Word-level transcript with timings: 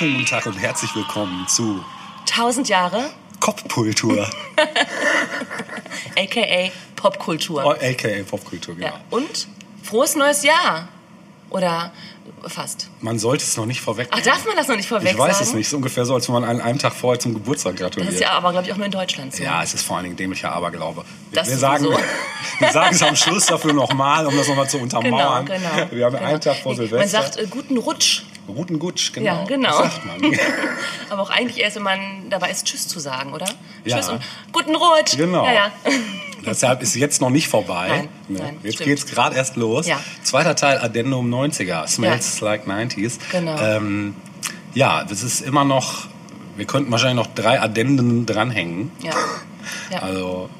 wunderschönen 0.00 0.14
guten 0.24 0.26
Tag 0.26 0.46
und 0.46 0.58
herzlich 0.60 0.92
willkommen 0.96 1.46
zu 1.46 1.84
1000 2.22 2.68
Jahre, 2.68 3.10
Kopfkultur. 3.38 4.28
aka 6.18 6.70
Popkultur. 6.96 7.64
Oh, 7.64 7.70
AKA 7.70 8.24
Popkultur, 8.28 8.74
genau. 8.74 8.88
Ja. 8.88 9.00
Und 9.10 9.46
frohes 9.84 10.16
neues 10.16 10.42
Jahr. 10.42 10.88
Oder 11.50 11.92
fast. 12.48 12.90
Man 13.02 13.20
sollte 13.20 13.44
es 13.44 13.56
noch 13.56 13.66
nicht 13.66 13.80
vorweg. 13.80 14.08
Ach, 14.10 14.20
darf 14.20 14.44
man 14.44 14.56
das 14.56 14.66
noch 14.66 14.74
nicht 14.74 14.88
vorweg 14.88 15.12
Ich 15.12 15.18
weiß 15.18 15.38
sagen? 15.38 15.48
es 15.50 15.54
nicht. 15.54 15.66
Es 15.66 15.68
ist 15.68 15.74
ungefähr 15.74 16.04
so, 16.04 16.14
als 16.14 16.26
wenn 16.26 16.32
man 16.34 16.44
an 16.44 16.60
einem 16.60 16.80
Tag 16.80 16.92
vorher 16.92 17.20
zum 17.20 17.34
Geburtstag 17.34 17.74
Das 17.74 17.82
gratuliert. 17.82 18.14
ist 18.14 18.20
ja 18.20 18.30
aber, 18.32 18.50
glaube 18.50 18.66
ich, 18.66 18.72
auch 18.72 18.76
nur 18.76 18.86
in 18.86 18.92
Deutschland 18.92 19.32
so. 19.36 19.44
Ja, 19.44 19.62
es 19.62 19.74
ist 19.74 19.86
vor 19.86 19.98
allen 19.98 20.04
Dingen 20.06 20.16
dämlicher 20.16 20.50
Aberglaube. 20.50 21.04
Das 21.30 21.48
wir, 21.48 21.56
sagen, 21.56 21.84
sowieso. 21.84 22.00
wir 22.58 22.72
sagen 22.72 22.96
es 22.96 23.02
am 23.04 23.14
Schluss 23.14 23.46
dafür 23.46 23.72
nochmal, 23.72 24.26
um 24.26 24.36
das 24.36 24.48
nochmal 24.48 24.68
zu 24.68 24.78
Genau, 24.78 24.96
untermauern. 24.96 25.46
genau. 25.46 25.68
Wir 25.92 26.06
haben 26.06 26.16
genau. 26.16 26.26
einen 26.26 26.40
Tag 26.40 26.56
vor 26.56 26.72
Man 26.72 26.78
Silvester. 26.78 27.22
sagt 27.22 27.36
äh, 27.36 27.46
guten 27.48 27.78
Rutsch. 27.78 28.24
Guten 28.46 28.78
Gutsch, 28.78 29.12
genau. 29.12 29.40
Ja, 29.40 29.44
genau. 29.44 29.82
Das 29.82 29.94
sagt 29.94 30.04
man. 30.06 30.20
aber 31.10 31.22
auch 31.22 31.30
eigentlich 31.30 31.58
erst, 31.60 31.76
wenn 31.76 31.82
man 31.82 32.00
dabei 32.30 32.50
ist, 32.50 32.66
Tschüss 32.66 32.86
zu 32.86 33.00
sagen, 33.00 33.32
oder? 33.32 33.46
Ja. 33.84 33.96
Tschüss 33.96 34.08
und 34.10 34.20
guten 34.52 34.74
Rutsch. 34.76 35.16
Genau. 35.16 35.44
Ja, 35.46 35.52
ja. 35.52 35.72
Deshalb 36.46 36.82
ist 36.82 36.94
jetzt 36.94 37.20
noch 37.22 37.30
nicht 37.30 37.48
vorbei. 37.48 37.88
Nein, 37.88 38.08
Ne? 38.28 38.38
nein, 38.40 38.56
Jetzt 38.62 38.74
stimmt. 38.74 38.88
geht's 38.90 39.06
gerade 39.06 39.34
erst 39.36 39.56
los. 39.56 39.86
Ja. 39.86 39.98
Zweiter 40.22 40.54
Teil 40.54 40.78
Addendum 40.78 41.32
90er. 41.32 41.86
Smells 41.86 42.40
like 42.42 42.66
90s. 42.66 43.18
Genau. 43.32 43.58
Ähm, 43.58 44.14
ja, 44.74 45.04
das 45.04 45.22
ist 45.22 45.40
immer 45.40 45.64
noch. 45.64 46.06
Wir 46.56 46.66
könnten 46.66 46.92
wahrscheinlich 46.92 47.24
noch 47.26 47.34
drei 47.34 47.60
Addenden 47.60 48.26
dranhängen. 48.26 48.92
ja. 49.02 49.12
ja. 49.90 49.98
Also, 50.00 50.50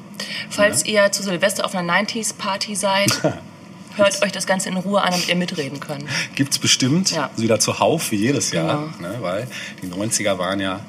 Falls 0.49 0.85
ihr 0.85 1.11
zu 1.11 1.21
Silvester 1.21 1.65
auf 1.65 1.75
einer 1.75 1.93
90s-Party 2.01 2.75
seid, 2.75 3.11
hört 3.97 4.21
euch 4.23 4.31
das 4.31 4.45
Ganze 4.47 4.69
in 4.69 4.77
Ruhe 4.77 5.01
an, 5.01 5.11
damit 5.11 5.27
ihr 5.27 5.35
mitreden 5.35 5.79
könnt. 5.79 6.05
gibt's 6.35 6.59
bestimmt 6.59 7.11
Ja. 7.11 7.29
wieder 7.37 7.59
zuhauf 7.59 8.11
wie 8.11 8.15
jedes 8.17 8.51
Jahr. 8.51 8.89
Genau. 8.97 9.09
Ne? 9.11 9.17
Weil 9.21 9.47
die 9.81 9.87
90er 9.87 10.37
waren 10.37 10.59
ja 10.59 10.79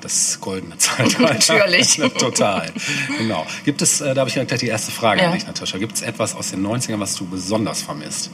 das 0.00 0.38
goldene 0.40 0.76
Zeitalter. 0.78 1.20
Natürlich. 1.22 1.96
Total. 2.18 2.72
Genau. 3.18 3.46
Gibt 3.64 3.82
es, 3.82 4.00
äh, 4.00 4.14
da 4.14 4.20
habe 4.20 4.30
ich 4.30 4.34
gleich 4.34 4.60
die 4.60 4.68
erste 4.68 4.90
Frage 4.92 5.20
Ja. 5.22 5.28
an 5.28 5.34
dich, 5.34 5.46
Natascha. 5.46 5.78
Gibt 5.78 5.94
es 5.96 6.02
etwas 6.02 6.34
aus 6.34 6.50
den 6.50 6.62
90ern, 6.66 6.98
was 7.00 7.14
du 7.16 7.26
besonders 7.26 7.82
vermisst? 7.82 8.30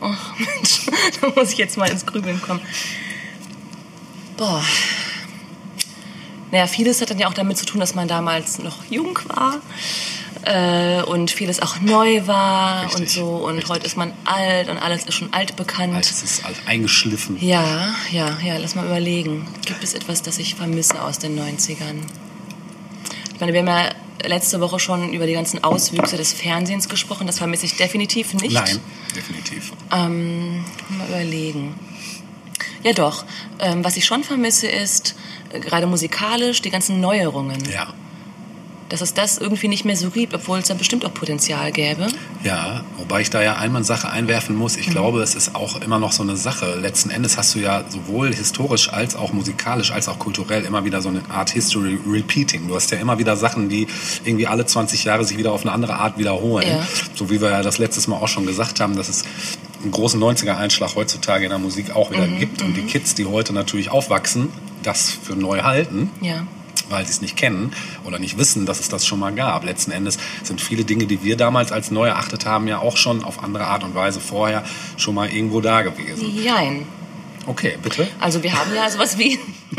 Oh, 0.00 0.10
Mensch, 0.38 0.86
da 1.20 1.28
muss 1.34 1.52
ich 1.52 1.58
jetzt 1.58 1.76
mal 1.76 1.88
ins 1.90 2.04
Grübeln 2.06 2.40
kommen. 2.40 2.60
Boah. 4.36 4.62
Naja, 6.50 6.66
vieles 6.68 7.00
hat 7.00 7.10
dann 7.10 7.18
ja 7.18 7.26
auch 7.28 7.34
damit 7.34 7.58
zu 7.58 7.66
tun, 7.66 7.80
dass 7.80 7.94
man 7.94 8.06
damals 8.06 8.58
noch 8.60 8.84
jung 8.88 9.18
war 9.26 9.56
äh, 10.44 11.02
und 11.02 11.30
vieles 11.30 11.60
auch 11.60 11.80
neu 11.80 12.26
war 12.26 12.84
Richtig, 12.84 13.00
und 13.00 13.10
so. 13.10 13.26
Und 13.36 13.56
richtig. 13.56 13.70
heute 13.70 13.86
ist 13.86 13.96
man 13.96 14.12
alt 14.24 14.68
und 14.68 14.78
alles 14.78 15.04
ist 15.04 15.14
schon 15.14 15.32
altbekannt. 15.32 15.98
Es 15.98 16.22
ist 16.22 16.44
alt 16.44 16.56
eingeschliffen. 16.66 17.38
Ja, 17.40 17.94
ja, 18.10 18.38
ja, 18.44 18.56
lass 18.58 18.74
mal 18.74 18.84
überlegen. 18.84 19.46
Gibt 19.64 19.82
es 19.82 19.94
etwas, 19.94 20.22
das 20.22 20.38
ich 20.38 20.54
vermisse 20.54 21.00
aus 21.02 21.18
den 21.18 21.38
90ern? 21.38 22.02
Ich 23.32 23.40
meine, 23.40 23.52
wir 23.52 23.60
haben 23.60 23.68
ja 23.68 23.88
letzte 24.28 24.60
Woche 24.60 24.78
schon 24.78 25.12
über 25.12 25.26
die 25.26 25.32
ganzen 25.32 25.64
Auswüchse 25.64 26.16
des 26.16 26.32
Fernsehens 26.32 26.88
gesprochen. 26.88 27.26
Das 27.26 27.38
vermisse 27.38 27.66
ich 27.66 27.76
definitiv 27.76 28.34
nicht. 28.34 28.52
Nein, 28.52 28.80
definitiv. 29.14 29.72
Ähm, 29.92 30.64
mal 30.90 31.08
überlegen. 31.08 31.74
Ja, 32.82 32.92
doch. 32.92 33.24
Ähm, 33.60 33.84
was 33.84 33.96
ich 33.96 34.04
schon 34.04 34.24
vermisse, 34.24 34.66
ist 34.68 35.14
äh, 35.52 35.60
gerade 35.60 35.86
musikalisch 35.86 36.60
die 36.60 36.70
ganzen 36.70 37.00
Neuerungen. 37.00 37.62
Ja. 37.70 37.94
Dass 38.88 39.00
es 39.00 39.14
das 39.14 39.38
irgendwie 39.38 39.68
nicht 39.68 39.84
mehr 39.84 39.96
so 39.96 40.10
gibt, 40.10 40.34
obwohl 40.34 40.58
es 40.58 40.68
da 40.68 40.74
bestimmt 40.74 41.04
auch 41.04 41.14
Potenzial 41.14 41.72
gäbe. 41.72 42.06
Ja, 42.42 42.84
wobei 42.98 43.22
ich 43.22 43.30
da 43.30 43.42
ja 43.42 43.56
einmal 43.56 43.80
eine 43.80 43.84
Sache 43.84 44.10
einwerfen 44.10 44.56
muss. 44.56 44.76
Ich 44.76 44.90
glaube, 44.90 45.22
es 45.22 45.34
ist 45.34 45.54
auch 45.54 45.80
immer 45.80 45.98
noch 45.98 46.12
so 46.12 46.22
eine 46.22 46.36
Sache. 46.36 46.74
Letzten 46.74 47.10
Endes 47.10 47.38
hast 47.38 47.54
du 47.54 47.60
ja 47.60 47.84
sowohl 47.88 48.34
historisch 48.34 48.92
als 48.92 49.16
auch 49.16 49.32
musikalisch 49.32 49.90
als 49.90 50.08
auch 50.08 50.18
kulturell 50.18 50.64
immer 50.64 50.84
wieder 50.84 51.00
so 51.00 51.08
eine 51.08 51.22
Art 51.30 51.50
History 51.50 51.98
Repeating. 52.06 52.68
Du 52.68 52.74
hast 52.74 52.90
ja 52.90 52.98
immer 52.98 53.18
wieder 53.18 53.36
Sachen, 53.36 53.68
die 53.68 53.86
irgendwie 54.24 54.46
alle 54.46 54.66
20 54.66 55.04
Jahre 55.04 55.24
sich 55.24 55.38
wieder 55.38 55.52
auf 55.52 55.62
eine 55.62 55.72
andere 55.72 55.94
Art 55.94 56.18
wiederholen. 56.18 56.66
Ja. 56.68 56.86
So 57.14 57.30
wie 57.30 57.40
wir 57.40 57.50
ja 57.50 57.62
das 57.62 57.78
letztes 57.78 58.06
Mal 58.06 58.16
auch 58.16 58.28
schon 58.28 58.46
gesagt 58.46 58.80
haben, 58.80 58.96
dass 58.96 59.08
es 59.08 59.24
einen 59.82 59.92
großen 59.92 60.20
90er-Einschlag 60.20 60.94
heutzutage 60.94 61.44
in 61.44 61.50
der 61.50 61.58
Musik 61.58 61.94
auch 61.94 62.10
wieder 62.10 62.26
gibt. 62.26 62.62
Und 62.62 62.74
die 62.74 62.82
Kids, 62.82 63.14
die 63.14 63.26
heute 63.26 63.52
natürlich 63.52 63.90
aufwachsen, 63.90 64.48
das 64.82 65.10
für 65.10 65.34
neu 65.34 65.62
halten 65.62 66.10
Ja. 66.20 66.46
Weil 66.88 67.04
sie 67.04 67.12
es 67.12 67.20
nicht 67.20 67.36
kennen 67.36 67.72
oder 68.04 68.18
nicht 68.18 68.38
wissen, 68.38 68.66
dass 68.66 68.80
es 68.80 68.88
das 68.88 69.06
schon 69.06 69.18
mal 69.18 69.32
gab. 69.32 69.64
Letzten 69.64 69.90
Endes 69.90 70.18
sind 70.42 70.60
viele 70.60 70.84
Dinge, 70.84 71.06
die 71.06 71.22
wir 71.22 71.36
damals 71.36 71.72
als 71.72 71.90
neu 71.90 72.08
erachtet 72.08 72.46
haben, 72.46 72.68
ja 72.68 72.78
auch 72.78 72.96
schon 72.96 73.24
auf 73.24 73.42
andere 73.42 73.66
Art 73.66 73.84
und 73.84 73.94
Weise 73.94 74.20
vorher 74.20 74.64
schon 74.96 75.14
mal 75.14 75.28
irgendwo 75.28 75.60
da 75.60 75.82
gewesen. 75.82 76.30
Jein. 76.42 76.86
Okay, 77.46 77.76
bitte. 77.82 78.08
Also 78.20 78.42
wir 78.42 78.52
haben 78.58 78.74
ja 78.74 78.88
sowas 78.90 79.18
wie... 79.18 79.38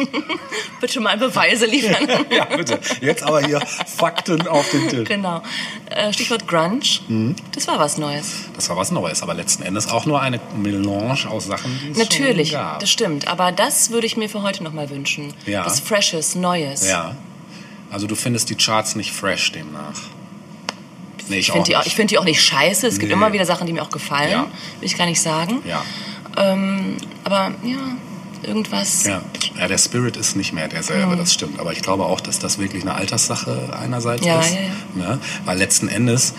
Bitte 0.82 1.00
mal 1.00 1.18
Beweise 1.18 1.66
liefern. 1.66 2.08
Ja, 2.30 2.46
bitte. 2.46 2.80
Jetzt 3.02 3.24
aber 3.24 3.42
hier 3.42 3.60
Fakten 3.62 4.48
auf 4.48 4.70
den 4.70 4.90
Tisch. 4.90 5.08
genau. 5.08 5.42
Äh, 5.90 6.12
Stichwort 6.12 6.48
Grunge. 6.48 6.82
Mhm. 7.08 7.36
Das 7.54 7.68
war 7.68 7.80
was 7.80 7.98
Neues. 7.98 8.50
Das 8.56 8.68
war 8.70 8.76
was 8.78 8.92
Neues, 8.92 9.24
aber 9.24 9.34
letzten 9.34 9.64
Endes 9.64 9.88
auch 9.88 10.06
nur 10.06 10.22
eine 10.22 10.40
Melange 10.58 11.30
aus 11.30 11.46
Sachen, 11.46 11.80
die 11.84 11.92
es 11.92 11.98
Natürlich, 11.98 12.50
schon 12.52 12.60
gab. 12.60 12.80
das 12.82 12.92
stimmt. 12.92 13.28
Aber 13.28 13.52
das 13.52 13.90
würde 13.90 14.06
ich 14.06 14.18
mir 14.18 14.28
für 14.30 14.42
heute 14.44 14.64
nochmal 14.64 14.90
wünschen. 14.90 15.34
Ja. 15.46 15.66
Was 15.66 15.80
Freshes, 15.80 16.36
Neues. 16.36 16.88
Ja. 16.88 17.16
Also 17.90 18.06
du 18.08 18.16
findest 18.16 18.50
die 18.50 18.56
Charts 18.56 18.96
nicht 18.96 19.12
fresh 19.14 19.54
demnach. 19.54 19.94
Nee, 21.30 21.38
Ich 21.38 21.48
ich, 21.48 21.52
finde 21.54 21.66
die, 21.68 21.76
auch- 21.76 21.80
nicht. 21.80 21.88
ich 21.88 21.96
find 21.96 22.12
die 22.12 22.18
auch 22.20 22.24
nicht 22.26 22.42
scheiße. 22.44 22.86
Es 22.88 23.00
gibt 23.00 23.08
Nee. 23.10 23.14
immer 23.14 23.32
wieder 23.34 23.46
Sachen, 23.46 23.66
die 23.66 23.74
mir 23.74 23.82
auch 23.82 23.90
gefallen. 23.90 24.30
Ja. 24.32 24.42
Will 24.80 24.86
ich 24.88 24.98
gar 24.98 25.06
nicht 25.08 25.22
sagen. 25.22 25.62
ja. 25.66 25.84
Ähm, 26.38 26.98
aber 27.24 27.52
ja, 27.64 27.78
irgendwas. 28.44 29.04
Ja. 29.06 29.22
ja, 29.58 29.68
der 29.68 29.78
Spirit 29.78 30.18
ist 30.18 30.36
nicht 30.36 30.54
mehr 30.54 30.68
derselbe, 30.68 31.16
das 31.16 31.34
stimmt. 31.34 31.60
Aber 31.60 31.72
ich 31.72 31.82
glaube 31.82 32.06
auch, 32.06 32.22
dass 32.22 32.40
das 32.40 32.58
wirklich 32.60 32.84
eine 32.84 32.96
Alterssache 32.96 33.70
einerseits 33.80 34.26
Ja, 34.26 34.40
ist. 34.40 34.54
ja, 34.54 34.60
Ne? 35.08 35.20
Weil 35.46 35.58
letzten 35.58 35.88
Endes 35.88 36.34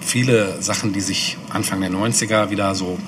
viele 0.00 0.60
Sachen, 0.62 0.92
die 0.92 1.00
sich 1.00 1.36
Anfang 1.50 1.80
der 1.80 1.90
90er 1.90 2.50
wieder 2.50 2.74
so 2.74 2.98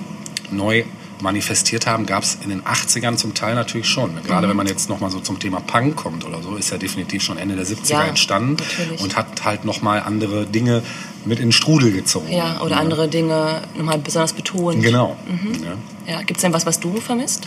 neu 0.51 0.85
manifestiert 1.23 1.87
haben, 1.87 2.07
gab 2.07 2.23
es 2.23 2.39
in 2.43 2.51
den 2.51 2.63
80ern 2.63 3.17
zum 3.17 3.35
Teil 3.35 3.55
natürlich 3.55 3.89
schon. 3.89 4.15
Mhm. 4.15 4.23
Gerade 4.25 4.49
wenn 4.49 4.57
man 4.57 4.67
jetzt 4.67 4.89
nochmal 4.89 5.11
so 5.11 5.21
zum 5.21 5.39
Thema 5.39 5.61
Punk 5.61 5.97
kommt 5.97 6.25
oder 6.25 6.43
so, 6.43 6.57
ist 6.57 6.71
ja 6.71 6.79
definitiv 6.79 7.23
schon 7.23 7.39
Ende 7.39 7.57
der 7.57 7.67
70er 7.67 7.91
Ja, 7.91 8.05
entstanden 8.05 8.57
natürlich. 8.57 9.01
und 9.01 9.17
hat 9.17 9.45
halt 9.45 9.65
nochmal 9.65 10.01
andere 10.01 10.47
Dinge 10.47 10.83
mit 11.25 11.39
in 11.39 11.47
den 11.47 11.53
Strudel 11.53 11.93
gezogen. 11.93 12.33
Ja, 12.33 12.61
oder 12.61 12.77
ne? 12.77 12.81
andere 12.81 13.09
Dinge 13.09 13.63
nochmal 13.77 13.99
besonders 13.99 14.33
betont. 14.33 14.83
Genau. 14.83 15.17
Mhm. 15.27 15.65
Ja. 15.65 16.13
Ja, 16.15 16.23
Gibt 16.23 16.39
es 16.39 16.43
denn 16.43 16.53
was, 16.53 16.67
was 16.67 16.79
du 16.81 17.01
vermisst? 17.01 17.47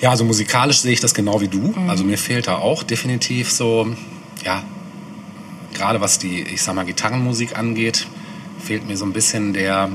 Ja, 0.00 0.10
also 0.10 0.24
musikalisch 0.24 0.78
sehe 0.78 0.92
ich 0.92 1.00
das 1.00 1.12
genau 1.12 1.40
wie 1.40 1.48
du. 1.48 1.74
Mhm. 1.76 1.90
Also 1.90 2.04
mir 2.04 2.16
fehlt 2.16 2.46
da 2.46 2.56
auch 2.56 2.82
definitiv 2.82 3.50
so, 3.50 3.88
ja, 4.44 4.62
gerade 5.74 6.00
was 6.00 6.18
die, 6.18 6.42
ich 6.42 6.62
sag 6.62 6.74
mal, 6.74 6.84
Gitarrenmusik 6.84 7.58
angeht, 7.58 8.06
fehlt 8.58 8.86
mir 8.86 8.96
so 8.96 9.04
ein 9.04 9.12
bisschen 9.12 9.52
der, 9.52 9.90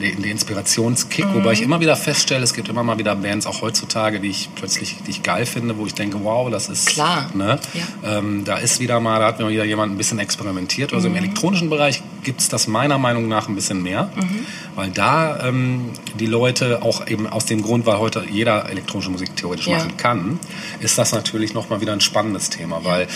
der, 0.00 0.12
der 0.12 0.30
Inspirationskick. 0.30 1.26
Mhm. 1.26 1.34
Wobei 1.34 1.52
ich 1.52 1.62
immer 1.62 1.80
wieder 1.80 1.96
feststelle, 1.96 2.42
es 2.42 2.54
gibt 2.54 2.68
immer 2.68 2.82
mal 2.82 2.98
wieder 2.98 3.14
Bands, 3.14 3.46
auch 3.46 3.62
heutzutage, 3.62 4.20
die 4.20 4.28
ich 4.28 4.48
plötzlich 4.54 4.96
die 5.06 5.10
ich 5.10 5.22
geil 5.22 5.46
finde, 5.46 5.76
wo 5.78 5.86
ich 5.86 5.94
denke, 5.94 6.18
wow, 6.24 6.50
das 6.50 6.68
ist, 6.68 6.86
Klar. 6.86 7.30
ne? 7.34 7.58
Ja. 7.74 8.18
Ähm, 8.18 8.44
da 8.44 8.56
ist 8.56 8.80
wieder 8.80 8.98
mal, 9.00 9.18
da 9.20 9.26
hat 9.26 9.38
mir 9.38 9.48
wieder 9.48 9.64
jemand 9.64 9.92
ein 9.92 9.96
bisschen 9.98 10.18
experimentiert. 10.18 10.92
Also 10.92 11.08
Mhm. 11.08 11.16
im 11.16 11.24
elektronischen 11.24 11.70
Bereich 11.70 12.02
gibt 12.24 12.40
es 12.40 12.48
das 12.48 12.66
meiner 12.66 12.98
Meinung 12.98 13.28
nach 13.28 13.48
ein 13.48 13.54
bisschen 13.54 13.82
mehr, 13.82 14.10
Mhm. 14.16 14.46
weil 14.74 14.90
da 14.90 15.46
ähm, 15.48 15.90
die 16.18 16.26
Leute 16.26 16.82
auch 16.82 17.06
eben 17.06 17.26
aus 17.26 17.46
dem 17.46 17.62
Grund, 17.62 17.86
weil 17.86 17.98
heute 17.98 18.24
jeder 18.30 18.68
elektronische 18.70 19.10
Musik 19.10 19.36
theoretisch 19.36 19.66
Ja. 19.68 19.78
machen 19.78 19.96
kann, 19.96 20.38
ist 20.80 20.98
das 20.98 21.12
natürlich 21.12 21.54
nochmal 21.54 21.80
wieder 21.80 21.92
ein 21.92 22.00
spannendes 22.00 22.50
Thema, 22.50 22.80
weil 22.84 23.06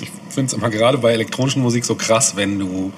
ich 0.00 0.10
finde 0.34 0.46
es 0.48 0.52
immer 0.54 0.70
gerade 0.70 0.98
bei 0.98 1.12
elektronischen 1.12 1.62
Musik 1.62 1.84
so 1.84 1.94
krass, 1.94 2.36
wenn 2.36 2.58
du 2.58 2.92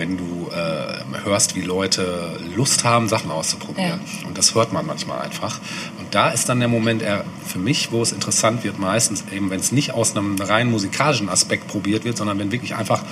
wenn 0.00 0.16
du 0.16 0.48
äh, 0.50 1.24
hörst, 1.24 1.54
wie 1.56 1.60
Leute 1.60 2.40
Lust 2.56 2.84
haben, 2.84 3.06
Sachen 3.06 3.30
auszuprobieren. 3.30 4.00
Und 4.26 4.38
das 4.38 4.54
hört 4.54 4.72
man 4.72 4.86
manchmal 4.86 5.20
einfach. 5.20 5.60
Und 5.98 6.14
da 6.14 6.30
ist 6.30 6.48
dann 6.48 6.58
der 6.58 6.68
Moment 6.68 7.02
eher 7.02 7.26
für 7.46 7.58
mich, 7.58 7.92
wo 7.92 8.00
es 8.00 8.10
interessant 8.10 8.64
wird, 8.64 8.78
meistens 8.78 9.24
eben, 9.30 9.50
wenn 9.50 9.60
es 9.60 9.72
nicht 9.72 9.92
aus 9.92 10.16
einem 10.16 10.36
rein 10.40 10.70
musikalischen 10.70 11.28
Aspekt 11.28 11.68
probiert 11.68 12.04
wird, 12.04 12.16
sondern 12.16 12.38
wenn 12.38 12.50
wirklich 12.50 12.74
einfach 12.74 13.04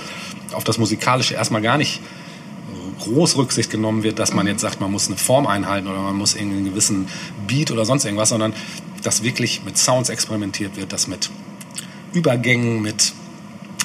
auf 0.52 0.64
das 0.64 0.78
Musikalische 0.78 1.34
erstmal 1.34 1.60
gar 1.60 1.76
nicht 1.76 2.00
groß 3.00 3.36
Rücksicht 3.36 3.70
genommen 3.70 4.02
wird, 4.02 4.18
dass 4.18 4.32
man 4.32 4.46
jetzt 4.46 4.62
sagt, 4.62 4.80
man 4.80 4.90
muss 4.90 5.08
eine 5.08 5.18
Form 5.18 5.46
einhalten 5.46 5.88
oder 5.88 6.00
man 6.00 6.16
muss 6.16 6.34
irgendwie 6.34 6.56
einen 6.56 6.70
gewissen 6.70 7.06
Beat 7.46 7.70
oder 7.70 7.84
sonst 7.84 8.06
irgendwas, 8.06 8.30
sondern 8.30 8.54
dass 9.02 9.22
wirklich 9.22 9.62
mit 9.62 9.76
Sounds 9.76 10.08
experimentiert 10.08 10.76
wird, 10.76 10.94
dass 10.94 11.06
mit 11.06 11.28
Übergängen, 12.14 12.80
mit 12.80 13.12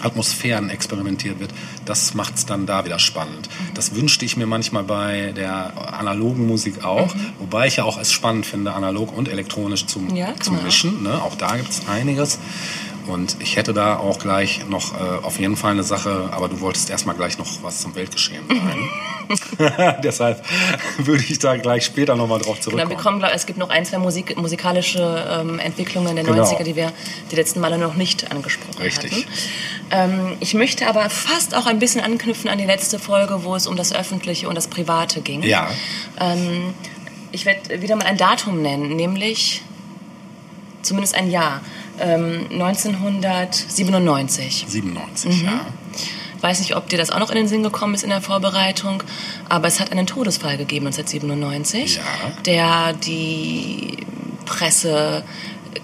Atmosphären 0.03 0.69
experimentiert 0.69 1.39
wird, 1.39 1.51
das 1.85 2.13
macht 2.13 2.35
es 2.35 2.45
dann 2.45 2.65
da 2.65 2.85
wieder 2.85 2.99
spannend. 2.99 3.49
Das 3.73 3.95
wünschte 3.95 4.25
ich 4.25 4.37
mir 4.37 4.45
manchmal 4.45 4.83
bei 4.83 5.33
der 5.35 5.93
analogen 5.99 6.45
Musik 6.47 6.83
auch, 6.83 7.13
wobei 7.39 7.67
ich 7.67 7.77
ja 7.77 7.83
auch 7.83 7.97
es 7.99 8.11
spannend 8.11 8.45
finde, 8.45 8.73
analog 8.73 9.15
und 9.15 9.27
elektronisch 9.29 9.85
zum, 9.85 10.15
Ja. 10.15 10.33
Mischen. 10.63 11.03
Ne? 11.03 11.21
Auch 11.21 11.35
da 11.35 11.55
gibt 11.57 11.69
es 11.69 11.87
einiges. 11.87 12.39
Und 13.07 13.37
ich 13.39 13.57
hätte 13.57 13.73
da 13.73 13.97
auch 13.97 14.17
gleich 14.19 14.65
noch 14.69 14.93
äh, 14.93 15.23
auf 15.23 15.39
jeden 15.39 15.57
Fall 15.57 15.71
eine 15.71 15.83
Sache, 15.83 16.29
aber 16.31 16.47
du 16.47 16.61
wolltest 16.61 16.89
erstmal 16.89 17.15
gleich 17.15 17.37
noch 17.37 17.47
was 17.61 17.79
zum 17.81 17.95
Weltgeschehen 17.95 18.43
sagen. 18.47 19.99
Deshalb 20.03 20.43
würde 20.97 21.23
ich 21.23 21.39
da 21.39 21.55
gleich 21.57 21.85
später 21.85 22.15
nochmal 22.15 22.39
drauf 22.39 22.55
Genau, 22.55 22.63
zurückkommen. 22.63 22.89
wir 22.91 22.97
kommen, 22.97 23.19
glaub, 23.19 23.31
es 23.33 23.45
gibt 23.45 23.57
noch 23.59 23.69
ein, 23.69 23.85
zwei 23.85 23.97
Musik, 23.97 24.37
musikalische 24.37 25.25
ähm, 25.29 25.59
Entwicklungen 25.59 26.15
der 26.15 26.23
Genau. 26.25 26.43
90er, 26.43 26.63
die 26.63 26.75
wir 26.75 26.91
die 27.31 27.35
letzten 27.35 27.59
Male 27.59 27.77
noch 27.77 27.95
nicht 27.95 28.31
angesprochen 28.31 28.81
Richtig. 28.81 29.11
hatten. 29.11 29.25
Ähm, 29.91 30.37
ich 30.39 30.53
möchte 30.53 30.87
aber 30.87 31.09
fast 31.09 31.55
auch 31.55 31.65
ein 31.65 31.79
bisschen 31.79 32.01
anknüpfen 32.01 32.49
an 32.49 32.57
die 32.57 32.65
letzte 32.65 32.99
Folge, 32.99 33.43
wo 33.43 33.55
es 33.55 33.67
um 33.67 33.75
das 33.75 33.93
Öffentliche 33.93 34.47
und 34.49 34.55
das 34.55 34.67
Private 34.67 35.21
ging. 35.21 35.43
ja, 35.43 35.69
Ähm, 36.19 36.73
ich 37.31 37.45
werde 37.45 37.81
wieder 37.81 37.95
mal 37.95 38.05
ein 38.05 38.17
Datum 38.17 38.61
nennen, 38.61 38.95
nämlich 38.95 39.61
zumindest 40.83 41.15
ein 41.15 41.31
Jahr. 41.31 41.61
Ähm, 41.99 42.47
1997. 42.51 44.65
97, 44.67 45.43
ja. 45.43 45.65
Ich 46.37 46.43
weiß 46.43 46.59
nicht, 46.59 46.75
ob 46.75 46.89
dir 46.89 46.97
das 46.97 47.11
auch 47.11 47.19
noch 47.19 47.29
in 47.29 47.35
den 47.37 47.47
Sinn 47.47 47.63
gekommen 47.63 47.93
ist 47.93 48.03
in 48.03 48.09
der 48.09 48.21
Vorbereitung, 48.21 49.01
aber 49.47 49.67
es 49.67 49.79
hat 49.79 49.91
einen 49.91 50.07
Todesfall 50.07 50.57
gegeben 50.57 50.87
1997, 50.87 51.97
Ja. 51.97 52.01
der 52.45 52.93
die 52.93 53.97
Presse 54.45 55.23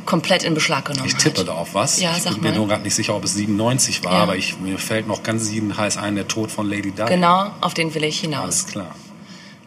komplett 0.06 0.44
in 0.44 0.54
Beschlag 0.54 0.86
genommen 0.86 1.08
Ich 1.08 1.14
hat. 1.14 1.22
tippe 1.22 1.46
da 1.46 1.54
auf 1.54 1.74
was. 1.76 2.02
Ja, 2.02 2.12
ich 2.18 2.24
sag 2.24 2.34
bin 2.34 2.44
mir 2.44 2.50
mal. 2.50 2.58
nur 2.58 2.68
gerade 2.68 2.84
nicht 2.84 2.96
sicher, 2.96 3.16
ob 3.16 3.24
es 3.24 3.36
97 3.36 4.04
war, 4.04 4.14
Ja. 4.14 4.20
aber 4.24 4.36
ich, 4.36 4.60
mir 4.60 4.78
fällt 4.78 5.08
noch 5.08 5.24
ganz 5.24 5.46
sieben 5.46 5.78
heiß 5.78 5.96
ein, 5.98 6.16
der 6.16 6.28
Tod 6.28 6.52
von 6.52 6.68
Lady 6.70 6.92
Di. 6.92 7.04
Genau, 7.08 7.52
auf 7.62 7.74
den 7.74 7.94
will 7.94 8.04
ich 8.04 8.20
hinaus. 8.20 8.44
Alles 8.44 8.68
klar. 8.68 8.94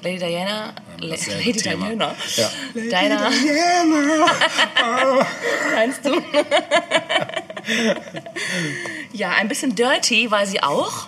Lady 0.02 0.18
Diana, 0.18 0.74
La- 0.98 1.16
Lady 1.16 1.52
Thema. 1.52 1.86
Diana, 1.86 2.14
Ja. 2.36 2.50
Diana, 2.74 3.30
meinst 5.74 6.04
du? 6.04 6.20
ja, 9.12 9.30
ein 9.30 9.48
bisschen 9.48 9.74
dirty 9.74 10.30
war 10.30 10.46
sie 10.46 10.62
auch. 10.62 11.06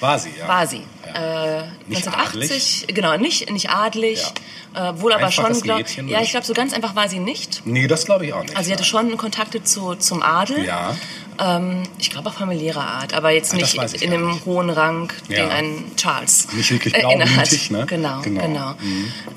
War 0.00 0.18
sie, 0.18 0.30
ja. 0.38 0.48
War 0.48 0.66
sie. 0.66 0.82
Ja. 1.14 1.60
Äh, 1.60 1.62
Nicht 1.86 2.06
1980, 2.08 2.86
genau, 2.88 3.16
nicht, 3.16 3.50
nicht 3.50 3.70
adlig, 3.70 4.20
äh, 4.74 4.92
wohl 5.00 5.12
aber 5.12 5.30
schon, 5.30 5.52
glaub, 5.60 5.78
Mädchen, 5.78 6.08
ja, 6.08 6.20
ich 6.20 6.30
glaube, 6.30 6.44
so 6.46 6.52
ganz 6.52 6.72
einfach 6.72 6.94
war 6.96 7.08
sie 7.08 7.20
nicht. 7.20 7.62
Nee, 7.64 7.86
das 7.86 8.04
glaube 8.04 8.26
ich 8.26 8.32
auch 8.32 8.42
nicht. 8.42 8.56
Also 8.56 8.66
sie 8.68 8.72
hatte 8.72 8.84
schon 8.84 9.16
Kontakte 9.16 9.62
zu, 9.62 9.94
zum 9.94 10.22
Adel, 10.22 10.64
Ja, 10.64 10.96
ähm, 11.40 11.82
ich 11.98 12.10
glaube 12.10 12.28
auch 12.28 12.34
familiärer 12.34 12.80
Art, 12.86 13.14
aber 13.14 13.30
jetzt 13.30 13.52
Ah, 13.52 13.56
nicht 13.56 13.74
in 14.02 14.10
nicht. 14.26 14.44
hohen 14.46 14.70
Rang, 14.70 15.12
Ja. 15.28 15.42
den 15.42 15.50
ein 15.50 15.84
Charles 15.96 16.46
Nicht 16.52 16.70
wirklich 16.70 16.94
äh, 16.94 17.00
innehat. 17.12 17.50
ne? 17.70 17.86
Genau, 17.86 18.20
Genau. 18.22 18.42
genau. 18.42 18.74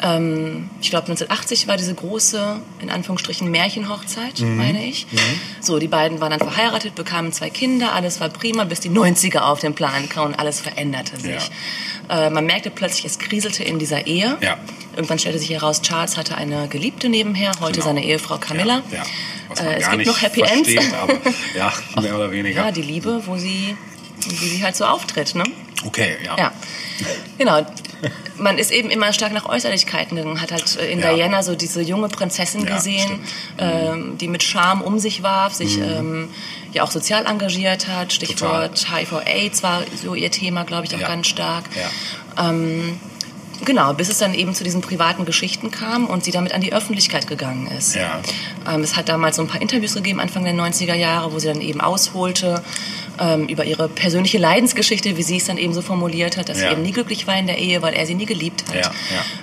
Ähm, 0.03 0.69
ich 0.81 0.89
glaube 0.89 1.07
1980 1.07 1.67
war 1.67 1.77
diese 1.77 1.93
große, 1.93 2.59
in 2.79 2.89
Anführungsstrichen, 2.89 3.49
Märchenhochzeit, 3.49 4.39
Mhm. 4.39 4.57
meine 4.57 4.85
ich. 4.85 5.07
So, 5.59 5.79
die 5.79 5.87
beiden 5.87 6.19
waren 6.21 6.31
dann 6.31 6.39
verheiratet, 6.39 6.95
bekamen 6.95 7.31
zwei 7.31 7.49
Kinder, 7.49 7.93
alles 7.93 8.19
war 8.19 8.29
prima, 8.29 8.63
bis 8.63 8.79
die 8.79 8.89
90er 8.89 9.41
auf 9.41 9.59
den 9.59 9.73
Plan 9.73 10.07
kamen 10.09 10.33
und 10.33 10.39
alles 10.39 10.61
veränderte 10.61 11.17
sich. 11.19 11.49
Äh, 12.09 12.29
man 12.29 12.45
merkte 12.45 12.69
plötzlich, 12.69 13.05
es 13.05 13.19
kriselte 13.19 13.63
in 13.63 13.79
dieser 13.79 14.07
Ehe. 14.07 14.37
Ja. 14.41 14.57
Irgendwann 14.95 15.19
stellte 15.27 15.39
sich 15.39 15.49
heraus, 15.49 15.81
Charles 15.81 16.15
hatte 16.15 16.35
eine 16.37 16.67
Geliebte 16.69 17.09
nebenher, 17.09 17.51
heute 17.59 17.73
Genau. 17.73 17.85
seine 17.87 18.03
Ehefrau 18.05 18.37
Camilla. 18.37 18.81
Ja, 18.91 18.97
ja. 18.99 19.03
Was 19.49 19.59
man 19.61 19.67
Äh, 19.73 19.77
es 19.79 19.91
gibt 19.91 20.05
noch 20.05 20.21
Happy 20.21 20.41
Ends. 20.41 20.69
aber 21.01 21.13
ja, 21.55 21.73
mehr 22.01 22.15
oder 22.15 22.31
weniger. 22.31 22.65
Ja, 22.65 22.71
die 22.71 22.81
Liebe, 22.81 23.21
wo 23.25 23.37
sie, 23.37 23.75
wie 24.27 24.47
sie 24.47 24.63
halt 24.63 24.75
so 24.77 24.85
auftritt, 24.85 25.35
ne? 25.35 25.43
okay, 25.85 26.15
ja. 26.25 26.37
Ja. 26.37 26.51
Genau. 27.37 27.65
Man 28.37 28.57
ist 28.57 28.71
eben 28.71 28.89
immer 28.89 29.11
stark 29.13 29.33
nach 29.33 29.45
Äußerlichkeiten 29.47 30.15
gegangen, 30.17 30.39
hat 30.41 30.51
halt 30.51 30.77
äh, 30.77 30.91
in 30.91 30.99
Ja. 30.99 31.13
Diana 31.13 31.43
so 31.43 31.55
diese 31.55 31.81
junge 31.81 32.07
Prinzessin 32.07 32.65
Ja, 32.65 32.75
gesehen, 32.75 33.19
ähm, 33.57 34.17
die 34.19 34.27
mit 34.27 34.43
Charme 34.43 34.81
um 34.81 34.97
sich 34.99 35.23
warf, 35.23 35.53
Mhm. 35.53 35.57
sich 35.57 35.77
ähm, 35.79 36.29
ja 36.73 36.83
auch 36.83 36.91
sozial 36.91 37.25
engagiert 37.25 37.87
hat. 37.87 38.13
Stichwort 38.13 38.87
HIV-AIDS 38.91 39.61
war 39.63 39.81
so 40.01 40.13
ihr 40.15 40.31
Thema, 40.31 40.63
glaube 40.63 40.85
ich, 40.85 40.95
auch 40.95 40.99
ganz 41.07 41.27
stark. 41.27 41.65
Ja. 41.75 42.49
Genau, 43.65 43.93
bis 43.93 44.09
es 44.09 44.19
dann 44.19 44.33
eben 44.33 44.53
zu 44.53 44.63
diesen 44.63 44.81
privaten 44.81 45.25
Geschichten 45.25 45.71
kam 45.71 46.05
und 46.05 46.23
sie 46.23 46.31
damit 46.31 46.53
an 46.53 46.61
die 46.61 46.73
Öffentlichkeit 46.73 47.27
gegangen 47.27 47.67
ist. 47.77 47.95
Ja. 47.95 48.19
Ähm, 48.71 48.81
es 48.81 48.95
hat 48.95 49.09
damals 49.09 49.35
so 49.37 49.41
ein 49.41 49.47
paar 49.47 49.61
Interviews 49.61 49.93
gegeben, 49.95 50.19
Anfang 50.19 50.43
der 50.43 50.53
90er 50.53 50.93
Jahre, 50.93 51.33
wo 51.33 51.39
sie 51.39 51.47
dann 51.47 51.61
eben 51.61 51.81
ausholte 51.81 52.61
ähm, 53.19 53.47
über 53.47 53.65
ihre 53.65 53.89
persönliche 53.89 54.37
Leidensgeschichte, 54.37 55.17
wie 55.17 55.23
sie 55.23 55.37
es 55.37 55.45
dann 55.45 55.57
eben 55.57 55.73
so 55.73 55.81
formuliert 55.81 56.37
hat, 56.37 56.49
dass 56.49 56.59
Ja. 56.61 56.67
sie 56.67 56.73
eben 56.73 56.83
nie 56.83 56.91
glücklich 56.91 57.25
war 57.25 57.35
in 57.37 57.47
der 57.47 57.57
Ehe, 57.57 57.81
weil 57.81 57.95
er 57.95 58.05
sie 58.05 58.13
nie 58.13 58.27
geliebt 58.27 58.63
hat. 58.69 58.91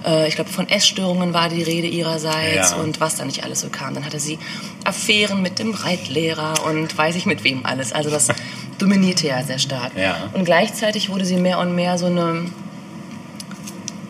Ja, 0.04 0.12
Äh, 0.22 0.28
ich 0.28 0.36
glaube, 0.36 0.50
von 0.50 0.68
Essstörungen 0.68 1.34
war 1.34 1.48
die 1.48 1.62
Rede 1.62 1.88
ihrerseits 1.88 2.72
und 2.74 3.00
was 3.00 3.16
da 3.16 3.24
nicht 3.24 3.42
alles 3.42 3.60
so 3.60 3.68
kam. 3.68 3.94
Dann 3.94 4.04
hatte 4.04 4.20
sie 4.20 4.38
Affären 4.84 5.42
mit 5.42 5.58
dem 5.58 5.72
Reitlehrer 5.72 6.64
und 6.66 6.96
weiß 6.96 7.16
ich 7.16 7.26
mit 7.26 7.42
wem 7.42 7.66
alles. 7.66 7.92
Also 7.92 8.10
das 8.10 8.28
dominierte 8.78 9.26
ja 9.26 9.42
sehr 9.42 9.58
stark. 9.58 9.90
Und 10.34 10.44
gleichzeitig 10.44 11.08
wurde 11.10 11.24
sie 11.24 11.36
mehr 11.36 11.58
und 11.58 11.74
mehr 11.74 11.98
so 11.98 12.06
eine 12.06 12.44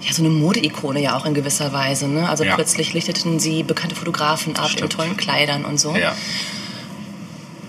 ja, 0.06 0.12
so 0.12 0.22
eine 0.22 0.30
Modeikone 0.30 1.00
ja 1.00 1.16
auch 1.16 1.24
in 1.26 1.34
gewisser 1.34 1.72
Weise. 1.72 2.06
Ne? 2.08 2.28
Also 2.28 2.44
Ja. 2.44 2.54
plötzlich 2.54 2.92
lichteten 2.92 3.40
sie 3.40 3.62
bekannte 3.62 3.94
Fotografen 3.96 4.56
ab 4.56 4.70
in 4.76 4.88
tollen 4.90 5.16
Kleidern 5.16 5.64
und 5.64 5.78
so. 5.80 5.94
Ja. 5.96 6.14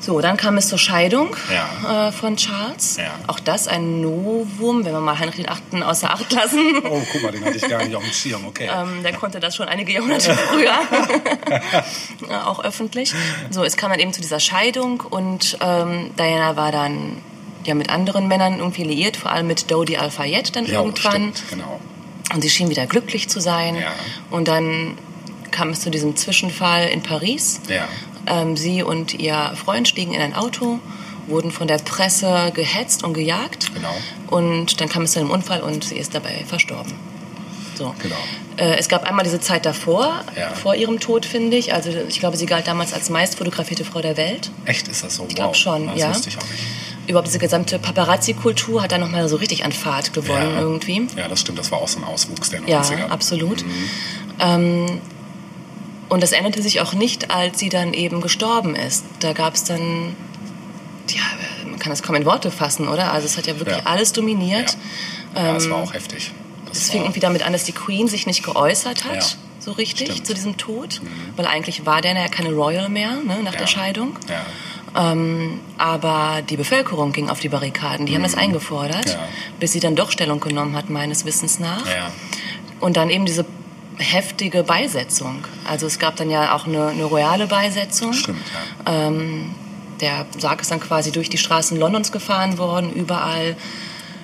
So, 0.02 0.22
dann 0.22 0.38
kam 0.38 0.56
es 0.58 0.68
zur 0.68 0.78
Scheidung 0.78 1.36
Ja. 1.52 2.10
äh, 2.10 2.12
von 2.12 2.36
Charles. 2.38 2.98
Ja. 2.98 3.06
Auch 3.26 3.40
das 3.40 3.68
ein 3.68 4.02
Novum, 4.02 4.86
wenn 4.86 4.92
wir 4.94 5.00
mal 5.00 5.18
Heinrich 5.18 5.50
Achten 5.50 5.82
außer 5.82 6.12
Acht 6.12 6.32
lassen. 6.32 6.60
Oh, 6.88 7.02
guck 7.12 7.24
mal, 7.24 7.32
den 7.32 7.44
hatte 7.44 7.58
ich 7.58 7.68
gar 7.68 7.84
nicht 7.84 7.96
auf 7.96 8.04
dem 8.04 8.12
Schirm, 8.14 8.46
okay. 8.46 8.70
Ähm, 8.72 9.02
der 9.02 9.14
konnte 9.14 9.40
das 9.40 9.56
schon 9.56 9.68
einige 9.68 9.94
Jahrhunderte 9.94 10.36
früher, 10.52 10.78
auch 12.46 12.64
öffentlich. 12.64 13.14
So, 13.50 13.64
es 13.64 13.78
kam 13.78 13.90
dann 13.90 14.00
eben 14.00 14.14
zu 14.14 14.22
dieser 14.22 14.40
Scheidung 14.40 15.02
und 15.02 15.58
ähm, 15.62 16.12
Diana 16.20 16.56
war 16.56 16.72
dann 16.72 17.18
ja 17.66 17.74
mit 17.74 17.90
anderen 17.90 18.28
Männern 18.28 18.60
irgendwie 18.60 18.84
liiert, 18.84 19.18
vor 19.18 19.32
allem 19.32 19.48
mit 19.48 19.72
Dodi 19.72 19.98
Al-Fayed 19.98 20.56
dann 20.56 20.66
ja, 20.68 20.74
irgendwann. 20.82 21.34
stimmt, 21.34 21.44
genau. 21.50 21.80
Und 22.34 22.42
sie 22.42 22.50
schien 22.50 22.70
wieder 22.70 22.86
glücklich 22.88 23.30
zu 23.30 23.40
sein. 23.40 23.76
Ja. 23.76 23.94
Und 24.32 24.48
dann 24.48 24.98
kam 25.52 25.70
es 25.70 25.82
zu 25.82 25.90
diesem 25.90 26.16
Zwischenfall 26.16 26.88
in 26.88 27.02
Paris. 27.02 27.62
Ja. 27.70 27.88
Ähm, 28.28 28.58
sie 28.58 28.84
und 28.84 29.14
ihr 29.14 29.54
Freund 29.56 29.88
stiegen 29.88 30.14
in 30.14 30.22
ein 30.22 30.34
Auto, 30.36 30.80
wurden 31.28 31.52
von 31.52 31.68
der 31.68 31.78
Presse 31.78 32.52
gehetzt 32.54 33.04
und 33.04 33.14
gejagt. 33.14 33.74
Genau. 33.74 33.96
Und 34.28 34.82
dann 34.82 34.90
kam 34.90 35.04
es 35.04 35.12
zu 35.12 35.20
einem 35.20 35.30
Unfall 35.32 35.62
und 35.62 35.84
sie 35.84 35.98
ist 35.98 36.14
dabei 36.16 36.44
verstorben. 36.48 36.94
So. 37.76 37.94
Genau. 38.02 38.16
Äh, 38.58 38.78
es 38.78 38.88
gab 38.88 39.04
einmal 39.04 39.24
diese 39.26 39.40
Zeit 39.40 39.66
davor, 39.66 40.24
Ja. 40.36 40.50
vor 40.54 40.76
ihrem 40.76 41.00
Tod, 41.00 41.26
finde 41.26 41.58
ich. 41.58 41.74
Also 41.74 41.90
ich 42.08 42.20
glaube, 42.20 42.38
sie 42.38 42.46
galt 42.46 42.68
damals 42.68 42.94
als 42.94 43.10
meist 43.10 43.38
fotografierte 43.38 43.84
Frau 43.86 44.02
der 44.02 44.18
Welt. 44.18 44.50
Echt, 44.66 44.88
ist 44.88 45.04
das 45.04 45.16
so? 45.16 45.26
Ich 45.28 45.36
glaub 45.36 45.56
schon, 45.56 45.88
das 45.88 46.00
ja. 46.00 46.10
wusste 46.10 46.30
ich 46.30 46.38
auch 46.38 46.50
nicht. 46.50 46.64
Überhaupt 47.08 47.28
diese 47.28 47.40
gesamte 47.40 47.78
Paparazzi-Kultur 47.80 48.82
hat 48.82 48.92
dann 48.92 49.02
nochmal 49.02 49.28
so 49.30 49.36
richtig 49.36 49.64
an 49.64 49.72
Fahrt 49.72 50.14
gewonnen 50.14 50.54
ja. 50.56 50.60
irgendwie. 50.60 51.08
Ja, 51.16 51.28
das 51.28 51.42
stimmt, 51.42 51.60
das 51.60 51.72
war 51.72 51.80
auch 51.80 51.88
so 51.88 52.00
ein 52.00 52.04
Auswuchs 52.04 52.50
der 52.50 52.62
90er. 52.62 52.98
Ja, 53.00 53.08
absolut. 53.08 53.64
Ähm, 54.40 55.00
und 56.10 56.22
das 56.24 56.32
änderte 56.32 56.62
sich 56.62 56.82
auch 56.82 56.94
nicht, 56.94 57.32
als 57.32 57.60
sie 57.60 57.70
dann 57.70 57.94
eben 57.94 58.22
gestorben 58.22 58.76
ist. 58.76 59.06
Da 59.20 59.34
gab 59.34 59.56
es 59.56 59.64
dann, 59.64 60.16
ja, 61.10 61.22
man 61.70 61.80
kann 61.80 61.92
das 61.92 62.04
kaum 62.04 62.16
in 62.16 62.26
Worte 62.26 62.52
fassen, 62.52 62.88
oder? 62.88 63.12
Also 63.12 63.26
es 63.26 63.38
hat 63.38 63.48
ja 63.48 63.60
wirklich 63.60 63.78
Ja. 63.78 63.84
alles 63.86 64.14
dominiert. 64.14 64.78
Ja, 65.36 65.48
ja 65.48 65.56
es 65.56 65.70
war 65.70 65.78
auch 65.78 65.94
heftig. 65.94 66.32
Das 66.68 66.78
Es 66.80 66.90
fing 66.92 67.02
irgendwie 67.02 67.20
damit 67.20 67.44
an, 67.44 67.54
dass 67.54 67.64
die 67.64 67.72
Queen 67.72 68.08
sich 68.08 68.26
nicht 68.28 68.44
geäußert 68.44 69.06
hat, 69.06 69.16
Ja. 69.16 69.38
so 69.60 69.72
richtig, 69.72 70.08
Stimmt. 70.08 70.20
Mhm. 70.22 70.26
zu 70.26 70.34
diesem 70.34 70.58
Tod. 70.58 71.02
Weil 71.36 71.46
eigentlich 71.48 71.86
war 71.86 72.02
der 72.02 72.14
ja 72.16 72.28
keine 72.28 72.52
Royal 72.54 72.90
mehr, 72.90 73.16
ne, 73.26 73.40
nach 73.44 73.54
ja. 73.54 73.60
der 73.60 73.68
Scheidung. 73.68 74.18
Ja. 74.30 74.46
Ähm, 74.96 75.60
aber 75.78 76.42
die 76.50 76.56
Bevölkerung 76.58 77.12
ging 77.12 77.30
auf 77.30 77.40
die 77.40 77.50
Barrikaden, 77.50 78.06
die 78.06 78.16
haben 78.16 78.24
das 78.24 78.36
eingefordert, 78.36 79.06
Mhm. 79.06 79.12
Ja. 79.12 79.28
bis 79.60 79.74
sie 79.74 79.80
dann 79.80 79.96
doch 79.96 80.12
Stellung 80.12 80.40
genommen 80.40 80.76
hat, 80.76 80.90
meines 80.90 81.26
Wissens 81.26 81.60
nach. 81.60 81.86
Ja. 81.86 82.12
Und 82.80 82.96
dann 82.98 83.10
eben 83.10 83.26
diese 83.26 83.46
heftige 83.98 84.64
Beisetzung. 84.64 85.44
Also 85.70 85.86
es 85.88 86.00
gab 86.00 86.16
dann 86.18 86.30
ja 86.30 86.56
auch 86.56 86.66
eine, 86.68 86.88
eine 86.88 87.04
royale 87.06 87.48
Beisetzung. 87.48 88.14
Stimmt, 88.14 88.42
ja. 88.86 89.12
Der 90.02 90.26
Sarg 90.38 90.60
ist 90.60 90.72
dann 90.72 90.82
quasi 90.82 91.14
durch 91.14 91.30
die 91.30 91.38
Straßen 91.38 91.80
Londons 91.80 92.12
gefahren 92.12 92.58
worden, 92.58 92.92
überall 92.94 93.56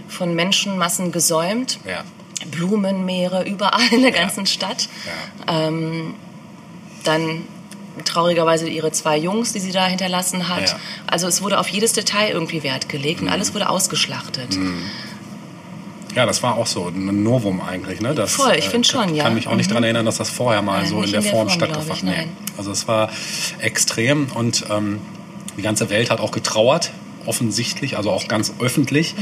von 0.09 0.35
Menschenmassen 0.35 1.13
gesäumt. 1.13 1.79
Ja. 1.87 2.03
Blumenmeere 2.49 3.43
überall 3.45 3.87
in 3.91 4.01
der 4.01 4.11
ganzen 4.11 4.45
Stadt. 4.45 4.89
Ja. 5.47 5.69
Dann 7.03 7.47
traurigerweise 8.05 8.67
ihre 8.69 8.91
zwei 8.91 9.17
Jungs, 9.17 9.53
die 9.53 9.59
sie 9.59 9.71
da 9.71 9.85
hinterlassen 9.85 10.47
hat. 10.49 10.69
Ja. 10.69 10.79
Also 11.07 11.27
es 11.27 11.41
wurde 11.41 11.59
auf 11.59 11.67
jedes 11.67 11.93
Detail 11.93 12.29
irgendwie 12.31 12.63
Wert 12.63 12.89
gelegt 12.89 13.21
und 13.21 13.29
alles 13.29 13.53
wurde 13.53 13.69
ausgeschlachtet. 13.69 14.57
ja, 16.15 16.25
das 16.25 16.43
war 16.43 16.55
auch 16.55 16.67
so 16.67 16.87
ein 16.87 17.23
Novum 17.23 17.61
eigentlich. 17.61 18.01
Ne? 18.01 18.13
Das, 18.15 18.33
Voll, 18.33 18.55
ich 18.57 18.65
äh, 18.67 18.69
find 18.69 18.87
schon, 18.87 19.01
kann 19.05 19.15
ja. 19.15 19.23
kann 19.25 19.33
mich 19.33 19.47
auch 19.47 19.55
nicht 19.55 19.67
Mhm. 19.67 19.73
daran 19.73 19.83
erinnern, 19.85 20.05
dass 20.05 20.17
das 20.17 20.29
vorher 20.29 20.61
mal 20.61 20.81
Nein, 20.81 20.89
so 20.89 21.03
in 21.03 21.11
der 21.11 21.19
in 21.19 21.23
der 21.23 21.31
Form 21.31 21.47
Form, 21.47 21.47
ich, 21.47 21.53
stattgefunden 21.53 22.17
hat. 22.17 22.25
Also 22.57 22.71
es 22.71 22.87
war 22.87 23.09
extrem 23.59 24.27
und 24.33 24.65
ähm, 24.69 24.99
die 25.57 25.61
ganze 25.61 25.89
Welt 25.89 26.09
hat 26.09 26.19
auch 26.19 26.31
getrauert, 26.31 26.91
offensichtlich, 27.25 27.97
also 27.97 28.09
auch 28.11 28.27
ganz 28.27 28.53
öffentlich. 28.59 29.15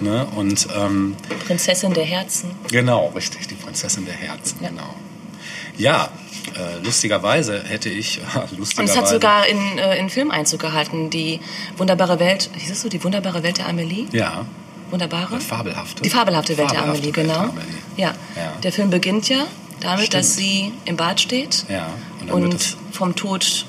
Genau. 0.00 0.12
Ne? 0.12 0.26
Und 0.36 0.68
ähm, 0.76 1.16
Prinzessin 1.46 1.94
der 1.94 2.04
Herzen. 2.04 2.50
Genau, 2.70 3.08
richtig, 3.14 3.46
die 3.48 3.54
Prinzessin 3.54 4.04
der 4.04 4.14
Herzen, 4.14 4.58
Ja. 4.62 4.68
genau. 4.70 4.94
Ja, 5.78 6.08
Äh, 6.58 6.84
lustigerweise 6.84 7.62
hätte 7.62 7.88
ich, 7.88 8.20
lustigerweise, 8.56 8.80
Und 8.80 8.84
es 8.88 8.96
hat 8.96 9.08
sogar 9.08 9.46
in, 9.46 9.78
äh, 9.78 9.98
in 9.98 10.10
Film 10.10 10.30
Einzug 10.30 10.60
gehalten. 10.60 11.10
Die 11.10 11.40
wunderbare 11.76 12.18
Welt, 12.18 12.50
hieß 12.56 12.70
es 12.70 12.80
so, 12.80 12.88
die 12.88 13.02
wunderbare 13.04 13.42
Welt 13.42 13.58
der 13.58 13.68
Amelie? 13.68 14.06
ja, 14.12 14.46
Wunderbare? 14.90 15.40
fabelhafte. 15.40 16.02
Die 16.02 16.10
fabelhafte 16.10 16.56
Welt 16.56 16.70
der 16.70 16.78
Fabelhafte 16.78 16.98
Amelie, 16.98 17.16
Welt 17.16 17.26
genau. 17.26 17.34
der 17.34 17.50
Amelie. 17.50 17.74
Ja. 17.96 18.14
Ja. 18.36 18.52
Der 18.62 18.72
Film 18.72 18.90
beginnt 18.90 19.28
ja 19.28 19.46
damit, 19.80 20.14
dass 20.14 20.34
Stimmt. 20.34 20.48
sie 20.48 20.72
im 20.84 20.96
Bad 20.96 21.20
steht 21.20 21.64
Ja, 21.68 21.88
und 22.28 22.44
und 22.44 22.76
vom 22.92 23.14
Tod 23.14 23.66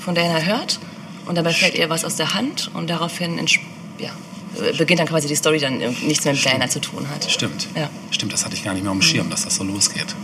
von 0.00 0.14
Diana 0.14 0.40
hört 0.40 0.78
und 1.26 1.34
dabei 1.36 1.52
fällt 1.52 1.74
ihr 1.74 1.90
was 1.90 2.04
aus 2.04 2.16
der 2.16 2.34
Hand 2.34 2.70
und 2.74 2.88
daraufhin 2.88 3.38
ja, 3.98 4.10
äh, 4.62 4.76
beginnt 4.76 5.00
dann 5.00 5.08
quasi 5.08 5.28
die 5.28 5.34
Story, 5.34 5.58
die 5.58 5.64
dann 5.64 5.78
nichts 5.78 6.24
mehr 6.24 6.34
mit 6.34 6.44
Diana 6.44 6.68
zu 6.68 6.80
tun 6.80 7.08
hat. 7.08 7.30
Stimmt. 7.30 7.66
Ja. 7.74 7.90
Stimmt, 8.10 8.32
das 8.32 8.44
hatte 8.44 8.54
ich 8.54 8.64
gar 8.64 8.74
nicht 8.74 8.82
mehr 8.82 8.92
auf 8.92 8.98
dem 8.98 9.02
Schirm, 9.02 9.30
dass 9.30 9.44
das 9.44 9.56
so 9.56 9.64
losgeht. 9.64 10.14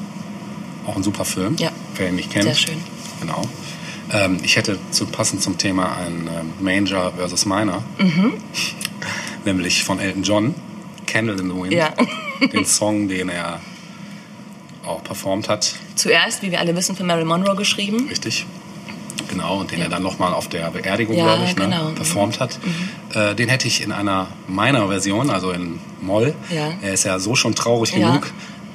Auch 0.87 0.97
ein 0.97 1.03
super 1.03 1.25
Film, 1.25 1.57
Ja. 1.59 1.71
wer 1.97 2.09
ihn 2.09 2.17
nicht 2.17 2.31
kennt. 2.31 2.45
Sehr 2.45 2.55
schön. 2.55 2.77
Genau. 3.21 3.43
Ähm, 4.13 4.39
ich 4.43 4.57
hätte 4.57 4.79
zu 4.91 5.07
passend 5.07 5.43
zum 5.43 5.57
Thema 5.59 5.97
ein 5.97 6.29
ähm, 6.29 6.53
Manger 6.61 7.13
versus 7.17 7.47
Miner. 7.47 7.83
Mhm. 7.99 8.35
Nämlich 9.45 9.85
von 9.85 9.99
Elton 9.99 10.23
John, 10.23 10.55
Candle 11.07 11.37
in 11.41 11.51
the 11.51 11.55
Wind. 11.57 11.73
Ja. 11.73 11.93
Den 12.53 12.65
Song, 12.67 13.09
den 13.09 13.29
er 13.29 13.61
auch 14.85 15.03
performt 15.03 15.49
hat. 15.49 15.75
Zuerst, 15.95 16.43
wie 16.43 16.51
wir 16.51 16.61
alle 16.61 16.77
wissen, 16.77 16.95
für 16.97 17.05
Marilyn 17.05 17.29
Monroe 17.29 17.57
geschrieben. 17.57 18.07
Richtig. 18.11 18.45
Genau, 19.29 19.61
und 19.61 19.71
den 19.71 19.81
er 19.81 19.89
dann 19.89 20.03
nochmal 20.03 20.35
auf 20.35 20.49
der 20.49 20.71
Beerdigung, 20.71 21.17
Ja, 21.17 21.25
glaube 21.25 21.45
ich, 21.49 21.57
genau. 21.57 21.85
ne, 21.85 21.91
Mhm. 21.91 21.95
performt 21.95 22.41
hat. 22.41 22.59
Äh, 23.15 23.35
den 23.35 23.49
hätte 23.49 23.67
ich 23.67 23.83
in 23.83 23.93
einer 23.93 24.29
meiner 24.47 24.87
Version, 24.89 25.31
also 25.31 25.51
in 25.51 25.79
Moll. 26.03 26.35
Ja. 26.51 26.73
Er 26.83 26.93
ist 26.93 27.05
ja 27.05 27.19
so 27.19 27.35
schon 27.35 27.55
traurig 27.55 27.93
Ja. 27.93 28.09
genug. 28.09 28.31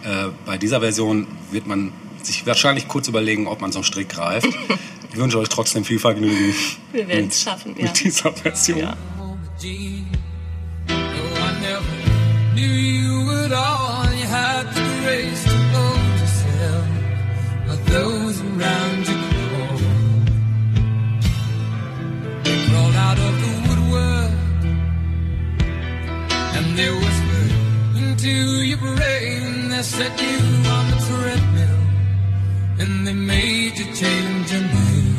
Äh, 0.10 0.32
bei 0.44 0.58
dieser 0.58 0.80
Version 0.80 1.28
wird 1.52 1.68
man 1.68 1.94
sich 2.24 2.46
wahrscheinlich 2.48 2.88
kurz 2.88 3.08
überlegen, 3.08 3.48
ob 3.48 3.62
man 3.62 3.72
zum 3.72 3.84
Strick 3.84 4.10
greift. 4.10 4.48
ich 5.12 5.18
wünsche 5.18 5.38
euch 5.38 5.50
trotzdem 5.50 5.86
viel 5.86 6.00
Vergnügen 6.00 6.56
Wir 6.92 7.08
werden 7.08 7.26
mit, 7.26 7.32
es 7.32 7.44
schaffen, 7.44 7.76
ja. 7.78 7.84
mit 7.84 8.04
dieser 8.04 8.34
Version. 8.34 8.80
Ja. 8.80 8.98
Those 17.86 18.40
around 18.42 19.08
you. 19.08 19.18
They 22.44 22.66
crawled 22.68 22.96
out 22.96 23.18
of 23.18 23.42
the 23.42 23.59
set 30.00 30.22
you 30.22 30.40
on 30.76 30.86
the 30.92 31.00
treadmill, 31.08 31.82
and 32.82 33.06
they 33.06 33.18
made 33.34 33.78
you 33.80 33.88
change 34.02 34.48
your 34.54 34.62
name. 34.62 35.18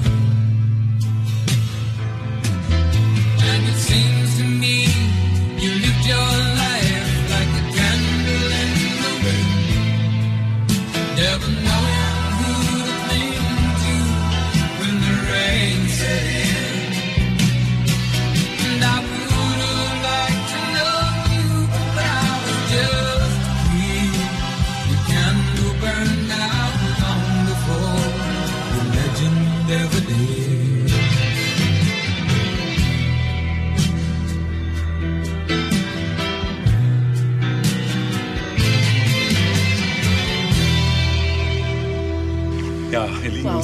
And 3.50 3.62
it 3.72 3.78
seems 3.88 4.30
to 4.38 4.44
me 4.62 4.76
you 5.62 5.70
lived 5.84 6.04
your 6.12 6.39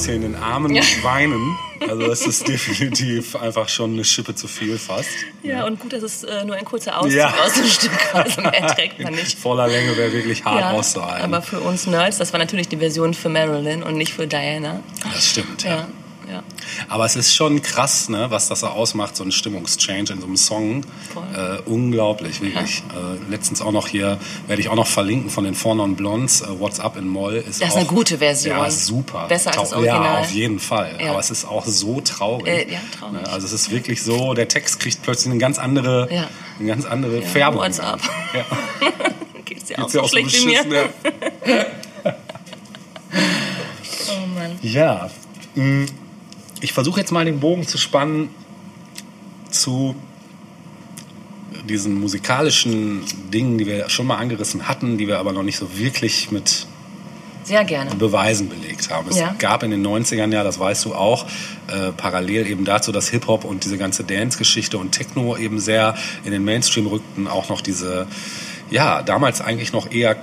in 0.05 0.21
den 0.21 0.35
Armen 0.35 0.75
und 0.77 1.03
weinen. 1.03 1.57
Also 1.87 2.03
es 2.11 2.25
ist 2.27 2.47
definitiv 2.47 3.35
einfach 3.35 3.67
schon 3.69 3.93
eine 3.93 4.03
Schippe 4.03 4.35
zu 4.35 4.47
viel 4.47 4.77
fast. 4.77 5.09
Ja, 5.43 5.65
und 5.65 5.79
gut, 5.79 5.93
dass 5.93 6.03
es 6.03 6.23
äh, 6.23 6.43
nur 6.45 6.55
ein 6.55 6.65
kurzer 6.65 6.97
Auszug 6.99 7.13
Ja. 7.13 7.33
aus 7.43 7.53
dem 7.53 7.65
Stück 7.65 7.91
war. 8.13 8.23
Also 8.23 8.41
mehr 8.41 8.67
trägt 8.67 8.99
man 8.99 9.13
nicht. 9.13 9.37
Voller 9.39 9.67
Länge 9.67 9.95
wäre 9.97 10.11
wirklich 10.13 10.43
hart 10.45 10.59
Ja, 10.59 10.71
auszuhalten. 10.71 11.23
aber 11.23 11.41
für 11.41 11.59
uns 11.59 11.87
Nerds, 11.87 12.17
das 12.17 12.31
war 12.33 12.39
natürlich 12.39 12.67
die 12.67 12.77
Version 12.77 13.13
für 13.13 13.29
Marilyn 13.29 13.83
und 13.83 13.95
nicht 13.95 14.13
für 14.13 14.27
Diana. 14.27 14.81
das 15.13 15.27
stimmt, 15.29 15.63
ja. 15.63 15.87
Ja, 16.27 16.33
ja. 16.35 16.43
Aber 16.89 17.05
es 17.05 17.15
ist 17.15 17.33
schon 17.33 17.61
krass, 17.61 18.09
ne, 18.09 18.27
was 18.29 18.47
das 18.47 18.59
so 18.61 18.67
ausmacht, 18.67 19.15
so 19.15 19.23
ein 19.23 19.31
Stimmungschange 19.31 19.99
in 20.11 20.19
so 20.19 20.25
einem 20.27 20.37
Song. 20.37 20.83
Äh, 21.35 21.59
unglaublich, 21.65 22.41
wirklich. 22.41 22.83
Äh, 22.93 23.31
letztens 23.31 23.61
auch 23.61 23.71
noch 23.71 23.87
hier, 23.87 24.19
werde 24.47 24.61
ich 24.61 24.69
auch 24.69 24.75
noch 24.75 24.87
verlinken 24.87 25.29
von 25.29 25.43
den 25.43 25.55
Four 25.55 25.75
Non 25.75 25.95
Blondes, 25.95 26.41
äh, 26.41 26.47
What's 26.59 26.79
Up 26.79 26.97
in 26.97 27.07
Moll. 27.07 27.35
Ist 27.35 27.61
Das 27.61 27.69
ist 27.69 27.73
auch, 27.73 27.77
eine 27.77 27.85
gute 27.87 28.17
Version. 28.17 28.57
Ja, 28.57 28.69
super. 28.69 29.27
Besser 29.27 29.51
als 29.51 29.69
das 29.69 29.73
Original. 29.73 30.03
Ja, 30.03 30.19
auf 30.19 30.31
jeden 30.31 30.59
Fall. 30.59 30.97
Ja. 30.99 31.11
Aber 31.11 31.19
es 31.19 31.31
ist 31.31 31.45
auch 31.45 31.65
so 31.65 32.01
traurig. 32.01 32.47
Äh, 32.47 32.73
ja, 32.73 32.79
traurig. 32.97 33.21
Ne, 33.21 33.29
Also 33.29 33.45
es 33.47 33.53
ist 33.53 33.71
wirklich 33.71 34.01
so, 34.03 34.33
der 34.33 34.47
Text 34.47 34.79
kriegt 34.79 35.01
plötzlich 35.03 35.31
eine 35.31 35.39
ganz 35.39 35.57
andere, 35.59 36.07
Ja. 36.13 36.27
eine 36.59 36.67
ganz 36.67 36.85
andere 36.85 37.21
Färbung. 37.21 37.61
What's 37.61 37.79
up? 37.79 37.99
Ja. 38.33 38.45
Geht's 39.45 39.65
dir 39.65 39.75
auch 39.79 39.83
Geht's 39.83 39.91
dir 39.93 39.99
so 39.99 40.01
auch 40.01 40.09
so 40.09 40.17
schlecht 40.17 40.41
wie 40.41 40.45
mir? 40.45 40.89
ja. 41.45 41.65
Oh 44.09 44.25
Mann. 44.27 44.57
Ja, 44.61 45.09
mh, 45.55 45.85
ich 46.61 46.73
versuche 46.73 46.99
jetzt 46.99 47.11
mal 47.11 47.25
den 47.25 47.39
Bogen 47.39 47.67
zu 47.67 47.77
spannen 47.77 48.29
zu 49.49 49.95
diesen 51.67 51.99
musikalischen 51.99 53.03
Dingen, 53.33 53.57
die 53.57 53.65
wir 53.65 53.89
schon 53.89 54.07
mal 54.07 54.17
angerissen 54.17 54.67
hatten, 54.67 54.97
die 54.97 55.07
wir 55.07 55.19
aber 55.19 55.33
noch 55.33 55.43
nicht 55.43 55.57
so 55.57 55.77
wirklich 55.77 56.31
mit 56.31 56.65
Sehr 57.43 57.63
gerne. 57.65 57.95
Beweisen 57.95 58.49
belegt 58.49 58.89
haben. 58.89 59.09
Es 59.09 59.17
Ja. 59.17 59.35
gab 59.39 59.63
in 59.63 59.71
den 59.71 59.85
90ern 59.85 60.31
ja, 60.33 60.43
das 60.43 60.59
weißt 60.59 60.85
du 60.85 60.95
auch, 60.95 61.25
äh, 61.67 61.91
parallel 61.95 62.47
eben 62.47 62.65
dazu, 62.65 62.91
dass 62.91 63.09
Hip-Hop 63.09 63.43
und 63.45 63.63
diese 63.63 63.77
ganze 63.77 64.03
Dance-Geschichte 64.03 64.77
und 64.77 64.91
Techno 64.91 65.35
eben 65.37 65.59
sehr 65.59 65.95
in 66.25 66.31
den 66.31 66.43
Mainstream 66.43 66.87
rückten, 66.87 67.27
auch 67.27 67.49
noch 67.49 67.61
diese, 67.61 68.07
ja, 68.69 69.01
damals 69.01 69.41
eigentlich 69.41 69.71
noch 69.73 69.91
eher 69.91 70.15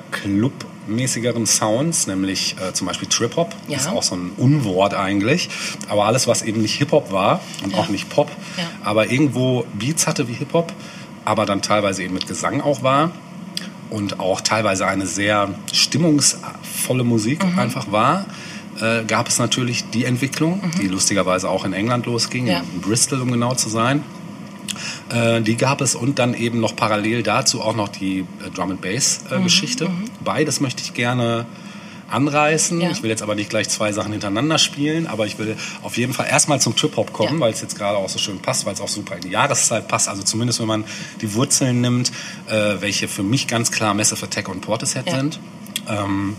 clubmäßigeren 0.86 1.46
Sounds, 1.46 2.06
nämlich 2.06 2.56
äh, 2.60 2.72
zum 2.72 2.86
Beispiel 2.86 3.08
Trip-Hop. 3.08 3.54
Ja. 3.68 3.76
Ist 3.78 3.88
auch 3.88 4.02
so 4.02 4.14
ein 4.16 4.32
Unwort 4.36 4.94
eigentlich. 4.94 5.48
Aber 5.88 6.04
alles, 6.04 6.26
was 6.26 6.42
eben 6.42 6.62
nicht 6.62 6.74
Hip-Hop 6.76 7.12
war 7.12 7.40
und 7.62 7.72
Ja. 7.72 7.78
auch 7.78 7.88
nicht 7.88 8.08
Pop, 8.08 8.30
Ja. 8.56 8.64
aber 8.82 9.10
irgendwo 9.10 9.64
Beats 9.74 10.06
hatte 10.06 10.28
wie 10.28 10.34
Hip-Hop, 10.34 10.72
aber 11.24 11.46
dann 11.46 11.62
teilweise 11.62 12.02
eben 12.02 12.14
mit 12.14 12.26
Gesang 12.26 12.60
auch 12.60 12.82
war 12.82 13.10
und 13.90 14.20
auch 14.20 14.40
teilweise 14.40 14.86
eine 14.86 15.06
sehr 15.06 15.54
stimmungsvolle 15.72 17.04
Musik 17.04 17.44
Mhm. 17.44 17.58
einfach 17.58 17.90
war, 17.90 18.26
äh, 18.80 19.04
gab 19.04 19.28
es 19.28 19.38
natürlich 19.38 19.84
die 19.90 20.04
Entwicklung, 20.04 20.60
die 20.82 20.88
lustigerweise 20.88 21.48
auch 21.48 21.64
in 21.64 21.72
England 21.72 22.06
losging, 22.06 22.44
Mhm. 22.44 22.50
In 22.74 22.80
Bristol 22.80 23.20
um 23.20 23.30
genau 23.30 23.54
zu 23.54 23.68
sein. 23.68 24.02
Äh, 25.10 25.40
die 25.42 25.56
gab 25.56 25.80
es 25.80 25.94
und 25.94 26.18
dann 26.18 26.34
eben 26.34 26.60
noch 26.60 26.74
parallel 26.76 27.22
dazu 27.22 27.60
auch 27.62 27.76
noch 27.76 27.88
die 27.88 28.20
äh, 28.44 28.50
Drum 28.54 28.70
and 28.72 28.80
Bass 28.80 29.20
äh, 29.30 29.38
Mhm, 29.38 29.44
Geschichte. 29.44 29.90
Beides 30.24 30.60
möchte 30.60 30.82
ich 30.82 30.94
gerne 30.94 31.46
anreißen. 32.10 32.80
Ja. 32.80 32.90
Ich 32.90 33.02
will 33.02 33.10
jetzt 33.10 33.22
aber 33.22 33.34
nicht 33.34 33.50
gleich 33.50 33.68
zwei 33.68 33.92
Sachen 33.92 34.12
hintereinander 34.12 34.58
spielen, 34.58 35.06
aber 35.06 35.26
ich 35.26 35.38
will 35.38 35.56
auf 35.82 35.96
jeden 35.96 36.12
Fall 36.12 36.26
erstmal 36.28 36.60
zum 36.60 36.76
Trip-Hop 36.76 37.12
kommen, 37.12 37.34
Ja. 37.34 37.40
weil 37.40 37.52
es 37.52 37.60
jetzt 37.60 37.76
gerade 37.76 37.96
auch 37.98 38.08
so 38.08 38.18
schön 38.18 38.38
passt, 38.40 38.66
weil 38.66 38.74
es 38.74 38.80
auch 38.80 38.88
super 38.88 39.16
in 39.16 39.22
die 39.22 39.30
Jahreszeit 39.30 39.88
passt. 39.88 40.08
Also 40.08 40.22
zumindest 40.22 40.60
wenn 40.60 40.66
man 40.68 40.84
die 41.22 41.32
Wurzeln 41.34 41.80
nimmt, 41.80 42.12
äh, 42.46 42.76
welche 42.80 43.08
für 43.08 43.22
mich 43.22 43.46
ganz 43.48 43.70
klar 43.72 43.94
Massive 43.94 44.24
Attack 44.24 44.48
und 44.48 44.60
Portishead 44.60 45.06
Ja. 45.06 45.16
sind. 45.16 45.40
Ähm, 45.88 46.36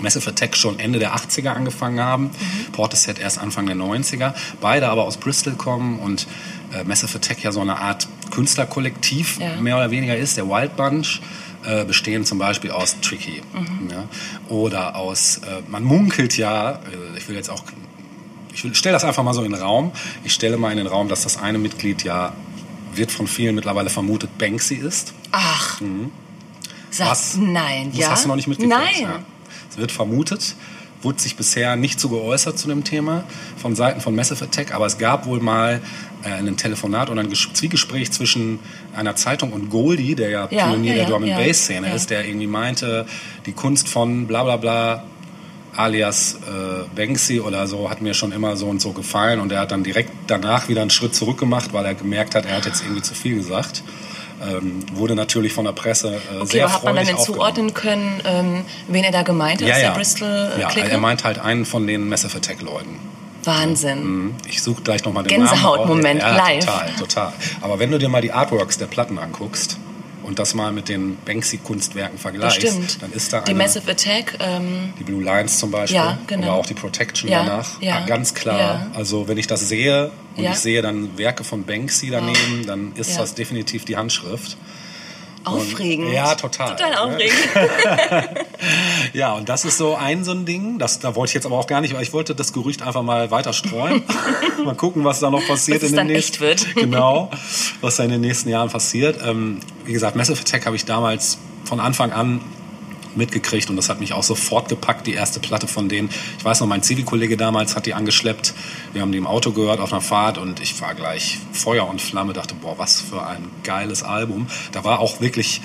Massive 0.00 0.30
Attack 0.30 0.56
schon 0.56 0.78
Ende 0.78 0.98
der 0.98 1.14
80er 1.14 1.52
angefangen 1.54 2.00
haben, 2.00 2.24
Mhm. 2.24 2.72
Portishead 2.72 3.18
erst 3.18 3.38
Anfang 3.38 3.66
der 3.66 3.76
90er, 3.76 4.34
beide 4.60 4.88
aber 4.88 5.04
aus 5.04 5.16
Bristol 5.18 5.52
kommen 5.54 5.98
und 5.98 6.26
äh, 6.74 6.84
Massive 6.84 7.16
Attack 7.16 7.42
ja 7.42 7.52
so 7.52 7.60
eine 7.60 7.78
Art 7.78 8.08
Künstlerkollektiv 8.30 9.38
Ja. 9.38 9.60
mehr 9.60 9.76
oder 9.76 9.90
weniger 9.90 10.16
ist, 10.16 10.36
der 10.36 10.48
Wild 10.48 10.76
Bunch, 10.76 11.20
äh, 11.64 11.84
bestehen 11.84 12.24
zum 12.24 12.38
Beispiel 12.38 12.70
aus 12.70 12.96
Tricky 13.00 13.42
Mhm. 13.52 13.90
ja, 13.90 14.04
oder 14.48 14.96
aus, 14.96 15.38
äh, 15.38 15.62
man 15.68 15.84
munkelt 15.84 16.36
ja, 16.36 16.72
äh, 16.72 16.78
ich 17.18 17.28
will 17.28 17.36
jetzt 17.36 17.50
auch, 17.50 17.62
ich 18.52 18.60
stelle 18.76 18.92
das 18.94 19.04
einfach 19.04 19.22
mal 19.22 19.32
so 19.34 19.42
in 19.42 19.52
den 19.52 19.60
Raum, 19.62 19.92
ich 20.24 20.32
stelle 20.34 20.56
mal 20.56 20.70
in 20.72 20.78
den 20.78 20.86
Raum, 20.86 21.08
dass 21.08 21.22
das 21.22 21.36
eine 21.36 21.58
Mitglied 21.58 22.02
ja, 22.04 22.32
wird 22.94 23.10
von 23.12 23.26
vielen 23.26 23.54
mittlerweile 23.54 23.88
vermutet, 23.90 24.36
Banksy 24.38 24.74
ist. 24.74 25.14
Ach. 25.30 25.80
Sag, 25.80 25.86
Mhm. 25.86 26.10
Was? 26.98 27.36
nein, 27.36 27.90
Das 27.92 27.98
ja? 28.00 28.10
hast 28.10 28.24
du 28.24 28.28
noch 28.28 28.36
nicht 28.36 28.48
mitgekriegt. 28.48 28.76
Nein. 28.78 29.02
Ja. 29.02 29.18
Es 29.70 29.78
wird 29.78 29.92
vermutet, 29.92 30.54
wurde 31.02 31.20
sich 31.20 31.36
bisher 31.36 31.76
nicht 31.76 31.98
so 32.00 32.08
geäußert 32.08 32.58
zu 32.58 32.68
dem 32.68 32.84
Thema 32.84 33.24
von 33.56 33.74
Seiten 33.74 34.00
von 34.00 34.14
Massive 34.14 34.44
Attack, 34.44 34.74
aber 34.74 34.86
es 34.86 34.98
gab 34.98 35.26
wohl 35.26 35.40
mal 35.40 35.80
äh, 36.24 36.28
ein 36.28 36.56
Telefonat 36.56 37.10
oder 37.10 37.20
ein 37.20 37.28
Ges- 37.30 37.52
Zwiegespräch 37.52 38.12
zwischen 38.12 38.60
einer 38.94 39.16
Zeitung 39.16 39.52
und 39.52 39.70
Goldie, 39.70 40.14
der 40.14 40.30
ja, 40.30 40.48
Ja, 40.50 40.66
Pionier 40.68 40.92
ja, 40.92 40.98
der 41.04 41.10
Drum 41.10 41.24
and 41.24 41.36
Bass 41.36 41.64
Szene 41.64 41.88
ja. 41.88 41.94
ist, 41.94 42.10
der 42.10 42.26
irgendwie 42.26 42.46
meinte, 42.46 43.06
die 43.46 43.52
Kunst 43.52 43.88
von 43.88 44.26
bla 44.26 44.44
bla 44.44 44.56
bla 44.56 45.04
alias 45.74 46.34
äh, 46.46 46.84
Banksy 46.94 47.40
oder 47.40 47.66
so 47.66 47.88
hat 47.88 48.02
mir 48.02 48.12
schon 48.14 48.30
immer 48.32 48.56
so 48.56 48.68
und 48.68 48.80
so 48.82 48.92
gefallen 48.92 49.40
und 49.40 49.50
er 49.52 49.60
hat 49.60 49.70
dann 49.72 49.82
direkt 49.82 50.10
danach 50.26 50.68
wieder 50.68 50.82
einen 50.82 50.90
Schritt 50.90 51.14
zurück 51.14 51.38
gemacht, 51.38 51.72
weil 51.72 51.86
er 51.86 51.94
gemerkt 51.94 52.34
hat, 52.34 52.44
er 52.44 52.56
hat 52.56 52.66
jetzt 52.66 52.82
irgendwie 52.82 53.00
zu 53.02 53.14
viel 53.14 53.36
gesagt. 53.36 53.82
Ähm, 54.42 54.84
wurde 54.94 55.14
natürlich 55.14 55.52
von 55.52 55.64
der 55.64 55.72
Presse 55.72 56.14
äh, 56.14 56.36
Okay, 56.38 56.46
sehr 56.46 56.64
aber 56.64 56.74
hat 56.74 56.84
man 56.84 56.96
dann 56.96 57.06
denn 57.06 57.18
zuordnen 57.18 57.74
können, 57.74 58.20
ähm, 58.24 58.64
wen 58.88 59.04
er 59.04 59.12
da 59.12 59.22
gemeint 59.22 59.60
hat? 59.62 59.68
Ja, 59.68 59.78
ja. 59.78 59.88
der 59.88 59.94
Bristol 59.96 60.52
äh, 60.56 60.60
ja, 60.60 60.68
er 60.70 60.98
meint 60.98 61.24
halt 61.24 61.38
einen 61.38 61.64
von 61.64 61.86
den 61.86 62.08
Massive 62.08 62.36
Attack 62.36 62.62
Leuten. 62.62 62.98
Wahnsinn. 63.44 64.34
Ich 64.48 64.62
suche 64.62 64.82
gleich 64.82 65.04
nochmal 65.04 65.24
den 65.24 65.40
Gänsehautmoment, 65.40 66.20
Namen. 66.20 66.38
raus. 66.38 66.48
Ja, 66.48 66.54
live. 66.54 66.64
total, 66.64 66.92
total. 66.98 67.32
Aber 67.60 67.78
wenn 67.78 67.90
du 67.90 67.98
dir 67.98 68.08
mal 68.08 68.22
die 68.22 68.32
Artworks 68.32 68.78
der 68.78 68.86
Platten 68.86 69.18
anguckst 69.18 69.78
und 70.32 70.38
das 70.38 70.54
mal 70.54 70.72
mit 70.72 70.88
den 70.88 71.18
Banksy-Kunstwerken 71.26 72.16
vergleichst, 72.18 73.02
dann 73.02 73.12
ist 73.12 73.34
da 73.34 73.42
die 73.42 73.50
eine, 73.50 73.58
Massive 73.64 73.90
Attack, 73.90 74.38
ähm, 74.40 74.94
die 74.98 75.04
Blue 75.04 75.22
Lines 75.22 75.58
zum 75.58 75.70
Beispiel 75.70 75.96
Ja, 75.96 76.16
genau. 76.26 76.44
oder 76.44 76.52
auch 76.54 76.64
die 76.64 76.72
Protection 76.72 77.28
Ja, 77.30 77.44
danach. 77.44 77.82
ja, 77.82 77.96
Ah, 77.98 78.06
ganz 78.06 78.32
klar. 78.32 78.86
Also 78.94 79.28
wenn 79.28 79.36
ich 79.36 79.46
das 79.46 79.68
sehe 79.68 80.10
und 80.38 80.44
ich 80.44 80.56
sehe 80.56 80.80
dann 80.80 81.18
Werke 81.18 81.44
von 81.44 81.64
Banksy 81.64 82.08
daneben, 82.08 82.64
dann 82.66 82.92
ist 82.94 83.18
das 83.18 83.34
definitiv 83.34 83.84
die 83.84 83.98
Handschrift. 83.98 84.56
Aufregend. 85.44 86.12
Ja, 86.12 86.34
total. 86.34 86.70
Total 86.76 86.90
Ne? 86.90 87.00
aufregend. 87.00 87.36
Ja, 89.12 89.32
und 89.34 89.48
das 89.48 89.64
ist 89.64 89.76
so 89.78 89.94
ein 89.96 90.24
so 90.24 90.30
ein 90.32 90.44
Ding. 90.44 90.78
Das, 90.78 91.00
da 91.00 91.14
wollte 91.16 91.30
ich 91.30 91.34
jetzt 91.34 91.46
aber 91.46 91.58
auch 91.58 91.66
gar 91.66 91.80
nicht, 91.80 91.94
weil 91.94 92.02
ich 92.02 92.12
wollte 92.12 92.34
das 92.34 92.52
Gerücht 92.52 92.82
einfach 92.82 93.02
mal 93.02 93.30
weiter 93.30 93.52
streuen. 93.52 94.02
mal 94.64 94.74
gucken, 94.76 95.04
was 95.04 95.20
da 95.20 95.30
noch 95.30 95.44
passiert 95.46 95.82
es 95.82 95.90
in 95.90 95.96
den 95.96 96.06
nächsten 96.06 96.40
wird. 96.40 96.66
Genau, 96.74 97.30
was 97.80 97.96
da 97.96 98.04
in 98.04 98.10
den 98.10 98.20
nächsten 98.20 98.48
Jahren 98.48 98.70
passiert. 98.70 99.18
Ähm, 99.24 99.60
wie 99.84 99.92
gesagt, 99.92 100.16
Massive 100.16 100.40
Attack 100.40 100.66
habe 100.66 100.76
ich 100.76 100.84
damals 100.84 101.38
von 101.64 101.80
Anfang 101.80 102.12
an 102.12 102.40
mitgekriegt 103.16 103.70
und 103.70 103.76
das 103.76 103.88
hat 103.88 104.00
mich 104.00 104.12
auch 104.12 104.22
sofort 104.22 104.68
gepackt, 104.68 105.06
die 105.06 105.14
erste 105.14 105.40
Platte 105.40 105.66
von 105.68 105.88
denen. 105.88 106.10
Ich 106.38 106.44
weiß 106.44 106.60
noch, 106.60 106.66
mein 106.66 106.82
Zivi-Kollege 106.82 107.36
damals 107.36 107.76
hat 107.76 107.86
die 107.86 107.94
angeschleppt. 107.94 108.54
Wir 108.92 109.02
haben 109.02 109.12
die 109.12 109.18
im 109.18 109.26
Auto 109.26 109.52
gehört 109.52 109.80
auf 109.80 109.92
einer 109.92 110.00
Fahrt 110.02 110.38
und 110.38 110.60
ich 110.60 110.80
war 110.80 110.94
gleich 110.94 111.38
Feuer 111.52 111.88
und 111.88 112.00
Flamme, 112.00 112.32
dachte, 112.32 112.54
boah, 112.54 112.78
was 112.78 113.00
für 113.00 113.24
ein 113.26 113.50
geiles 113.64 114.02
Album. 114.02 114.46
Da 114.72 114.84
war 114.84 115.00
auch 115.00 115.20
wirklich, 115.20 115.60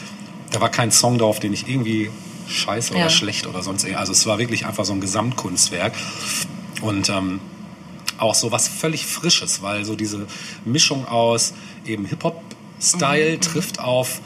da 0.51 0.61
war 0.61 0.69
kein 0.69 0.91
Song 0.91 1.17
drauf, 1.17 1.39
den 1.39 1.53
ich 1.53 1.67
irgendwie 1.67 2.09
scheiße 2.47 2.93
Ja. 2.93 3.01
oder 3.01 3.09
schlecht 3.09 3.47
oder 3.47 3.61
sonst 3.63 3.83
irgendwie. 3.83 3.99
Also 3.99 4.11
es 4.11 4.25
war 4.25 4.37
wirklich 4.39 4.65
einfach 4.65 4.85
so 4.85 4.93
ein 4.93 5.01
Gesamtkunstwerk. 5.01 5.93
Und 6.81 7.09
ähm, 7.09 7.39
auch 8.17 8.35
so 8.35 8.51
was 8.51 8.67
völlig 8.67 9.05
Frisches, 9.05 9.61
weil 9.61 9.85
so 9.85 9.95
diese 9.95 10.27
Mischung 10.65 11.07
aus 11.07 11.53
eben 11.85 12.05
Hip-Hop-Style 12.05 13.39
trifft 13.39 13.79
auf 13.79 14.21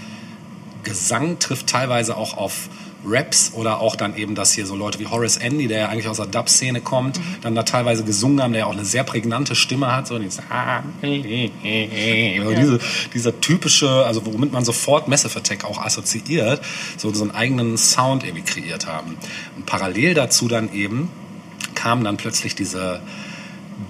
Gesang, 0.84 1.40
trifft 1.40 1.68
teilweise 1.68 2.18
auch 2.18 2.38
auf 2.38 2.70
Raps 3.06 3.52
oder 3.56 3.80
auch 3.80 3.96
dann 3.96 4.16
eben, 4.16 4.36
dass 4.36 4.54
hier 4.54 4.66
so 4.66 4.76
Leute 4.76 5.00
wie 5.00 5.08
Horace 5.08 5.38
Andy, 5.38 5.68
der 5.68 5.80
ja 5.80 5.90
eigentlich 5.90 6.08
aus 6.08 6.18
der 6.18 6.28
Dub-Szene 6.28 6.82
kommt, 6.82 7.20
dann 7.42 7.56
da 7.56 7.64
teilweise 7.64 8.04
gesungen 8.04 8.42
haben, 8.42 8.54
der 8.54 8.62
ja 8.62 8.66
auch 8.68 8.74
eine 8.74 8.86
sehr 8.86 9.04
prägnante 9.04 9.56
Stimme 9.56 9.96
hat, 9.96 10.08
so 10.08 10.20
dieses 10.20 10.42
also 12.40 12.54
diese, 12.54 12.80
dieser 13.14 13.42
typische, 13.42 14.06
also 14.06 14.26
womit 14.26 14.52
man 14.52 14.64
sofort 14.64 15.08
Massive 15.08 15.38
Attack 15.38 15.66
auch 15.66 15.80
assoziiert, 15.80 16.62
so, 16.98 17.14
so 17.14 17.24
einen 17.24 17.32
eigenen 17.32 17.78
Sound 17.78 18.24
irgendwie 18.24 18.44
kreiert 18.44 18.88
haben. 18.88 19.18
Und 19.56 19.66
parallel 19.66 20.14
dazu 20.14 20.48
dann 20.48 20.72
eben 20.74 21.10
kam 21.76 22.04
dann 22.04 22.18
plötzlich 22.18 22.56
diese 22.56 23.02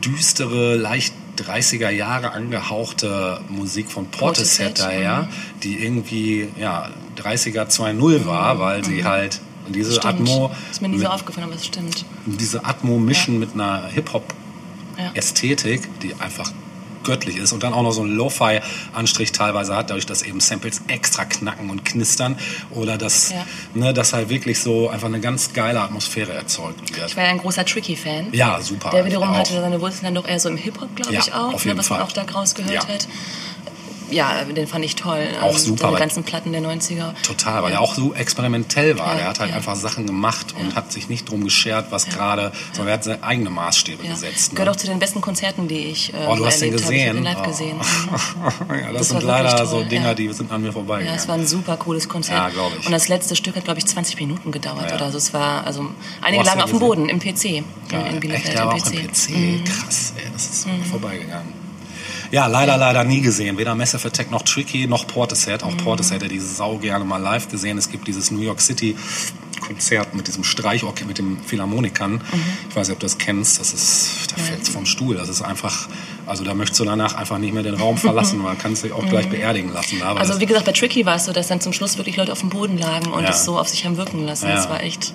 düstere, 0.04 0.76
leicht 0.76 1.14
30er 1.38 1.90
Jahre 1.90 2.32
angehauchte 2.32 3.42
Musik 3.50 3.92
von 3.92 4.06
Portishead 4.08 4.80
daher, 4.80 5.28
die 5.64 5.84
irgendwie 5.84 6.50
ja 6.60 6.90
30er 7.18 7.68
2.0 7.70 8.26
war, 8.26 8.60
weil 8.60 8.84
sie 8.84 9.04
halt 9.06 9.40
diese 9.70 9.92
Mhm. 9.92 9.96
Stimmt. 9.96 10.06
Atmo 10.22 10.52
Ist 10.72 10.82
mir 10.82 10.90
nie 10.90 11.00
so 11.00 11.08
aufgefallen, 11.08 11.48
aber 11.48 11.56
es 11.56 11.66
stimmt. 11.66 12.06
diese 12.26 12.66
Atmo 12.66 12.98
mischen 12.98 13.40
mit 13.40 13.54
einer 13.54 13.88
Hip-Hop 13.88 14.34
Ja. 14.98 15.12
Ästhetik, 15.14 15.88
die 16.02 16.14
einfach 16.20 16.52
göttlich 17.04 17.38
ist 17.38 17.52
und 17.54 17.64
dann 17.64 17.74
auch 17.74 17.84
noch 17.84 17.92
so 17.92 18.02
einen 18.02 18.16
Lo-Fi-Anstrich 18.16 19.32
teilweise 19.32 19.76
hat, 19.76 19.90
dadurch, 19.90 20.06
dass 20.06 20.22
eben 20.24 20.40
Samples 20.40 20.82
extra 20.88 21.26
knacken 21.26 21.70
und 21.70 21.86
knistern 21.86 22.38
oder 22.72 22.98
dass, 22.98 23.32
Ja. 23.32 23.46
ne, 23.74 23.94
dass 23.94 24.14
halt 24.14 24.30
wirklich 24.30 24.60
so 24.60 24.90
einfach 24.90 25.08
eine 25.08 25.20
ganz 25.20 25.54
geile 25.54 25.82
Atmosphäre 25.82 26.34
erzeugt 26.34 26.96
wird. 26.96 27.08
Ich 27.10 27.18
war 27.18 27.24
ja 27.24 27.30
ein 27.30 27.38
großer 27.38 27.66
Tricky-Fan. 27.66 28.28
Ja, 28.34 28.60
super. 28.62 28.90
Der 28.92 29.06
wiederum 29.06 29.30
hatte 29.36 29.54
seine 29.54 29.80
Wurzeln 29.82 30.04
dann 30.06 30.16
doch 30.16 30.28
eher 30.28 30.40
so 30.40 30.50
im 30.50 30.58
Hip-Hop, 30.58 30.96
glaube 30.96 31.14
Ja, 31.14 31.20
ich 31.20 31.34
auch, 31.34 31.54
auf 31.54 31.66
ne, 31.66 31.70
jeden 31.72 31.80
was 31.80 31.88
Fall. 31.88 32.00
man 32.00 32.08
auch 32.08 32.12
da 32.12 32.24
rausgehört 32.24 32.74
Ja. 32.74 32.88
hat. 32.88 33.08
Ja, 34.12 34.44
den 34.44 34.68
fand 34.68 34.84
ich 34.86 34.96
toll. 34.96 35.28
Auch 35.42 35.52
Ähm, 35.54 35.58
super, 35.58 35.92
weil- 35.92 36.00
ganzen 36.00 36.24
Platten 36.24 36.52
der 36.52 36.62
90er. 36.62 37.14
Total, 37.24 37.64
weil 37.64 37.72
er 37.74 37.82
auch 37.82 37.96
so 37.96 38.14
experimentell 38.14 38.98
war. 39.00 39.14
Ja, 39.16 39.20
er 39.22 39.28
hat 39.30 39.40
halt 39.40 39.50
ja. 39.52 39.56
einfach 39.58 39.76
Sachen 39.76 40.06
gemacht 40.06 40.54
und 40.60 40.76
hat 40.76 40.92
sich 40.92 41.10
nicht 41.10 41.30
drum 41.30 41.44
geschert, 41.44 41.88
was 41.92 42.08
gerade, 42.08 42.52
sondern 42.74 42.90
er 42.90 42.94
hat 42.96 43.04
seine 43.04 43.24
eigene 43.24 43.50
Maßstäbe 43.50 44.04
Ja. 44.06 44.12
gesetzt. 44.12 44.52
Gehört 44.52 44.68
Ne? 44.68 44.72
auch 44.72 44.76
zu 44.76 44.88
den 44.88 45.00
besten 45.00 45.22
Konzerten, 45.22 45.68
die 45.68 45.86
ich 45.86 46.14
ähm, 46.14 46.20
Oh, 46.28 46.36
du 46.36 46.46
hast 46.46 46.62
den 46.62 46.74
erlebt 46.74 46.86
habe. 46.86 46.96
Ich 46.96 47.08
habe 47.08 47.14
gesehen? 47.14 47.18
ihn 47.18 47.24
live 47.24 47.38
Oh. 47.42 47.48
gesehen. 47.48 47.78
Mhm. 48.72 48.76
ja, 48.80 48.88
das, 48.92 48.98
Das 49.00 49.10
sind 49.10 49.24
leider 49.24 49.66
so 49.66 49.84
Dinger, 49.84 50.08
ja. 50.10 50.14
die 50.14 50.32
sind 50.34 50.52
an 50.52 50.62
mir 50.62 50.68
Ja, 50.68 50.74
vorbeigegangen. 50.74 51.20
es 51.20 51.28
war 51.28 51.36
ein 51.36 51.48
super 51.48 51.78
cooles 51.78 52.08
Konzert. 52.10 52.38
Ja, 52.38 52.50
glaub 52.50 52.72
ich. 52.80 52.86
Und 52.86 52.92
das 52.92 53.08
letzte 53.08 53.36
Stück 53.36 53.56
hat, 53.56 53.64
glaube 53.64 53.80
ich, 53.80 53.86
20 53.86 54.20
Minuten 54.20 54.52
gedauert 54.52 54.90
Ja. 54.90 54.96
oder 54.96 55.12
so. 55.12 55.18
Es 55.18 55.34
war, 55.34 55.66
also 55.66 55.88
einige 56.22 56.44
lagen 56.44 56.62
auf 56.62 56.70
dem 56.70 56.80
gesehen? 56.80 56.88
Boden 56.88 57.10
im 57.10 57.20
PC. 57.20 57.46
In, 57.58 57.66
Geil. 57.90 58.14
in 58.14 58.20
Bielefeld 58.20 58.56
Echt, 58.56 58.60
im 58.60 58.70
PC. 58.70 58.94
im 58.94 59.08
PC. 59.08 59.30
Mhm. 59.30 59.64
Krass, 59.66 60.14
ey, 60.18 60.24
das 60.34 60.46
ist 60.46 60.68
mir 60.68 60.74
vorbeigegangen. 60.90 61.61
Ja, 62.32 62.48
leider, 62.48 62.78
leider 62.78 63.04
nie 63.04 63.22
gesehen. 63.22 63.58
Weder 63.58 63.76
Massive 63.76 64.08
Attack 64.08 64.32
noch 64.32 64.42
Tricky 64.44 64.88
noch 64.88 65.06
Portishead. 65.08 65.62
Mhm. 65.64 65.68
Auch 65.68 65.78
Portishead 65.78 66.22
hätte 66.24 66.28
diese 66.30 66.48
Sau 66.48 66.78
gerne 66.78 67.04
mal 67.06 67.18
live 67.18 67.50
gesehen. 67.50 67.78
Es 67.78 67.90
gibt 67.92 68.08
dieses 68.08 68.32
New 68.32 68.42
York 68.42 68.62
City 68.62 68.96
Konzert 69.60 70.16
mit 70.16 70.28
diesem 70.28 70.44
Streichorchester, 70.44 71.06
mit 71.08 71.18
dem 71.20 71.38
Philharmonikern. 71.46 72.14
Mhm. 72.14 72.22
Ich 72.70 72.76
weiß 72.76 72.88
nicht, 72.88 72.96
ob 72.96 73.00
du 73.00 73.06
das 73.06 73.18
kennst. 73.18 73.60
Das 73.60 73.74
ist, 73.74 74.32
da 74.36 74.42
fällt's 74.42 74.70
vom 74.70 74.86
Stuhl. 74.86 75.16
Das 75.16 75.30
ist 75.30 75.42
einfach, 75.42 75.88
also 76.26 76.44
da 76.44 76.54
möchtest 76.54 76.80
du 76.80 76.86
danach 76.86 77.14
einfach 77.16 77.38
nicht 77.38 77.54
mehr 77.54 77.64
den 77.64 77.76
Raum 77.76 77.98
verlassen. 77.98 78.40
Man 78.40 78.58
kann 78.58 78.76
sich 78.76 78.92
auch 78.92 79.06
gleich 79.08 79.30
beerdigen 79.30 79.72
lassen. 79.72 80.02
Aber 80.02 80.20
Also 80.20 80.40
wie 80.40 80.46
gesagt, 80.46 80.66
bei 80.66 80.72
Tricky 80.72 81.06
war 81.06 81.16
es 81.18 81.26
so, 81.26 81.32
dass 81.34 81.48
dann 81.48 81.62
zum 81.62 81.74
Schluss 81.74 81.98
wirklich 81.98 82.18
Leute 82.18 82.32
auf 82.32 82.40
dem 82.40 82.50
Boden 82.50 82.78
lagen 82.78 83.12
und 83.12 83.24
Ja. 83.24 83.30
es 83.30 83.46
so 83.46 83.60
auf 83.60 83.68
sich 83.70 83.86
haben 83.86 83.98
wirken 83.98 84.26
lassen. 84.26 84.48
Ja. 84.50 84.56
Das 84.56 84.68
war 84.70 84.82
echt, 84.82 85.14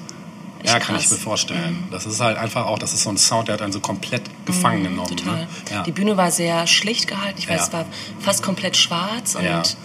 ja, 0.66 0.79
kann 0.79 0.96
krass. 0.96 1.05
ich 1.07 1.11
mir 1.12 1.16
vorstellen. 1.18 1.85
Das 1.90 2.07
ist 2.07 2.20
halt 2.20 2.37
einfach 2.38 2.66
auch, 2.66 2.79
das 2.79 2.92
ist 2.92 3.02
so 3.02 3.11
ein 3.11 3.16
Sound, 3.16 3.48
der 3.48 3.55
hat 3.55 3.62
einen 3.62 3.72
so 3.72 3.81
komplett 3.81 4.22
gefangen 4.44 4.83
genommen. 4.85 5.11
Mhm, 5.11 5.16
Total. 5.16 5.37
Ne? 5.37 5.48
Ja. 5.70 5.83
Die 5.85 5.92
Bühne 5.92 6.16
war 6.16 6.31
sehr 6.31 6.66
schlicht 6.66 7.07
gehalten. 7.09 7.38
Ich 7.38 7.48
weiß, 7.48 7.59
Ja. 7.61 7.66
es 7.66 7.72
war 7.72 7.85
fast 8.20 8.42
komplett 8.42 8.76
schwarz 8.76 9.35
und 9.35 9.44
Ja. 9.44 9.61
es 9.62 9.76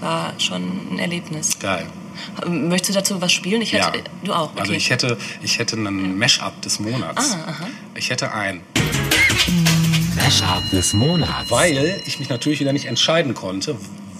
war 0.00 0.32
schon 0.38 0.62
ein 0.92 0.98
Erlebnis. 0.98 1.58
Geil. 1.58 1.86
Möchtest 2.46 2.90
du 2.90 2.94
dazu 3.00 3.20
was 3.20 3.32
spielen? 3.32 3.60
Ich 3.62 3.72
hätte, 3.72 3.98
Ja. 3.98 4.04
Du 4.22 4.32
auch, 4.32 4.50
okay. 4.52 4.60
Also 4.60 4.72
ich 4.72 4.88
hätte, 4.90 5.18
ich 5.42 5.58
hätte 5.58 5.76
einen 5.76 6.16
Mash-up 6.18 6.60
des 6.62 6.78
Monats. 6.78 7.32
Ah, 7.32 7.50
aha. 7.50 7.66
Ich 7.96 8.10
hätte 8.10 8.32
ein, 8.32 8.60
Mashup 10.16 10.70
des 10.70 10.92
Monats. 10.94 11.50
weil 11.50 12.00
ich 12.06 12.18
mich 12.18 12.28
natürlich 12.28 12.60
wieder 12.60 12.72
nicht 12.72 12.86
entscheiden 12.86 13.34
konnte, 13.34 13.76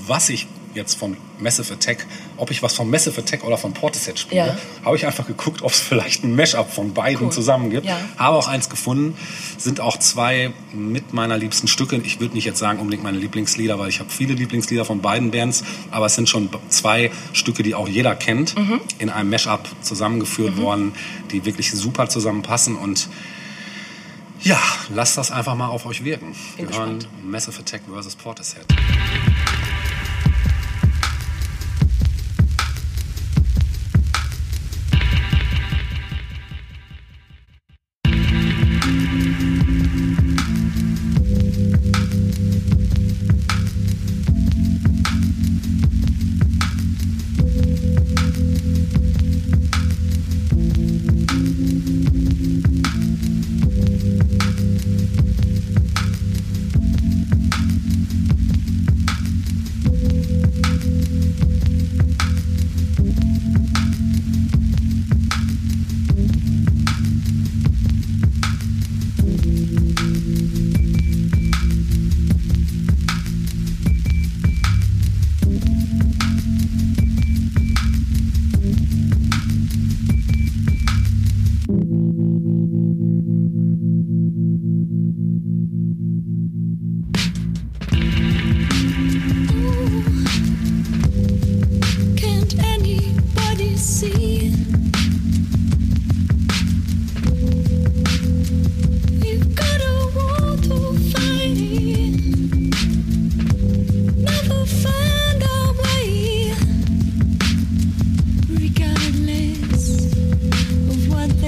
was 0.07 0.29
ich 0.29 0.47
jetzt 0.75 0.95
von 0.99 1.17
Massive 1.39 1.73
Attack, 1.75 2.07
ob 2.37 2.51
ich 2.51 2.63
was 2.63 2.75
von 2.75 2.89
Massive 2.91 3.21
Attack 3.21 3.45
oder 3.45 3.57
von 3.59 3.73
Portishead 3.73 4.19
spiele, 4.19 4.47
Ja. 4.47 4.57
habe 4.85 4.97
ich 4.97 5.07
einfach 5.07 5.27
geguckt, 5.27 5.63
ob 5.63 5.71
es 5.71 5.81
vielleicht 5.81 6.25
ein 6.25 6.35
Mash-up 6.37 6.73
von 6.73 6.93
beiden 6.95 7.27
Cool. 7.27 7.33
zusammen 7.33 7.71
gibt. 7.71 7.87
Ja. 7.87 7.97
Habe 8.17 8.37
auch 8.37 8.49
eins 8.49 8.69
gefunden, 8.69 9.17
sind 9.59 9.81
auch 9.81 9.99
zwei 9.99 10.53
mit 10.73 11.13
meiner 11.13 11.37
liebsten 11.39 11.69
Stücke. 11.69 11.97
Ich 12.05 12.21
würde 12.21 12.35
nicht 12.35 12.45
jetzt 12.45 12.59
sagen 12.59 12.79
unbedingt 12.79 13.03
meine 13.05 13.19
Lieblingslieder, 13.19 13.79
weil 13.79 13.89
ich 13.89 14.01
habe 14.01 14.11
viele 14.11 14.35
Lieblingslieder 14.35 14.85
von 14.85 15.01
beiden 15.01 15.31
Bands, 15.31 15.65
aber 15.91 16.07
es 16.07 16.15
sind 16.15 16.29
schon 16.29 16.49
zwei 16.69 17.11
Stücke, 17.33 17.63
die 17.63 17.75
auch 17.75 17.89
jeder 17.89 18.15
kennt, 18.15 18.57
Mhm. 18.57 18.81
in 18.99 19.11
einem 19.11 19.31
Mash-up 19.31 19.69
zusammengeführt 19.83 20.57
worden, 20.57 20.93
die 21.31 21.45
wirklich 21.45 21.71
super 21.73 22.09
zusammenpassen 22.09 22.77
und 22.77 23.09
ja, 24.43 24.59
lasst 24.95 25.17
das 25.17 25.31
einfach 25.31 25.55
mal 25.55 25.69
auf 25.69 25.87
euch 25.87 26.05
wirken. 26.05 26.35
Bin 26.57 26.69
Wir 26.69 26.77
hören 26.79 26.99
gespannt. 26.99 27.09
Massive 27.25 27.61
Attack 27.61 27.81
vs. 27.91 28.15
Portishead. 28.17 28.67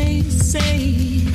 They 0.06 0.22
say. 0.30 1.25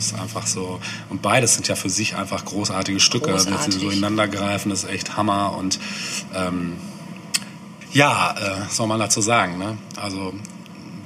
Ist 0.00 0.14
einfach 0.18 0.46
so. 0.46 0.80
Und 1.08 1.22
beides 1.22 1.54
sind 1.54 1.68
ja 1.68 1.76
für 1.76 1.90
sich 1.90 2.16
einfach 2.16 2.44
großartige 2.44 3.00
Stücke. 3.00 3.30
Dass 3.30 3.44
sie 3.44 3.50
so 3.50 3.56
Großartig. 3.56 3.98
ineinander 3.98 4.28
greifen, 4.28 4.72
ist 4.72 4.84
echt 4.84 5.16
Hammer. 5.16 5.56
Und 5.56 5.78
ähm, 6.34 6.76
ja, 7.92 8.34
äh, 8.38 8.60
was 8.66 8.76
soll 8.76 8.86
man 8.86 8.98
dazu 8.98 9.20
sagen, 9.20 9.58
ne? 9.58 9.78
Also 9.96 10.32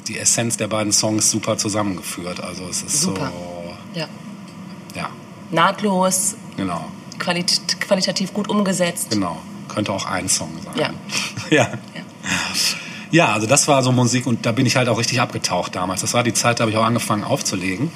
die 0.08 0.18
Essenz 0.18 0.56
der 0.56 0.68
beiden 0.68 0.92
Songs 0.92 1.30
super 1.30 1.56
zusammengeführt. 1.56 2.40
Also 2.40 2.66
es 2.68 2.82
ist 2.82 3.00
Super. 3.00 3.30
so. 3.32 3.98
Ja. 3.98 4.08
Ja, 4.94 5.08
Nahtlos, 5.50 6.36
genau. 6.56 6.84
qualit 7.18 7.80
qualitativ 7.80 8.32
gut 8.32 8.48
umgesetzt. 8.48 9.10
Genau. 9.10 9.40
Könnte 9.68 9.92
auch 9.92 10.06
ein 10.06 10.28
Song 10.28 10.52
sein. 10.62 10.94
Ja. 11.50 11.58
ja. 11.58 11.68
Ja, 13.10 13.32
also 13.32 13.46
das 13.46 13.68
war 13.68 13.80
so 13.84 13.92
Musik 13.92 14.26
und 14.26 14.44
da 14.44 14.50
bin 14.50 14.66
ich 14.66 14.74
halt 14.74 14.88
auch 14.88 14.98
richtig 14.98 15.20
abgetaucht 15.20 15.76
damals. 15.76 16.00
Das 16.00 16.14
war 16.14 16.24
die 16.24 16.34
Zeit, 16.34 16.58
da 16.58 16.62
habe 16.62 16.72
ich 16.72 16.76
auch 16.76 16.84
angefangen 16.84 17.22
aufzulegen. 17.22 17.92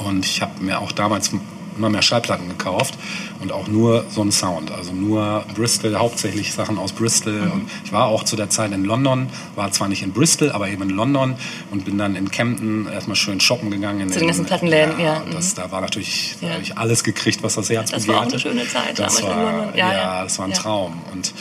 Mhm. 0.00 0.06
Und 0.06 0.26
ich 0.26 0.42
habe 0.42 0.62
mir 0.62 0.80
auch 0.80 0.92
damals 0.92 1.30
immer 1.78 1.88
mehr 1.88 2.02
Schallplatten 2.02 2.48
gekauft 2.48 2.94
und 3.38 3.52
auch 3.52 3.66
nur 3.68 4.04
so 4.10 4.20
einen 4.20 4.32
Sound. 4.32 4.70
Also 4.70 4.92
nur 4.92 5.44
Bristol, 5.54 5.96
hauptsächlich 5.96 6.52
Sachen 6.52 6.76
aus 6.78 6.92
Bristol. 6.92 7.32
Mhm. 7.40 7.52
Und 7.52 7.70
ich 7.84 7.92
war 7.92 8.06
auch 8.06 8.24
zu 8.24 8.36
der 8.36 8.50
Zeit 8.50 8.72
in 8.72 8.84
London, 8.84 9.28
war 9.54 9.70
zwar 9.72 9.88
nicht 9.88 10.02
in 10.02 10.12
Bristol, 10.12 10.50
aber 10.52 10.68
eben 10.68 10.82
in 10.82 10.90
London 10.90 11.36
und 11.70 11.84
bin 11.86 11.96
dann 11.96 12.16
in 12.16 12.30
Camden 12.30 12.86
erstmal 12.86 13.16
schön 13.16 13.40
shoppen 13.40 13.70
gegangen. 13.70 14.00
In 14.00 14.10
Zu 14.10 14.18
den 14.18 14.28
ganzen 14.28 14.44
Plattenläden, 14.44 14.98
ja. 15.00 15.18
und 15.20 15.32
Das, 15.32 15.54
da 15.54 15.70
war 15.70 15.80
natürlich, 15.80 16.36
Ja. 16.42 16.48
ich 16.60 16.76
alles 16.76 17.02
gekriegt, 17.02 17.42
was 17.42 17.54
das 17.54 17.70
Herz 17.70 17.92
Das 17.92 18.06
war 18.08 18.18
auch 18.18 18.22
eine 18.22 18.38
schöne 18.38 18.66
Zeit 18.68 18.98
Das 18.98 19.16
damals 19.16 19.20
in 19.20 19.26
war, 19.28 19.52
London. 19.52 19.78
ja, 19.78 19.92
Ja, 19.92 19.98
ja. 19.98 20.22
das 20.24 20.38
war 20.38 20.46
ein 20.46 20.50
Ja. 20.52 20.58
Traum. 20.58 21.02
Und 21.14 21.32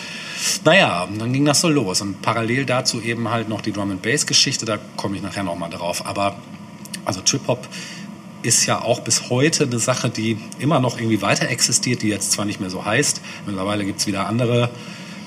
naja, 0.63 1.08
dann 1.17 1.34
ging 1.34 1.43
das 1.43 1.60
so 1.60 1.67
los. 1.67 2.00
Und 2.02 2.22
parallel 2.22 2.65
dazu 2.65 3.02
eben 3.02 3.30
halt 3.30 3.50
noch 3.50 3.60
die 3.60 3.74
Drum 3.74 3.91
and 3.91 4.02
Bass 4.02 4.26
Geschichte, 4.26 4.65
da 4.65 4.78
komme 4.95 5.17
ich 5.17 5.22
nachher 5.22 5.43
nochmal 5.43 5.69
drauf. 5.69 6.06
Aber 6.06 6.36
also 7.04 7.19
Trip 7.22 7.41
Hop 7.48 7.67
ist 8.41 8.65
ja 8.65 8.82
auch 8.82 9.02
bis 9.02 9.30
heute 9.30 9.65
eine 9.65 9.80
Sache, 9.80 10.10
die 10.10 10.38
immer 10.60 10.80
noch 10.80 10.97
irgendwie 10.97 11.21
weiter 11.21 11.49
existiert, 11.49 12.02
die 12.02 12.08
jetzt 12.08 12.32
zwar 12.32 12.45
nicht 12.45 12.60
mehr 12.60 12.69
so 12.69 12.86
heißt. 12.86 13.21
Mittlerweile 13.45 13.86
gibt 13.86 13.99
es 13.99 14.08
wieder 14.08 14.28
andere 14.28 14.69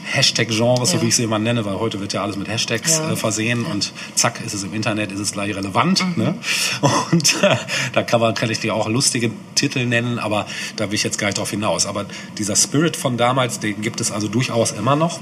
Hashtag-Genres, 0.04 0.90
so 0.90 0.96
Ja. 0.96 1.02
wie 1.02 1.08
ich 1.08 1.16
sie 1.16 1.22
immer 1.22 1.38
nenne, 1.38 1.64
weil 1.64 1.78
heute 1.78 2.00
wird 2.00 2.12
ja 2.12 2.22
alles 2.22 2.36
mit 2.36 2.48
Hashtags 2.48 2.98
Ja. 2.98 3.12
äh, 3.12 3.16
versehen 3.16 3.64
und 3.64 3.92
zack 4.16 4.40
ist 4.44 4.52
es 4.52 4.64
im 4.64 4.74
Internet, 4.74 5.12
ist 5.12 5.20
es 5.20 5.32
gleich 5.32 5.54
relevant. 5.54 6.04
Mhm. 6.16 6.22
Ne? 6.24 6.34
Und 7.12 7.42
äh, 7.42 7.56
da 7.92 8.02
kann, 8.02 8.20
man, 8.20 8.34
kann 8.34 8.50
ich 8.50 8.58
dir 8.58 8.74
auch 8.74 8.88
lustige 8.88 9.30
Titel 9.54 9.86
nennen, 9.86 10.18
aber 10.18 10.46
da 10.76 10.88
will 10.88 10.94
ich 10.96 11.04
jetzt 11.04 11.18
gar 11.18 11.28
nicht 11.28 11.38
drauf 11.38 11.50
hinaus. 11.50 11.86
Aber 11.86 12.06
dieser 12.36 12.56
Spirit 12.56 12.96
von 12.96 13.16
damals, 13.16 13.60
den 13.60 13.80
gibt 13.80 14.00
es 14.00 14.10
also 14.10 14.26
durchaus 14.26 14.72
immer 14.72 14.96
noch 14.96 15.20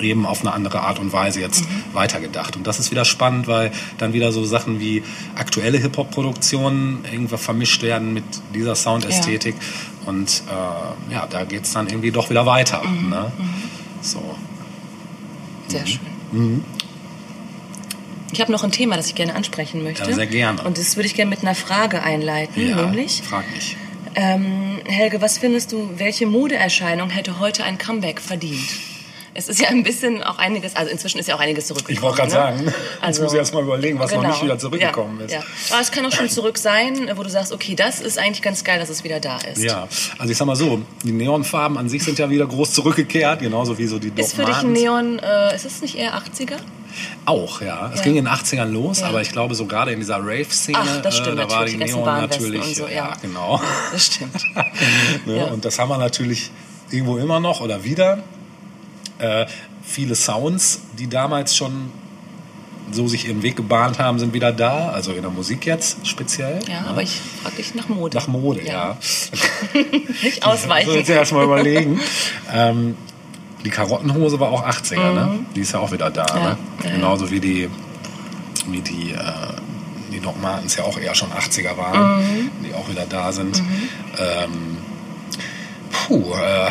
eben 0.00 0.26
auf 0.26 0.40
eine 0.40 0.52
andere 0.52 0.80
Art 0.80 0.98
und 0.98 1.12
Weise 1.12 1.40
jetzt 1.40 1.64
weitergedacht. 1.92 2.56
Und 2.56 2.66
das 2.66 2.78
ist 2.78 2.90
wieder 2.90 3.04
spannend, 3.04 3.46
weil 3.46 3.70
dann 3.98 4.12
wieder 4.12 4.32
so 4.32 4.44
Sachen 4.44 4.80
wie 4.80 5.02
aktuelle 5.36 5.78
Hip-Hop-Produktionen 5.78 7.04
irgendwo 7.10 7.36
vermischt 7.36 7.82
werden 7.82 8.12
mit 8.14 8.24
dieser 8.54 8.74
Soundästhetik. 8.74 9.54
Und 10.06 10.42
äh, 10.48 11.12
ja, 11.14 11.26
da 11.28 11.44
geht 11.44 11.64
es 11.64 11.72
dann 11.72 11.88
irgendwie 11.88 12.10
doch 12.10 12.28
wieder 12.30 12.44
weiter. 12.46 12.82
Ne? 12.84 13.32
So. 14.02 14.36
Sehr 15.68 15.82
Mhm. 15.82 15.86
schön. 15.86 16.64
Ich 18.32 18.40
habe 18.40 18.50
noch 18.50 18.64
ein 18.64 18.72
Thema, 18.72 18.96
das 18.96 19.06
ich 19.06 19.14
gerne 19.14 19.34
ansprechen 19.34 19.82
möchte. 19.84 20.08
Ja, 20.10 20.14
sehr 20.16 20.26
gerne. 20.26 20.62
Und 20.62 20.76
das 20.76 20.96
würde 20.96 21.06
ich 21.06 21.14
gerne 21.14 21.30
mit 21.30 21.42
einer 21.42 21.54
Frage 21.54 22.02
einleiten, 22.02 22.68
Ja, 22.68 22.82
nämlich, 22.82 23.22
frag 23.22 23.44
mich. 23.54 23.76
ähm, 24.16 24.78
Helge, 24.86 25.20
was 25.22 25.38
findest 25.38 25.70
du, 25.72 25.90
welche 25.96 26.26
Modeerscheinung 26.26 27.10
hätte 27.10 27.38
heute 27.38 27.62
ein 27.64 27.78
Comeback 27.78 28.20
verdient? 28.20 28.60
Es 29.36 29.48
ist 29.48 29.60
ja 29.60 29.68
ein 29.68 29.82
bisschen 29.82 30.22
auch 30.22 30.38
einiges, 30.38 30.76
also 30.76 30.90
inzwischen 30.90 31.18
ist 31.18 31.26
ja 31.26 31.34
auch 31.34 31.40
einiges 31.40 31.66
zurückgekommen. 31.66 31.96
Ich 31.96 32.02
wollte 32.02 32.30
gerade 32.30 32.62
ne? 32.62 32.70
sagen, 32.70 32.74
jetzt 33.04 33.20
muss 33.20 33.32
ich 33.32 33.38
erst 33.38 33.52
mal 33.52 33.64
überlegen, 33.64 33.98
was 33.98 34.12
noch 34.12 34.24
nicht 34.24 34.42
wieder 34.42 34.58
zurückgekommen 34.58 35.18
ja, 35.18 35.24
ist. 35.26 35.32
Ja. 35.32 35.42
Aber 35.72 35.80
es 35.80 35.90
kann 35.90 36.06
auch 36.06 36.12
schon 36.12 36.28
zurück 36.28 36.56
sein, 36.56 37.10
wo 37.16 37.22
du 37.24 37.28
sagst, 37.28 37.52
okay, 37.52 37.74
das 37.74 38.00
ist 38.00 38.18
eigentlich 38.18 38.42
ganz 38.42 38.62
geil, 38.62 38.78
dass 38.78 38.90
es 38.90 39.02
wieder 39.02 39.18
da 39.18 39.38
ist. 39.38 39.62
Ja, 39.62 39.88
also 40.18 40.30
ich 40.30 40.38
sag 40.38 40.46
mal 40.46 40.54
so, 40.54 40.80
die 41.02 41.12
Neonfarben 41.12 41.76
an 41.78 41.88
sich 41.88 42.04
sind 42.04 42.18
ja 42.18 42.30
wieder 42.30 42.46
groß 42.46 42.72
zurückgekehrt, 42.72 43.40
genauso 43.40 43.76
wie 43.76 43.86
so 43.86 43.98
die 43.98 44.10
Doc 44.10 44.20
Ist 44.24 44.34
für 44.36 44.44
dich 44.44 44.56
ein. 44.56 44.72
Neon, 44.72 45.18
äh, 45.18 45.54
ist 45.54 45.64
es 45.64 45.82
nicht 45.82 45.96
eher 45.96 46.14
80er? 46.14 46.58
Auch, 47.24 47.60
ja. 47.60 47.90
Es 47.92 47.98
Ja. 47.98 48.04
ging 48.04 48.16
in 48.16 48.24
den 48.24 48.32
80ern 48.32 48.70
los, 48.70 49.00
Ja. 49.00 49.08
aber 49.08 49.20
ich 49.20 49.32
glaube 49.32 49.56
so 49.56 49.66
gerade 49.66 49.92
in 49.92 49.98
dieser 49.98 50.18
Rave-Szene, 50.18 50.78
äh, 50.78 51.02
da 51.02 51.10
war 51.50 51.64
natürlich, 51.64 51.72
die 51.72 51.78
die 51.78 51.84
Neon 51.84 52.04
natürlich, 52.04 52.62
und 52.62 52.76
so, 52.76 52.86
ja, 52.86 52.92
ja. 52.92 53.12
genau. 53.20 53.60
Das 53.92 54.06
stimmt. 54.06 54.36
ne? 55.26 55.46
Und 55.46 55.64
das 55.64 55.78
haben 55.78 55.88
wir 55.88 55.98
natürlich 55.98 56.50
irgendwo 56.90 57.16
immer 57.18 57.40
noch 57.40 57.60
oder 57.60 57.82
wieder. 57.82 58.22
Äh, 59.18 59.46
viele 59.82 60.14
Sounds, 60.14 60.80
die 60.98 61.08
damals 61.08 61.56
schon 61.56 61.90
so 62.92 63.08
sich 63.08 63.26
ihren 63.26 63.42
Weg 63.42 63.56
gebahnt 63.56 63.98
haben, 63.98 64.18
sind 64.18 64.34
wieder 64.34 64.52
da. 64.52 64.90
Also 64.90 65.12
in 65.12 65.22
der 65.22 65.30
Musik 65.30 65.64
jetzt 65.66 66.06
speziell. 66.06 66.60
Ja, 66.68 66.82
ne? 66.82 66.88
aber 66.88 67.02
ich 67.02 67.18
frage 67.42 67.56
dich 67.56 67.74
nach 67.74 67.88
Mode. 67.88 68.16
Nach 68.16 68.28
Mode, 68.28 68.62
ja. 68.64 68.96
Nicht 70.22 70.42
So, 70.44 70.50
ausweichen. 70.50 70.92
jetzt 70.94 71.08
erstmal 71.10 71.44
überlegen. 71.44 72.00
ähm, 72.52 72.96
die 73.64 73.70
Karottenhose 73.70 74.38
war 74.40 74.50
auch 74.52 74.62
80er, 74.66 75.14
ne? 75.14 75.38
Die 75.56 75.60
ist 75.60 75.72
ja 75.72 75.78
auch 75.80 75.90
wieder 75.90 76.10
da, 76.10 76.24
Mhm. 76.24 76.28
Ja, 76.36 76.42
ne? 76.50 76.56
ja, 76.82 76.88
ja. 76.90 76.94
Genauso 76.96 77.30
wie 77.30 77.40
die, 77.40 77.70
wie 78.68 78.80
die, 78.82 79.12
äh, 79.12 79.22
die 80.12 80.20
Doc 80.20 80.40
Martens 80.42 80.76
ja 80.76 80.84
auch 80.84 80.98
eher 80.98 81.14
schon 81.14 81.30
80er 81.32 81.76
waren, 81.78 82.18
Mhm. 82.22 82.50
die 82.68 82.74
auch 82.74 82.88
wieder 82.90 83.06
da 83.08 83.32
sind. 83.32 83.62
Ähm, 84.18 84.76
puh, 85.94 86.34
äh, 86.34 86.70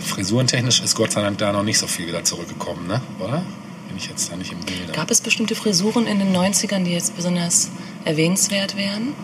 frisurentechnisch 0.00 0.80
ist 0.80 0.94
Gott 0.94 1.12
sei 1.12 1.22
Dank 1.22 1.38
da 1.38 1.52
noch 1.52 1.62
nicht 1.62 1.78
so 1.78 1.86
viel 1.86 2.06
wieder 2.06 2.22
zurückgekommen, 2.24 2.86
ne? 2.86 3.00
Oder? 3.18 3.42
Bin 3.88 3.96
ich 3.96 4.08
jetzt 4.08 4.30
da 4.30 4.36
nicht 4.36 4.52
im 4.52 4.60
Bilde? 4.60 4.92
Gab 4.92 5.10
es 5.10 5.20
bestimmte 5.20 5.54
Frisuren 5.54 6.06
in 6.06 6.18
den 6.18 6.34
90ern, 6.34 6.84
die 6.84 6.92
jetzt 6.92 7.16
besonders 7.16 7.70
erwähnenswert 8.04 8.76
wären? 8.76 9.14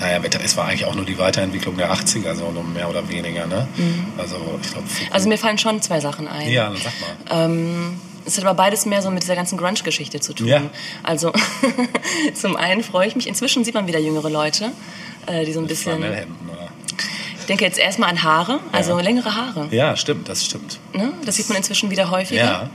Naja, 0.00 0.18
es 0.42 0.56
war 0.56 0.66
eigentlich 0.66 0.86
auch 0.86 0.94
nur 0.94 1.04
die 1.04 1.18
Weiterentwicklung 1.18 1.76
der 1.76 1.92
80er, 1.92 2.34
so 2.34 2.50
nur 2.50 2.64
mehr 2.64 2.88
oder 2.88 3.06
weniger, 3.08 3.46
ne? 3.46 3.68
Also, 4.16 4.36
ich 4.62 4.70
glaube. 4.70 4.86
Mhm. 4.86 5.12
Also 5.12 5.28
mir 5.28 5.36
fallen 5.36 5.58
schon 5.58 5.82
zwei 5.82 6.00
Sachen 6.00 6.26
ein. 6.26 6.48
ja, 6.48 6.70
dann 6.70 6.78
sag 6.78 6.92
mal. 7.00 7.44
Ähm, 7.44 8.00
es 8.24 8.38
hat 8.38 8.44
aber 8.44 8.54
beides 8.54 8.86
mehr 8.86 9.02
so 9.02 9.10
mit 9.10 9.22
dieser 9.22 9.36
ganzen 9.36 9.58
Grunge-Geschichte 9.58 10.20
zu 10.20 10.32
tun. 10.32 10.46
Ja. 10.46 10.62
Also 11.02 11.32
zum 12.34 12.56
einen 12.56 12.82
freue 12.82 13.08
ich 13.08 13.16
mich, 13.16 13.26
inzwischen 13.26 13.64
sieht 13.64 13.74
man 13.74 13.86
wieder 13.86 13.98
jüngere 13.98 14.30
Leute, 14.30 14.72
äh, 15.26 15.44
die 15.44 15.52
so 15.52 15.60
ein 15.60 15.66
bisschen... 15.66 15.98
Flanellhemden, 15.98 16.48
oder? 16.48 16.59
Ich 16.59 16.59
denke 17.50 17.64
jetzt 17.64 17.78
erstmal 17.78 18.08
an 18.10 18.22
Haare, 18.22 18.60
also 18.72 18.92
Ja. 18.96 19.00
längere 19.04 19.34
Haare. 19.34 19.68
Ja, 19.70 19.96
stimmt, 19.96 20.28
das 20.28 20.44
stimmt. 20.46 20.78
Ne? 20.94 21.12
Das 21.26 21.36
sieht 21.36 21.48
man 21.48 21.58
inzwischen 21.58 21.90
wieder 21.90 22.10
häufiger. 22.10 22.42
Ja, 22.42 22.70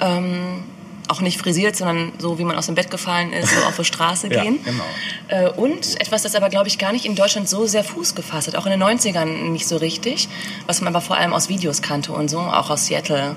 Ähm, 0.00 0.62
auch 1.08 1.22
nicht 1.22 1.38
frisiert, 1.40 1.74
sondern 1.74 2.12
so, 2.18 2.38
wie 2.38 2.44
man 2.44 2.54
aus 2.56 2.66
dem 2.66 2.74
Bett 2.74 2.90
gefallen 2.90 3.32
ist, 3.32 3.48
so 3.54 3.62
auf 3.64 3.76
die 3.76 3.84
Straße 3.84 4.28
Ja, 4.30 4.42
gehen. 4.42 4.58
genau. 4.62 4.84
Äh, 5.28 5.48
und 5.50 5.98
etwas, 6.00 6.22
das 6.22 6.34
aber, 6.34 6.50
glaube 6.50 6.68
ich, 6.68 6.78
gar 6.78 6.92
nicht 6.92 7.06
in 7.06 7.14
Deutschland 7.14 7.48
so 7.48 7.64
sehr 7.66 7.82
Fuß 7.82 8.14
gefasst 8.14 8.48
hat. 8.48 8.56
Auch 8.56 8.66
in 8.66 8.72
den 8.72 8.82
90ern 8.82 9.24
nicht 9.50 9.66
so 9.66 9.78
richtig. 9.78 10.28
Was 10.66 10.82
man 10.82 10.94
aber 10.94 11.00
vor 11.00 11.16
allem 11.16 11.32
aus 11.32 11.48
Videos 11.48 11.80
kannte 11.80 12.12
und 12.12 12.28
so, 12.28 12.38
auch 12.40 12.68
aus 12.68 12.86
Seattle. 12.86 13.36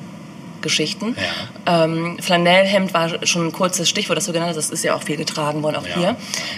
Geschichten. 0.61 1.15
Ähm, 1.65 2.17
Flanellhemd 2.21 2.93
war 2.93 3.25
schon 3.25 3.47
ein 3.47 3.51
kurzes 3.51 3.89
Stichwort, 3.89 4.17
das 4.17 4.25
du 4.25 4.33
genannt 4.33 4.49
hast. 4.49 4.57
Das 4.57 4.69
ist 4.69 4.83
ja 4.83 4.95
auch 4.95 5.03
viel 5.03 5.17
getragen 5.17 5.61
worden, 5.63 5.75
auch 5.77 5.87
Ja. 5.87 5.95
hier. 5.95 6.15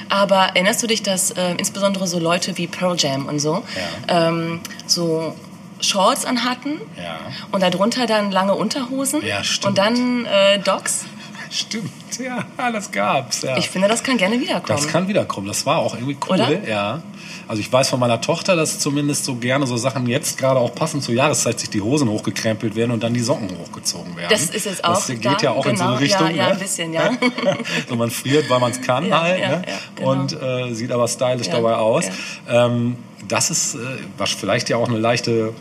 Aber 0.10 0.50
erinnerst 0.54 0.82
du 0.84 0.88
dich, 0.88 1.02
dass 1.04 1.32
äh, 1.32 1.54
insbesondere 1.58 2.08
so 2.08 2.20
Leute 2.20 2.58
wie 2.58 2.68
Pearl 2.68 2.96
Jam 2.98 3.26
und 3.26 3.40
so 3.40 3.64
ähm, 4.08 4.62
so 4.86 5.36
Shorts 5.82 6.26
anhatten 6.26 6.80
Ja. 6.98 7.18
und 7.52 7.62
darunter 7.62 8.06
dann 8.06 8.32
lange 8.32 8.56
Unterhosen 8.56 9.22
Ja, 9.26 9.42
und 9.66 9.78
dann 9.78 10.26
äh, 10.26 10.60
Docks? 10.60 11.06
Stimmt, 11.50 11.92
ja, 12.20 12.46
das 12.72 12.92
gab's. 12.92 13.42
Ja. 13.44 13.58
Ich 13.58 13.70
finde, 13.70 13.88
das 13.88 14.02
kann 14.04 14.18
gerne 14.18 14.40
wiederkommen. 14.40 14.80
das 14.82 14.88
kann 14.88 15.08
wiederkommen. 15.08 15.46
Das 15.48 15.66
war 15.68 15.78
auch 15.80 15.94
irgendwie 15.94 16.18
cool, 16.28 16.36
Oder? 16.36 16.68
ja. 16.68 17.04
Also 17.48 17.60
ich 17.60 17.72
weiß 17.72 17.90
von 17.90 18.00
meiner 18.00 18.22
Tochter, 18.22 18.56
dass 18.56 18.80
zumindest 18.80 19.26
so 19.26 19.36
gerne 19.36 19.68
so 19.68 19.78
Sachen 19.78 20.08
jetzt 20.08 20.38
gerade 20.38 20.60
auch 20.60 20.74
passend 20.74 21.04
zur 21.04 21.14
Jahreszeit 21.14 21.60
sich 21.60 21.70
die 21.70 21.82
Hosen 21.82 22.10
hochgekrempelt 22.10 22.76
werden 22.76 22.92
und 22.92 23.04
dann 23.04 23.14
die 23.14 23.20
Socken 23.20 23.50
hochgezogen 23.58 24.16
werden. 24.16 24.30
Das 24.30 24.44
ist 24.46 24.66
es 24.66 24.84
auch. 24.84 24.94
Das 24.96 25.08
geht 25.08 25.26
da, 25.26 25.38
ja 25.42 25.52
auch 25.52 25.66
in 25.66 25.76
so 25.78 25.84
eine 25.84 25.92
genau, 25.94 26.00
Richtung. 26.04 26.28
Ja, 26.30 26.36
ja 26.36 26.46
ne? 26.48 26.52
ein 26.54 26.60
bisschen, 26.60 26.94
ja. 26.94 27.12
so 27.90 27.96
man 27.96 28.12
friert, 28.12 28.50
weil 28.50 28.60
man 28.60 28.72
es 28.72 28.82
kann 28.82 29.06
Ja, 29.08 29.22
halt. 29.22 29.40
ja, 29.40 29.50
ne? 29.50 29.62
ja, 29.68 29.74
genau. 29.96 30.12
Und 30.12 30.34
äh, 30.42 30.74
sieht 30.74 30.92
aber 30.92 31.08
stylisch 31.08 31.48
Ja, 31.48 31.54
dabei 31.54 31.76
aus. 31.76 32.06
ja. 32.48 32.66
Ähm, 32.68 32.98
das 33.28 33.50
ist 33.50 33.76
äh, 33.76 33.78
was 34.18 34.32
vielleicht 34.32 34.68
ja 34.68 34.76
auch 34.76 34.90
eine 34.90 34.98
leichte 35.00 35.54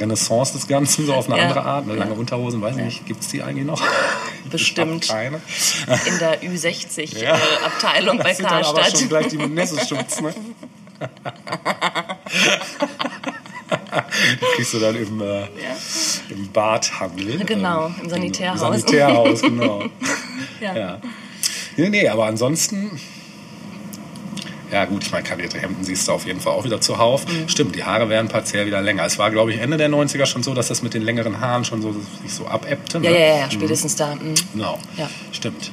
Renaissance 0.00 0.54
des 0.54 0.66
Ganzen, 0.66 1.04
so 1.04 1.12
auf 1.14 1.28
eine 1.28 1.36
Ja, 1.38 1.48
andere 1.48 1.62
Art. 1.62 1.84
Eine 1.84 1.92
ja. 1.94 1.98
lange 2.00 2.14
Unterhosen, 2.14 2.62
weiß 2.62 2.76
ich 2.78 2.82
nicht, 2.84 3.06
gibt 3.06 3.20
es 3.20 3.28
die 3.28 3.42
eigentlich 3.42 3.66
noch? 3.66 3.82
Bestimmt. 4.50 5.06
Keine. 5.08 5.40
In 6.06 6.18
der 6.18 6.42
Ü60-Abteilung 6.42 8.16
Ja. 8.18 8.20
äh, 8.20 8.24
bei 8.24 8.28
Das 8.30 8.36
sind 8.38 8.50
dann 8.50 8.64
aber 8.64 8.78
Karstadt. 8.80 8.98
schon 8.98 9.08
gleich 9.10 9.28
die 9.28 9.36
Nesselschutz, 9.36 10.20
ne? 10.22 10.34
die 14.40 14.46
kriegst 14.56 14.74
du 14.74 14.78
dann 14.78 14.96
im, 14.96 15.20
äh, 15.20 15.46
im 16.28 16.50
Badhandel. 16.52 17.38
Genau, 17.44 17.86
ähm, 17.86 17.94
im 18.02 18.10
Sanitärhaus. 18.10 18.60
Im 18.62 18.80
Sanitärhaus, 18.80 19.42
genau. 19.42 19.84
Ja. 20.60 20.76
ja. 20.76 21.00
Nee, 21.78 21.88
nee, 21.88 22.06
aber 22.08 22.26
ansonsten... 22.26 23.00
Ja 24.70 24.84
gut, 24.84 25.02
ich 25.02 25.10
meine, 25.10 25.24
karierte 25.24 25.58
Hemden 25.58 25.82
siehst 25.82 26.06
du 26.06 26.12
auf 26.12 26.26
jeden 26.26 26.40
Fall 26.40 26.52
auch 26.52 26.64
wieder 26.64 26.80
zuhauf. 26.80 27.26
Mhm. 27.26 27.48
Stimmt, 27.48 27.74
die 27.74 27.82
Haare 27.82 28.08
werden 28.10 28.28
partiell 28.28 28.66
wieder 28.66 28.82
länger. 28.82 29.04
Es 29.04 29.18
war, 29.18 29.30
glaube 29.30 29.52
ich, 29.52 29.58
Ende 29.58 29.78
der 29.78 29.88
90er 29.88 30.26
schon 30.26 30.42
so, 30.42 30.52
dass 30.54 30.68
das 30.68 30.82
mit 30.82 30.92
den 30.94 31.02
längeren 31.02 31.40
Haaren 31.40 31.64
schon 31.64 31.80
so 31.82 31.92
sich 32.22 32.32
so 32.32 32.46
abebbte. 32.46 32.98
Ja, 32.98 33.10
ne? 33.10 33.18
ja, 33.18 33.36
ja, 33.38 33.50
spätestens 33.50 33.96
da. 33.96 34.14
mhm. 34.14 34.34
Genau. 34.52 34.78
Ja. 34.96 35.08
Stimmt. 35.32 35.72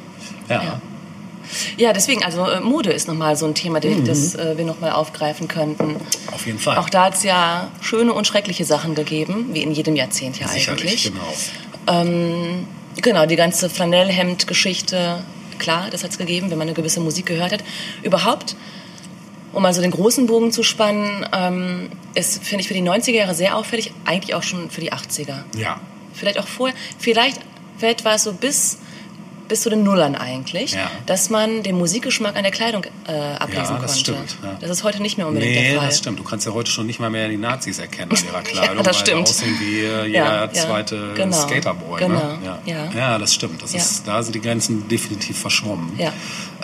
Ja. 0.49 0.63
Ja. 0.63 0.81
Ja, 1.77 1.93
deswegen, 1.93 2.23
also 2.23 2.45
äh, 2.45 2.59
Mode 2.59 2.91
ist 2.91 3.07
nochmal 3.07 3.35
so 3.35 3.45
ein 3.45 3.53
Thema, 3.55 3.79
Mhm. 3.83 4.05
das 4.05 4.35
äh, 4.35 4.57
wir 4.57 4.65
nochmal 4.65 4.91
aufgreifen 4.91 5.47
könnten. 5.47 5.95
Auf 6.33 6.45
jeden 6.45 6.59
Fall. 6.59 6.77
Auch 6.77 6.89
da 6.89 7.05
hat 7.05 7.15
es 7.15 7.23
ja 7.23 7.69
schöne 7.81 8.13
und 8.13 8.25
schreckliche 8.27 8.65
Sachen 8.65 8.95
gegeben, 8.95 9.49
wie 9.53 9.61
in 9.63 9.71
jedem 9.71 9.95
Jahrzehnt 9.95 10.39
ja 10.39 10.47
Sicherlich, 10.47 10.81
eigentlich. 10.81 11.03
genau. 11.85 12.63
Genau, 12.99 13.25
die 13.27 13.35
ganze 13.35 13.69
Flanellhemd-Geschichte, 13.69 15.23
klar, 15.59 15.87
das 15.91 16.03
hat 16.03 16.11
es 16.11 16.17
gegeben, 16.17 16.49
wenn 16.49 16.57
man 16.57 16.67
eine 16.67 16.75
gewisse 16.75 16.99
Musik 16.99 17.27
gehört 17.27 17.51
hat. 17.51 17.63
Überhaupt, 18.01 18.55
um 19.53 19.61
mal 19.63 19.73
so 19.73 19.81
den 19.81 19.91
großen 19.91 20.25
Bogen 20.25 20.51
zu 20.51 20.63
spannen, 20.63 21.25
ähm, 21.31 21.89
ist, 22.15 22.43
finde 22.43 22.61
ich, 22.61 22.67
für 22.67 22.73
die 22.73 22.81
90er 22.81 23.11
Jahre 23.13 23.35
sehr 23.35 23.55
auffällig, 23.55 23.93
eigentlich 24.05 24.33
auch 24.33 24.41
schon 24.43 24.69
für 24.71 24.81
die 24.81 24.91
80er. 24.91 25.43
Ja, 25.55 25.79
Vielleicht 26.13 26.39
auch 26.39 26.47
vorher, 26.47 26.75
vielleicht, 26.97 27.39
vielleicht 27.77 28.03
war 28.03 28.15
es 28.15 28.23
so 28.23 28.33
bis, 28.33 28.79
bis 29.47 29.61
zu 29.61 29.69
den 29.69 29.83
Nullern 29.83 30.15
eigentlich, 30.15 30.71
Ja. 30.73 30.89
dass 31.05 31.29
man 31.29 31.63
den 31.63 31.77
Musikgeschmack 31.77 32.35
an 32.35 32.43
der 32.43 32.51
Kleidung 32.51 32.83
äh, 33.07 33.11
ablesen 33.11 33.63
Ja, 33.63 33.67
konnte. 33.71 33.81
das 33.83 33.99
stimmt, 33.99 34.37
ja. 34.43 34.57
Das 34.59 34.69
ist 34.69 34.83
heute 34.83 35.01
nicht 35.01 35.17
mehr 35.17 35.27
unbedingt 35.27 35.53
nee, 35.53 35.69
der 35.71 35.77
Fall. 35.79 35.87
das 35.87 35.97
stimmt. 35.99 36.19
Du 36.19 36.23
kannst 36.23 36.45
ja 36.45 36.53
heute 36.53 36.69
schon 36.71 36.85
nicht 36.85 36.99
mal 36.99 37.09
mehr 37.09 37.27
die 37.29 37.37
Nazis 37.37 37.79
erkennen 37.79 38.11
an 38.11 38.17
ihrer 38.31 38.41
Kleidung, 38.41 38.77
das 38.77 38.85
weil 38.87 38.93
stimmt. 38.93 39.27
die 39.27 39.31
aussehen 39.31 39.55
wie 39.59 39.79
äh, 39.81 40.05
jeder 40.05 40.07
Ja, 40.07 40.35
ja, 40.45 40.51
zweite 40.53 41.13
genau, 41.15 41.37
Skaterboy. 41.37 41.99
genau, 41.99 42.13
Ne? 42.15 42.37
Ja. 42.43 42.59
ja. 42.65 42.91
ja, 42.95 43.17
das 43.19 43.33
stimmt. 43.33 43.61
Das 43.61 43.71
Ja. 43.73 43.79
ist, 43.79 44.07
da 44.07 44.21
sind 44.23 44.33
die 44.35 44.41
Grenzen 44.41 44.87
definitiv 44.87 45.39
verschwommen. 45.39 45.91
Ja. 45.97 46.11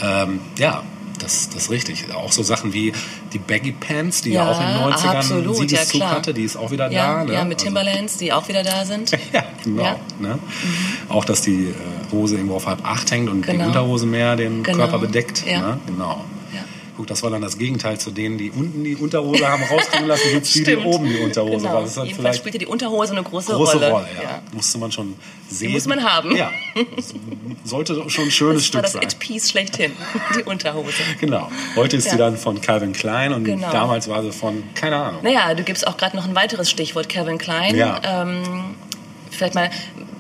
Ähm, 0.02 0.40
ja. 0.58 0.84
Das, 1.20 1.50
das 1.50 1.64
ist 1.64 1.72
richtig. 1.72 2.14
Auch 2.14 2.32
so 2.32 2.44
Sachen 2.44 2.74
wie 2.74 2.92
die 3.32 3.40
Baggy 3.40 3.72
Pants, 3.72 4.22
die 4.22 4.32
ja, 4.32 4.44
Ja, 4.46 4.52
auch 4.52 4.60
in 4.60 4.68
den 4.68 4.78
90ern 4.94 5.16
absolut, 5.18 5.58
Siegeszug 5.58 6.02
ja, 6.02 6.10
hatte, 6.12 6.34
die 6.34 6.44
ist 6.44 6.56
auch 6.58 6.72
wieder 6.72 6.92
ja, 6.92 7.20
da. 7.20 7.24
Ne? 7.24 7.34
ja, 7.34 7.44
mit 7.46 7.54
Also- 7.58 7.66
Timberlands, 7.66 8.18
die 8.18 8.34
auch 8.34 8.48
wieder 8.48 8.64
da 8.64 8.84
sind. 8.86 9.12
Ja, 9.34 9.46
genau. 9.64 10.00
Ne? 10.20 10.38
Auch, 11.10 11.26
dass 11.26 11.42
die 11.42 11.68
äh, 11.70 11.74
Hose 12.12 12.36
irgendwo 12.36 12.56
auf 12.56 12.66
halb 12.68 12.86
acht 12.86 13.10
hängt 13.12 13.30
und 13.30 13.44
die 13.48 13.52
Genau. 13.52 13.68
Unterhose 13.68 14.06
mehr 14.06 14.36
den 14.36 14.64
Genau. 14.64 14.78
Körper 14.78 15.00
bedeckt. 15.00 15.46
Ne? 15.46 15.78
Genau. 15.88 16.24
Ja. 16.94 16.98
Guck, 16.98 17.08
das 17.08 17.24
war 17.24 17.30
dann 17.32 17.42
das 17.42 17.58
Gegenteil 17.58 18.00
zu 18.00 18.12
denen, 18.12 18.38
die 18.38 18.52
unten 18.52 18.84
die 18.84 18.96
Unterhose 18.96 19.48
haben 19.48 19.64
rauskommen 19.64 20.08
lassen, 20.08 20.28
jetzt 20.32 20.54
die, 20.54 20.64
die 20.64 20.76
oben 20.78 21.06
die 21.06 21.18
Unterhose. 21.20 21.58
Genau. 21.58 21.74
war. 21.74 21.82
Das 21.82 21.98
ist 21.98 22.04
Jedenfalls 22.06 22.38
spielte 22.38 22.58
die 22.60 22.68
Unterhose 22.68 23.14
eine 23.14 23.24
große, 23.24 23.54
große 23.54 23.74
Rolle. 23.78 23.92
Rolle. 23.92 24.08
ja. 24.22 24.42
Musste 24.54 24.78
man 24.78 24.92
schon 24.92 25.16
sehen. 25.50 25.72
muss 25.72 25.88
man 25.88 26.04
haben. 26.04 26.36
Ja. 26.36 26.52
Das 26.96 27.14
sollte 27.64 28.10
schon 28.10 28.26
ein 28.26 28.32
schönes 28.32 28.64
Das 28.70 28.74
war 28.76 28.82
Stück 28.82 28.82
das 28.84 28.92
sein. 28.94 29.04
It-Piece 29.04 29.50
schlechthin, 29.52 29.92
die 30.38 30.44
Unterhose. 30.44 30.94
Genau. 31.20 31.50
Heute 31.76 31.98
ist 31.98 32.06
Ja. 32.06 32.12
sie 32.12 32.18
dann 32.18 32.38
von 32.38 32.62
Calvin 32.62 32.94
Klein 32.94 33.34
und 33.34 33.44
Genau. 33.46 33.72
damals 33.72 34.08
war 34.08 34.22
sie 34.24 34.32
von, 34.32 34.64
keine 34.76 34.98
Ahnung. 34.98 35.22
Naja, 35.24 35.54
du 35.56 35.64
gibst 35.64 35.86
auch 35.88 35.98
gerade 35.98 36.16
noch 36.16 36.28
ein 36.28 36.36
weiteres 36.36 36.70
Stichwort, 36.70 37.10
Calvin 37.10 37.38
Klein. 37.38 37.76
Ja. 37.76 38.00
Ähm, 38.22 38.76
vielleicht, 39.32 39.56
mal, 39.56 39.70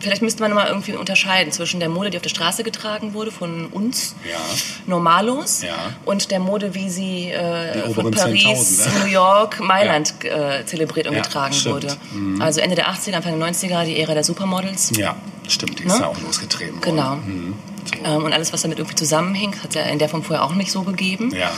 vielleicht 0.03 0.21
müsste 0.21 0.41
man 0.43 0.53
mal 0.53 0.67
irgendwie 0.67 0.93
unterscheiden 0.93 1.51
zwischen 1.51 1.79
der 1.79 1.89
Mode, 1.89 2.09
die 2.11 2.17
auf 2.17 2.21
der 2.23 2.29
Straße 2.29 2.63
getragen 2.63 3.13
wurde 3.13 3.31
von 3.31 3.67
uns, 3.67 4.15
Ja. 4.29 4.37
Normalos, 4.85 5.63
Ja. 5.63 5.73
und 6.05 6.29
der 6.31 6.39
Mode, 6.39 6.75
wie 6.75 6.89
sie 6.89 7.29
äh, 7.31 7.89
von 7.93 8.11
Paris, 8.11 8.81
10.000, 8.81 8.93
ne? 8.93 8.99
New 9.05 9.11
York, 9.11 9.59
Mailand 9.59 10.13
äh, 10.23 10.65
zelebriert 10.65 11.07
und 11.07 11.15
Ja, 11.15 11.21
getragen 11.21 11.53
stimmt. 11.53 11.97
Mhm. 12.13 12.35
wurde. 12.35 12.43
Also 12.45 12.61
Ende 12.61 12.75
der 12.75 12.87
80er, 12.91 13.15
Anfang 13.15 13.39
der 13.39 13.49
90er, 13.49 13.85
die 13.85 13.99
Ära 13.99 14.13
der 14.13 14.23
Supermodels. 14.23 14.91
Ja, 14.97 15.15
stimmt. 15.47 15.79
Die 15.79 15.83
ist 15.85 15.93
Ne? 15.95 16.01
ja 16.01 16.07
auch 16.07 16.21
losgetreten. 16.21 16.79
Genau. 16.81 17.15
Mhm. 17.15 17.53
So. 17.85 18.05
Ähm, 18.05 18.23
und 18.23 18.31
alles, 18.33 18.53
was 18.53 18.61
damit 18.61 18.77
irgendwie 18.79 18.95
zusammenhängt, 18.95 19.61
hat 19.63 19.69
es 19.69 19.75
ja 19.75 19.81
in 19.83 19.99
der 19.99 20.07
Form 20.09 20.23
vorher 20.23 20.43
auch 20.45 20.53
nicht 20.53 20.71
so 20.71 20.83
gegeben. 20.83 21.33
Ja. 21.35 21.51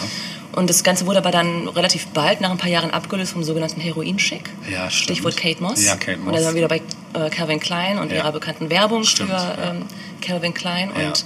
Und 0.56 0.70
das 0.70 0.84
Ganze 0.86 1.06
wurde 1.06 1.20
aber 1.20 1.32
dann 1.32 1.68
relativ 1.68 2.08
bald, 2.08 2.39
nach 2.39 2.50
ein 2.50 2.58
paar 2.58 2.70
Jahren, 2.70 2.89
abgelöst 2.91 3.34
vom 3.34 3.44
sogenannten 3.44 3.82
Heroin-Schick. 3.82 4.50
Ja, 4.72 4.89
stimmt. 4.89 5.18
Stichwort 5.18 5.36
Kate 5.36 5.62
Moss. 5.62 5.84
Ja, 5.84 5.96
Kate 5.98 6.18
Und 6.18 6.26
Moss. 6.26 6.36
da 6.36 6.39
sind 6.44 6.56
wir 6.56 6.56
wieder 6.56 6.68
bei 6.70 6.82
äh, 7.13 7.30
Calvin 7.30 7.60
Klein 7.60 8.00
und 8.00 8.10
Ja. 8.10 8.18
ihrer 8.20 8.32
bekannten 8.32 8.70
Werbung 8.70 9.04
Stimmt, 9.04 9.32
für 9.32 9.58
ähm, 9.62 9.82
Calvin 10.22 10.53
Klein. 10.53 10.91
Ja. 10.97 11.08
Und 11.08 11.26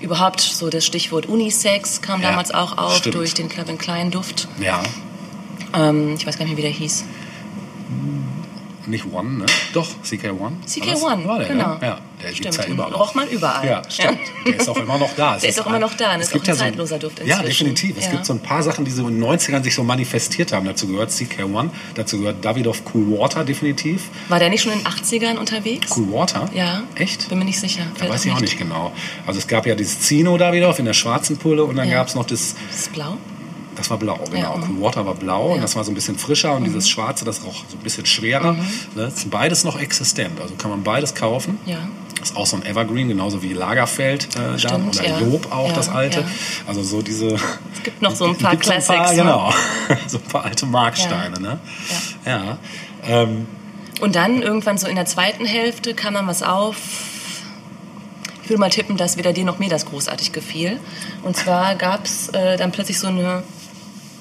überhaupt 0.00 0.40
so 0.40 0.70
das 0.70 0.86
Stichwort 0.86 1.26
Unisex 1.26 2.00
kam 2.00 2.22
Ja, 2.22 2.30
damals 2.30 2.52
auch 2.52 2.78
auf 2.78 2.96
stimmt. 2.96 3.16
durch 3.16 3.34
den 3.34 3.50
Calvin 3.50 3.76
Klein 3.76 4.10
Duft. 4.10 4.48
Ja. 4.58 4.82
Ähm, 5.76 6.14
ich 6.18 6.26
weiß 6.26 6.38
gar 6.38 6.46
nicht 6.46 6.52
mehr, 6.56 6.58
wie 6.64 6.68
der 6.68 6.70
hieß. 6.78 7.04
Nicht 8.90 9.06
One, 9.12 9.38
ne? 9.38 9.46
Doch, 9.72 9.86
CK1. 10.04 10.32
CK1, 10.66 11.02
War 11.02 11.16
das? 11.16 11.26
War 11.26 11.38
der, 11.38 11.48
genau. 11.48 11.68
Ne? 11.74 11.78
Ja, 11.82 11.98
der 12.22 12.34
Stimmt, 12.34 12.56
ja 12.56 12.62
den 12.64 12.72
überall. 12.74 12.92
roch 12.92 13.14
man 13.14 13.28
überall. 13.28 13.66
Ja, 13.66 13.82
stimmt. 13.88 14.18
Der 14.46 14.56
ist 14.60 14.68
auch 14.68 14.76
immer 14.76 14.98
noch 14.98 15.10
da. 15.16 15.34
Es 15.36 15.40
Der 15.42 15.50
ist 15.50 15.60
auch 15.60 15.66
immer 15.66 15.78
noch 15.78 15.94
da, 15.94 16.16
es 16.16 16.22
ist 16.26 16.32
gibt 16.32 16.44
auch 16.44 16.48
ein 16.48 16.54
ja 16.56 16.60
zeitloser 16.64 16.96
so, 17.00 17.08
Duft 17.08 17.20
Ja, 17.24 17.36
inzwischen. 17.38 17.66
definitiv. 17.74 17.96
Es 17.98 18.06
Ja. 18.06 18.10
gibt 18.10 18.26
so 18.26 18.32
ein 18.32 18.40
paar 18.40 18.62
Sachen, 18.62 18.84
die 18.84 18.90
so 18.90 19.06
in 19.06 19.14
den 19.14 19.24
90ern 19.24 19.62
sich 19.62 19.74
so 19.74 19.84
manifestiert 19.84 20.52
haben. 20.52 20.66
Dazu 20.66 20.88
gehört 20.88 21.10
CK1, 21.10 21.70
dazu 21.94 22.18
gehört 22.18 22.44
Davidoff 22.44 22.82
Cool 22.92 23.16
Water 23.18 23.44
definitiv. 23.44 24.08
War 24.28 24.38
der 24.40 24.48
nicht 24.50 24.62
schon 24.62 24.72
in 24.72 24.78
den 24.80 24.86
80ern 24.88 25.36
unterwegs? 25.38 25.96
Cool 25.96 26.12
Water? 26.12 26.48
Ja. 26.52 26.82
Echt? 26.96 27.28
Bin 27.28 27.38
mir 27.38 27.44
nicht 27.44 27.60
sicher. 27.60 27.82
Da 27.98 28.08
weiß 28.08 28.24
ich 28.24 28.32
auch 28.32 28.40
nicht 28.40 28.58
genau. 28.58 28.92
Also 29.26 29.38
es 29.38 29.46
gab 29.46 29.66
ja 29.66 29.74
dieses 29.76 30.00
Zino 30.00 30.36
Davidoff 30.36 30.78
in 30.80 30.84
der 30.86 30.94
schwarzen 30.94 31.36
Pulle 31.38 31.64
und 31.64 31.76
dann 31.76 31.88
Ja. 31.88 31.94
gab 31.98 32.08
es 32.08 32.14
noch 32.16 32.26
das, 32.26 32.56
es 32.72 32.88
blau? 32.88 33.16
Das 33.80 33.90
war 33.90 33.98
blau, 33.98 34.18
genau. 34.30 34.52
Ja, 34.52 34.56
mhm. 34.56 34.76
Cool 34.76 34.82
Water 34.82 35.06
war 35.06 35.14
blau 35.14 35.48
und. 35.52 35.58
Mhm. 35.58 35.62
das 35.62 35.74
war 35.76 35.84
so 35.84 35.90
ein 35.90 35.94
bisschen 35.94 36.18
frischer 36.18 36.54
und 36.54 36.64
dieses 36.64 36.88
schwarze, 36.88 37.24
das 37.24 37.44
roch 37.44 37.64
so 37.68 37.76
ein 37.76 37.82
bisschen 37.82 38.06
schwerer. 38.06 38.52
Ne? 38.52 38.64
Das 38.94 39.14
ist 39.14 39.30
beides 39.30 39.64
noch 39.64 39.78
existent, 39.80 40.40
also 40.40 40.54
kann 40.54 40.70
man 40.70 40.82
beides 40.82 41.14
kaufen. 41.14 41.58
Ja. 41.66 41.78
Das 42.18 42.30
ist 42.30 42.36
auch 42.36 42.44
so 42.46 42.56
ein 42.56 42.66
Evergreen, 42.66 43.08
genauso 43.08 43.42
wie 43.42 43.54
Lagerfeld 43.54 44.28
äh, 44.36 44.58
Stimmt, 44.58 44.94
oder 44.98 45.08
ja. 45.08 45.18
Lob 45.20 45.50
auch, 45.50 45.68
Ja, 45.68 45.74
das 45.74 45.88
alte. 45.88 46.20
ja. 46.20 46.26
Also 46.66 46.82
so 46.82 47.00
diese... 47.00 47.28
Es 47.72 47.82
gibt 47.82 48.02
noch 48.02 48.14
so 48.14 48.26
ein 48.26 48.36
paar 48.38 48.56
Classics, 48.56 49.12
ne? 49.12 49.16
genau, 49.16 49.52
so 50.06 50.18
ein 50.18 50.24
paar 50.24 50.44
alte 50.44 50.66
Marksteine. 50.66 51.40
Ne? 51.40 51.58
Ja. 52.26 52.58
Ähm, 53.06 53.46
Und 54.02 54.16
dann 54.16 54.42
irgendwann 54.42 54.76
so 54.76 54.86
in 54.86 54.96
der 54.96 55.06
zweiten 55.06 55.46
Hälfte 55.46 55.94
kam 55.94 56.12
dann 56.12 56.26
was 56.26 56.42
auf. 56.42 56.76
Ich 58.42 58.50
würde 58.50 58.60
mal 58.60 58.70
tippen, 58.70 58.98
dass 58.98 59.16
weder 59.16 59.32
dir 59.32 59.44
noch 59.44 59.58
mir 59.58 59.70
das 59.70 59.86
großartig 59.86 60.32
gefiel. 60.32 60.78
Und 61.22 61.36
zwar 61.36 61.74
gab 61.76 62.04
es 62.04 62.28
äh, 62.30 62.56
dann 62.58 62.70
plötzlich 62.72 62.98
so 62.98 63.06
eine 63.06 63.44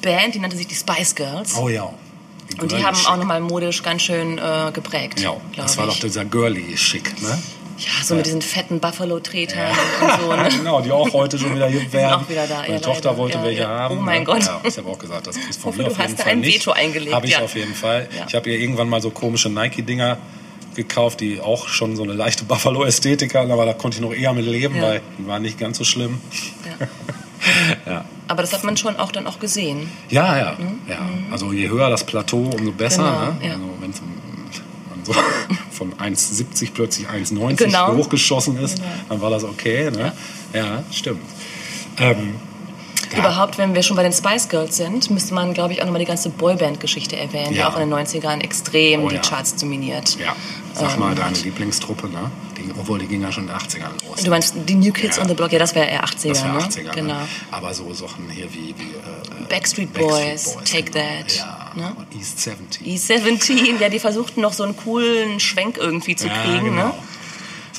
Band, 0.02 0.36
die 0.36 0.40
nannte 0.40 0.58
sich 0.58 0.68
die 0.68 0.76
Spice 0.76 1.16
Girls. 1.16 1.56
oh 1.58 1.70
ja. 1.70 1.90
und 2.62 2.72
die 2.72 2.84
haben 2.84 2.98
auch 3.08 3.18
nochmal 3.18 3.40
modisch 3.42 3.84
ganz 3.84 4.02
schön 4.04 4.38
äh, 4.38 4.72
geprägt. 4.74 5.20
Ja, 5.20 5.36
das 5.56 5.78
war 5.78 5.88
ich. 5.88 5.94
doch 5.96 6.00
dieser 6.02 6.26
girly 6.26 6.78
Schick, 6.78 7.22
ne? 7.22 7.38
Ja, 7.78 8.04
so 8.04 8.16
mit 8.16 8.26
diesen 8.26 8.42
fetten 8.42 8.82
Buffalo-Tretern 8.82 9.72
und 10.02 10.22
so. 10.22 10.34
Ne? 10.36 10.50
genau, 10.58 10.82
die 10.82 10.92
auch 10.92 11.14
heute 11.14 11.40
schon 11.40 11.56
wieder 11.56 11.68
hier 11.70 11.94
werden. 11.94 12.14
auch 12.26 12.30
wieder 12.30 12.46
da, 12.46 12.58
Meine 12.60 12.74
ja, 12.74 12.80
Tochter 12.82 13.10
leider. 13.12 13.18
wollte 13.18 13.38
Ja, 13.38 13.44
welche 13.46 13.62
ja. 13.62 13.68
haben. 13.70 13.98
Oh 14.00 14.02
mein 14.02 14.20
ne? 14.20 14.26
Gott. 14.26 14.44
Ja, 14.44 14.60
ich 14.66 14.78
habe 14.78 14.90
auch 14.90 15.00
gesagt, 15.00 15.28
das 15.28 15.38
kriegst 15.40 15.62
von 15.62 15.72
mir 15.78 15.84
du 15.84 15.92
auf 15.92 15.98
jeden 15.98 16.04
hast 16.10 16.20
da 16.20 16.24
Fall 16.24 16.32
ein. 16.34 16.44
Veto 16.44 16.72
eingelegt, 16.72 17.14
Habe 17.16 17.28
ich 17.28 17.32
ja. 17.34 17.40
auf 17.40 17.56
jeden 17.56 17.74
Fall. 17.74 18.10
Ja. 18.18 18.26
Ich 18.28 18.36
habe 18.36 18.50
ihr 18.50 18.60
irgendwann 18.60 18.90
mal 18.90 19.02
so 19.02 19.12
komische 19.12 19.50
Nike-Dinger 19.50 20.18
gekauft, 20.76 21.22
die 21.22 21.40
auch 21.40 21.70
schon 21.70 21.96
so 21.96 22.04
eine 22.04 22.12
leichte 22.12 22.44
Buffalo-Ästhetik 22.44 23.34
hatten, 23.34 23.52
aber 23.52 23.66
da 23.66 23.72
konnte 23.74 23.96
ich 23.96 24.02
noch 24.02 24.14
eher 24.14 24.34
mit 24.34 24.46
leben, 24.46 24.76
Ja. 24.76 24.82
weil 24.82 25.02
die 25.18 25.26
waren 25.28 25.42
nicht 25.42 25.58
ganz 25.58 25.78
so 25.78 25.86
schlimm. 25.86 26.20
Ja. 27.86 28.04
Aber 28.30 28.42
das 28.44 28.54
hat 28.54 28.64
man 28.64 28.78
schon 28.78 28.96
auch 28.98 29.12
dann 29.12 29.28
auch 29.28 29.40
gesehen. 29.40 29.90
Ja, 30.10 30.38
ja, 30.38 30.58
ja. 30.88 31.00
Also 31.32 31.52
je 31.52 31.68
höher 31.68 31.90
das 31.90 32.06
Plateau, 32.06 32.50
umso 32.58 32.72
besser. 32.72 33.34
Mhm. 33.34 33.40
Genau, 33.42 33.42
ne? 33.42 33.48
ja. 33.48 33.54
Also 33.54 33.66
wenn 33.82 33.90
man 34.90 35.04
so 35.04 35.14
von 35.72 35.94
1,70 35.96 36.72
plötzlich 36.74 37.08
1,90 37.08 37.56
Genau. 37.56 37.96
hochgeschossen 37.96 38.58
ist, 38.60 38.76
Genau. 38.78 38.88
dann 39.10 39.22
war 39.22 39.30
das 39.32 39.44
okay. 39.44 39.90
Ne? 39.92 40.14
Ja. 40.54 40.84
stimmt. 40.92 41.22
Ähm, 41.98 42.36
Überhaupt, 43.18 43.58
wenn 43.58 43.74
wir 43.74 43.82
schon 43.84 43.96
bei 43.96 44.04
den 44.04 44.14
Spice 44.14 44.48
Girls 44.50 44.78
sind, 44.78 45.10
müsste 45.10 45.34
man, 45.34 45.54
glaube 45.54 45.74
ich, 45.74 45.82
auch 45.82 45.86
nochmal 45.86 46.00
die 46.00 46.06
ganze 46.06 46.30
Boyband-Geschichte 46.30 47.18
erwähnen, 47.18 47.50
die 47.52 47.58
Ja. 47.58 47.70
auch 47.70 47.74
in 47.76 47.82
den 47.82 47.90
90ern 47.90 48.42
extrem 48.42 49.04
Oh 49.04 49.10
die 49.10 49.16
ja. 49.16 49.22
Charts 49.22 49.56
dominiert. 49.56 50.18
ja, 50.20 50.36
sag 50.74 50.94
Ähm, 50.94 51.00
mal 51.00 51.16
deine 51.16 51.36
Lieblingstruppe, 51.38 52.08
ne? 52.08 52.30
Die, 52.58 52.70
obwohl 52.80 53.00
die 53.00 53.08
ging 53.08 53.22
ja 53.22 53.32
schon 53.32 53.44
in 53.44 53.50
den 53.50 53.58
80ern 53.58 53.90
los. 54.08 54.24
Du 54.24 54.30
meinst 54.30 54.54
die 54.68 54.76
New 54.76 54.92
Kids 54.92 55.18
Ja. 55.18 55.24
on 55.24 55.30
the 55.30 55.34
Block? 55.34 55.52
Ja, 55.52 55.60
das 55.60 55.74
wäre 55.76 55.88
eher 55.88 56.04
80er, 56.04 56.34
das 56.34 56.44
ne? 56.44 56.84
80er, 56.84 56.92
Genau. 56.94 57.14
ne? 57.16 57.28
Aber 57.52 57.74
so 57.74 57.92
Sachen 57.94 58.30
hier 58.30 58.54
wie, 58.54 58.76
wie 58.78 58.84
äh, 58.84 59.48
Backstreet 59.50 59.92
Backstreet 59.94 59.94
Boys, 59.94 60.58
Take 60.66 60.92
That, 60.92 61.36
Ja, 61.36 61.72
ne? 61.76 61.96
East 62.18 62.40
70. 62.40 62.86
E17, 62.86 63.80
ja, 63.80 63.90
die 63.90 64.00
versuchten 64.00 64.42
noch 64.42 64.54
so 64.54 64.64
einen 64.64 64.76
coolen 64.78 65.40
Schwenk 65.40 65.78
irgendwie 65.78 66.16
zu 66.16 66.28
ja, 66.28 66.34
kriegen, 66.44 66.66
genau. 66.66 66.88
ne? 66.88 66.94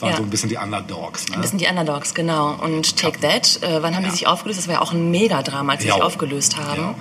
Das 0.00 0.02
waren 0.02 0.10
Ja. 0.12 0.16
so 0.16 0.22
ein 0.22 0.30
bisschen 0.30 0.48
die 0.48 0.56
Underdogs, 0.56 1.28
ne? 1.28 1.34
Ein 1.34 1.40
bisschen 1.42 1.58
die 1.58 1.66
Underdogs, 1.66 2.14
genau. 2.14 2.54
Und 2.54 2.96
Take 2.96 3.20
That, 3.20 3.62
äh, 3.62 3.82
wann 3.82 3.94
haben 3.94 4.02
Ja. 4.04 4.08
die 4.08 4.16
sich 4.16 4.26
aufgelöst? 4.26 4.58
Das 4.58 4.66
war 4.66 4.76
ja 4.76 4.80
auch 4.80 4.92
ein 4.92 5.10
Megadrama, 5.10 5.72
als 5.72 5.82
sie 5.82 5.90
sich 5.90 6.02
aufgelöst 6.02 6.56
haben. 6.56 6.94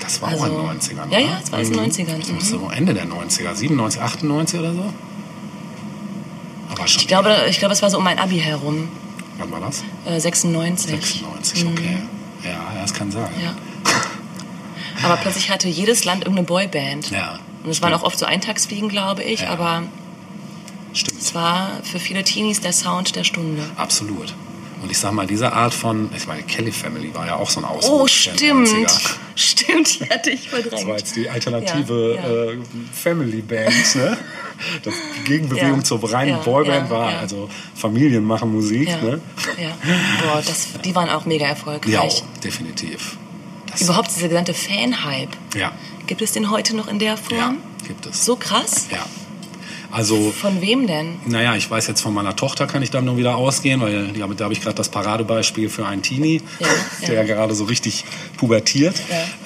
Das 0.00 0.20
war 0.20 0.28
Also- 0.30 0.42
auch 0.44 0.46
in 0.48 0.52
den 0.56 0.62
90ern. 0.66 1.10
Ja, 1.10 1.18
oder? 1.18 1.26
ja, 1.28 1.38
das 1.40 1.50
war 1.52 1.60
in 1.60 1.64
den 1.70 1.76
90ern, 1.76 2.18
Das 2.20 2.28
mhm. 2.28 2.34
müsste 2.34 2.58
so 2.58 2.70
Ende 2.70 2.92
der 2.92 3.06
90er, 3.06 3.54
97, 3.54 4.02
98 4.02 4.60
oder 4.60 4.74
so? 4.74 4.84
Aber 6.70 6.86
schon. 6.86 7.00
Ich 7.00 7.08
glaube, 7.08 7.36
ich 7.48 7.58
glaube, 7.58 7.72
es 7.72 7.80
war 7.80 7.88
so 7.90 7.98
um 7.98 8.04
mein 8.04 8.18
Abi 8.18 8.38
herum, 8.38 8.88
Wann 9.38 9.50
war 9.50 9.60
das? 9.60 9.82
äh, 10.06 10.20
96. 10.20 10.90
96, 10.90 11.64
okay. 11.66 11.98
Ja, 12.44 12.50
ja, 12.50 12.82
das 12.82 12.92
kann 12.92 13.10
sein. 13.10 13.30
Mhm. 13.34 13.44
Ja. 13.44 13.54
Aber 15.04 15.16
plötzlich 15.16 15.50
hatte 15.50 15.68
jedes 15.68 16.04
Land 16.04 16.22
irgendeine 16.24 16.46
Boyband. 16.46 17.10
Ja, 17.10 17.38
Und 17.64 17.70
es 17.70 17.80
waren 17.80 17.94
auch 17.94 18.02
oft 18.02 18.18
so 18.18 18.26
Eintagsfliegen, 18.26 18.88
glaube 18.88 19.22
ich, 19.22 19.40
Ja. 19.40 19.50
aber 19.50 19.84
Stimmt. 20.94 21.20
es 21.20 21.34
war 21.34 21.80
für 21.84 21.98
viele 21.98 22.22
Teenies 22.24 22.60
der 22.60 22.72
Sound 22.72 23.16
der 23.16 23.24
Stunde. 23.24 23.62
Absolut. 23.76 24.34
Und 24.82 24.90
ich 24.90 24.98
sag 24.98 25.12
mal, 25.12 25.26
diese 25.28 25.52
Art 25.52 25.72
von, 25.72 26.10
ich 26.16 26.26
meine, 26.26 26.42
Kelly 26.42 26.72
Family 26.72 27.14
war 27.14 27.24
ja 27.26 27.36
auch 27.36 27.48
so 27.48 27.60
ein 27.60 27.64
Ausdruck. 27.64 28.00
Oh, 28.02 28.06
stimmt. 28.08 28.66
90er. 28.68 29.00
Stimmt, 29.36 30.00
die 30.00 30.10
hatte 30.10 30.30
ich 30.30 30.48
verdrängt. 30.50 30.72
Das 30.72 30.86
war 30.86 30.96
jetzt 30.98 31.14
die 31.14 31.30
alternative 31.30 32.16
Ja, 32.16 32.28
ja. 32.28 32.50
Äh, 32.52 32.58
Family 32.92 33.42
Band, 33.42 33.94
ne? 33.94 34.18
Das, 34.82 34.92
die 35.18 35.24
Gegenbewegung 35.24 35.78
Ja, 35.78 35.84
zur 35.84 36.12
reinen 36.12 36.32
ja, 36.32 36.38
Boyband 36.38 36.88
ja, 36.88 36.90
war, 36.90 37.12
ja. 37.12 37.18
also 37.20 37.48
Familien 37.76 38.24
machen 38.24 38.52
Musik, 38.52 38.88
Ja, 38.88 38.96
ne? 39.00 39.20
ja. 39.58 39.70
Boah, 40.22 40.42
das, 40.44 40.68
die 40.84 40.94
waren 40.94 41.08
auch 41.08 41.26
mega 41.26 41.44
Ja, 41.44 41.50
erfolgreich. 41.50 42.22
definitiv. 42.44 43.16
Das, 43.70 43.82
Überhaupt 43.82 44.14
dieser 44.14 44.28
gesamte 44.28 44.52
Fan-Hype. 44.52 45.30
Ja, 45.56 45.72
Gibt 46.08 46.20
es 46.22 46.32
den 46.32 46.50
heute 46.50 46.76
noch 46.76 46.88
in 46.88 46.98
der 46.98 47.12
ja, 47.12 47.16
Form? 47.16 47.58
gibt 47.86 48.04
es. 48.06 48.24
So 48.24 48.36
krass? 48.36 48.88
Ja. 48.90 49.06
Also, 49.92 50.32
Von 50.32 50.60
wem 50.62 50.86
denn? 50.86 51.18
naja, 51.26 51.54
ich 51.54 51.70
weiß 51.70 51.86
jetzt 51.86 52.00
von 52.00 52.14
meiner 52.14 52.34
Tochter 52.34 52.66
kann 52.66 52.82
ich 52.82 52.90
da 52.90 53.00
nur 53.02 53.16
wieder 53.18 53.36
ausgehen, 53.36 53.80
weil 53.80 54.08
die, 54.08 54.20
da 54.20 54.44
habe 54.44 54.52
ich 54.54 54.60
gerade 54.62 54.74
das 54.74 54.88
Paradebeispiel 54.88 55.68
für 55.68 55.86
einen 55.86 56.02
Teenie, 56.02 56.40
Ja, 56.58 56.66
der 57.06 57.14
ja 57.14 57.20
ja. 57.22 57.34
gerade 57.34 57.54
so 57.54 57.64
richtig 57.64 58.04
pubertiert. 58.38 58.96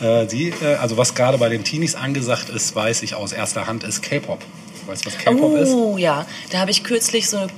Ja. 0.01 0.23
Äh, 0.23 0.27
die, 0.29 0.51
äh, 0.63 0.77
also 0.77 0.97
was 0.97 1.15
gerade 1.15 1.37
bei 1.39 1.49
den 1.49 1.65
Teenies 1.65 1.95
angesagt 1.97 2.49
ist, 2.49 2.75
weiß 2.77 3.03
ich 3.03 3.15
aus 3.15 3.33
erster 3.33 3.67
Hand, 3.67 3.83
ist 3.83 4.03
K-Pop. 4.03 4.41
Weißt 4.87 5.05
du, 5.05 5.11
was 5.11 5.19
K-Pop 5.19 5.57
ist? 5.57 5.71
Oh 5.71 5.99
ja, 5.99 6.25
da 6.51 6.61
habe 6.61 6.71
ich 6.71 6.85
kürzlich 6.85 7.29
so 7.29 7.39
eine 7.39 7.49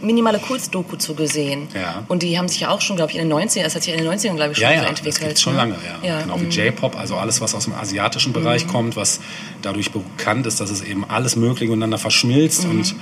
minimale 0.00 0.38
Kurzdoku 0.38 0.96
zu 0.96 1.14
gesehen. 1.14 1.68
Ja. 1.74 2.04
Und 2.08 2.22
die 2.22 2.38
haben 2.38 2.48
sich 2.48 2.60
ja 2.60 2.70
auch 2.70 2.80
schon, 2.80 2.96
glaube 2.96 3.12
ich, 3.12 3.18
in 3.18 3.28
den 3.28 3.38
90ern, 3.38 3.62
das 3.62 3.74
hat 3.74 3.82
sich 3.82 3.94
in 3.94 4.02
den 4.02 4.08
90ern, 4.08 4.34
glaube 4.34 4.52
ich, 4.52 4.58
schon 4.58 4.62
Ja, 4.70 4.76
so 4.76 4.82
ja, 4.82 4.88
entwickelt. 4.88 5.06
das 5.06 5.20
gibt's 5.20 5.42
schon 5.42 5.54
ne? 5.54 5.58
lange, 5.58 5.76
ja. 6.02 6.22
genau 6.22 6.40
wie 6.40 6.46
mm. 6.46 6.50
J-Pop, 6.50 6.98
also 6.98 7.16
alles, 7.16 7.40
was 7.40 7.54
aus 7.54 7.64
dem 7.64 7.74
asiatischen 7.74 8.32
Bereich 8.32 8.66
kommt, 8.66 8.96
was 8.96 9.20
dadurch 9.62 9.90
bekannt 9.92 10.46
ist, 10.46 10.60
dass 10.60 10.70
es 10.70 10.82
eben 10.82 11.08
alles 11.08 11.36
Mögliche 11.36 11.70
miteinander 11.70 11.98
verschmilzt 11.98 12.64
und 12.64 12.94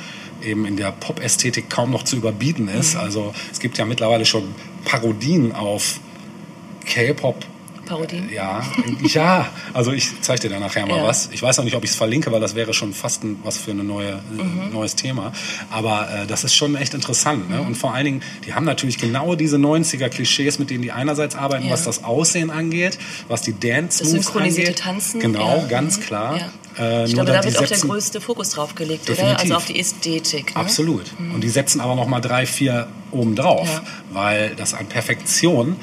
eben 0.42 0.66
in 0.66 0.76
der 0.76 0.92
Pop-Ästhetik 0.92 1.70
kaum 1.70 1.90
noch 1.90 2.03
zu 2.05 2.16
überbieten 2.16 2.68
ist. 2.68 2.97
Also 2.97 3.34
es 3.51 3.61
gibt 3.61 3.78
ja 3.78 3.84
mittlerweile 3.84 4.24
schon 4.24 4.55
Parodien 4.84 5.53
auf 5.53 6.01
K-Pop. 6.84 7.45
Parodien? 7.85 8.28
Ja, 8.32 8.62
ja, 9.03 9.47
also 9.72 9.93
ich 9.93 10.20
zeige 10.22 10.41
dir 10.43 10.51
da 10.51 10.61
nachher 10.61 10.87
mal 10.87 10.99
Ja. 10.99 11.05
was. 11.05 11.28
Ich 11.32 11.43
weiß 11.43 11.57
noch 11.59 11.64
nicht, 11.64 11.74
ob 11.76 11.85
ich 11.85 11.91
es 11.91 11.97
verlinke, 11.97 12.30
weil 12.32 12.41
das 12.41 12.55
wäre 12.55 12.74
schon 12.74 12.93
fast 12.93 13.24
ein, 13.24 13.39
was 13.45 13.59
für 13.59 13.70
ein 13.72 13.87
neue, 13.87 14.12
äh, 14.12 14.72
neues 14.72 14.95
Thema. 14.97 15.32
Aber 15.70 16.09
äh, 16.11 16.26
das 16.26 16.45
ist 16.45 16.55
schon 16.55 16.74
echt 16.76 16.95
interessant. 16.95 17.51
Ne? 17.51 17.61
Und 17.61 17.76
vor 17.76 17.95
allen 17.95 18.05
Dingen, 18.05 18.22
die 18.47 18.55
haben 18.55 18.64
natürlich 18.64 18.99
genau 18.99 19.35
diese 19.35 19.57
90er-Klischees, 19.59 20.59
mit 20.59 20.70
denen 20.70 20.82
die 20.82 20.93
einerseits 20.93 21.35
arbeiten, 21.37 21.66
Ja. 21.66 21.72
was 21.72 21.85
das 21.85 22.05
Aussehen 22.05 22.51
angeht, 22.51 22.99
was 23.28 23.43
die 23.43 23.59
dance 23.59 24.01
Das 24.03 24.09
moves 24.12 24.24
synchronisierte 24.26 24.70
angeht. 24.70 24.85
Tanzen. 24.85 25.20
Genau, 25.20 25.59
ja. 25.59 25.66
ganz 25.66 25.99
Mhm. 25.99 26.03
klar. 26.03 26.41
Äh, 26.76 27.05
ich 27.07 27.14
glaube, 27.14 27.30
da 27.30 27.45
wird 27.45 27.57
auch 27.57 27.66
der 27.66 27.78
größte 27.78 28.20
Fokus 28.20 28.51
drauf 28.51 28.74
gelegt, 28.74 29.09
oder? 29.09 29.39
Also 29.39 29.55
auf 29.55 29.64
die 29.66 29.78
Ästhetik. 29.78 30.55
Ne? 30.55 30.61
Absolut. 30.61 31.05
Und 31.32 31.41
die 31.43 31.49
setzen 31.49 31.80
aber 31.80 31.95
noch 31.95 32.09
mal 32.09 32.20
drei, 32.20 32.47
vier 32.47 32.89
oben 33.12 33.37
drauf, 33.37 33.68
Ja. 33.68 33.82
weil 34.12 34.55
das 34.57 34.74
an 34.74 34.87
Perfektion 34.87 35.76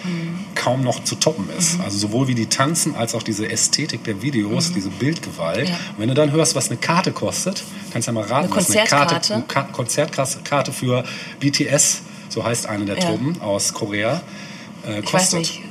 kaum 0.62 0.84
noch 0.84 1.04
zu 1.04 1.16
toppen 1.16 1.50
ist. 1.58 1.76
Mhm. 1.78 1.82
Also 1.86 1.98
sowohl 1.98 2.28
wie 2.28 2.36
die 2.36 2.46
Tanzen 2.48 2.96
als 2.96 3.16
auch 3.16 3.24
diese 3.24 3.50
Ästhetik 3.50 4.04
der 4.04 4.22
Videos, 4.22 4.72
diese 4.74 4.90
Bildgewalt. 4.90 5.70
Ja. 5.70 5.76
Und 5.76 6.00
wenn 6.00 6.08
du 6.10 6.14
dann 6.14 6.32
hörst, 6.32 6.54
was 6.56 6.70
eine 6.70 6.78
Karte 6.78 7.12
kostet, 7.12 7.64
kannst 7.92 8.08
du 8.08 8.12
ja 8.12 8.20
mal 8.20 8.28
raten, 8.28 8.48
Eine 8.52 8.56
was 8.56 8.70
eine 8.70 8.86
Karte, 8.88 9.16
Konzertkarte? 9.16 9.34
eine 9.34 9.44
Ka 9.48 9.62
Konzertkarte 9.72 10.72
für 10.72 11.04
BTS, 11.40 12.02
so 12.30 12.44
heißt 12.44 12.68
eine 12.68 12.86
der 12.86 12.98
Ja. 13.00 13.06
Truppen 13.06 13.42
aus 13.42 13.74
Korea, 13.74 14.22
äh, 14.88 15.00
Ich 15.00 15.06
kostet. 15.06 15.14
weiß 15.22 15.34
nicht. 15.34 15.62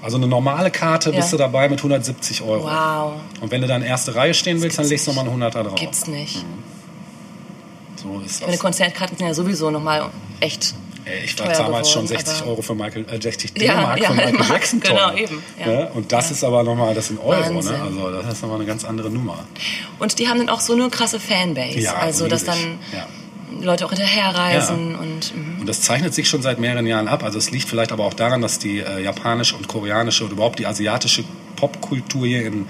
Also 0.00 0.16
eine 0.18 0.26
normale 0.28 0.70
Karte 0.70 1.10
Ja. 1.10 1.16
bist 1.16 1.32
du 1.32 1.36
dabei 1.36 1.68
mit 1.68 1.82
170 1.82 2.42
Euro. 2.42 2.64
wow, 2.64 3.14
Und 3.40 3.50
wenn 3.50 3.62
du 3.62 3.66
dann 3.66 3.82
erste 3.82 4.14
Reihe 4.14 4.34
stehen 4.34 4.60
willst, 4.62 4.78
dann 4.78 4.86
legst 4.86 5.06
du 5.06 5.10
nochmal 5.10 5.24
einen 5.24 5.42
100er 5.42 5.62
drauf. 5.64 5.74
gibt's 5.74 6.06
nicht. 6.06 6.44
So 8.00 8.20
ist 8.24 8.40
Meine 8.42 8.52
das. 8.52 8.60
Konzertkarten 8.60 9.16
sind 9.16 9.26
ja 9.26 9.34
sowieso 9.34 9.70
nochmal 9.70 10.10
echt. 10.40 10.74
Ey, 11.06 11.24
Ich 11.24 11.36
teuer 11.36 11.48
damals 11.52 11.90
schon 11.90 12.04
geworden, 12.06 12.24
60 12.24 12.40
aber- 12.42 12.50
Euro 12.50 12.62
für 12.62 12.74
Michael, 12.74 13.06
äh, 13.10 13.20
60 13.20 13.52
Ja, 13.60 13.74
D-Mark 13.74 14.00
ja, 14.00 14.08
für 14.08 14.14
Michael 14.14 14.32
Mark, 14.38 14.48
Jackson 14.48 14.80
genau, 14.80 14.94
teuer. 15.10 15.18
eben, 15.18 15.42
ja. 15.60 15.66
Ne? 15.66 15.90
Und 15.94 16.12
das 16.12 16.30
ist 16.30 16.42
aber 16.44 16.62
nochmal, 16.62 16.94
das 16.94 17.08
sind 17.08 17.20
Euro, 17.20 17.50
ne? 17.62 17.80
Also 17.82 18.10
das 18.10 18.32
ist 18.34 18.42
nochmal 18.42 18.58
eine 18.58 18.66
ganz 18.66 18.84
andere 18.84 19.10
Nummer. 19.10 19.44
Und 19.98 20.18
die 20.18 20.28
haben 20.28 20.38
dann 20.38 20.48
auch 20.48 20.60
so 20.60 20.72
eine 20.72 20.88
krasse 20.88 21.20
Fanbase. 21.20 21.78
Ja, 21.80 21.94
also, 21.94 22.26
dass 22.28 22.44
dann. 22.44 22.58
Ja. 22.92 23.06
Leute 23.60 23.86
auch 23.86 23.90
hinterherreisen 23.90 24.96
und. 24.96 25.34
mhm. 25.36 25.60
Und 25.60 25.68
das 25.68 25.80
zeichnet 25.80 26.12
sich 26.12 26.28
schon 26.28 26.42
seit 26.42 26.58
mehreren 26.58 26.86
Jahren 26.86 27.06
ab. 27.06 27.22
Also 27.22 27.38
es 27.38 27.50
liegt 27.52 27.68
vielleicht 27.68 27.92
aber 27.92 28.04
auch 28.04 28.14
daran, 28.14 28.42
dass 28.42 28.58
die 28.58 28.80
äh, 28.80 29.00
japanische 29.04 29.54
und 29.54 29.68
koreanische 29.68 30.24
und 30.24 30.32
überhaupt 30.32 30.58
die 30.58 30.66
asiatische 30.66 31.22
Popkultur 31.54 32.26
hier 32.26 32.44
in, 32.46 32.66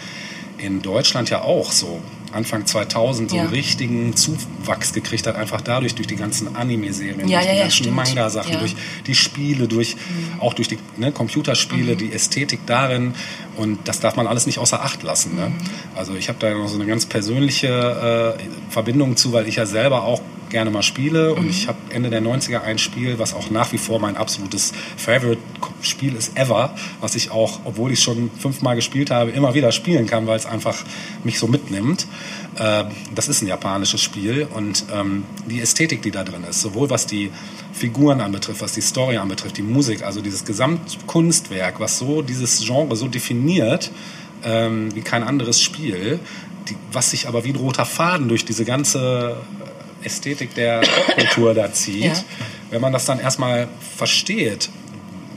in 0.59 0.83
Deutschland 0.83 1.31
ja 1.31 1.41
auch 1.41 1.73
so 1.73 2.01
Anfang 2.35 2.67
2000 2.67 3.31
so 3.31 3.39
einen 3.39 3.49
richtigen 3.49 4.17
Zuwachs 4.17 4.93
gekriegt 4.93 5.27
hat, 5.27 5.37
einfach 5.37 5.61
dadurch, 5.61 5.95
durch 5.95 6.07
die 6.07 6.17
ganzen 6.17 6.57
Anime-Serien, 6.57 7.29
durch 7.29 7.47
die 7.47 7.59
ganzen. 7.59 7.95
Manga-Sachen. 7.95 8.55
Mhm. 8.55 8.59
durch 8.59 8.77
die 9.07 9.15
Spiele, 9.15 9.69
durch 9.69 9.97
auch 10.41 10.55
durch 10.55 10.69
die 10.69 10.79
ne, 10.97 11.13
Computerspiele, 11.13 11.97
die 11.97 12.13
Ästhetik 12.13 12.61
darin. 12.67 13.15
Und 13.57 13.87
das 13.89 14.01
darf 14.01 14.17
man 14.17 14.27
alles 14.27 14.47
nicht 14.47 14.59
außer 14.59 14.83
Acht 14.83 15.03
lassen. 15.03 15.37
Ne? 15.37 15.49
Mhm. 15.51 15.55
Also 15.95 16.15
ich 16.15 16.29
habe 16.29 16.39
da 16.39 16.53
noch 16.53 16.69
so 16.69 16.77
eine 16.77 16.87
ganz 16.87 17.07
persönliche 17.07 18.37
äh, 18.39 18.71
Verbindung 18.71 19.17
zu, 19.17 19.33
weil 19.33 19.47
ich 19.49 19.57
ja 19.57 19.67
selber 19.67 20.05
auch 20.05 20.21
gerne 20.55 20.71
mal 20.71 20.83
spiele 20.83 21.33
Mhm. 21.33 21.39
und 21.39 21.51
ich 21.51 21.67
habe 21.69 21.79
Ende 21.91 22.11
der 22.11 22.23
90er 22.23 22.63
ein 22.63 22.79
Spiel, 22.79 23.19
was 23.19 23.35
auch 23.35 23.51
nach 23.51 23.73
wie 23.73 23.79
vor 23.79 23.99
mein 23.99 24.17
absolutes 24.17 24.73
Favorite-Spiel 24.97 26.15
ist 26.15 26.39
ever, 26.39 26.75
was 27.01 27.17
ich 27.17 27.31
auch, 27.31 27.61
obwohl 27.65 27.91
ich 27.93 28.01
schon 28.01 28.31
fünfmal 28.39 28.77
gespielt 28.77 29.11
habe, 29.11 29.31
immer 29.33 29.55
wieder 29.55 29.73
spielen 29.73 30.07
kann, 30.07 30.27
weil 30.29 30.37
es 30.37 30.47
einfach 30.47 30.77
mich 31.25 31.39
so 31.41 31.49
mitnimmt. 31.49 32.07
Äh, 32.57 32.85
das 33.15 33.27
ist 33.29 33.43
ein 33.43 33.49
japanisches 33.49 34.01
Spiel 34.01 34.47
und 34.55 34.85
ähm, 34.95 35.25
die 35.51 35.61
Ästhetik, 35.61 36.03
die 36.03 36.13
da 36.13 36.23
drin 36.23 36.45
ist, 36.49 36.61
sowohl 36.61 36.89
was 36.89 37.07
die 37.07 37.31
Figuren 37.73 38.21
anbetrifft, 38.21 38.61
was 38.63 38.73
die 38.73 38.81
Story 38.81 39.17
anbetrifft, 39.17 39.57
die 39.57 39.63
Musik, 39.63 40.05
also 40.05 40.21
dieses 40.21 40.45
Gesamtkunstwerk, 40.45 41.81
was 41.81 41.99
so 41.99 42.23
dieses 42.23 42.65
Genre 42.65 42.95
so 42.95 43.09
definiert, 43.09 43.91
ähm, 44.45 44.95
wie 44.95 45.01
kein 45.03 45.25
anderes 45.25 45.61
Spiel, 45.61 46.21
die, 46.69 46.77
was 46.93 47.11
sich 47.11 47.27
aber 47.27 47.45
wie 47.45 47.51
ein 47.51 47.57
roter 47.57 47.85
Faden 47.85 48.29
durch 48.29 48.45
diese 48.45 48.65
ganze 48.65 49.37
Ästhetik 50.05 50.55
der 50.55 50.83
Kultur 51.15 51.55
da 51.55 51.73
zieht. 51.73 52.05
Ja. 52.05 52.25
Wenn 52.71 52.81
man 52.81 52.93
das 52.93 53.05
dann 53.05 53.19
erstmal 53.21 53.69
versteht, 53.97 54.69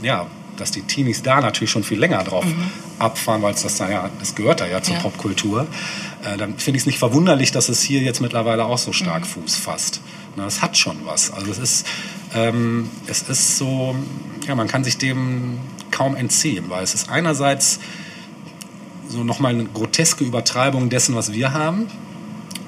ja, 0.01 0.27
dass 0.57 0.71
die 0.71 0.81
Teenies 0.81 1.21
da 1.21 1.39
natürlich 1.39 1.69
schon 1.69 1.83
viel 1.83 1.99
länger 1.99 2.23
drauf 2.23 2.45
abfahren, 2.99 3.41
weil 3.41 3.53
es 3.53 3.61
das 3.61 3.77
da 3.77 3.89
ja, 3.89 4.09
das 4.19 4.35
gehört 4.35 4.59
da 4.59 4.65
ja 4.65 4.81
zur 4.81 4.95
Ja. 4.95 5.01
Popkultur, 5.01 5.67
äh, 6.23 6.37
dann 6.37 6.57
finde 6.57 6.77
ich 6.77 6.83
es 6.83 6.87
nicht 6.87 6.97
verwunderlich, 6.99 7.51
dass 7.51 7.69
es 7.69 7.81
hier 7.81 8.01
jetzt 8.01 8.21
mittlerweile 8.21 8.65
auch 8.65 8.77
so 8.77 8.91
stark 8.91 9.25
Fuß 9.27 9.55
fasst. 9.55 10.01
Na, 10.35 10.45
das 10.45 10.61
hat 10.61 10.77
schon 10.77 10.97
was. 11.05 11.31
Also 11.31 11.51
es 11.51 11.59
ist, 11.59 11.87
ähm, 12.33 12.89
es 13.07 13.23
ist 13.23 13.57
so, 13.57 13.95
ja, 14.47 14.55
man 14.55 14.67
kann 14.67 14.83
sich 14.83 14.97
dem 14.97 15.59
kaum 15.91 16.15
entziehen, 16.15 16.65
weil 16.69 16.83
es 16.83 16.93
ist 16.93 17.09
einerseits 17.09 17.79
so 19.07 19.23
nochmal 19.23 19.53
eine 19.53 19.65
groteske 19.65 20.23
Übertreibung 20.23 20.89
dessen, 20.89 21.15
was 21.15 21.31
wir 21.31 21.53
haben, 21.53 21.87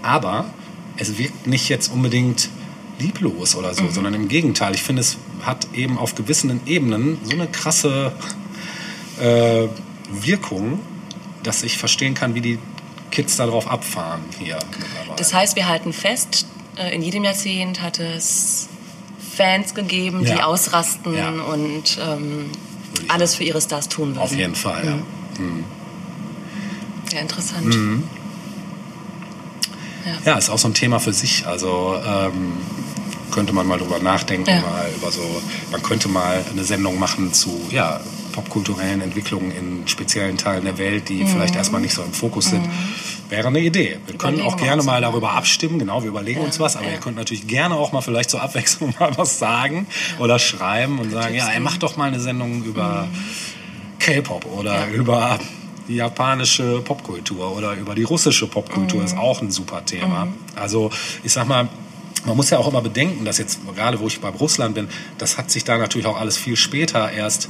aber 0.01 0.45
es 0.99 1.17
wirkt 1.17 1.47
nicht 1.47 1.69
jetzt 1.69 1.91
unbedingt 1.91 2.49
lieblos 2.99 3.55
oder 3.55 3.73
so, 3.73 3.89
sondern 3.89 4.13
im 4.13 4.27
Gegenteil. 4.27 4.75
Ich 4.75 4.83
finde, 4.83 5.01
es 5.01 5.17
hat 5.41 5.67
eben 5.73 5.97
auf 5.97 6.15
gewissen 6.15 6.59
Ebenen 6.65 7.17
so 7.23 7.31
eine 7.31 7.47
krasse 7.47 8.11
äh, 9.21 9.67
Wirkung, 10.11 10.79
dass 11.43 11.63
ich 11.63 11.77
verstehen 11.77 12.13
kann, 12.13 12.35
wie 12.35 12.41
die 12.41 12.59
Kids 13.11 13.37
darauf 13.37 13.67
abfahren 13.71 14.21
hier. 14.39 14.59
Das 15.15 15.33
heißt, 15.33 15.55
wir 15.55 15.67
halten 15.67 15.93
fest, 15.93 16.45
äh, 16.77 16.93
in 16.93 17.01
jedem 17.01 17.23
Jahrzehnt 17.23 17.81
hat 17.81 17.99
es 17.99 18.67
Fans 19.35 19.73
gegeben, 19.73 20.19
die 20.25 20.31
Ja. 20.31 20.45
ausrasten 20.45 21.13
Ja. 21.15 21.29
und 21.29 21.97
ähm, 22.01 22.45
alles 23.07 23.35
für 23.35 23.43
ihre 23.45 23.61
Stars 23.61 23.87
tun 23.87 24.09
würden. 24.09 24.19
Auf 24.19 24.35
jeden 24.35 24.55
Fall, 24.55 24.85
ja. 24.85 24.97
Ja, 27.13 27.19
interessant. 27.21 27.65
Mhm. 27.65 28.03
Ja, 30.25 30.37
ist 30.37 30.49
auch 30.49 30.57
so 30.57 30.67
ein 30.67 30.73
Thema 30.73 30.99
für 30.99 31.13
sich. 31.13 31.45
Also 31.47 31.95
ähm, 32.05 32.53
könnte 33.31 33.53
man 33.53 33.67
mal 33.67 33.77
drüber 33.77 33.99
nachdenken, 33.99 34.49
Ja. 34.49 34.61
mal 34.61 34.89
über 34.95 35.11
so, 35.11 35.21
man 35.71 35.81
könnte 35.83 36.07
mal 36.09 36.43
eine 36.51 36.63
Sendung 36.63 36.97
machen 36.99 37.31
zu 37.33 37.59
ja, 37.69 37.99
popkulturellen 38.31 39.01
Entwicklungen 39.01 39.51
in 39.51 39.87
speziellen 39.87 40.37
Teilen 40.37 40.63
der 40.65 40.77
Welt, 40.77 41.09
die 41.09 41.25
vielleicht 41.25 41.55
erstmal 41.55 41.81
nicht 41.81 41.93
so 41.93 42.01
im 42.03 42.13
Fokus 42.13 42.45
sind. 42.45 42.67
Wäre 43.29 43.47
eine 43.49 43.59
Idee. 43.59 43.97
Wir 44.07 44.17
können 44.17 44.37
Mhm. 44.37 44.39
Überlegen 44.41 44.53
auch 44.55 44.57
gerne 44.57 44.83
mal 44.83 45.01
darüber 45.01 45.31
abstimmen. 45.33 45.77
Genau, 45.77 46.01
wir 46.01 46.09
überlegen 46.09 46.39
Ja, 46.39 46.45
uns 46.45 46.59
was, 46.59 46.75
aber 46.75 46.85
ja. 46.87 46.93
ihr 46.93 46.99
könnt 46.99 47.15
natürlich 47.17 47.45
gerne 47.47 47.75
auch 47.75 47.91
mal 47.91 48.01
vielleicht 48.01 48.29
zur 48.31 48.41
Abwechslung 48.41 48.93
mal 48.99 49.11
was 49.17 49.37
sagen 49.37 49.85
oder 50.17 50.39
schreiben 50.39 50.97
und 50.99 51.11
sagen, 51.11 51.35
ja, 51.35 51.47
ey, 51.49 51.59
mach 51.59 51.77
doch 51.77 51.97
mal 51.97 52.05
eine 52.07 52.19
Sendung 52.19 52.63
über 52.63 53.07
K-Pop 53.99 54.45
oder 54.45 54.85
Mhm. 54.87 54.93
Ja. 54.93 54.99
über 54.99 55.39
die 55.89 55.95
japanische 55.95 56.79
Popkultur 56.81 57.55
oder 57.57 57.73
über 57.73 57.95
die 57.95 58.03
russische 58.03 58.47
Popkultur 58.47 58.99
Mhm. 59.01 59.05
ist 59.05 59.17
auch 59.17 59.41
ein 59.41 59.51
super 59.51 59.83
Thema. 59.83 60.27
Also 60.55 60.91
ich 61.23 61.33
sag 61.33 61.47
mal, 61.47 61.67
man 62.25 62.35
muss 62.35 62.49
ja 62.49 62.57
auch 62.59 62.67
immer 62.67 62.81
bedenken, 62.81 63.25
dass 63.25 63.37
jetzt 63.37 63.59
gerade 63.75 63.99
wo 63.99 64.07
ich 64.07 64.19
bei 64.19 64.27
Russland 64.29 64.75
bin, 64.75 64.87
das 65.17 65.37
hat 65.37 65.49
sich 65.49 65.63
da 65.63 65.77
natürlich 65.77 66.05
auch 66.05 66.19
alles 66.19 66.37
viel 66.37 66.55
später 66.57 67.11
erst 67.11 67.49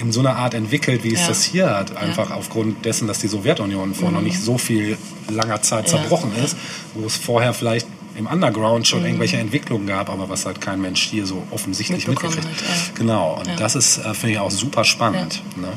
in 0.00 0.12
so 0.12 0.20
einer 0.20 0.36
Art 0.36 0.54
entwickelt, 0.54 1.02
wie 1.04 1.08
es 1.14 1.20
Mhm. 1.20 1.22
Ja. 1.22 1.28
das 1.28 1.42
hier 1.44 1.70
hat. 1.70 1.96
Einfach 1.96 2.30
aufgrund 2.30 2.84
dessen, 2.84 3.06
dass 3.08 3.20
die 3.20 3.28
Sowjetunion 3.28 3.94
vor 3.94 4.10
noch 4.10 4.20
nicht 4.20 4.40
so 4.40 4.58
viel 4.58 4.98
langer 5.30 5.62
Zeit 5.62 5.86
Mhm. 5.86 5.92
Ja. 5.94 5.98
zerbrochen 6.00 6.32
ist, 6.44 6.56
wo 6.94 7.06
es 7.06 7.16
vorher 7.16 7.54
vielleicht 7.54 7.86
im 8.16 8.26
Underground 8.26 8.80
Mhm. 8.80 8.84
schon 8.86 9.04
irgendwelche 9.06 9.36
Entwicklungen 9.38 9.86
gab, 9.86 10.10
aber 10.10 10.28
was 10.28 10.44
halt 10.44 10.60
kein 10.60 10.80
Mensch 10.80 11.02
hier 11.02 11.24
so 11.24 11.44
offensichtlich 11.52 12.08
mitgekriegt 12.08 12.44
hat, 12.44 12.60
ja. 12.60 12.74
Genau, 12.96 13.34
und 13.38 13.46
Ja. 13.46 13.54
das 13.56 13.76
ist, 13.76 13.98
äh, 13.98 14.12
finde 14.14 14.32
ich, 14.32 14.38
auch 14.40 14.50
super 14.50 14.82
spannend. 14.84 15.40
Ne? 15.56 15.68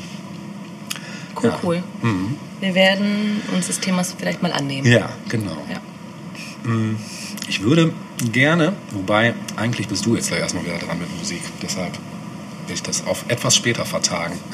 Cool, 1.42 1.50
Ja. 1.50 1.58
cool. 1.62 1.82
Wir 2.60 2.74
werden 2.74 3.42
uns 3.54 3.66
des 3.66 3.80
Themas 3.80 4.14
vielleicht 4.18 4.42
mal 4.42 4.52
annehmen. 4.52 4.86
Ja, 4.86 5.10
genau. 5.28 5.56
Ja. 5.70 5.80
Ich 7.48 7.62
würde 7.62 7.92
gerne, 8.32 8.72
wobei 8.92 9.34
eigentlich 9.56 9.88
bist 9.88 10.06
du 10.06 10.14
jetzt 10.14 10.28
gleich 10.28 10.40
erstmal 10.40 10.64
wieder 10.64 10.78
dran 10.78 10.98
mit 10.98 11.08
Musik, 11.18 11.42
deshalb 11.60 11.92
will 12.66 12.74
ich 12.74 12.82
das 12.82 13.04
auf 13.06 13.24
etwas 13.28 13.56
später 13.56 13.84
vertagen. 13.84 14.38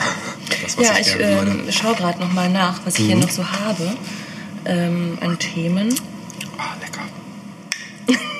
Das, 0.62 0.76
was 0.76 0.86
Ja, 0.88 0.94
ich, 0.98 1.06
ich 1.08 1.16
ähm, 1.20 1.64
schaue 1.70 1.94
gerade 1.94 2.18
noch 2.18 2.32
mal 2.32 2.48
nach, 2.50 2.80
was 2.84 2.98
ich 2.98 3.04
hier 3.06 3.16
noch 3.16 3.30
so 3.30 3.44
habe 3.48 3.92
ähm, 4.64 5.16
an 5.20 5.38
Themen. 5.38 5.94
Ah, 6.56 6.74
lecker. 6.80 7.02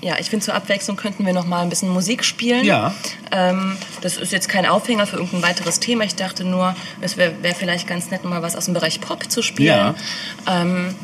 Ja, 0.00 0.16
ich 0.18 0.30
finde, 0.30 0.44
zur 0.44 0.54
Abwechslung 0.54 0.96
könnten 0.96 1.26
wir 1.26 1.32
noch 1.32 1.46
mal 1.46 1.62
ein 1.62 1.68
bisschen 1.68 1.88
Musik 1.88 2.24
spielen. 2.24 2.64
Ja. 2.64 2.94
Ähm, 3.32 3.76
das 4.00 4.16
ist 4.16 4.32
jetzt 4.32 4.48
kein 4.48 4.64
Aufhänger 4.64 5.06
für 5.06 5.16
irgendein 5.16 5.42
weiteres 5.42 5.80
Thema. 5.80 6.04
Ich 6.04 6.14
dachte 6.14 6.44
nur, 6.44 6.76
es 7.00 7.16
wäre 7.16 7.32
wär 7.42 7.54
vielleicht 7.54 7.88
ganz 7.88 8.10
nett, 8.10 8.24
mal 8.24 8.42
was 8.42 8.54
aus 8.54 8.66
dem 8.66 8.74
Bereich 8.74 9.00
Pop 9.00 9.30
zu 9.30 9.42
spielen. 9.42 9.66
Ja. 9.66 9.94
Ähm, 10.46 10.94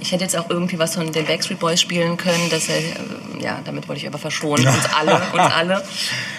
ich 0.00 0.12
hätte 0.12 0.24
jetzt 0.24 0.36
auch 0.36 0.48
irgendwie 0.48 0.78
was 0.78 0.94
von 0.94 1.10
den 1.12 1.26
Backstreet 1.26 1.58
Boys 1.58 1.80
spielen 1.80 2.16
können. 2.16 2.48
Das, 2.50 2.68
äh, 2.68 2.82
ja, 3.40 3.60
damit 3.64 3.88
wollte 3.88 4.00
ich 4.00 4.06
aber 4.06 4.18
verschonen. 4.18 4.66
Uns 4.68 4.84
alle, 4.94 5.16
uns 5.32 5.52
alle. 5.54 5.82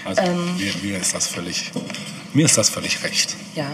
Also 0.06 0.22
Ähm. 0.22 0.58
mir, 0.58 0.74
mir 0.82 0.98
ist 0.98 1.14
das 1.14 1.28
völlig, 1.28 1.72
mir 2.34 2.46
ist 2.46 2.58
das 2.58 2.70
völlig 2.70 3.04
recht. 3.04 3.36
Ja. 3.56 3.66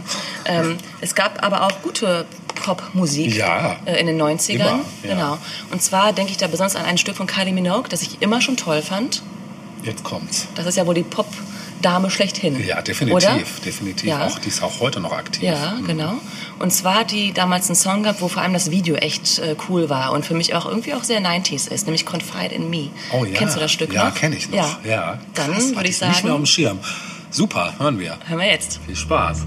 Ähm, 0.45 0.77
es 1.01 1.15
gab 1.15 1.43
aber 1.43 1.63
auch 1.65 1.81
gute 1.81 2.25
Popmusik 2.55 3.35
Ja. 3.35 3.77
äh, 3.85 3.99
in 3.99 4.07
den 4.07 4.21
90ern. 4.21 4.53
Immer, 4.55 4.65
ja. 5.03 5.13
Genau. 5.13 5.37
Und 5.71 5.81
zwar 5.81 6.13
denke 6.13 6.31
ich 6.31 6.37
da 6.37 6.47
besonders 6.47 6.75
an 6.75 6.85
ein 6.85 6.97
Stück 6.97 7.15
von 7.15 7.27
Kylie 7.27 7.53
Minogue, 7.53 7.87
das 7.89 8.01
ich 8.01 8.21
immer 8.21 8.41
schon 8.41 8.57
toll 8.57 8.81
fand. 8.81 9.21
Jetzt 9.83 10.03
kommt's. 10.03 10.47
Das 10.55 10.65
ist 10.65 10.75
ja 10.75 10.85
wohl 10.87 10.95
die 10.95 11.03
Pop-Dame 11.03 12.09
schlechthin. 12.09 12.65
Ja, 12.65 12.81
definitiv, 12.81 13.15
Oder? 13.29 13.39
definitiv. 13.63 14.09
Ja. 14.09 14.25
Auch, 14.25 14.39
die 14.39 14.49
ist 14.49 14.63
auch 14.63 14.79
heute 14.79 14.99
noch 14.99 15.11
aktiv. 15.13 15.43
Ja, 15.43 15.77
genau. 15.85 16.13
Und 16.59 16.73
zwar 16.73 16.95
hat 17.01 17.11
die 17.11 17.31
damals 17.33 17.67
einen 17.67 17.75
Song 17.75 18.01
gehabt, 18.03 18.19
wo 18.21 18.27
vor 18.27 18.41
allem 18.41 18.53
das 18.53 18.71
Video 18.71 18.95
echt 18.95 19.37
äh, 19.39 19.55
cool 19.69 19.89
war 19.89 20.11
und 20.11 20.25
für 20.25 20.33
mich 20.33 20.55
auch 20.55 20.65
irgendwie 20.65 20.95
auch 20.95 21.03
sehr 21.03 21.21
90s 21.21 21.69
ist, 21.71 21.85
nämlich 21.85 22.05
Confide 22.07 22.55
in 22.55 22.69
Me. 22.71 22.89
Oh 23.13 23.23
ja. 23.23 23.33
Kennst 23.35 23.55
du 23.55 23.59
das 23.59 23.71
Stück 23.71 23.93
Ja, 23.93 24.05
noch? 24.09 24.15
kenne 24.15 24.35
ich 24.35 24.49
noch. 24.49 24.57
Ja. 24.57 24.79
ja. 24.83 25.19
Dann 25.35 25.55
würde 25.75 25.87
ich 25.87 26.01
Nicht 26.01 26.01
mehr 26.01 26.09
auf 26.09 26.15
sagen, 26.21 26.37
dem 26.37 26.45
Schirm. 26.47 26.79
Super, 27.29 27.73
hören 27.79 27.99
wir. 27.99 28.17
hören 28.27 28.39
wir 28.39 28.47
jetzt. 28.47 28.79
Viel 28.85 28.95
Spaß. 28.95 29.45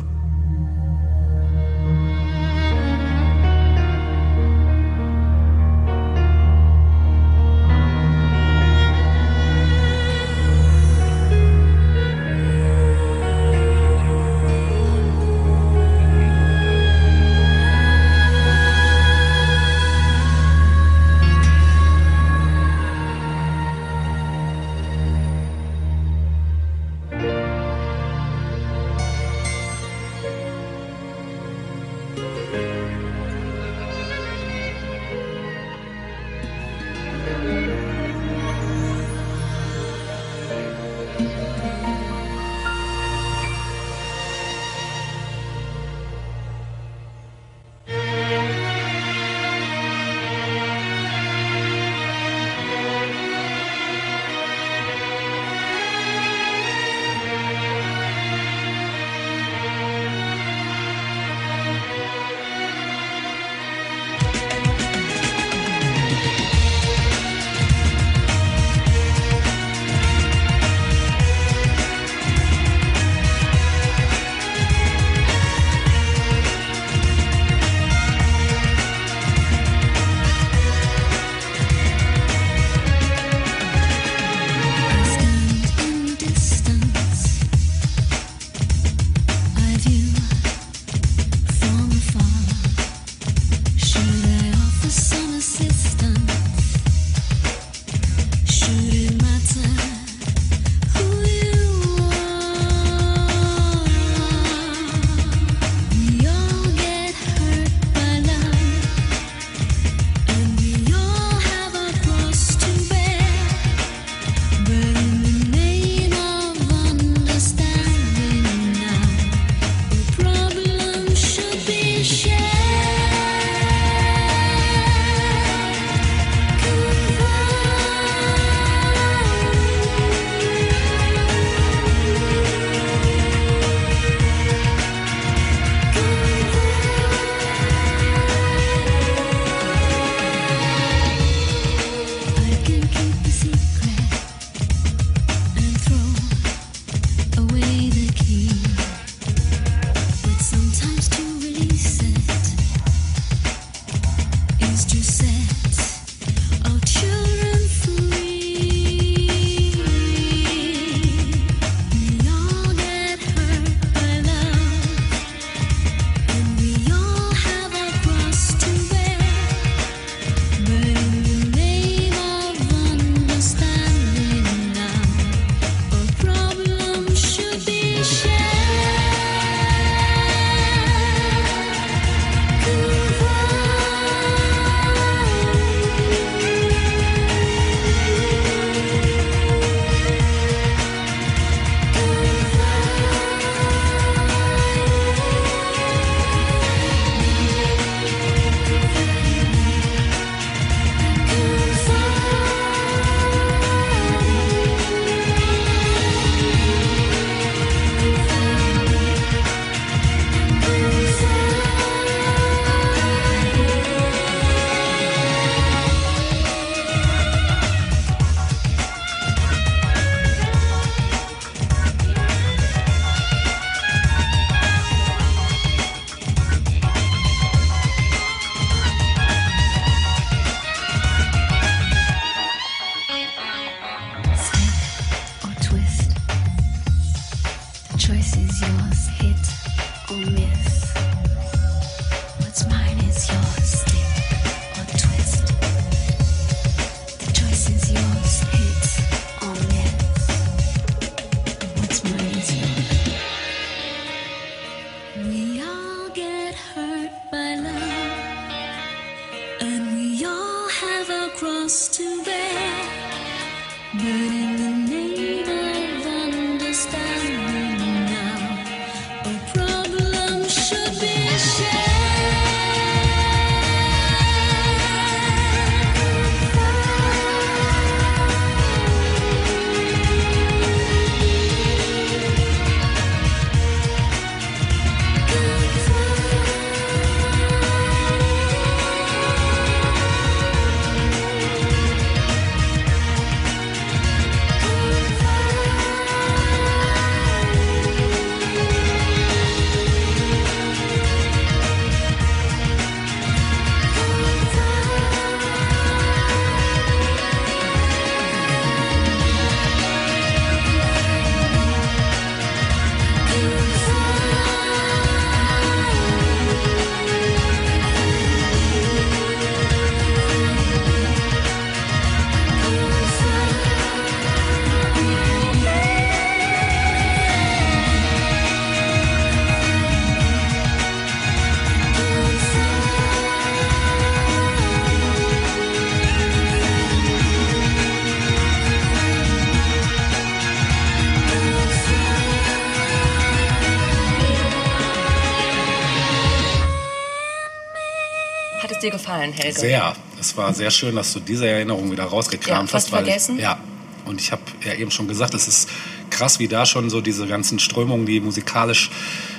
Dir 348.82 348.90
gefallen, 348.90 349.32
Helge? 349.32 349.58
Sehr. 349.58 349.94
Es 350.18 350.36
war 350.36 350.52
sehr 350.54 350.70
schön, 350.70 350.96
dass 350.96 351.12
du 351.12 351.20
diese 351.20 351.48
Erinnerung 351.48 351.90
wieder 351.90 352.04
rausgekramt 352.04 352.68
Ja, 352.70 352.74
hast. 352.74 352.92
weil 352.92 353.04
vergessen. 353.04 353.38
Ja. 353.38 353.58
Und 354.04 354.20
ich 354.20 354.32
habe 354.32 354.42
ja 354.64 354.74
eben 354.74 354.90
schon 354.90 355.08
gesagt, 355.08 355.34
es 355.34 355.46
ist 355.48 355.68
krass, 356.10 356.38
wie 356.38 356.48
da 356.48 356.66
schon 356.66 356.90
so 356.90 357.00
diese 357.00 357.26
ganzen 357.26 357.58
Strömungen, 357.58 358.06
die 358.06 358.20
musikalisch 358.20 358.90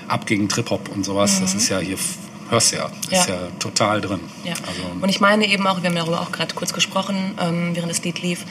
abgingen, 0.08 0.48
Trip-Hop 0.50 0.90
und 0.90 1.04
sowas, 1.04 1.40
das 1.42 1.54
ist 1.56 1.70
ja 1.70 1.80
hier, 1.80 1.98
hörst 2.50 2.74
ja, 2.74 2.86
ist 2.86 2.94
Mhm. 3.12 3.14
Ja. 3.16 3.26
ja, 3.28 3.48
total 3.60 4.02
drin. 4.02 4.20
Ja. 4.44 4.54
Also, 4.54 4.82
und 5.02 5.10
ich 5.10 5.20
meine 5.20 5.46
eben 5.48 5.66
auch, 5.68 5.82
wir 5.82 5.90
haben 5.90 5.96
darüber 5.96 6.22
auch 6.22 6.32
gerade 6.32 6.54
kurz 6.56 6.74
gesprochen, 6.74 7.34
ähm, 7.42 7.72
während 7.76 7.92
das 7.92 8.04
Lied 8.04 8.22
lief, 8.22 8.46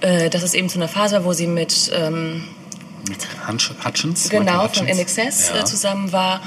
äh, 0.00 0.28
dass 0.30 0.42
es 0.42 0.54
eben 0.54 0.68
zu 0.68 0.78
einer 0.78 0.88
Phase 0.88 1.16
war, 1.16 1.24
wo 1.24 1.32
sie 1.32 1.46
mit 1.46 1.90
ähm, 1.94 2.44
mit 3.08 3.18
Hutch- 3.48 3.72
Hutchins? 3.84 4.28
genau 4.28 4.62
Michael 4.62 4.68
von 4.68 4.86
Hutchins. 4.88 5.18
NXS 5.18 5.48
ja. 5.48 5.60
äh, 5.60 5.64
zusammen 5.64 6.12
war 6.12 6.40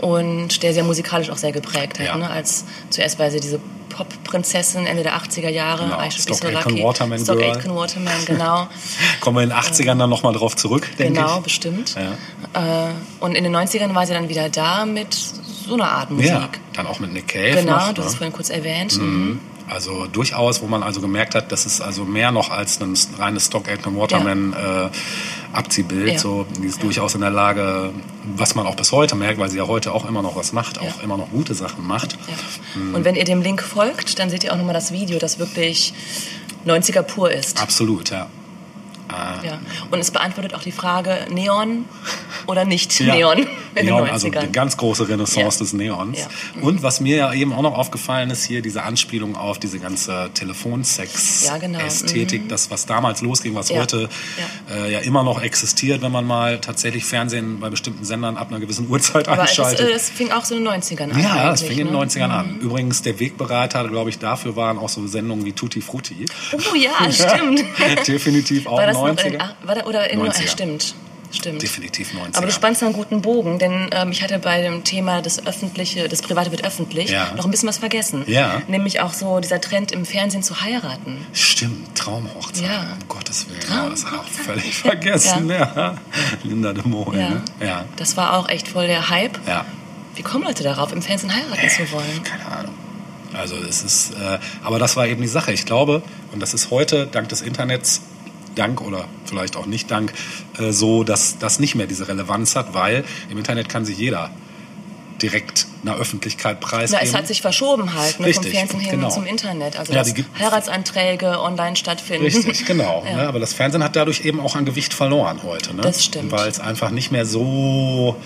und 0.00 0.62
der 0.62 0.72
sehr 0.74 0.84
musikalisch 0.84 1.30
auch 1.30 1.36
sehr 1.36 1.52
geprägt 1.52 1.98
hat. 1.98 2.06
Ja. 2.06 2.16
Ne? 2.16 2.28
Als 2.28 2.64
zuerst 2.90 3.18
war 3.18 3.30
sie 3.30 3.40
diese 3.40 3.60
Pop-Prinzessin 3.90 4.86
Ende 4.86 5.02
der 5.02 5.14
80er 5.16 5.50
Jahre. 5.50 5.84
Genau, 5.84 6.00
I 6.02 6.10
Stock 6.10 6.44
Aitken. 6.44 6.82
Waterman 6.82 7.18
Stock. 7.18 7.42
Aitken 7.42 7.74
Waterman, 7.74 8.24
genau. 8.24 8.68
Kommen 9.20 9.36
wir 9.36 9.42
in 9.42 9.48
den 9.50 9.58
80ern 9.58 9.98
dann 9.98 10.10
nochmal 10.10 10.32
drauf 10.32 10.56
zurück, 10.56 10.88
denke 10.98 11.20
genau, 11.20 11.38
ich. 11.38 11.42
bestimmt. 11.42 11.94
Ja. 11.96 12.88
Äh, 12.88 12.92
und 13.20 13.34
in 13.34 13.44
den 13.44 13.54
90ern 13.54 13.94
war 13.94 14.06
sie 14.06 14.14
dann 14.14 14.28
wieder 14.28 14.48
da 14.48 14.86
mit 14.86 15.12
so 15.14 15.74
einer 15.74 15.90
Art 15.90 16.10
Musik. 16.10 16.30
ja, 16.30 16.48
dann 16.72 16.86
auch 16.86 16.98
mit 17.00 17.12
Nick 17.12 17.28
Cave 17.28 17.60
Genau, 17.60 17.76
noch. 17.76 17.92
du 17.92 18.02
hast 18.02 18.08
es 18.08 18.12
ne? 18.14 18.18
vorhin 18.18 18.32
kurz 18.32 18.50
erwähnt. 18.50 18.96
Mhm. 18.96 19.40
Also 19.70 20.06
durchaus, 20.06 20.60
wo 20.62 20.66
man 20.66 20.82
also 20.82 21.00
gemerkt 21.00 21.34
hat, 21.34 21.52
das 21.52 21.64
ist 21.66 21.80
also 21.80 22.04
mehr 22.04 22.32
noch 22.32 22.50
als 22.50 22.80
ein 22.80 22.94
reines 23.18 23.46
Stock 23.46 23.68
Aitken 23.68 23.96
Waterman 23.96 24.52
äh, 24.52 24.88
Abziehbild. 25.56 26.12
Ja. 26.14 26.18
So, 26.18 26.46
die 26.60 26.66
ist 26.66 26.82
durchaus 26.82 27.14
in 27.14 27.20
der 27.20 27.30
Lage, 27.30 27.90
was 28.36 28.54
man 28.54 28.66
auch 28.66 28.76
bis 28.76 28.92
heute 28.92 29.14
merkt, 29.16 29.38
weil 29.38 29.50
sie 29.50 29.58
ja 29.58 29.66
heute 29.66 29.92
auch 29.92 30.08
immer 30.08 30.22
noch 30.22 30.36
was 30.36 30.52
macht, 30.52 30.78
auch 30.78 30.84
Ja. 30.84 31.02
immer 31.02 31.16
noch 31.16 31.30
gute 31.30 31.54
Sachen 31.54 31.86
macht. 31.86 32.12
Ja. 32.12 32.80
Mhm. 32.80 32.94
Und 32.94 33.04
wenn 33.04 33.14
ihr 33.14 33.24
dem 33.24 33.42
Link 33.42 33.62
folgt, 33.62 34.18
dann 34.18 34.30
seht 34.30 34.44
ihr 34.44 34.52
auch 34.52 34.56
nochmal 34.58 34.74
das 34.74 34.92
Video, 34.92 35.18
das 35.18 35.38
wirklich 35.38 35.94
90er 36.66 37.02
pur 37.02 37.30
ist. 37.30 37.60
Absolut, 37.60 38.10
ja. 38.10 38.28
Ja. 39.44 39.58
Und 39.90 39.98
es 40.00 40.10
beantwortet 40.10 40.54
auch 40.54 40.62
die 40.62 40.72
Frage, 40.72 41.26
Neon 41.30 41.84
oder 42.46 42.64
nicht 42.64 42.98
Ja. 43.00 43.14
Neon 43.14 43.46
in 43.74 43.86
Neon, 43.86 44.04
den 44.04 44.12
also 44.12 44.28
90ern. 44.28 44.46
die 44.46 44.52
ganz 44.52 44.76
große 44.76 45.08
Renaissance 45.08 45.58
Ja. 45.58 45.64
des 45.64 45.72
Neons. 45.72 46.18
Ja. 46.18 46.26
Und 46.62 46.82
was 46.82 47.00
mir 47.00 47.16
ja 47.16 47.32
eben 47.32 47.52
auch 47.52 47.62
noch 47.62 47.76
aufgefallen 47.76 48.30
ist, 48.30 48.44
hier 48.44 48.62
diese 48.62 48.82
Anspielung 48.82 49.36
auf 49.36 49.58
diese 49.58 49.78
ganze 49.78 50.12
genau. 50.12 50.28
Telefonsex-Ästhetik, 50.34 52.48
das, 52.48 52.70
was 52.70 52.86
damals 52.86 53.22
losging, 53.22 53.54
was 53.54 53.70
heute 53.70 54.08
Ja. 54.68 54.84
Äh, 54.84 54.92
ja 54.92 54.98
immer 55.00 55.22
noch 55.22 55.42
existiert, 55.42 56.02
wenn 56.02 56.12
man 56.12 56.26
mal 56.26 56.60
tatsächlich 56.60 57.04
Fernsehen 57.04 57.60
bei 57.60 57.70
bestimmten 57.70 58.04
Sendern 58.04 58.36
ab 58.36 58.48
einer 58.50 58.60
gewissen 58.60 58.88
Uhrzeit 58.88 59.28
Aber 59.28 59.44
es, 59.44 59.50
einschaltet. 59.50 59.88
äh, 59.88 59.92
es 59.92 60.10
fing 60.10 60.30
auch 60.32 60.44
so 60.44 60.56
in 60.56 60.64
den 60.64 60.72
90ern 60.72 61.12
an. 61.12 61.20
ja, 61.22 61.52
es 61.52 61.62
fing 61.62 61.78
in 61.78 61.86
den 61.88 61.96
ne? 61.96 62.04
90ern 62.04 62.30
an. 62.30 62.58
Übrigens, 62.60 63.02
der 63.02 63.18
Wegbereiter, 63.20 63.86
glaube 63.88 64.10
ich, 64.10 64.18
dafür 64.18 64.56
waren 64.56 64.78
auch 64.78 64.88
so 64.88 65.06
Sendungen 65.06 65.44
wie 65.44 65.52
Tutti 65.52 65.80
Frutti. 65.80 66.26
Oh 66.52 66.74
ja, 66.74 67.10
stimmt. 67.12 67.62
Definitiv 68.06 68.66
auch 68.66 68.80
das 68.80 68.96
noch 69.08 69.16
90er. 69.16 69.26
in, 69.26 69.40
ah, 69.40 69.54
war 69.62 69.74
da, 69.74 69.84
oder 69.84 70.10
in 70.10 70.20
90er. 70.20 70.42
Ja, 70.42 70.48
stimmt. 70.48 70.94
Stimmt. 71.32 71.62
Definitiv 71.62 72.10
90er. 72.12 72.38
Aber 72.38 72.46
du 72.46 72.52
spannst 72.52 72.82
einen 72.82 72.92
guten 72.92 73.22
Bogen, 73.22 73.60
denn 73.60 73.88
ähm, 73.92 74.10
ich 74.10 74.20
hatte 74.20 74.40
bei 74.40 74.62
dem 74.62 74.82
Thema 74.82 75.22
das 75.22 75.46
öffentliche, 75.46 76.08
das 76.08 76.22
Private 76.22 76.50
wird 76.50 76.64
öffentlich, 76.64 77.10
Ja. 77.10 77.32
noch 77.36 77.44
ein 77.44 77.52
bisschen 77.52 77.68
was 77.68 77.78
vergessen. 77.78 78.24
Ja. 78.26 78.60
Nämlich 78.66 78.98
auch 78.98 79.12
so 79.12 79.38
dieser 79.38 79.60
Trend 79.60 79.92
im 79.92 80.04
Fernsehen 80.04 80.42
zu 80.42 80.60
heiraten. 80.60 81.24
Stimmt, 81.32 81.94
Traumhochzeit. 81.96 82.64
Ja. 82.64 82.96
Um 83.00 83.06
Gottes 83.08 83.46
Willen. 83.48 83.60
Ja, 83.70 83.88
das 83.88 84.06
habe 84.06 84.16
ich 84.16 84.20
auch 84.40 84.44
völlig 84.44 84.74
vergessen. 84.80 85.48
Ja. 85.48 85.94
Linda 86.42 86.72
de 86.72 86.84
Mol. 86.84 87.16
Ja. 87.16 87.28
Ne? 87.28 87.42
Ja. 87.60 87.84
Das 87.94 88.16
war 88.16 88.36
auch 88.36 88.48
echt 88.48 88.66
voll 88.66 88.88
der 88.88 89.08
Hype. 89.08 89.38
ja. 89.46 89.64
Wie 90.16 90.22
kommen 90.22 90.42
Leute 90.42 90.64
darauf, 90.64 90.92
im 90.92 91.00
Fernsehen 91.00 91.32
heiraten 91.32 91.70
zu 91.70 91.92
wollen? 91.92 92.24
Keine 92.24 92.44
Ahnung. 92.46 92.74
Also 93.32 93.54
es 93.56 93.82
ist, 93.84 94.10
äh, 94.14 94.38
aber 94.64 94.80
das 94.80 94.96
war 94.96 95.06
eben 95.06 95.22
die 95.22 95.28
Sache. 95.28 95.52
Ich 95.52 95.64
glaube, 95.64 96.02
und 96.32 96.40
das 96.40 96.52
ist 96.52 96.70
heute 96.72 97.06
dank 97.06 97.28
des 97.28 97.40
Internets, 97.42 98.02
dank 98.54 98.80
oder 98.80 99.06
vielleicht 99.24 99.56
auch 99.56 99.66
nicht 99.66 99.90
dank, 99.90 100.12
äh, 100.58 100.72
so, 100.72 101.04
dass 101.04 101.38
das 101.38 101.58
nicht 101.60 101.74
mehr 101.74 101.86
diese 101.86 102.08
Relevanz 102.08 102.56
hat, 102.56 102.74
weil 102.74 103.04
im 103.30 103.38
Internet 103.38 103.68
kann 103.68 103.84
sich 103.84 103.98
jeder 103.98 104.30
direkt 105.20 105.66
einer 105.82 105.96
Öffentlichkeit 105.96 106.58
Na, 106.60 106.66
preisgeben. 106.66 107.06
es 107.06 107.14
hat 107.14 107.26
sich 107.26 107.42
verschoben 107.42 107.94
halt, 107.94 108.12
ne, 108.12 108.12
vom 108.16 108.24
Richtig, 108.24 108.52
Fernsehen 108.52 108.80
hin 108.80 108.90
genau. 108.92 109.10
zum 109.10 109.26
Internet. 109.26 109.78
Also, 109.78 109.92
Ja, 109.92 110.04
Heiratsanträge 110.38 111.40
online 111.40 111.76
stattfinden. 111.76 112.24
Richtig, 112.24 112.64
genau. 112.66 113.04
Ja. 113.06 113.16
Ne? 113.16 113.28
Aber 113.28 113.38
das 113.38 113.52
Fernsehen 113.52 113.84
hat 113.84 113.96
dadurch 113.96 114.24
eben 114.24 114.40
auch 114.40 114.56
an 114.56 114.64
Gewicht 114.64 114.94
verloren 114.94 115.40
heute. 115.42 115.74
Ne? 115.74 115.82
Das 115.82 116.04
stimmt. 116.04 116.32
Weil 116.32 116.48
es 116.48 116.60
einfach 116.60 116.90
nicht 116.90 117.12
mehr 117.12 117.26
so 117.26 118.16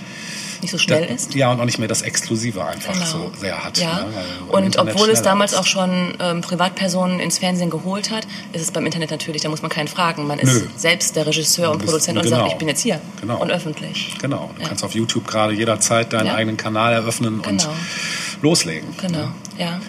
Nicht 0.64 0.70
so 0.70 0.78
schnell 0.78 1.04
ist. 1.04 1.34
Ja, 1.34 1.52
und 1.52 1.60
auch 1.60 1.66
nicht 1.66 1.78
mehr 1.78 1.88
das 1.88 2.00
Exklusive 2.00 2.64
einfach 2.64 2.94
Genau. 2.94 3.04
so 3.04 3.32
sehr 3.38 3.62
hat. 3.62 3.76
Ja. 3.76 4.00
Ne? 4.00 4.06
Und 4.48 4.78
obwohl 4.78 5.10
es 5.10 5.20
damals 5.20 5.52
ist. 5.52 5.58
auch 5.58 5.66
schon 5.66 6.14
ähm, 6.20 6.40
Privatpersonen 6.40 7.20
ins 7.20 7.36
Fernsehen 7.36 7.68
geholt 7.68 8.10
hat, 8.10 8.26
ist 8.54 8.62
es 8.62 8.70
beim 8.70 8.86
Internet 8.86 9.10
natürlich, 9.10 9.42
da 9.42 9.50
muss 9.50 9.60
man 9.60 9.70
keinen 9.70 9.88
fragen. 9.88 10.26
Man 10.26 10.38
ist 10.38 10.54
Nö. 10.54 10.66
selbst 10.74 11.16
der 11.16 11.26
Regisseur 11.26 11.70
und 11.70 11.84
Produzent 11.84 12.16
und 12.16 12.24
genau. 12.24 12.36
sagt, 12.38 12.52
ich 12.52 12.56
bin 12.58 12.68
jetzt 12.68 12.80
hier 12.80 12.98
Genau. 13.20 13.42
und 13.42 13.50
öffentlich. 13.50 14.14
Genau, 14.22 14.50
du 14.56 14.62
Ja. 14.62 14.68
kannst 14.68 14.82
auf 14.84 14.94
YouTube 14.94 15.26
gerade 15.26 15.52
jederzeit 15.52 16.14
deinen 16.14 16.28
Ja. 16.28 16.34
eigenen 16.36 16.56
Kanal 16.56 16.94
eröffnen 16.94 17.40
und 17.40 17.46
Genau. 17.60 17.74
loslegen. 18.40 18.88
Genau, 19.02 19.28
ja. 19.58 19.80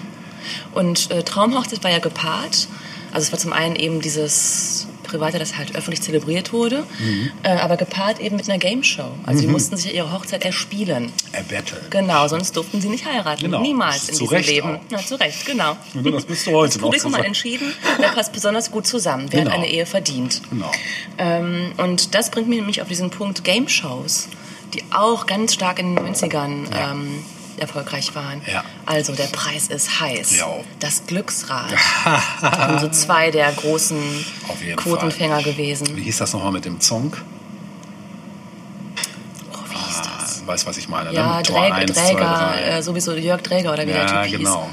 Und 0.73 1.09
äh, 1.09 1.23
Traumhochzeit 1.23 1.85
war 1.85 1.91
ja 1.91 1.99
gepaart. 1.99 2.67
Also 3.13 3.27
es 3.27 3.31
war 3.31 3.39
zum 3.39 3.53
einen 3.53 3.77
eben 3.77 4.01
dieses 4.01 4.87
Private, 5.05 5.39
das 5.39 5.57
halt 5.57 5.75
öffentlich 5.75 6.01
zelebriert 6.01 6.51
wurde, 6.53 6.85
Mhm. 6.99 7.31
äh, 7.43 7.49
aber 7.49 7.77
gepaart 7.77 8.19
eben 8.19 8.35
mit 8.35 8.49
einer 8.49 8.57
Game 8.59 8.83
Show. 8.83 9.09
Also 9.25 9.41
sie 9.41 9.47
mussten 9.47 9.77
sich 9.77 9.93
ihre 9.95 10.11
Hochzeit 10.11 10.43
erspielen. 10.45 11.11
Battle. 11.49 11.81
Genau, 11.89 12.27
sonst 12.27 12.55
durften 12.57 12.81
sie 12.81 12.89
nicht 12.89 13.05
heiraten. 13.05 13.41
Genau. 13.43 13.61
Niemals 13.61 14.09
in 14.09 14.15
Zu 14.15 14.23
diesem 14.23 14.37
Recht 14.37 14.49
Leben. 14.49 14.75
auch. 14.77 14.91
Ja, 14.91 14.97
zu 14.99 15.15
Recht, 15.19 15.45
genau. 15.45 15.77
Und 15.93 16.11
das 16.11 16.25
bist 16.25 16.47
du 16.47 16.51
heute 16.51 16.73
das 16.73 16.81
Publikum 16.81 17.15
hat 17.15 17.25
entschieden, 17.25 17.73
wer 17.99 18.09
passt 18.09 18.33
besonders 18.33 18.71
gut 18.71 18.87
zusammen, 18.87 19.27
wer 19.31 19.39
Genau. 19.41 19.51
hat 19.51 19.57
eine 19.59 19.69
Ehe 19.69 19.85
verdient. 19.85 20.41
Genau. 20.49 20.71
Ähm, 21.17 21.71
und 21.77 22.15
das 22.15 22.29
bringt 22.31 22.47
mich 22.47 22.57
nämlich 22.59 22.81
auf 22.81 22.87
diesen 22.87 23.09
Punkt 23.09 23.43
Game 23.43 23.67
Shows, 23.67 24.27
die 24.73 24.83
auch 24.91 25.25
ganz 25.27 25.53
stark 25.53 25.79
in 25.79 25.95
den 25.95 26.05
90ern 26.05 26.67
Ja. 26.71 26.91
ähm, 26.91 27.23
erfolgreich 27.59 28.13
waren. 28.15 28.41
Ja. 28.51 28.63
Also 28.85 29.13
der 29.13 29.25
Preis 29.27 29.67
ist 29.67 29.99
heiß. 30.01 30.37
Ja. 30.37 30.47
Das 30.79 31.05
Glücksrad. 31.07 31.69
sind 32.69 32.79
so 32.81 32.89
zwei 32.89 33.31
der 33.31 33.51
großen 33.53 33.97
Quotenfänger 34.77 35.39
Wie 35.39 35.43
gewesen. 35.43 35.95
hieß 35.95 36.17
das 36.17 36.33
nochmal 36.33 36.51
mit 36.51 36.65
dem 36.65 36.79
Song? 36.81 37.15
Oh, 39.51 39.57
wie 39.69 39.75
hieß 39.75 40.01
das? 40.01 40.41
Ah, 40.43 40.47
weißt 40.47 40.65
was 40.65 40.77
ich 40.77 40.87
meine, 40.89 41.13
Ja, 41.13 41.37
ne? 41.37 41.43
Tor 41.43 41.61
Dräger, 41.61 41.75
1, 41.75 41.93
2, 41.93 42.01
Dräger 42.13 42.53
3. 42.55 42.61
äh, 42.61 42.83
sowieso 42.83 43.13
Jörg 43.13 43.41
Dräger 43.41 43.73
oder 43.73 43.83
wie 43.83 43.91
der 43.91 44.05
Ja, 44.05 44.23
Typ 44.23 44.37
genau. 44.37 44.69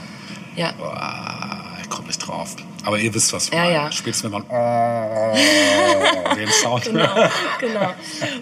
hieß. 0.54 0.58
Ja, 0.58 0.72
Boah, 0.72 1.76
ich 1.82 1.88
komme 1.88 2.08
nicht 2.08 2.18
drauf. 2.18 2.56
Aber 2.84 2.98
ihr 2.98 3.12
wisst, 3.14 3.32
was 3.32 3.50
wir 3.50 3.58
Ja, 3.58 3.64
meinen. 3.64 3.74
ja. 3.74 3.92
Spätestens, 3.92 4.24
wenn 4.24 4.32
man 4.32 4.42
oh, 4.48 6.34
den 6.34 6.48
Sound 6.48 6.84
Genau, 6.84 7.28
genau. 7.60 7.94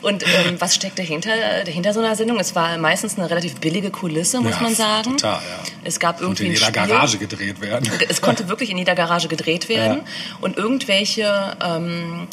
Und 0.03 0.22
ähm, 0.24 0.57
was 0.59 0.74
steckt 0.74 0.99
dahinter, 0.99 1.30
dahinter 1.64 1.93
so 1.93 2.01
einer 2.01 2.14
Sendung? 2.16 2.38
Es 2.41 2.55
war 2.55 2.76
meistens 2.78 3.18
eine 3.18 3.28
relativ 3.28 3.57
billige 3.57 3.91
Kulisse, 3.91 4.41
muss 4.41 4.53
Ja, 4.57 4.61
man 4.62 4.74
sagen. 4.74 5.16
total, 5.16 5.41
ja. 5.41 5.41
Es 5.84 5.99
gab 6.01 6.20
irgendwie 6.20 6.45
in 6.47 6.51
ein 6.53 6.55
jeder. 6.59 6.70
Garage 6.72 7.18
gedreht 7.18 7.61
werden. 7.61 7.91
Es 8.09 8.20
konnte 8.22 8.49
wirklich 8.49 8.70
in 8.70 8.78
jeder 8.78 8.95
Garage 8.95 9.28
gedreht 9.28 9.68
werden. 9.68 10.01
Und 10.41 10.57
irgendwelche 10.57 11.57
ähm, 11.64 12.26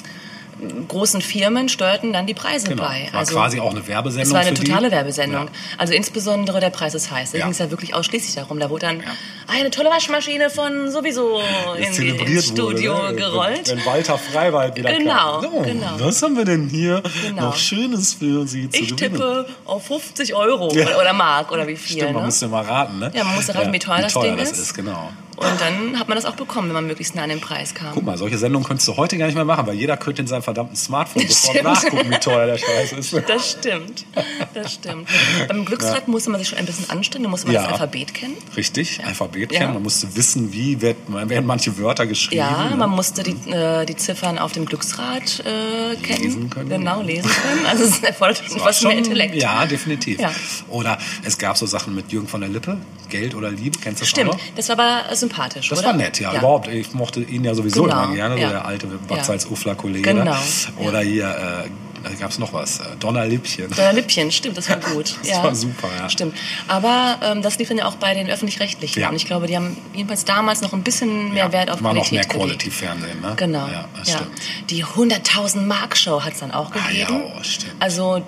großen 0.87 1.21
Firmen 1.21 1.69
steuerten 1.69 2.13
dann 2.13 2.25
die 2.27 2.33
Preise 2.33 2.67
Genau. 2.67 2.83
bei. 2.83 3.09
War 3.11 3.23
quasi 3.25 3.59
auch 3.59 3.71
eine 3.71 3.87
Werbesendung 3.87 4.27
Es 4.27 4.33
war 4.33 4.39
eine 4.41 4.55
für 4.55 4.63
die. 4.63 4.71
totale 4.71 4.91
Werbesendung. 4.91 5.45
Ja. 5.45 5.51
Also 5.77 5.93
insbesondere 5.93 6.59
der 6.59 6.69
Preis 6.69 6.93
ist 6.95 7.11
heiß. 7.11 7.31
Da 7.31 7.37
Ja. 7.37 7.43
ging 7.45 7.51
es 7.51 7.59
ja 7.59 7.69
wirklich 7.71 7.93
ausschließlich 7.93 8.35
darum. 8.35 8.59
Da 8.59 8.69
wurde 8.69 8.85
dann 8.87 9.01
ah, 9.47 9.53
eine 9.53 9.69
tolle 9.71 9.89
Waschmaschine 9.89 10.49
von 10.49 10.91
sowieso 10.91 11.39
in, 11.77 11.83
ins 11.83 12.47
Studio 12.47 12.95
wurde, 12.97 13.09
ne? 13.09 13.15
gerollt. 13.15 13.69
Wenn, 13.69 13.77
wenn 13.79 13.85
Walter 13.85 14.17
Freiwald 14.17 14.75
wieder 14.75 14.93
Genau, 14.93 15.41
kam. 15.41 15.43
So, 15.43 15.61
genau. 15.61 15.87
Was 15.99 16.21
haben 16.23 16.35
wir 16.37 16.45
denn 16.45 16.67
hier 16.69 17.03
Genau. 17.25 17.43
noch 17.47 17.55
Schönes 17.55 18.13
für 18.13 18.47
Sie 18.47 18.69
zu 18.69 18.81
Ich 18.81 18.95
gewinnen? 18.95 19.13
tippe 19.15 19.47
auf 19.65 19.85
50 19.87 20.33
Euro 20.33 20.73
Ja. 20.73 20.97
oder, 20.99 21.13
Mark 21.13 21.51
oder 21.51 21.67
wie 21.67 21.75
viel. 21.75 21.97
Stimmt, 21.97 22.13
man 22.13 22.21
ne? 22.23 22.25
müsste 22.27 22.47
mal 22.47 22.63
raten, 22.63 22.99
ne? 22.99 23.11
Ja, 23.13 23.23
man 23.23 23.35
musste 23.35 23.53
raten, 23.55 23.71
wie 23.73 23.79
teuer 23.79 24.01
das 24.01 24.13
Ding 24.13 24.37
das 24.37 24.51
ist. 24.51 24.59
ist. 24.59 24.73
Genau. 24.73 25.09
Und 25.37 25.61
dann 25.61 25.99
hat 25.99 26.07
man 26.09 26.15
das 26.17 26.25
auch 26.25 26.35
bekommen, 26.35 26.67
wenn 26.69 26.73
man 26.73 26.87
möglichst 26.87 27.13
nah 27.15 27.21
an 27.23 27.29
den 27.29 27.39
Preis 27.39 27.75
kam. 27.75 27.91
Guck 27.93 28.03
mal, 28.03 28.17
solche 28.17 28.37
Sendungen 28.39 28.67
könntest 28.67 28.87
du 28.87 28.97
heute 28.97 29.17
gar 29.19 29.27
nicht 29.27 29.35
mehr 29.35 29.45
machen, 29.45 29.67
weil 29.67 29.75
jeder 29.75 29.95
könnte 29.95 30.21
in 30.23 30.27
seinem 30.27 30.41
verdammten 30.41 30.75
Smartphone 30.75 31.27
Das 31.27 31.43
sofort 31.43 31.63
nachgucken, 31.63 32.09
wie 32.09 32.17
teuer 32.17 32.47
der 32.47 32.57
Scheiß 32.57 32.93
ist. 32.93 33.13
Das 33.27 33.51
stimmt. 33.51 34.05
Das 34.53 34.73
stimmt. 34.73 35.07
Beim 35.47 35.63
Glücksrad 35.65 36.07
musste 36.07 36.29
man 36.31 36.39
sich 36.39 36.49
schon 36.49 36.57
ein 36.57 36.65
bisschen 36.65 36.89
anstrengen, 36.89 37.25
da 37.25 37.29
musste 37.29 37.47
man 37.47 37.55
Ja. 37.55 37.63
das 37.63 37.73
Alphabet 37.73 38.13
kennen. 38.13 38.35
Richtig, 38.55 39.03
Alphabet 39.05 39.51
Ja. 39.51 39.59
kennen. 39.59 39.73
Man 39.75 39.83
musste 39.83 40.15
wissen, 40.15 40.51
wie 40.53 40.81
wird, 40.81 40.97
werden 41.07 41.45
manche 41.45 41.77
Wörter 41.77 42.07
geschrieben. 42.07 42.37
Ja, 42.39 42.69
ne? 42.69 42.75
man 42.75 42.89
musste 42.89 43.21
die, 43.23 43.35
äh, 43.51 43.85
die 43.85 43.95
Ziffern 43.95 44.39
auf 44.39 44.53
dem 44.53 44.65
Glücksrad 44.65 45.43
äh, 45.45 45.95
kennen. 45.97 46.23
Lesen 46.23 46.49
können. 46.49 46.69
Genau, 46.69 47.01
lesen 47.01 47.29
können. 47.29 47.65
Also 47.67 47.83
es 47.83 47.99
erfordert 47.99 48.41
schon 48.47 48.59
was 48.61 48.81
mehr 48.81 48.97
Intellekt. 48.97 49.35
Ja, 49.35 49.65
definitiv. 49.65 50.19
Ja. 50.19 50.31
Oder 50.69 50.97
es 51.23 51.37
gab 51.37 51.57
so 51.57 51.65
Sachen 51.65 51.93
mit 51.93 52.11
Jürgen 52.11 52.27
von 52.27 52.41
der 52.41 52.49
Lippe, 52.49 52.77
Geld 53.09 53.35
oder 53.35 53.51
Liebe, 53.51 53.77
kennst 53.79 54.01
du 54.01 54.03
das 54.03 54.09
Stimmt, 54.09 54.31
auch 54.31 54.39
das 54.55 54.69
war 54.69 54.79
aber 54.79 55.09
sympathisch, 55.29 55.69
Das 55.69 55.79
oder? 55.79 55.89
war 55.89 55.93
nett, 55.95 56.19
ja, 56.19 56.33
überhaupt. 56.33 56.67
Ich 56.67 56.93
mochte 56.93 57.21
ihn 57.21 57.43
ja 57.43 57.53
sowieso 57.53 57.83
Genau, 57.83 58.03
immer 58.05 58.15
gerne, 58.15 58.39
ja. 58.39 58.47
so 58.47 58.53
der 58.53 58.65
alte 58.65 58.87
Ja. 58.87 58.93
Batzals-Ufler-Kollege. 59.07 60.13
Genau, 60.13 60.25
ja. 60.31 60.39
Oder 60.77 60.99
hier, 61.01 61.25
äh, 61.65 61.69
da 62.03 62.13
gab 62.19 62.29
es 62.31 62.37
noch 62.39 62.53
was, 62.53 62.79
äh, 62.79 62.83
Donnerlippchen. 62.99 63.67
Euer 63.77 63.91
Lippchen, 63.93 64.31
stimmt, 64.31 64.57
das 64.57 64.69
war 64.69 64.77
gut. 64.77 65.15
Das 65.21 65.29
ja. 65.29 65.43
war 65.43 65.53
super, 65.55 65.89
ja. 65.99 66.09
Stimmt. 66.09 66.35
Aber 66.67 67.17
ähm, 67.23 67.41
das 67.41 67.57
lief 67.57 67.67
dann 67.67 67.77
ja 67.77 67.85
auch 67.85 67.95
bei 67.95 68.13
den 68.13 68.29
Öffentlich-Rechtlichen. 68.29 69.01
Ja. 69.01 69.09
Und 69.09 69.15
ich 69.15 69.25
glaube, 69.25 69.47
die 69.47 69.55
haben 69.55 69.75
jedenfalls 69.93 70.23
damals 70.23 70.61
noch 70.61 70.73
ein 70.73 70.83
bisschen 70.83 71.33
mehr 71.33 71.51
Wert 71.51 71.69
auf 71.69 71.81
War 71.83 71.93
noch 71.93 72.07
Qualität 72.07 72.33
mehr 72.33 72.45
gelegt. 72.45 72.59
Quality-Fernsehen, 72.61 73.21
ne? 73.21 73.33
Genau. 73.35 73.67
Ja, 73.67 73.87
ja. 73.97 74.05
stimmt. 74.05 74.29
Die 74.69 74.85
100.000 74.85 75.61
Mark 75.65 75.97
Show 75.97 76.21
hat 76.23 76.33
es 76.33 76.39
dann 76.39 76.51
auch 76.51 76.71
Ah, 76.73 76.89
ja, 76.91 77.07
gegeben. 77.07 77.23
oh, 77.35 77.43
stimmt. 77.43 77.73
Also 77.79 78.21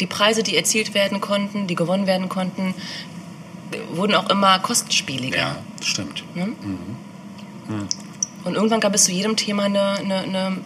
die 0.00 0.06
Preise, 0.06 0.42
die 0.44 0.56
erzielt 0.56 0.94
werden 0.94 1.20
konnten, 1.20 1.66
die 1.66 1.74
gewonnen 1.74 2.06
werden 2.06 2.28
konnten, 2.28 2.74
wurden 3.90 4.14
auch 4.14 4.28
immer 4.30 4.58
kostspieliger. 4.58 5.38
Ja, 5.38 5.56
stimmt. 5.82 6.24
Und 8.44 8.54
irgendwann 8.54 8.80
gab 8.80 8.94
es 8.94 9.04
zu 9.04 9.12
jedem 9.12 9.36
Thema 9.36 9.64
eine, 9.64 9.98
eine, 9.98 10.18
eine 10.18 10.56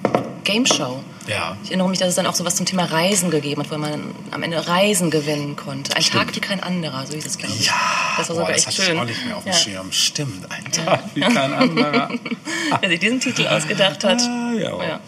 Game 0.44 0.66
Show. 0.66 1.02
Ja. 1.26 1.56
Ich 1.62 1.70
erinnere 1.70 1.88
mich, 1.88 1.98
dass 1.98 2.08
es 2.08 2.14
dann 2.16 2.26
auch 2.26 2.34
sowas 2.34 2.56
zum 2.56 2.66
Thema 2.66 2.84
Reisen 2.84 3.30
gegeben 3.30 3.62
hat, 3.62 3.70
wo 3.70 3.78
man 3.78 4.12
am 4.30 4.42
Ende 4.42 4.66
Reisen 4.66 5.10
gewinnen 5.10 5.56
konnte. 5.56 5.94
Ein 5.96 6.02
Tag 6.02 6.34
wie 6.34 6.40
kein 6.40 6.60
anderer, 6.62 7.06
so 7.06 7.14
hieß 7.14 7.26
es, 7.26 7.38
glaube 7.38 7.54
ich. 7.54 7.66
Ja, 7.66 7.72
das 8.16 8.28
war 8.28 8.36
boah, 8.36 8.40
sogar 8.42 8.48
das 8.48 8.56
echt 8.58 8.66
hatte 8.66 8.82
schön. 8.82 8.94
ich 8.94 9.00
auch 9.00 9.04
nicht 9.04 9.24
mehr 9.24 9.36
auf 9.36 9.44
dem 9.44 9.52
ja. 9.52 9.58
Schirm. 9.58 9.92
Stimmt, 9.92 10.50
ein 10.50 10.72
Tag 10.72 11.02
wie 11.14 11.20
kein 11.20 11.52
anderer. 11.52 12.10
Wer 12.80 12.88
sich 12.88 13.00
diesen 13.00 13.20
Titel 13.20 13.46
ausgedacht 13.46 14.02
hat. 14.04 14.20
Ah, 14.20 14.52
ja. 14.54 14.84
Ja. 14.84 15.00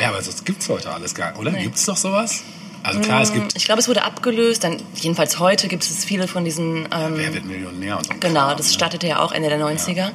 Ja, 0.00 0.08
aber 0.08 0.18
das 0.18 0.44
gibt's 0.44 0.68
heute 0.68 0.90
alles 0.92 1.14
gar 1.14 1.32
nicht, 1.32 1.40
oder? 1.40 1.50
Gibt's 1.52 1.86
noch 1.86 1.96
sowas? 1.96 2.42
Also 2.82 3.00
klar, 3.00 3.22
es 3.22 3.32
gibt 3.32 3.56
Ich 3.56 3.64
glaube, 3.64 3.80
es 3.80 3.88
wurde 3.88 4.02
abgelöst. 4.04 4.64
Dann, 4.64 4.76
jedenfalls 4.94 5.38
heute 5.38 5.68
gibt 5.68 5.82
es 5.84 6.04
viele 6.04 6.28
von 6.28 6.44
diesen. 6.44 6.88
Ähm, 6.92 7.14
Wer 7.14 7.34
wird 7.34 7.44
Millionär 7.44 7.98
und 7.98 8.06
so. 8.06 8.12
genau, 8.20 8.46
Kram, 8.48 8.56
das 8.56 8.68
ne? 8.68 8.72
startete 8.74 9.06
ja 9.06 9.20
auch 9.20 9.32
Ende 9.32 9.48
der 9.48 9.60
90er. 9.60 10.10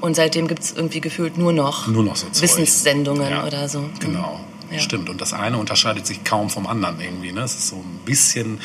Und 0.00 0.14
seitdem 0.14 0.48
gibt 0.48 0.62
es 0.62 0.72
irgendwie 0.72 1.00
gefühlt 1.00 1.38
nur 1.38 1.52
noch, 1.52 1.86
Nur 1.86 2.04
noch 2.04 2.16
so. 2.16 2.26
Wissenssendungen 2.40 3.30
Ja, 3.30 3.46
oder 3.46 3.68
so. 3.68 3.88
Genau. 4.00 4.40
Ja. 4.70 4.78
Stimmt. 4.78 5.10
Und 5.10 5.20
das 5.20 5.32
eine 5.34 5.58
unterscheidet 5.58 6.06
sich 6.06 6.24
kaum 6.24 6.48
vom 6.48 6.66
anderen 6.66 6.98
irgendwie. 7.00 7.30
Ne? 7.30 7.42
Es 7.42 7.54
ist 7.54 7.68
so 7.68 7.76
ein 7.76 8.00
bisschen 8.06 8.58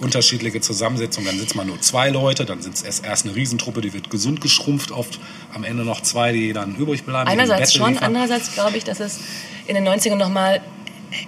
unterschiedliche 0.00 0.60
Zusammensetzung. 0.60 1.24
Dann 1.24 1.38
sitzt 1.38 1.54
man 1.54 1.68
nur 1.68 1.80
zwei 1.80 2.10
Leute, 2.10 2.44
dann 2.44 2.60
sind 2.62 2.74
es 2.74 2.82
erst, 3.00 3.24
eine 3.24 3.36
Riesentruppe, 3.36 3.80
die 3.80 3.92
wird 3.92 4.10
gesund 4.10 4.40
geschrumpft, 4.40 4.90
oft 4.90 5.20
am 5.54 5.62
Ende 5.62 5.84
noch 5.84 6.00
zwei, 6.00 6.32
die 6.32 6.52
dann 6.52 6.74
übrig 6.74 7.04
bleiben. 7.04 7.28
Einerseits 7.30 7.74
schon, 7.74 7.90
liefern. 7.90 8.06
andererseits 8.06 8.52
glaube 8.52 8.76
ich, 8.76 8.84
dass 8.84 8.98
es 8.98 9.20
in 9.68 9.76
den 9.76 9.86
90ern 9.86 10.16
nochmal 10.16 10.60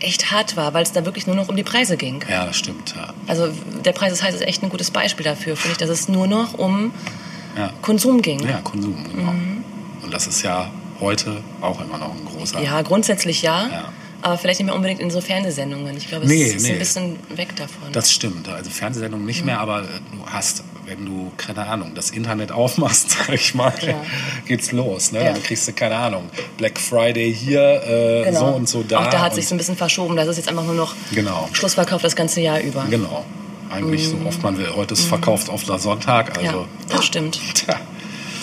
echt 0.01 0.31
hart 0.31 0.57
war, 0.57 0.75
weil 0.75 0.83
es 0.83 0.93
da 0.93 1.05
wirklich 1.05 1.27
nur 1.27 1.37
noch 1.37 1.49
um 1.49 1.57
die 1.57 1.63
Preise 1.65 1.97
ging. 1.97 2.25
Ja, 2.29 2.47
das 2.47 2.57
stimmt. 2.57 2.95
Ja. 2.97 3.13
Also 3.27 3.49
der 3.85 3.93
Preis 3.93 4.13
ist 4.13 4.23
heiß 4.23 4.35
ist 4.35 4.43
echt 4.43 4.63
ein 4.63 4.69
gutes 4.71 4.91
Beispiel 4.91 5.25
dafür, 5.25 5.57
finde 5.57 5.73
ich, 5.73 5.79
dass 5.79 5.91
es 5.91 6.09
nur 6.09 6.27
noch 6.27 6.55
um 6.55 6.93
Ja. 7.57 7.71
Konsum 7.83 8.21
ging. 8.23 8.41
ja, 8.47 8.61
Konsum, 8.63 8.97
genau. 9.15 9.33
Mhm. 9.33 9.65
Und 10.03 10.13
das 10.13 10.27
ist 10.27 10.43
ja 10.43 10.71
heute 11.01 11.43
auch 11.61 11.81
immer 11.81 11.99
noch 11.99 12.13
ein 12.15 12.25
großer. 12.25 12.61
Ja, 12.63 12.83
grundsätzlich 12.83 13.43
ja, 13.43 13.69
Ja. 13.69 13.93
aber 14.23 14.39
vielleicht 14.39 14.61
nicht 14.61 14.67
mehr 14.67 14.75
unbedingt 14.75 15.01
in 15.01 15.11
so 15.11 15.21
Fernsehsendungen. 15.21 15.97
Ich 15.97 16.09
glaube, 16.09 16.25
es 16.25 16.31
Nee, 16.31 16.43
ist 16.45 16.63
nee. 16.63 16.73
ein 16.73 16.79
bisschen 16.79 17.17
weg 17.37 17.55
davon. 17.57 17.93
Das 17.93 18.13
stimmt. 18.13 18.49
Also 18.49 18.71
Fernsehsendungen 18.71 19.23
Mhm. 19.25 19.27
nicht 19.29 19.45
mehr, 19.45 19.61
aber 19.61 19.83
äh, 19.83 19.87
du 20.13 20.27
hast, 20.27 20.63
wenn 20.87 21.05
du, 21.07 21.33
keine 21.37 21.67
Ahnung, 21.67 21.93
das 21.95 22.11
Internet 22.11 22.53
aufmachst, 22.53 23.11
sag 23.19 23.31
ich 23.31 23.55
mal, 23.55 23.73
Ja. 23.81 23.95
geht's 24.47 24.73
los. 24.73 25.13
Ne? 25.13 25.25
Ja. 25.25 25.33
Dann 25.33 25.43
kriegst 25.43 25.67
du, 25.69 25.73
keine 25.73 25.97
Ahnung, 25.97 26.29
Black 26.59 26.79
Friday 26.79 27.35
hier, 27.35 27.83
äh, 27.87 28.25
Genau. 28.25 28.39
so 28.41 28.47
und 28.57 28.69
so 28.69 28.83
da. 28.83 29.01
Auch 29.01 29.11
da 29.11 29.21
hat 29.23 29.35
sich 29.35 29.47
so 29.49 29.55
ein 29.55 29.59
bisschen 29.59 29.77
verschoben. 29.77 30.17
Das 30.17 30.29
ist 30.29 30.37
jetzt 30.37 30.49
einfach 30.49 30.65
nur 30.65 30.75
noch 30.75 30.95
Genau. 31.13 31.49
Schlussverkauf 31.53 32.03
das 32.03 32.15
ganze 32.17 32.41
Jahr 32.41 32.61
über. 32.61 32.85
Genau. 32.91 33.25
Eigentlich 33.71 34.09
so 34.09 34.17
oft 34.27 34.43
man 34.43 34.57
will. 34.59 34.69
Heute 34.77 34.95
ist 34.95 35.05
verkauft 35.07 35.49
auf 35.49 35.65
der 35.65 35.79
Sonntag. 35.79 36.39
Also, 36.39 36.59
Mhm. 36.61 36.67
Ja, 36.91 36.97
das 36.97 37.05
stimmt. 37.05 37.41
tja, 37.55 37.75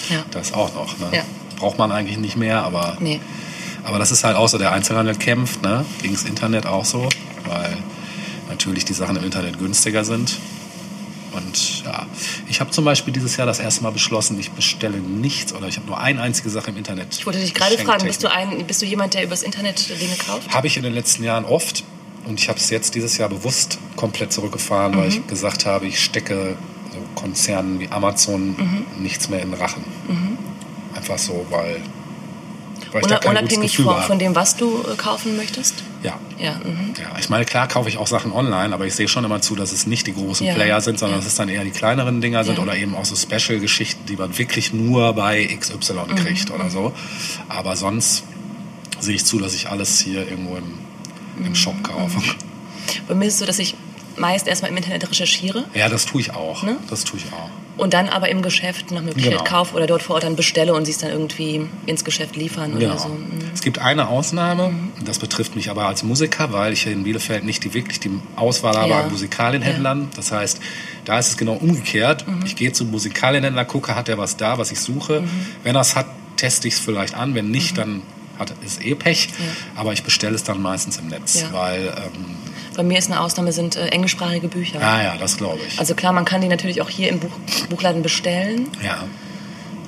Ja. 0.10 0.24
das 0.32 0.54
auch 0.54 0.74
noch. 0.76 0.98
Ne? 1.00 1.08
Ja. 1.18 1.22
Braucht 1.58 1.78
man 1.78 1.92
eigentlich 1.92 2.18
nicht 2.18 2.36
mehr, 2.38 2.64
aber, 2.64 2.98
Nee. 3.00 3.20
aber 3.84 4.00
das 4.00 4.10
ist 4.12 4.24
halt 4.24 4.36
auch 4.36 4.50
so, 4.50 4.58
der 4.58 4.72
Einzelhandel 4.72 5.16
kämpft, 5.16 5.62
ne? 5.62 5.86
gegen 6.02 6.14
das 6.16 6.24
Internet 6.24 6.66
auch 6.66 6.86
so, 6.86 7.08
weil 7.46 7.78
natürlich 8.50 8.84
die 8.84 8.94
Sachen 8.94 9.16
im 9.16 9.24
Internet 9.24 9.60
günstiger 9.60 10.04
sind. 10.04 10.38
Und 11.34 11.84
ja, 11.86 12.06
ich 12.50 12.60
habe 12.60 12.72
zum 12.72 12.84
Beispiel 12.86 13.14
dieses 13.14 13.38
Jahr 13.38 13.48
das 13.48 13.60
erste 13.60 13.84
Mal 13.84 13.92
beschlossen, 13.92 14.38
ich 14.40 14.52
bestelle 14.52 14.98
nichts 14.98 15.54
oder 15.54 15.68
ich 15.68 15.78
habe 15.78 15.88
nur 15.88 16.00
eine 16.00 16.22
einzige 16.22 16.50
Sache 16.50 16.72
im 16.72 16.78
Internet. 16.78 17.08
Ich 17.18 17.26
wollte 17.26 17.40
dich 17.40 17.54
gerade 17.54 17.78
fragen, 17.78 18.06
bist 18.06 18.24
du, 18.24 18.30
ein, 18.32 18.66
bist 18.68 18.82
du 18.82 18.86
jemand, 18.86 19.14
der 19.14 19.24
übers 19.24 19.42
Internet 19.42 19.90
Dinge 19.90 20.16
kauft? 20.18 20.54
Habe 20.54 20.68
ich 20.68 20.76
in 20.78 20.84
den 20.84 20.94
letzten 20.94 21.24
Jahren 21.24 21.46
oft 21.46 21.84
und 22.26 22.40
ich 22.40 22.50
habe 22.50 22.60
es 22.60 22.70
jetzt 22.70 22.96
dieses 22.96 23.18
Jahr 23.18 23.30
bewusst 23.30 23.80
komplett 23.96 24.34
zurückgefahren, 24.34 24.96
weil 24.98 25.08
Mhm. 25.10 25.16
ich 25.22 25.28
gesagt 25.28 25.66
habe, 25.66 25.88
ich 25.88 26.04
stecke 26.04 26.58
so 26.92 26.98
Konzernen 27.16 27.80
wie 27.80 27.88
Amazon 27.90 28.50
Mhm. 28.50 28.86
nichts 29.02 29.30
mehr 29.30 29.42
in 29.42 29.52
den 29.52 29.60
Rachen. 29.62 29.84
Einfach 30.96 31.18
so, 31.18 31.46
weil, 31.50 31.82
weil 32.92 33.02
gutes 33.02 33.26
Unabhängig 33.26 33.78
von, 33.78 33.86
habe. 33.96 34.02
von 34.04 34.20
dem, 34.20 34.36
was 34.36 34.56
du 34.58 34.84
äh, 34.84 34.96
kaufen 34.96 35.38
möchtest? 35.38 35.76
Ja. 36.04 36.20
Ja, 36.40 36.54
mhm. 36.64 36.94
Ja, 37.00 37.18
ich 37.20 37.30
meine, 37.30 37.46
klar 37.46 37.68
kaufe 37.68 37.88
ich 37.90 37.98
auch 37.98 38.08
Sachen 38.08 38.32
online, 38.32 38.74
aber 38.74 38.86
ich 38.86 38.96
sehe 38.96 39.08
schon 39.08 39.24
immer 39.24 39.42
zu, 39.42 39.56
dass 39.56 39.72
es 39.72 39.86
nicht 39.88 40.08
die 40.08 40.14
großen 40.14 40.46
Ja. 40.48 40.54
Player 40.56 40.82
sind, 40.82 41.00
sondern 41.00 41.20
Ja. 41.20 41.24
dass 41.24 41.32
es 41.32 41.36
dann 41.38 41.50
eher 41.50 41.64
die 41.64 41.72
kleineren 41.72 42.20
Dinger 42.22 42.44
sind 42.44 42.60
oder 42.60 42.76
eben 42.76 42.96
auch 42.96 43.06
so 43.06 43.16
Special-Geschichten, 43.16 44.06
die 44.08 44.16
man 44.18 44.38
wirklich 44.38 44.74
nur 44.74 45.14
bei 45.14 45.46
XY 45.46 45.94
Mhm. 46.10 46.16
kriegt 46.16 46.52
oder 46.52 46.70
so. 46.70 46.94
Aber 47.50 47.76
sonst 47.76 48.24
sehe 49.00 49.16
ich 49.16 49.26
zu, 49.26 49.40
dass 49.40 49.54
ich 49.54 49.70
alles 49.70 50.00
hier 50.00 50.28
irgendwo 50.28 50.56
im, 50.58 50.64
Mhm. 51.38 51.46
im 51.48 51.56
Shop 51.56 51.82
kaufe. 51.84 52.20
Bei 53.08 53.16
mir 53.16 53.26
ist 53.26 53.34
es 53.36 53.40
so, 53.40 53.46
dass 53.46 53.60
ich 53.60 53.76
meist 54.18 54.48
erstmal 54.48 54.72
im 54.72 54.78
Internet 54.78 55.10
recherchiere 55.10 55.64
Ja, 55.74 55.88
das 55.90 56.06
tue 56.06 56.20
ich 56.22 56.34
auch. 56.34 56.64
Ne? 56.64 56.78
Das 56.90 57.04
tue 57.06 57.20
ich 57.20 57.26
auch. 57.32 57.50
Und 57.82 57.94
dann 57.96 58.10
aber 58.10 58.30
im 58.30 58.44
Geschäft 58.44 58.92
nach 58.92 59.02
Möglichkeit 59.02 59.40
Genau. 59.40 59.44
kaufe 59.44 59.76
oder 59.76 59.88
dort 59.88 60.04
vor 60.04 60.14
Ort 60.16 60.24
dann 60.24 60.36
bestelle 60.36 60.74
und 60.76 60.86
sie 60.86 60.92
es 60.92 61.00
dann 61.00 61.10
irgendwie 61.10 61.68
ins 61.88 62.06
Geschäft 62.06 62.36
liefern 62.36 62.72
oder 62.74 62.80
Genau. 62.90 62.98
so. 62.98 63.10
Mhm. 63.10 63.40
Es 63.56 63.62
gibt 63.62 63.80
eine 63.80 64.08
Ausnahme, 64.08 64.72
das 65.04 65.18
betrifft 65.18 65.56
mich 65.56 65.72
aber 65.72 65.88
als 65.88 66.04
Musiker, 66.04 66.54
weil 66.54 66.74
ich 66.74 66.84
hier 66.84 66.92
in 66.92 67.04
Bielefeld 67.04 67.44
nicht 67.44 67.64
die, 67.64 67.74
wirklich 67.74 68.00
die 68.00 68.12
Auswahl 68.36 68.78
habe 68.78 68.90
Ja. 68.92 69.00
an 69.02 69.10
Musikalienhändlern. 69.12 70.10
Das 70.16 70.32
heißt, 70.32 70.60
da 71.06 71.18
ist 71.18 71.30
es 71.30 71.38
genau 71.38 71.54
umgekehrt. 71.54 72.28
Mhm. 72.28 72.44
Ich 72.46 72.56
gehe 72.56 72.72
zum 72.72 72.92
Musikalienhändler, 72.92 73.66
gucke, 73.66 73.96
hat 73.96 74.10
er 74.10 74.20
was 74.20 74.38
da, 74.38 74.60
was 74.60 74.72
ich 74.72 74.80
suche. 74.80 75.22
Mhm. 75.22 75.30
Wenn 75.64 75.74
er 75.76 75.82
es 75.82 75.96
hat, 75.96 76.06
teste 76.38 76.68
ich 76.68 76.76
es 76.76 76.80
vielleicht 76.80 77.16
an. 77.16 77.34
Wenn 77.34 77.50
nicht, 77.50 77.80
dann 77.80 78.04
hat, 78.38 78.54
ist 78.64 78.86
eh 78.86 78.94
Pech. 78.94 79.30
Aber 79.76 79.92
ich 79.94 80.04
bestelle 80.04 80.36
es 80.36 80.44
dann 80.44 80.62
meistens 80.62 80.98
im 80.98 81.08
Netz, 81.08 81.42
Ja. 81.42 81.48
weil, 81.52 81.88
ähm, 81.88 82.36
Bei 82.76 82.84
mir 82.84 82.98
ist 82.98 83.12
eine 83.12 83.20
Ausnahme 83.20 83.52
sind 83.52 83.76
äh, 83.76 83.88
englischsprachige 83.88 84.48
Bücher. 84.48 84.80
ah 84.82 85.04
ja, 85.04 85.18
das 85.18 85.38
glaube 85.38 85.60
ich. 85.68 85.78
Also 85.80 85.94
klar, 85.96 86.14
man 86.14 86.26
kann 86.26 86.42
die 86.42 86.48
natürlich 86.48 86.82
auch 86.82 86.90
hier 86.90 87.10
im 87.10 87.20
Buch, 87.20 87.32
Buchladen 87.70 88.02
bestellen. 88.02 88.70
ja, 88.84 89.04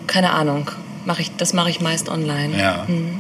Keine 0.08 0.32
Ahnung. 0.32 0.70
Mach 1.06 1.20
ich, 1.20 1.36
das 1.38 1.54
mache 1.54 1.70
ich 1.70 1.80
meist 1.82 2.10
online. 2.10 2.58
ja. 2.58 2.86
Mhm. 2.88 3.20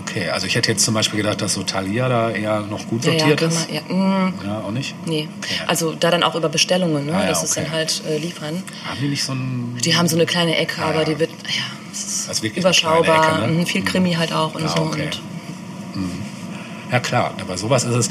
Okay, 0.00 0.30
also 0.30 0.46
ich 0.46 0.54
hätte 0.54 0.70
jetzt 0.70 0.84
zum 0.84 0.94
Beispiel 0.94 1.18
gedacht, 1.18 1.42
dass 1.42 1.54
so 1.54 1.64
Thalia 1.64 2.08
da 2.08 2.30
eher 2.30 2.60
noch 2.60 2.86
gut 2.86 3.04
Ja, 3.04 3.12
ja, 3.12 3.18
sortiert 3.18 3.40
kann 3.40 3.48
ist. 3.50 3.68
man, 3.68 3.74
ja, 3.74 3.94
mm, 3.94 4.34
Ja, 4.46 4.58
auch 4.60 4.70
nicht? 4.70 4.94
nee. 5.06 5.28
Okay. 5.42 5.54
Also 5.66 5.92
da 5.92 6.10
dann 6.10 6.22
auch 6.22 6.34
über 6.36 6.48
Bestellungen, 6.48 7.04
ne? 7.06 7.12
Ah, 7.14 7.22
ja, 7.22 7.26
das 7.28 7.42
ist 7.42 7.50
okay. 7.52 7.62
dann 7.64 7.72
halt 7.72 8.02
äh, 8.08 8.16
liefern. 8.16 8.62
Haben 8.88 9.00
die 9.02 9.08
nicht 9.08 9.24
so 9.24 9.32
ein... 9.32 9.76
Die 9.84 9.96
haben 9.96 10.06
so 10.08 10.14
eine 10.16 10.24
kleine 10.24 10.56
Ecke, 10.56 10.80
Ah, 10.82 10.90
aber 10.90 11.00
ja. 11.00 11.04
die 11.04 11.18
wird, 11.18 11.30
ja, 11.30 11.90
ist 11.92 12.26
Das 12.28 12.36
ist 12.36 12.40
kleine 12.42 12.56
überschaubar, 12.58 13.38
Ecke, 13.42 13.52
ne? 13.52 13.58
mhm, 13.58 13.66
viel 13.66 13.84
Krimi 13.84 14.14
halt 14.14 14.32
auch 14.32 14.54
und 14.54 14.62
Ja, 14.62 14.68
so. 14.68 14.82
okay. 14.82 15.10
Und 15.94 16.10
Ja 16.90 17.00
klar, 17.00 17.34
aber 17.38 17.58
sowas 17.58 17.84
ist 17.84 17.94
es. 17.96 18.08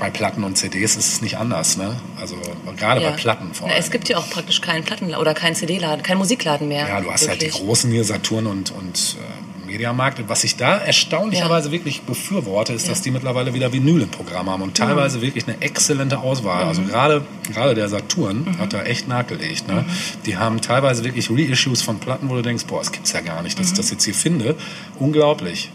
Bei 0.00 0.10
Platten 0.10 0.44
und 0.44 0.56
CDs 0.56 0.96
ist 0.96 1.12
es 1.12 1.22
nicht 1.22 1.36
anders, 1.36 1.76
ne? 1.76 1.94
Also 2.18 2.34
gerade 2.76 3.02
ja. 3.02 3.10
bei 3.10 3.16
Platten 3.16 3.52
vor 3.52 3.68
allem. 3.68 3.76
Es 3.78 3.90
gibt 3.90 4.08
ja 4.08 4.16
auch 4.16 4.28
praktisch 4.30 4.62
keinen 4.62 4.82
Plattenladen 4.82 5.20
oder 5.20 5.34
keinen 5.34 5.54
CD-Laden, 5.54 6.02
keinen 6.02 6.18
Musikladen 6.18 6.68
mehr. 6.68 6.88
ja, 6.88 7.00
du 7.00 7.12
hast 7.12 7.28
halt 7.28 7.42
die 7.42 7.46
wirklich. 7.46 7.62
großen 7.62 7.90
hier, 7.90 8.02
Saturn 8.02 8.46
und, 8.46 8.70
und 8.70 9.16
äh, 9.18 9.66
Mediamarkt. 9.70 10.22
Was 10.28 10.44
ich 10.44 10.56
da 10.56 10.78
erstaunlicherweise 10.78 11.70
wirklich 11.70 12.02
befürworte, 12.02 12.72
ist, 12.72 12.88
dass 12.88 13.02
die 13.02 13.10
mittlerweile 13.10 13.54
wieder 13.54 13.72
Vinyl 13.72 14.02
im 14.02 14.10
Programm 14.10 14.50
haben 14.50 14.62
und 14.62 14.76
teilweise 14.76 15.22
wirklich 15.22 15.46
eine 15.46 15.60
exzellente 15.60 16.18
Auswahl. 16.18 16.64
Also 16.64 16.82
gerade 16.82 17.24
gerade 17.52 17.74
der 17.74 17.88
Saturn 17.88 18.56
hat 18.58 18.72
da 18.72 18.82
echt 18.82 19.08
nachgelegt. 19.08 19.68
Ne? 19.68 19.84
Die 20.26 20.36
haben 20.36 20.60
teilweise 20.60 21.04
wirklich 21.04 21.30
Reissues 21.30 21.82
von 21.82 21.98
Platten, 21.98 22.28
wo 22.28 22.34
du 22.34 22.42
denkst, 22.42 22.64
boah, 22.66 22.78
das 22.80 22.92
gibt's 22.92 23.12
ja 23.12 23.20
gar 23.20 23.42
nicht, 23.42 23.58
dass 23.58 23.68
ich 23.68 23.74
das 23.74 23.90
jetzt 23.90 24.04
hier 24.04 24.14
finde. 24.14 24.56
Unglaublich. 24.98 25.70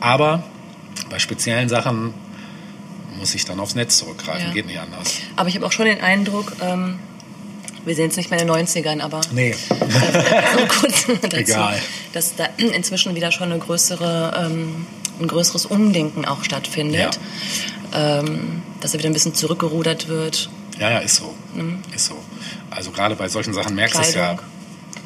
Aber 0.00 0.44
bei 1.10 1.18
speziellen 1.18 1.68
Sachen 1.68 2.14
muss 3.24 3.34
ich 3.34 3.46
dann 3.46 3.58
aufs 3.58 3.74
Netz 3.74 3.96
zurückgreifen. 3.96 4.48
Ja. 4.48 4.52
Geht 4.52 4.66
nicht 4.66 4.78
anders. 4.78 5.14
Aber 5.34 5.48
ich 5.48 5.54
habe 5.54 5.64
auch 5.64 5.72
schon 5.72 5.86
den 5.86 6.02
Eindruck, 6.02 6.52
ähm, 6.60 6.98
wir 7.86 7.94
sind 7.94 8.04
jetzt 8.04 8.16
nicht 8.18 8.30
mehr 8.30 8.38
in 8.38 8.46
den 8.46 8.54
90ern, 8.54 9.00
aber 9.00 9.22
Nee. 9.32 9.52
so 9.70 10.66
kurz 10.68 11.06
dazu, 11.22 11.36
Egal. 11.38 11.80
dass 12.12 12.36
da 12.36 12.44
inzwischen 12.58 13.14
wieder 13.14 13.32
schon 13.32 13.50
eine 13.50 13.58
größere, 13.58 14.44
ähm, 14.44 14.86
ein 15.22 15.26
größeres 15.26 15.64
Umdenken 15.64 16.26
auch 16.26 16.44
stattfindet. 16.44 17.18
Ähm, 17.94 18.60
dass 18.82 18.92
da 18.92 18.98
wieder 18.98 19.08
ein 19.08 19.14
bisschen 19.14 19.34
zurückgerudert 19.34 20.08
wird. 20.08 20.50
Ja, 20.78 20.90
ja, 20.90 20.98
ist 20.98 21.16
so. 21.16 21.34
Ist 21.94 22.04
so. 22.04 22.16
Also 22.68 22.90
gerade 22.90 23.16
bei 23.16 23.28
solchen 23.28 23.54
Sachen 23.54 23.74
merkst 23.74 23.96
du 23.96 24.02
es 24.02 24.14
ja. 24.14 24.36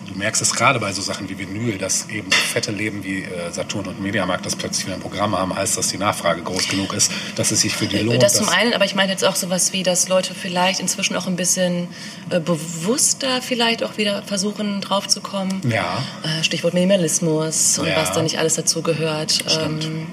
Du 0.09 0.15
merkst 0.19 0.41
es 0.41 0.55
gerade 0.55 0.81
bei 0.81 0.91
so 0.93 1.03
Sachen 1.03 1.29
wie 1.29 1.39
Vinyl, 1.39 1.77
dass 1.79 2.09
eben 2.09 2.31
so 2.31 2.37
fette 2.39 2.71
Läden 2.73 3.05
wie 3.05 3.25
äh, 3.25 3.53
Saturn 3.53 3.87
und 3.87 4.01
Mediamarkt 4.01 4.47
das 4.47 4.57
plötzlich 4.57 4.87
wieder 4.87 4.95
ein 4.97 5.03
Programm 5.03 5.37
haben, 5.37 5.55
heißt, 5.55 5.77
dass 5.77 5.89
die 5.89 5.99
Nachfrage 5.99 6.41
groß 6.43 6.69
genug 6.69 6.95
ist, 6.95 7.13
dass 7.37 7.51
es 7.51 7.61
sich 7.61 7.75
für 7.77 7.87
die 7.87 7.99
lohnt. 7.99 8.23
das 8.23 8.35
zum 8.35 8.49
einen, 8.49 8.73
aber 8.73 8.87
ich 8.87 8.95
meine 8.95 9.13
jetzt 9.13 9.25
auch 9.25 9.37
sowas 9.37 9.73
wie, 9.75 9.83
dass 9.83 10.09
Leute 10.09 10.35
vielleicht 10.35 10.81
inzwischen 10.81 11.15
auch 11.15 11.27
ein 11.27 11.37
bisschen 11.37 11.89
äh, 12.31 12.41
bewusster 12.41 13.43
vielleicht 13.43 13.83
auch 13.83 13.99
wieder 13.99 14.23
versuchen 14.23 14.81
draufzukommen. 14.81 15.61
Ja. 15.71 16.03
Äh, 16.23 16.43
Stichwort 16.43 16.73
Minimalismus 16.75 17.79
und 17.79 17.87
Ja. 17.89 17.97
was 17.97 18.13
da 18.13 18.23
nicht 18.23 18.39
alles 18.39 18.55
dazu 18.55 18.81
gehört. 18.83 19.33
Stimmt. 19.33 19.85
Ähm, 19.85 20.07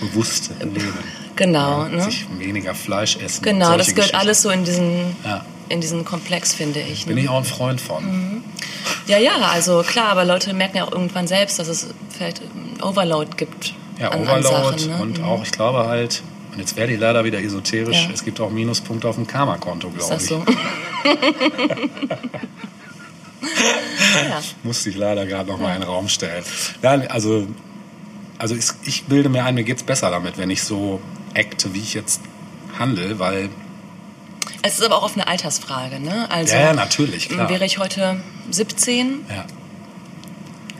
bewusst 0.00 0.50
leben. 0.60 0.94
genau, 1.34 1.82
Ja, 1.82 1.88
ne? 1.88 2.04
Sich 2.04 2.26
weniger 2.38 2.74
Fleisch 2.74 3.16
essen. 3.16 3.42
Genau, 3.42 3.76
das 3.76 3.94
gehört 3.94 4.14
alles 4.14 4.42
so 4.42 4.50
in 4.50 4.64
diesen, 4.64 5.16
Ja. 5.24 5.44
in 5.68 5.80
diesen 5.80 6.04
Komplex, 6.04 6.54
finde 6.54 6.80
ich. 6.80 7.06
Bin 7.06 7.16
Ne? 7.16 7.22
ich 7.22 7.28
auch 7.28 7.38
ein 7.38 7.44
Freund 7.44 7.80
von. 7.80 8.42
Ja, 9.10 9.18
ja, 9.18 9.32
also 9.52 9.82
klar, 9.82 10.06
aber 10.10 10.24
Leute 10.24 10.52
merken 10.54 10.76
ja 10.76 10.84
auch 10.84 10.92
irgendwann 10.92 11.26
selbst, 11.26 11.58
dass 11.58 11.66
es 11.68 11.88
vielleicht 12.10 12.40
ein 12.42 12.80
Overload 12.82 13.30
gibt. 13.36 13.74
Ja, 13.98 14.10
an, 14.10 14.20
Overload 14.22 14.54
an 14.54 14.78
Sachen, 14.78 14.88
ne? 14.90 15.02
und 15.02 15.18
Mhm. 15.18 15.24
auch, 15.24 15.42
ich 15.42 15.50
glaube 15.50 15.86
halt, 15.86 16.22
und 16.52 16.58
jetzt 16.60 16.76
werde 16.76 16.92
ich 16.94 17.00
leider 17.00 17.24
wieder 17.24 17.40
esoterisch, 17.42 18.04
Ja. 18.04 18.10
es 18.14 18.24
gibt 18.24 18.40
auch 18.40 18.50
Minuspunkte 18.50 19.08
auf 19.08 19.16
dem 19.16 19.26
Karma-Konto, 19.26 19.88
Ist 19.88 19.96
glaube 19.98 20.14
das 20.14 20.22
ich. 20.22 20.28
so? 20.28 20.44
ja. 24.28 24.40
Musste 24.62 24.90
ich 24.90 24.96
leider 24.96 25.26
gerade 25.26 25.48
noch 25.50 25.58
mal 25.58 25.74
in 25.74 25.80
den 25.80 25.88
Raum 25.88 26.08
stellen. 26.08 26.44
Ja, 26.82 26.90
also, 27.08 27.46
also 28.38 28.54
ich, 28.54 28.66
ich 28.84 29.04
bilde 29.04 29.28
mir 29.28 29.44
ein, 29.44 29.54
mir 29.54 29.64
geht's 29.64 29.82
besser 29.82 30.10
damit, 30.10 30.38
wenn 30.38 30.50
ich 30.50 30.62
so 30.62 31.00
acte, 31.36 31.74
wie 31.74 31.80
ich 31.80 31.94
jetzt 31.94 32.20
handle, 32.78 33.18
weil, 33.18 33.48
Es 34.62 34.74
ist 34.78 34.84
aber 34.84 34.96
auch 34.98 35.02
auf 35.04 35.14
eine 35.14 35.26
Altersfrage, 35.26 36.00
ne? 36.00 36.30
Also, 36.30 36.54
ja, 36.54 36.60
ja, 36.60 36.72
natürlich, 36.74 37.28
klar. 37.28 37.48
Wäre 37.48 37.64
ich 37.64 37.78
heute 37.78 38.20
17, 38.50 39.24
Ja, 39.28 39.44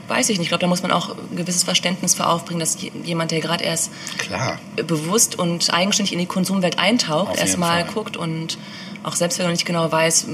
weiß 0.09 0.29
ich 0.29 0.39
nicht. 0.39 0.47
Ich 0.47 0.49
glaube, 0.49 0.61
da 0.63 0.67
muss 0.67 0.83
man 0.83 0.91
auch 0.91 1.11
ein 1.31 1.37
gewisses 1.37 1.63
Verständnis 1.63 2.15
für 2.15 2.27
aufbringen, 2.27 2.61
dass 2.61 2.81
je- 2.81 2.91
jemand, 3.05 3.31
der 3.31 3.41
gerade 3.41 3.65
erst 3.65 3.91
klar. 4.19 4.59
bewusst 4.77 5.39
und 5.39 5.73
eigenständig 5.73 6.13
in 6.13 6.19
die 6.19 6.27
Konsumwelt 6.27 6.79
eintaucht, 6.79 7.37
erstmal 7.39 7.85
guckt 7.85 8.17
und 8.17 8.59
auch 9.03 9.15
selbst 9.15 9.39
wenn 9.39 9.47
er 9.47 9.49
noch 9.49 9.55
nicht 9.55 9.65
genau 9.67 9.91
weiß, 9.91 10.27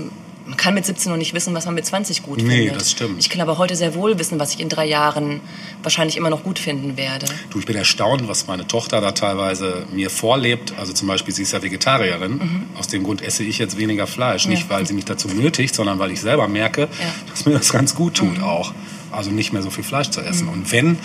man 0.46 0.56
kann 0.56 0.74
mit 0.74 0.86
17 0.86 1.10
noch 1.10 1.18
nicht 1.18 1.34
wissen, 1.34 1.54
was 1.54 1.66
man 1.66 1.74
mit 1.74 1.84
20 1.84 2.22
gut 2.22 2.38
Nee, 2.42 2.56
findet. 2.66 2.76
das 2.76 2.90
stimmt. 2.92 3.18
Ich 3.18 3.28
kann 3.30 3.40
aber 3.40 3.58
heute 3.58 3.74
sehr 3.76 3.94
wohl 3.94 4.18
wissen, 4.18 4.38
was 4.38 4.54
ich 4.54 4.60
in 4.60 4.68
drei 4.68 4.86
Jahren 4.86 5.40
wahrscheinlich 5.82 6.16
immer 6.16 6.30
noch 6.30 6.42
gut 6.44 6.58
finden 6.58 6.96
werde. 6.96 7.26
Du, 7.50 7.58
ich 7.58 7.66
bin 7.66 7.76
erstaunt, 7.76 8.26
was 8.28 8.46
meine 8.46 8.66
Tochter 8.66 9.00
da 9.00 9.12
teilweise 9.12 9.86
mir 9.92 10.08
vorlebt. 10.10 10.74
Also 10.78 10.92
zum 10.92 11.08
Beispiel, 11.08 11.34
sie 11.34 11.42
ist 11.42 11.52
ja 11.52 11.62
Vegetarierin. 11.62 12.32
Mhm. 12.32 12.62
Aus 12.78 12.86
dem 12.86 13.02
Grund 13.04 13.22
esse 13.22 13.42
ich 13.42 13.58
jetzt 13.58 13.76
weniger 13.76 14.06
Fleisch. 14.06 14.46
Nicht, 14.46 14.70
weil 14.70 14.86
sie 14.86 14.94
mich 14.94 15.04
dazu 15.04 15.28
nötigt, 15.28 15.74
sondern 15.74 15.98
weil 15.98 16.10
ich 16.12 16.20
selber 16.20 16.48
merke, 16.48 16.82
Ja. 16.82 16.88
dass 17.30 17.44
mir 17.44 17.52
das 17.54 17.72
ganz 17.72 17.94
gut 17.94 18.20
Mhm. 18.22 18.34
tut 18.36 18.42
auch. 18.42 18.72
Also 19.12 19.30
nicht 19.30 19.52
mehr 19.52 19.62
so 19.62 19.70
viel 19.70 19.84
Fleisch 19.84 20.10
zu 20.10 20.20
essen. 20.20 20.48
Und 20.48 20.72
wenn, 20.72 20.98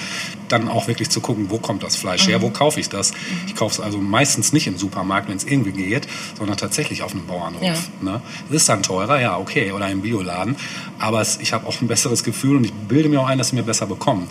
dann 0.49 0.67
auch 0.67 0.87
wirklich 0.87 1.09
zu 1.09 1.21
gucken, 1.21 1.49
wo 1.49 1.57
kommt 1.59 1.83
das 1.83 1.95
Fleisch 1.95 2.27
her, 2.27 2.41
wo 2.41 2.47
Mhm. 2.49 2.53
kaufe 2.53 2.79
ich 2.79 2.89
das. 2.89 3.11
Ich 3.47 3.55
kaufe 3.55 3.73
es 3.75 3.79
also 3.79 3.97
meistens 3.99 4.53
nicht 4.53 4.67
im 4.67 4.77
Supermarkt, 4.77 5.29
wenn 5.29 5.37
es 5.37 5.43
irgendwie 5.43 5.71
geht, 5.71 6.07
sondern 6.37 6.57
tatsächlich 6.57 7.03
auf 7.03 7.11
einem 7.13 7.25
Bauernhof. 7.27 7.61
Ja. 7.63 7.73
Ne? 8.01 8.21
Es 8.49 8.55
ist 8.55 8.69
dann 8.69 8.83
teurer, 8.83 9.19
ja, 9.21 9.37
okay, 9.37 9.71
oder 9.71 9.89
im 9.89 10.01
Bioladen. 10.01 10.55
Aber 10.99 11.21
es, 11.21 11.37
ich 11.41 11.53
habe 11.53 11.67
auch 11.67 11.79
ein 11.81 11.87
besseres 11.87 12.23
Gefühl 12.23 12.57
und 12.57 12.65
ich 12.65 12.73
bilde 12.73 13.07
mir 13.09 13.21
auch 13.21 13.27
ein, 13.27 13.37
dass 13.37 13.49
sie 13.49 13.55
mir 13.55 13.63
besser 13.63 13.85
bekommen. 13.85 14.27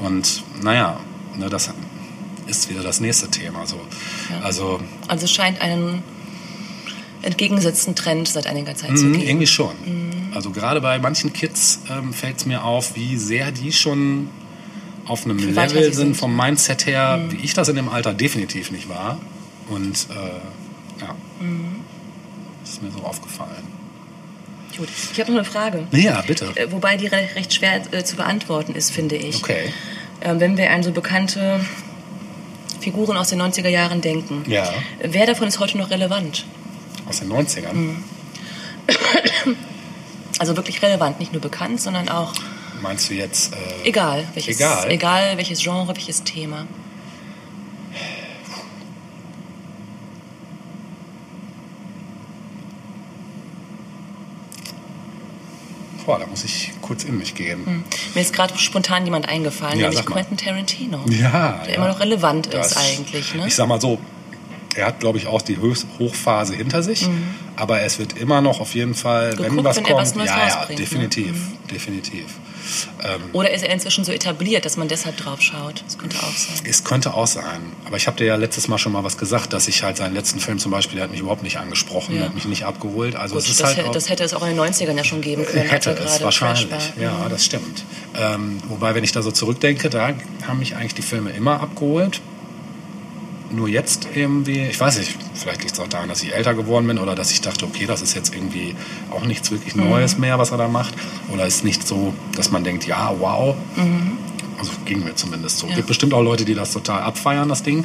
Mhm. 0.00 0.04
Und 0.06 0.44
naja, 0.62 1.00
ne, 1.36 1.48
das 1.48 1.70
ist 2.46 2.70
wieder 2.70 2.82
das 2.82 3.00
nächste 3.00 3.28
Thema. 3.28 3.66
So. 3.66 3.80
Also 4.44 4.80
Also 5.08 5.24
es 5.24 5.32
scheint 5.32 5.60
einen 5.60 6.02
entgegengesetzten 7.26 7.94
Trend 7.94 8.28
seit 8.28 8.46
einiger 8.46 8.74
Zeit 8.74 8.96
zu 8.96 9.04
mh, 9.04 9.12
geben. 9.12 9.22
Mhm, 9.24 9.28
irgendwie 9.28 9.46
schon. 9.46 9.74
Also 10.34 10.50
gerade 10.50 10.80
bei 10.80 10.98
manchen 10.98 11.32
Kids 11.32 11.80
ähm, 11.90 12.12
fällt 12.12 12.38
es 12.38 12.46
mir 12.46 12.64
auf, 12.64 12.94
wie 12.96 13.16
sehr 13.16 13.50
die 13.52 13.72
schon 13.72 14.28
auf 15.06 15.24
einem 15.24 15.54
weiter 15.56 15.74
Level 15.74 15.84
sind 15.84 15.94
sind. 15.94 16.08
Mhm. 16.10 16.14
vom 16.14 16.36
Mindset 16.36 16.86
her, 16.86 17.20
wie 17.30 17.36
ich 17.44 17.54
das 17.54 17.68
in 17.68 17.76
dem 17.76 17.88
Alter 17.88 18.12
definitiv 18.14 18.70
nicht 18.70 18.88
war. 18.88 19.18
Und 19.68 20.06
äh, 20.10 21.00
ja, 21.02 21.14
Mhm. 21.40 21.76
das 22.62 22.70
ist 22.74 22.82
mir 22.82 22.90
so 22.90 23.00
aufgefallen. 23.00 23.62
Gut. 24.76 24.88
Ich 25.12 25.18
habe 25.20 25.30
noch 25.32 25.38
eine 25.38 25.44
Frage. 25.46 25.86
Ja, 25.92 26.22
bitte. 26.26 26.52
Äh, 26.54 26.70
Wobei 26.70 26.96
die 26.96 27.06
re 27.06 27.28
recht 27.34 27.54
schwer 27.54 27.80
äh, 27.92 28.04
zu 28.04 28.16
beantworten 28.16 28.74
ist, 28.74 28.90
finde 28.90 29.16
ich. 29.16 29.36
Okay. 29.42 29.72
Ähm, 30.22 30.38
wenn 30.40 30.56
wir 30.58 30.70
an 30.70 30.82
so 30.82 30.92
bekannte 30.92 31.60
Figuren 32.80 33.16
aus 33.16 33.28
den 33.30 33.40
90er 33.40 33.68
Jahren 33.68 34.00
denken, 34.00 34.44
Ja, 34.48 34.68
wer 35.02 35.26
davon 35.26 35.48
ist 35.48 35.58
heute 35.60 35.78
noch 35.78 35.90
relevant? 35.90 36.44
Aus 37.08 37.18
den 37.20 37.30
90ern. 37.32 37.72
Mhm. 37.72 38.04
Also 40.38 40.54
wirklich 40.54 40.82
relevant, 40.82 41.18
nicht 41.18 41.32
nur 41.32 41.40
bekannt, 41.40 41.80
sondern 41.80 42.10
auch 42.10 42.34
Meinst 42.82 43.08
du 43.08 43.14
jetzt? 43.14 43.54
Äh, 43.54 43.88
egal, 43.88 44.28
welches, 44.34 44.56
Egal? 44.56 44.90
egal 44.90 45.36
welches 45.38 45.60
Genre, 45.62 45.88
welches 45.96 46.24
Thema. 46.24 46.66
boah, 56.04 56.18
da 56.20 56.26
muss 56.26 56.44
ich 56.44 56.70
kurz 56.82 57.02
in 57.04 57.18
mich 57.18 57.34
gehen. 57.34 57.84
Mir 58.14 58.20
ist 58.20 58.32
gerade 58.32 58.56
spontan 58.58 59.04
jemand 59.04 59.28
eingefallen, 59.28 59.78
Ja, 59.80 59.88
nämlich. 59.88 60.06
Quentin 60.06 60.36
Tarantino. 60.36 61.00
Ja, 61.08 61.62
Der 61.64 61.70
ja. 61.70 61.76
immer 61.76 61.88
noch 61.88 61.98
relevant 62.00 62.52
Das- 62.52 62.72
ist 62.72 62.76
eigentlich. 62.76 63.34
Ne? 63.34 63.46
Ich 63.48 63.54
sag 63.56 63.66
mal 63.66 63.80
so, 63.80 63.98
er 64.76 64.86
hat, 64.86 65.00
glaube 65.00 65.18
ich, 65.18 65.26
auch 65.26 65.42
die 65.42 65.56
Höchst 65.58 65.86
Hochphase 65.98 66.54
hinter 66.54 66.82
sich, 66.82 67.08
aber 67.56 67.80
es 67.82 67.98
wird 67.98 68.16
immer 68.18 68.40
noch 68.40 68.60
auf 68.60 68.74
jeden 68.74 68.94
Fall, 68.94 69.32
wenn 69.38 69.46
Mhm. 69.52 69.56
Geguckt, 69.56 69.64
was 69.64 69.76
wenn 69.76 69.84
kommt, 69.84 69.98
was 69.98 70.14
ja, 70.14 70.48
ja, 70.48 70.66
ne? 70.68 70.74
definitiv, 70.76 71.34
definitiv. 71.70 72.26
Ähm, 73.04 73.20
Oder 73.32 73.52
ist 73.54 73.62
er 73.62 73.72
inzwischen 73.72 74.04
so 74.04 74.10
etabliert, 74.10 74.64
dass 74.64 74.76
man 74.76 74.88
deshalb 74.88 75.16
drauf 75.16 75.40
schaut? 75.40 75.84
Das 75.86 75.96
könnte 75.98 76.16
auch 76.18 76.32
sein. 76.36 76.56
es 76.68 76.82
könnte 76.82 77.14
auch 77.14 77.26
sein, 77.28 77.60
aber 77.84 77.96
ich 77.96 78.08
habe 78.08 78.16
dir 78.16 78.24
ja 78.26 78.34
letztes 78.36 78.66
Mal 78.66 78.76
schon 78.78 78.90
mal 78.92 79.04
was 79.04 79.16
gesagt, 79.18 79.52
dass 79.52 79.68
ich 79.68 79.82
halt 79.84 79.96
seinen 79.96 80.14
letzten 80.14 80.40
Film 80.40 80.58
zum 80.58 80.72
Beispiel, 80.72 80.96
der 80.96 81.04
hat 81.04 81.10
mich 81.12 81.20
überhaupt 81.20 81.44
nicht 81.44 81.58
angesprochen, 81.58 82.14
Ja. 82.14 82.18
der 82.22 82.28
hat 82.30 82.34
mich 82.34 82.46
nicht 82.46 82.64
abgeholt. 82.64 83.14
Also 83.14 83.34
Gut, 83.36 83.44
es 83.44 83.50
ist 83.50 83.60
das, 83.60 83.68
halt 83.68 83.76
hätte, 83.78 83.88
auch, 83.88 83.92
das 83.92 84.08
hätte 84.10 84.24
es 84.24 84.34
auch 84.34 84.42
in 84.42 84.56
den 84.56 84.58
90ern 84.58 84.96
ja 84.96 85.04
schon 85.04 85.20
geben 85.20 85.46
können. 85.46 85.68
hätte 85.68 85.90
er 85.96 86.04
es 86.04 86.20
wahrscheinlich, 86.22 86.66
ja, 87.00 87.28
das 87.28 87.44
stimmt. 87.44 87.84
Ähm, 88.18 88.58
wobei, 88.68 88.94
wenn 88.96 89.04
ich 89.04 89.12
da 89.12 89.22
so 89.22 89.30
zurückdenke, 89.30 89.88
da 89.88 90.10
haben 90.46 90.58
mich 90.58 90.74
eigentlich 90.74 90.94
die 90.94 91.02
Filme 91.02 91.30
immer 91.30 91.60
abgeholt. 91.60 92.20
Nur 93.50 93.68
jetzt 93.68 94.08
irgendwie, 94.14 94.66
ich 94.66 94.78
weiß 94.80 94.98
nicht, 94.98 95.16
vielleicht 95.34 95.62
liegt 95.62 95.74
es 95.74 95.80
auch 95.80 95.86
daran, 95.88 96.08
dass 96.08 96.22
ich 96.22 96.34
älter 96.34 96.54
geworden 96.54 96.86
bin 96.86 96.98
oder 96.98 97.14
dass 97.14 97.30
ich 97.30 97.40
dachte, 97.40 97.64
okay, 97.64 97.86
das 97.86 98.02
ist 98.02 98.14
jetzt 98.14 98.34
irgendwie 98.34 98.74
auch 99.10 99.24
nichts 99.24 99.50
wirklich 99.50 99.76
Mhm. 99.76 99.88
Neues 99.88 100.18
mehr, 100.18 100.38
was 100.38 100.50
er 100.50 100.58
da 100.58 100.68
macht. 100.68 100.94
Oder 101.32 101.46
ist 101.46 101.62
nicht 101.64 101.86
so, 101.86 102.12
dass 102.34 102.50
man 102.50 102.64
denkt, 102.64 102.86
ja, 102.86 103.14
wow. 103.18 103.54
Also 104.58 104.72
ging 104.84 105.04
mir 105.04 105.14
zumindest 105.14 105.58
so. 105.58 105.66
Mhm. 105.66 105.70
Ja. 105.70 105.76
Gibt 105.76 105.88
bestimmt 105.88 106.12
auch 106.14 106.22
Leute, 106.22 106.44
die 106.44 106.54
das 106.54 106.72
total 106.72 107.02
abfeiern, 107.02 107.48
das 107.48 107.62
Ding. 107.62 107.84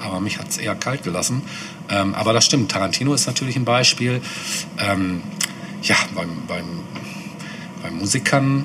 Aber 0.00 0.20
mich 0.20 0.38
hat 0.38 0.48
es 0.48 0.58
eher 0.58 0.74
kalt 0.74 1.02
gelassen. 1.04 1.42
Ähm, 1.90 2.14
aber 2.14 2.32
das 2.32 2.44
stimmt, 2.46 2.70
Tarantino 2.72 3.14
ist 3.14 3.26
natürlich 3.26 3.56
ein 3.56 3.64
Beispiel. 3.64 4.20
Ähm, 4.78 5.22
ja, 5.82 5.96
beim, 6.14 6.30
beim, 6.48 6.64
bei 7.82 7.90
Musikern 7.90 8.64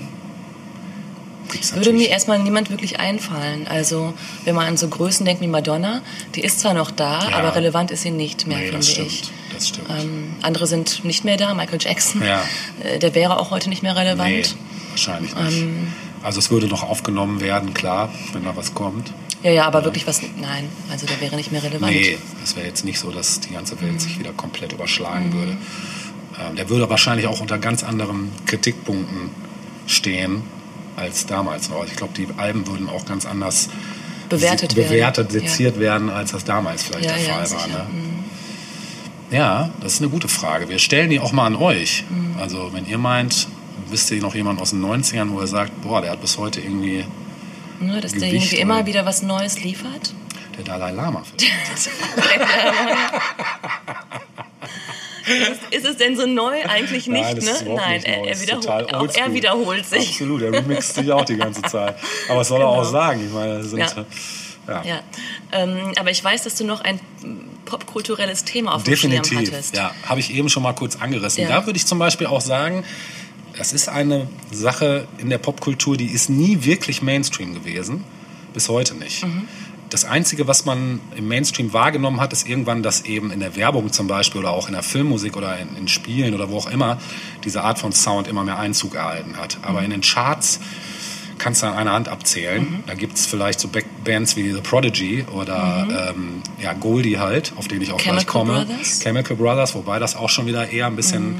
gibt's 1.53 1.73
Würde 1.73 1.93
mir 1.93 2.09
erstmal 2.09 2.39
niemand 2.39 2.69
wirklich 2.69 2.99
einfallen. 2.99 3.67
Also, 3.67 4.13
wenn 4.43 4.55
man 4.55 4.65
an 4.67 4.77
so 4.77 4.87
Größen 4.89 5.25
denkt 5.25 5.41
wie 5.41 5.47
Madonna, 5.47 6.01
die 6.35 6.41
ist 6.41 6.59
zwar 6.59 6.73
noch 6.73 6.91
da, 6.91 7.29
Ja. 7.29 7.37
aber 7.37 7.55
relevant 7.55 7.91
ist 7.91 8.01
sie 8.01 8.11
nicht 8.11 8.45
mehr, 8.47 8.57
Nee, 8.57 8.67
finde 8.69 8.83
stimmt. 8.85 9.07
ich. 9.07 9.23
Das 9.53 9.69
stimmt. 9.69 9.89
Ähm, 9.89 10.33
andere 10.41 10.67
sind 10.67 11.05
nicht 11.05 11.23
mehr 11.23 11.37
da. 11.37 11.53
Michael 11.53 11.79
Jackson, 11.81 12.21
Ja. 12.25 12.41
äh, 12.83 12.99
der 12.99 13.15
wäre 13.15 13.39
auch 13.39 13.51
heute 13.51 13.69
nicht 13.69 13.83
mehr 13.83 13.95
relevant. 13.95 14.29
Nee, 14.29 14.43
wahrscheinlich 14.89 15.33
nicht. 15.35 15.57
Ähm, 15.61 15.87
Also 16.23 16.39
es 16.39 16.49
würde 16.51 16.67
noch 16.67 16.83
aufgenommen 16.83 17.41
werden, 17.41 17.73
klar, 17.73 18.09
wenn 18.31 18.45
da 18.45 18.55
was 18.55 18.73
kommt. 18.73 19.11
Ja, 19.43 19.51
ja, 19.51 19.65
aber 19.65 19.83
wirklich 19.83 20.07
was. 20.07 20.21
Nein, 20.21 20.69
also 20.89 21.05
der 21.05 21.19
wäre 21.19 21.35
nicht 21.35 21.51
mehr 21.51 21.61
relevant. 21.61 21.91
Nee, 21.91 22.17
es 22.43 22.55
wäre 22.55 22.65
jetzt 22.65 22.85
nicht 22.85 22.97
so, 22.97 23.11
dass 23.11 23.41
die 23.41 23.51
ganze 23.53 23.79
Welt 23.81 23.99
sich 23.99 24.17
wieder 24.19 24.31
komplett 24.31 24.71
überschlagen 24.71 25.33
würde. 25.33 25.57
Ähm, 26.41 26.55
der 26.55 26.69
würde 26.69 26.89
wahrscheinlich 26.89 27.27
auch 27.27 27.41
unter 27.41 27.57
ganz 27.57 27.83
anderen 27.83 28.31
Kritikpunkten 28.45 29.31
stehen 29.85 30.43
als 30.95 31.25
damals 31.25 31.69
noch. 31.69 31.85
Ich 31.85 31.95
glaube, 31.95 32.13
die 32.15 32.27
Alben 32.37 32.65
würden 32.67 32.89
auch 32.89 33.05
ganz 33.05 33.25
anders 33.25 33.69
Bewertet 34.29 34.71
se- 34.71 34.77
werden. 34.77 34.89
bewertet 34.89 35.33
Ja. 35.33 35.39
seziert 35.41 35.79
werden, 35.79 36.09
als 36.09 36.31
das 36.31 36.43
damals 36.43 36.83
vielleicht 36.83 37.05
Ja, 37.05 37.13
der 37.13 37.23
ja, 37.25 37.33
Fall 37.45 37.51
war. 37.51 37.67
Ne? 37.67 37.87
Mhm. 37.91 38.23
Ja, 39.31 39.69
das 39.81 39.93
ist 39.93 40.01
eine 40.01 40.09
gute 40.09 40.27
Frage. 40.27 40.69
Wir 40.69 40.79
stellen 40.79 41.09
die 41.09 41.19
auch 41.19 41.31
mal 41.31 41.45
an 41.47 41.55
euch. 41.55 42.03
Mhm. 42.09 42.35
Also 42.39 42.71
wenn 42.73 42.85
ihr 42.87 42.97
meint, 42.99 43.47
wisst 43.89 44.11
ihr 44.11 44.21
noch 44.21 44.35
jemand 44.35 44.61
aus 44.61 44.69
den 44.71 44.81
90ern, 44.81 45.31
wo 45.31 45.41
ihr 45.41 45.47
sagt, 45.47 45.81
boah, 45.81 46.01
der 46.01 46.11
hat 46.11 46.21
bis 46.21 46.37
heute 46.37 46.61
irgendwie 46.61 47.05
Ne, 47.79 47.99
dass 47.99 48.11
Gewicht 48.13 48.21
derjenige 48.31 48.55
immer 48.57 48.85
wieder 48.85 49.05
was 49.05 49.23
Neues 49.23 49.61
liefert. 49.63 50.13
der 50.57 50.63
Dalai 50.63 50.91
Lama 50.91 51.23
vielleicht. 51.23 51.43
Ist 55.71 55.85
es 55.85 55.97
denn 55.97 56.15
so 56.17 56.25
neu? 56.25 56.53
Eigentlich 56.67 57.07
nicht, 57.07 57.23
Nein, 57.23 57.37
ne? 57.37 57.73
Nein, 57.75 57.93
nicht 57.95 58.07
neu. 58.07 58.13
er, 58.13 58.27
er 58.27 58.41
wiederholt, 58.41 58.93
auch 58.93 59.15
er 59.15 59.33
wiederholt 59.33 59.85
sich. 59.85 60.09
Absolut, 60.09 60.41
er 60.41 60.53
remixt 60.53 60.95
sich 60.95 61.11
auch 61.11 61.25
die 61.25 61.37
ganze 61.37 61.61
Zeit. 61.63 61.95
Aber 62.27 62.39
was 62.39 62.47
soll 62.49 62.59
er 62.61 62.67
Genau. 62.67 62.81
auch 62.81 62.83
sagen? 62.85 63.25
Ich 63.25 63.33
meine, 63.33 63.59
das 63.59 63.69
sind, 63.69 63.79
Ja. 63.79 63.87
ja. 64.67 64.83
Ja, 64.85 64.99
ähm, 65.51 65.93
aber 65.97 66.11
ich 66.11 66.23
weiß, 66.23 66.43
dass 66.43 66.55
du 66.55 66.63
noch 66.65 66.81
ein 66.81 66.99
popkulturelles 67.65 68.43
Thema 68.43 68.75
auf 68.75 68.83
dem 68.83 68.95
Schirm 68.95 69.11
Definitiv, 69.11 69.51
hattest. 69.51 69.75
ja. 69.75 69.93
Habe 70.05 70.19
ich 70.19 70.33
eben 70.33 70.49
schon 70.49 70.63
mal 70.63 70.73
kurz 70.73 70.95
angerissen. 70.97 71.43
Ja. 71.43 71.49
Da 71.49 71.65
würde 71.65 71.77
ich 71.77 71.85
zum 71.85 71.99
Beispiel 71.99 72.27
auch 72.27 72.41
sagen, 72.41 72.83
das 73.57 73.73
ist 73.73 73.87
eine 73.89 74.27
Sache 74.51 75.07
in 75.17 75.29
der 75.29 75.37
Popkultur, 75.37 75.95
die 75.97 76.07
ist 76.07 76.29
nie 76.29 76.63
wirklich 76.63 77.01
Mainstream 77.01 77.53
gewesen. 77.53 78.03
Bis 78.53 78.69
heute 78.69 78.95
nicht. 78.95 79.25
Mhm. 79.25 79.47
Das 79.93 80.05
Einzige, 80.05 80.47
was 80.47 80.65
man 80.65 80.99
im 81.15 81.27
Mainstream 81.27 81.71
wahrgenommen 81.71 82.19
hat, 82.19 82.33
ist 82.33 82.49
irgendwann, 82.49 82.81
dass 82.81 83.01
eben 83.05 83.29
in 83.29 83.39
der 83.39 83.55
Werbung 83.55 83.93
zum 83.93 84.07
Beispiel 84.07 84.39
oder 84.41 84.49
auch 84.49 84.65
in 84.67 84.73
der 84.73 84.81
Filmmusik 84.81 85.37
oder 85.37 85.59
in, 85.59 85.77
in 85.77 85.87
Spielen 85.87 86.33
oder 86.33 86.49
wo 86.49 86.57
auch 86.57 86.67
immer 86.71 86.97
diese 87.43 87.63
Art 87.63 87.77
von 87.77 87.91
Sound 87.91 88.27
immer 88.27 88.43
mehr 88.43 88.57
Einzug 88.57 88.95
erhalten 88.95 89.37
hat. 89.37 89.59
Aber 89.61 89.79
Mhm. 89.79 89.85
in 89.85 89.91
den 89.91 90.01
Charts 90.01 90.59
kannst 91.37 91.61
du 91.61 91.67
an 91.67 91.73
einer 91.75 91.91
Hand 91.91 92.07
abzählen. 92.09 92.83
Da 92.87 92.95
gibt 92.95 93.17
es 93.17 93.27
vielleicht 93.27 93.59
so 93.59 93.67
Back 93.67 93.85
Bands 94.03 94.35
wie 94.35 94.51
The 94.51 94.61
Prodigy 94.61 95.25
oder 95.31 95.87
ähm, 96.15 96.41
ja, 96.59 96.73
Goldie 96.73 97.19
halt, 97.19 97.53
auf 97.57 97.67
den 97.67 97.81
ich 97.83 97.91
auch 97.91 97.97
gleich 97.97 98.05
Mhm. 98.13 98.17
Chemical 98.17 98.31
komme. 98.31 98.65
Brothers? 98.65 98.99
Chemical 99.01 99.35
Brothers, 99.37 99.75
wobei 99.75 99.99
das 99.99 100.15
auch 100.15 100.29
schon 100.29 100.47
wieder 100.47 100.69
eher 100.71 100.87
ein 100.87 100.95
bisschen 100.95 101.33
Mhm. 101.33 101.39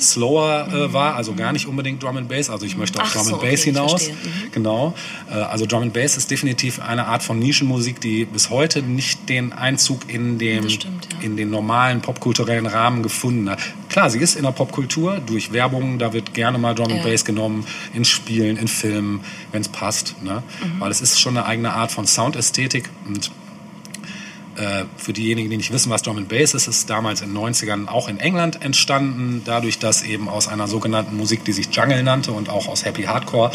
Slower 0.00 0.68
äh, 0.72 0.92
war, 0.92 1.14
also 1.14 1.34
gar 1.34 1.52
nicht 1.52 1.66
unbedingt 1.66 2.02
Drum 2.02 2.16
and 2.16 2.28
Bass. 2.28 2.50
Also 2.50 2.66
ich 2.66 2.76
möchte 2.76 3.00
auf 3.00 3.08
Ach 3.08 3.14
Drum 3.14 3.24
so, 3.24 3.32
and 3.34 3.42
Bass 3.42 3.60
okay, 3.60 3.70
hinaus. 3.70 4.08
Mhm. 4.08 4.52
Genau. 4.52 4.94
Äh, 5.30 5.34
also 5.34 5.66
Drum 5.66 5.82
and 5.82 5.92
Bass 5.92 6.16
ist 6.16 6.30
definitiv 6.30 6.80
eine 6.80 7.06
Art 7.06 7.22
von 7.22 7.38
Nischenmusik, 7.38 8.00
die 8.00 8.24
bis 8.24 8.50
heute 8.50 8.82
nicht 8.82 9.28
den 9.28 9.52
Einzug 9.52 10.08
in 10.08 10.38
dem 10.38 10.68
stimmt, 10.68 11.08
ja. 11.12 11.20
in 11.24 11.36
den 11.36 11.50
normalen 11.50 12.00
popkulturellen 12.00 12.66
Rahmen 12.66 13.02
gefunden 13.02 13.50
hat. 13.50 13.58
Klar, 13.88 14.10
sie 14.10 14.18
ist 14.18 14.36
in 14.36 14.42
der 14.42 14.52
Popkultur 14.52 15.20
durch 15.24 15.52
Werbung, 15.52 15.98
da 15.98 16.12
wird 16.12 16.34
gerne 16.34 16.58
mal 16.58 16.74
Drum 16.74 16.90
and 16.90 17.04
Ja. 17.04 17.10
Bass 17.10 17.24
genommen 17.24 17.66
in 17.92 18.04
Spielen, 18.04 18.56
in 18.56 18.68
Filmen, 18.68 19.20
wenn 19.52 19.62
es 19.62 19.68
passt, 19.68 20.22
ne? 20.22 20.42
Mhm. 20.62 20.80
Weil 20.80 20.90
es 20.90 21.00
ist 21.00 21.20
schon 21.20 21.36
eine 21.36 21.46
eigene 21.46 21.72
Art 21.72 21.92
von 21.92 22.06
Soundästhetik 22.06 22.90
und 23.06 23.30
äh, 24.56 24.84
für 24.96 25.12
diejenigen, 25.12 25.50
die 25.50 25.56
nicht 25.56 25.72
wissen, 25.72 25.90
was 25.90 26.02
Drum 26.02 26.16
and 26.16 26.28
Bass 26.28 26.54
ist, 26.54 26.68
ist 26.68 26.88
damals 26.88 27.20
in 27.22 27.34
den 27.34 27.38
90ern 27.38 27.88
auch 27.88 28.08
in 28.08 28.20
England 28.20 28.62
entstanden, 28.62 29.42
dadurch, 29.44 29.78
dass 29.78 30.02
eben 30.02 30.28
aus 30.28 30.48
einer 30.48 30.68
sogenannten 30.68 31.16
Musik, 31.16 31.44
die 31.44 31.52
sich 31.52 31.74
Jungle 31.74 32.02
nannte 32.02 32.32
und 32.32 32.48
auch 32.48 32.68
aus 32.68 32.84
Happy 32.84 33.02
Hardcore, 33.02 33.50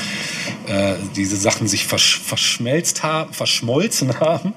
äh, 0.68 0.96
diese 1.16 1.38
Sachen 1.38 1.68
sich 1.68 1.88
versch 1.88 2.20
verschmelzt 2.20 3.04
haben, 3.04 3.34
verschmolzen 3.34 4.20
haben. 4.20 4.54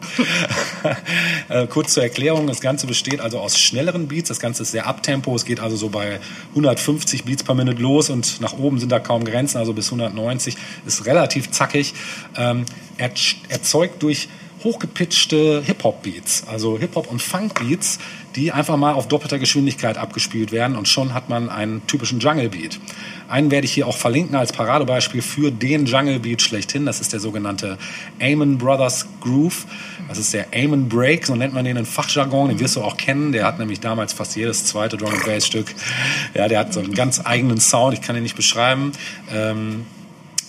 äh, 1.48 1.66
kurz 1.66 1.94
zur 1.94 2.02
Erklärung, 2.02 2.46
das 2.46 2.60
Ganze 2.60 2.86
besteht 2.86 3.20
also 3.20 3.38
aus 3.38 3.58
schnelleren 3.58 4.08
Beats, 4.08 4.28
das 4.28 4.40
Ganze 4.40 4.62
ist 4.62 4.72
sehr 4.72 4.86
abtempo, 4.86 5.34
es 5.36 5.44
geht 5.44 5.60
also 5.60 5.76
so 5.76 5.88
bei 5.88 6.20
150 6.50 7.24
Beats 7.24 7.44
per 7.44 7.54
Minute 7.54 7.80
los 7.80 8.10
und 8.10 8.40
nach 8.40 8.52
oben 8.54 8.78
sind 8.78 8.90
da 8.90 8.98
kaum 8.98 9.24
Grenzen, 9.24 9.58
also 9.58 9.72
bis 9.72 9.86
190, 9.86 10.56
ist 10.86 11.06
relativ 11.06 11.50
zackig, 11.50 11.94
ähm, 12.36 12.64
er 12.98 13.10
erzeugt 13.48 14.02
durch 14.02 14.28
hochgepitchte 14.64 15.62
Hip-Hop-Beats, 15.64 16.44
also 16.46 16.78
Hip-Hop- 16.78 17.10
und 17.10 17.20
Funk-Beats, 17.20 17.98
die 18.36 18.52
einfach 18.52 18.76
mal 18.76 18.92
auf 18.92 19.08
doppelter 19.08 19.38
Geschwindigkeit 19.38 19.98
abgespielt 19.98 20.52
werden 20.52 20.76
und 20.76 20.88
schon 20.88 21.14
hat 21.14 21.28
man 21.28 21.48
einen 21.48 21.86
typischen 21.86 22.20
Jungle-Beat. 22.20 22.80
Einen 23.28 23.50
werde 23.50 23.64
ich 23.64 23.72
hier 23.72 23.86
auch 23.86 23.96
verlinken 23.96 24.36
als 24.36 24.52
Paradebeispiel 24.52 25.22
für 25.22 25.50
den 25.50 25.86
Jungle-Beat 25.86 26.42
schlechthin. 26.42 26.86
Das 26.86 27.00
ist 27.00 27.12
der 27.12 27.20
sogenannte 27.20 27.78
Amon 28.20 28.58
Brothers 28.58 29.06
Groove. 29.20 29.66
Das 30.08 30.18
ist 30.18 30.34
der 30.34 30.46
Amon 30.54 30.88
Break, 30.88 31.26
so 31.26 31.34
nennt 31.34 31.54
man 31.54 31.64
den 31.64 31.76
in 31.76 31.86
Fachjargon. 31.86 32.48
Den 32.50 32.60
wirst 32.60 32.76
du 32.76 32.82
auch 32.82 32.96
kennen. 32.96 33.32
Der 33.32 33.46
hat 33.46 33.58
nämlich 33.58 33.80
damals 33.80 34.12
fast 34.12 34.36
jedes 34.36 34.66
zweite 34.66 34.96
Drum 34.96 35.12
and 35.12 35.24
Bass 35.24 35.46
Stück. 35.46 35.74
Ja, 36.34 36.48
der 36.48 36.58
hat 36.58 36.72
so 36.72 36.80
einen 36.80 36.94
ganz 36.94 37.20
eigenen 37.24 37.60
Sound. 37.60 37.94
Ich 37.94 38.02
kann 38.02 38.16
ihn 38.16 38.22
nicht 38.22 38.36
beschreiben. 38.36 38.92
Ähm, 39.32 39.86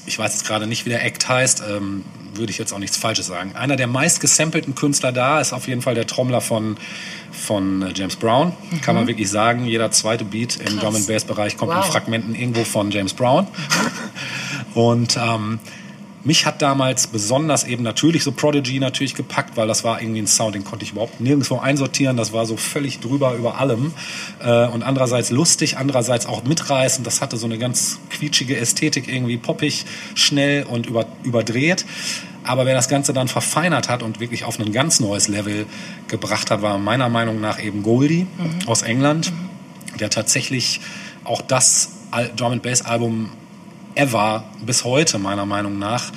ich 0.06 0.18
weiß 0.20 0.34
jetzt 0.34 0.46
gerade 0.46 0.68
nicht, 0.68 0.86
wie 0.86 0.90
der 0.90 1.04
Act 1.06 1.28
heißt, 1.28 1.64
ähm, 1.70 2.04
würde 2.36 2.52
ich 2.52 2.58
jetzt 2.58 2.74
auch 2.74 2.80
nichts 2.80 2.98
Falsches 2.98 3.28
sagen. 3.28 3.56
Einer 3.56 3.76
der 3.76 3.88
meist 3.88 4.20
gesampelten 4.20 4.74
Künstler 4.76 5.12
da 5.12 5.40
ist 5.40 5.54
auf 5.54 5.68
jeden 5.68 5.82
Fall 5.82 5.94
der 5.96 6.08
Trommler 6.08 6.42
von, 6.42 6.78
von 7.32 7.82
äh, 7.84 7.92
James 7.96 8.16
Brown. 8.16 8.54
Kann 8.82 8.96
man 8.96 9.08
wirklich 9.08 9.30
sagen, 9.30 9.66
jeder 9.66 9.92
zweite 9.92 10.26
Beat 10.26 10.56
im 10.58 10.66
Krass. 10.66 10.80
Drum 10.80 10.96
and 10.96 11.08
Bass 11.08 11.26
Bereich 11.26 11.58
kommt 11.58 11.72
Wow. 11.72 11.86
in 11.86 11.92
Fragmenten 11.92 12.36
irgendwo 12.36 12.64
von 12.64 12.90
James 12.92 13.14
Brown. 13.14 13.48
Und 14.74 15.18
ähm, 15.18 15.60
mich 16.26 16.46
hat 16.46 16.62
damals 16.62 17.08
besonders 17.08 17.66
eben 17.66 17.84
natürlich 17.84 18.24
so 18.24 18.32
Prodigy 18.32 18.80
natürlich 18.80 19.14
gepackt, 19.14 19.58
weil 19.58 19.68
das 19.68 19.84
war 19.84 20.02
irgendwie 20.02 20.22
ein 20.22 20.28
Sound, 20.28 20.56
den 20.56 20.64
konnte 20.64 20.86
ich 20.86 20.92
überhaupt 20.92 21.20
nirgendwo 21.20 21.58
einsortieren. 21.58 22.16
Das 22.16 22.32
war 22.32 22.46
so 22.46 22.56
völlig 22.56 23.00
drüber 23.00 23.34
über 23.34 23.60
allem. 23.60 23.94
Äh, 24.40 24.68
und 24.68 24.84
andererseits 24.84 25.32
lustig, 25.32 25.78
andererseits 25.78 26.26
auch 26.26 26.44
mitreißend. 26.44 27.06
Das 27.06 27.22
hatte 27.22 27.36
so 27.36 27.46
eine 27.46 27.58
ganz 27.58 28.00
quietschige 28.10 28.58
Ästhetik, 28.58 29.08
irgendwie 29.08 29.38
poppig, 29.38 29.86
schnell 30.16 30.64
und 30.64 30.86
über, 30.86 31.06
überdreht. 31.24 31.86
Aber 32.46 32.66
wer 32.66 32.74
das 32.74 32.88
Ganze 32.88 33.14
dann 33.14 33.28
verfeinert 33.28 33.90
hat 33.90 34.04
und 34.04 34.20
wirklich 34.20 34.44
auf 34.46 34.60
ein 34.60 34.72
ganz 34.72 35.00
neues 35.00 35.28
Level 35.28 35.66
gebracht 36.08 36.52
hat, 36.52 36.62
war 36.62 36.78
meiner 36.78 37.10
Meinung 37.10 37.40
nach 37.42 37.62
eben 37.62 37.84
Goldie 37.84 38.28
aus 38.66 38.82
England, 38.82 39.32
der 40.00 40.10
tatsächlich 40.10 40.82
auch 41.24 41.42
das 41.42 41.92
Drum 42.36 42.54
and 42.54 42.62
Bass 42.62 42.82
Album 42.82 43.32
ever 43.96 44.44
bis 44.66 44.84
heute 44.84 45.20
meiner 45.20 45.46
Meinung 45.46 45.78
nach, 45.80 46.12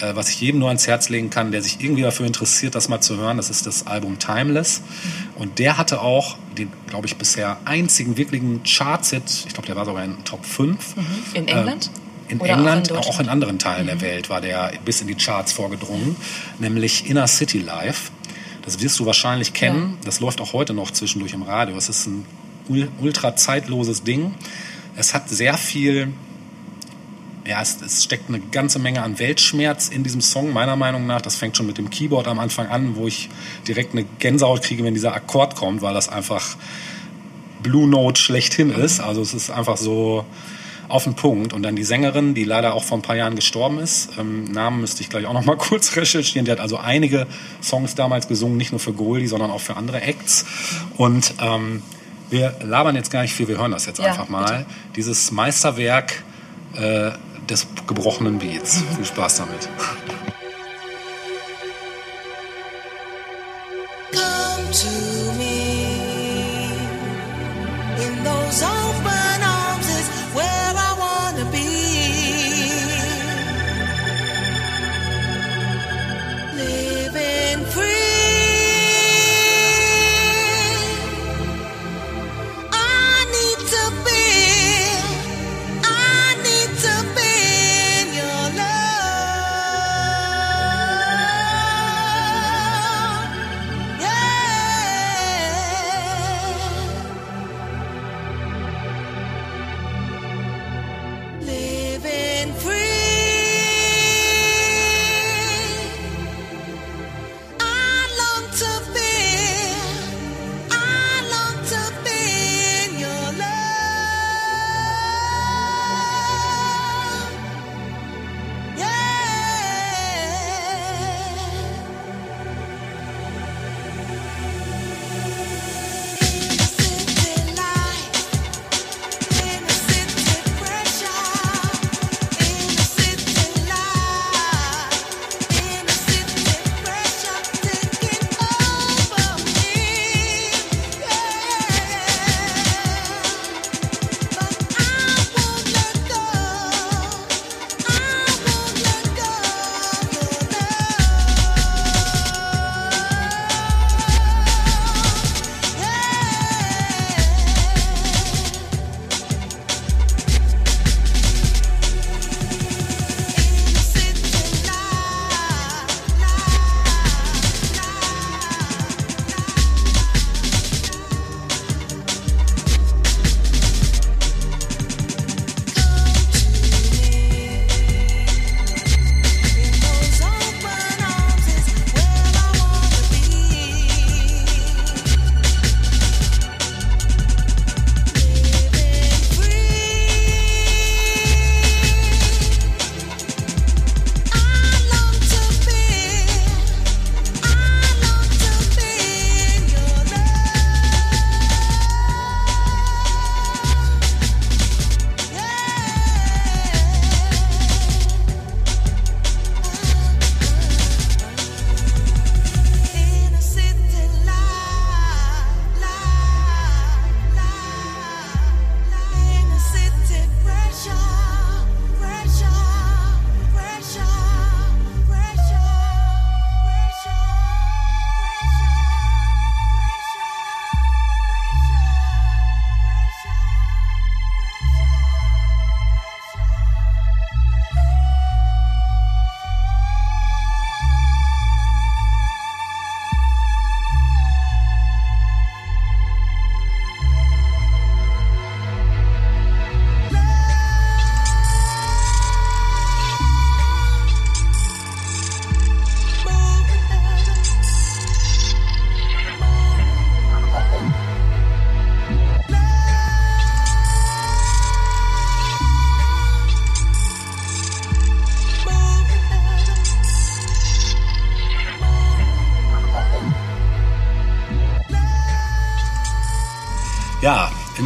äh, 0.00 0.14
was 0.14 0.28
ich 0.30 0.40
jedem 0.40 0.60
nur 0.60 0.68
ans 0.68 0.86
Herz 0.86 1.08
legen 1.08 1.30
kann, 1.30 1.50
der 1.52 1.62
sich 1.62 1.80
irgendwie 1.80 2.02
dafür 2.02 2.26
interessiert, 2.26 2.74
das 2.74 2.88
mal 2.88 3.00
zu 3.00 3.16
hören. 3.16 3.36
Das 3.36 3.50
ist 3.50 3.66
das 3.66 3.86
Album 3.86 4.18
Timeless. 4.18 4.82
Und 5.36 5.58
der 5.58 5.76
hatte 5.78 6.00
auch 6.00 6.36
den, 6.56 6.70
glaube 6.86 7.06
ich, 7.06 7.16
bisher 7.16 7.58
einzigen 7.64 8.16
wirklichen 8.16 8.62
Chartset. 8.64 9.22
Ich 9.46 9.52
glaube, 9.54 9.66
der 9.66 9.76
war 9.76 9.84
sogar 9.84 10.04
in 10.04 10.24
Top 10.24 10.44
5. 10.44 10.94
In 11.34 11.48
England? 11.48 11.90
In 12.28 12.40
Oder 12.40 12.50
auch 12.52 12.54
in 12.54 12.58
England, 12.60 12.90
Deutschland? 12.90 13.06
Mhm. 13.06 13.10
auch 13.14 13.20
in 13.20 13.28
anderen 13.30 13.58
Teilen 13.58 13.86
der 13.86 14.00
Welt 14.02 14.28
war 14.30 14.40
der 14.40 14.72
bis 14.84 15.00
in 15.00 15.06
die 15.06 15.14
Charts 15.14 15.52
vorgedrungen, 15.52 16.14
nämlich 16.58 17.08
Inner 17.08 17.26
City 17.26 17.58
Life. 17.58 18.10
Das 18.66 18.80
wirst 18.82 18.98
du 18.98 19.06
wahrscheinlich 19.06 19.54
kennen. 19.54 19.96
Das 20.04 20.20
läuft 20.20 20.42
auch 20.42 20.52
heute 20.52 20.74
noch 20.74 20.90
zwischendurch 20.90 21.32
im 21.32 21.42
Radio. 21.42 21.74
Es 21.78 21.88
ist 21.88 22.06
ein 22.06 22.26
ul- 22.68 22.88
ultra 23.00 23.34
zeitloses 23.34 24.02
Ding. 24.02 24.34
Es 24.94 25.14
hat 25.14 25.30
sehr 25.30 25.56
viel, 25.56 26.12
ja, 27.48 27.62
es, 27.62 27.80
es 27.80 28.04
steckt 28.04 28.28
eine 28.28 28.40
ganze 28.40 28.78
Menge 28.78 29.02
an 29.02 29.18
Weltschmerz 29.18 29.88
in 29.88 30.02
diesem 30.02 30.20
Song, 30.20 30.52
meiner 30.52 30.76
Meinung 30.76 31.06
nach. 31.06 31.22
Das 31.22 31.36
fängt 31.36 31.56
schon 31.56 31.66
mit 31.66 31.78
dem 31.78 31.88
Keyboard 31.88 32.28
am 32.28 32.38
Anfang 32.38 32.68
an, 32.68 32.94
wo 32.94 33.06
ich 33.06 33.30
direkt 33.66 33.94
eine 33.94 34.04
Gänsehaut 34.18 34.62
kriege, 34.62 34.84
wenn 34.84 34.92
dieser 34.92 35.14
Akkord 35.14 35.56
kommt, 35.56 35.80
weil 35.80 35.94
das 35.94 36.10
einfach 36.10 36.56
Blue 37.62 37.88
Note 37.88 38.20
schlechthin 38.20 38.70
ist. 38.70 39.00
Also 39.00 39.22
es 39.22 39.32
ist 39.32 39.50
einfach 39.50 39.78
so 39.78 40.26
auf 40.88 41.04
den 41.04 41.14
Punkt. 41.14 41.54
Und 41.54 41.62
dann 41.62 41.74
die 41.74 41.84
Sängerin, 41.84 42.34
die 42.34 42.44
leider 42.44 42.74
auch 42.74 42.84
vor 42.84 42.98
ein 42.98 43.02
paar 43.02 43.16
Jahren 43.16 43.34
gestorben 43.34 43.78
ist. 43.78 44.10
Ähm, 44.18 44.44
Namen 44.44 44.82
müsste 44.82 45.02
ich 45.02 45.08
gleich 45.08 45.24
auch 45.24 45.32
noch 45.32 45.46
mal 45.46 45.56
kurz 45.58 45.96
recherchieren. 45.96 46.44
Die 46.44 46.52
hat 46.52 46.60
also 46.60 46.76
einige 46.76 47.26
Songs 47.62 47.94
damals 47.94 48.28
gesungen, 48.28 48.58
nicht 48.58 48.72
nur 48.72 48.80
für 48.80 48.92
Goldie, 48.92 49.26
sondern 49.26 49.50
auch 49.50 49.60
für 49.60 49.76
andere 49.76 50.02
Acts. 50.02 50.44
Und 50.98 51.32
ähm, 51.40 51.82
wir 52.28 52.56
labern 52.62 52.94
jetzt 52.94 53.10
gar 53.10 53.22
nicht 53.22 53.32
viel, 53.32 53.48
wir 53.48 53.56
hören 53.56 53.70
das 53.70 53.86
jetzt 53.86 54.00
Ja, 54.00 54.06
einfach 54.06 54.28
mal. 54.28 54.66
Dieses 54.96 55.30
Meisterwerk 55.30 56.22
äh, 56.76 57.12
des 57.50 57.66
gebrochenen 57.86 58.38
Beats. 58.38 58.82
Viel 58.96 59.04
Spaß 59.04 59.36
damit. 59.36 59.68
Come 64.12 64.70
to 64.70 65.32
me 65.38 66.72
in 68.04 68.24
those 68.24 68.62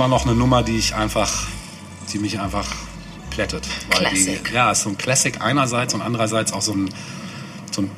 immer 0.03 0.09
noch 0.09 0.27
eine 0.27 0.35
Nummer, 0.35 0.65
die 0.65 0.79
ich 0.79 0.97
einfach, 0.97 1.47
die 2.13 2.19
mich 2.19 2.41
einfach 2.41 2.67
plättet. 3.31 3.65
Weil 3.89 4.01
Classic. 4.01 4.45
Die, 4.45 4.53
ja, 4.53 4.73
ist 4.73 4.83
so 4.83 4.89
ein 4.89 4.99
Classic 4.99 5.41
einerseits 5.41 5.95
und 5.95 6.03
andererseits 6.03 6.53
auch 6.53 6.61
so 6.61 6.73
ein, 6.73 6.93
so 7.71 7.83
ein 7.83 7.91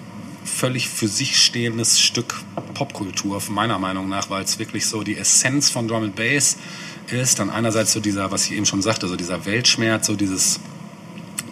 völlig 0.44 0.90
für 0.90 1.08
sich 1.08 1.42
stehendes 1.42 1.98
Stück 1.98 2.42
Popkultur, 2.74 3.40
meiner 3.48 3.78
Meinung 3.78 4.10
nach, 4.10 4.28
weil 4.28 4.44
es 4.44 4.58
wirklich 4.58 4.86
so 4.86 5.02
die 5.02 5.16
Essenz 5.16 5.70
von 5.70 5.88
Drum 5.88 6.02
and 6.02 6.14
Bass 6.14 6.58
ist. 7.06 7.38
Dann 7.38 7.48
einerseits 7.48 7.94
so 7.94 8.00
dieser, 8.00 8.30
was 8.30 8.44
ich 8.44 8.52
eben 8.52 8.66
schon 8.66 8.82
sagte, 8.82 9.08
so 9.08 9.16
dieser 9.16 9.46
Weltschmerz, 9.46 10.06
so 10.06 10.14
dieses 10.14 10.60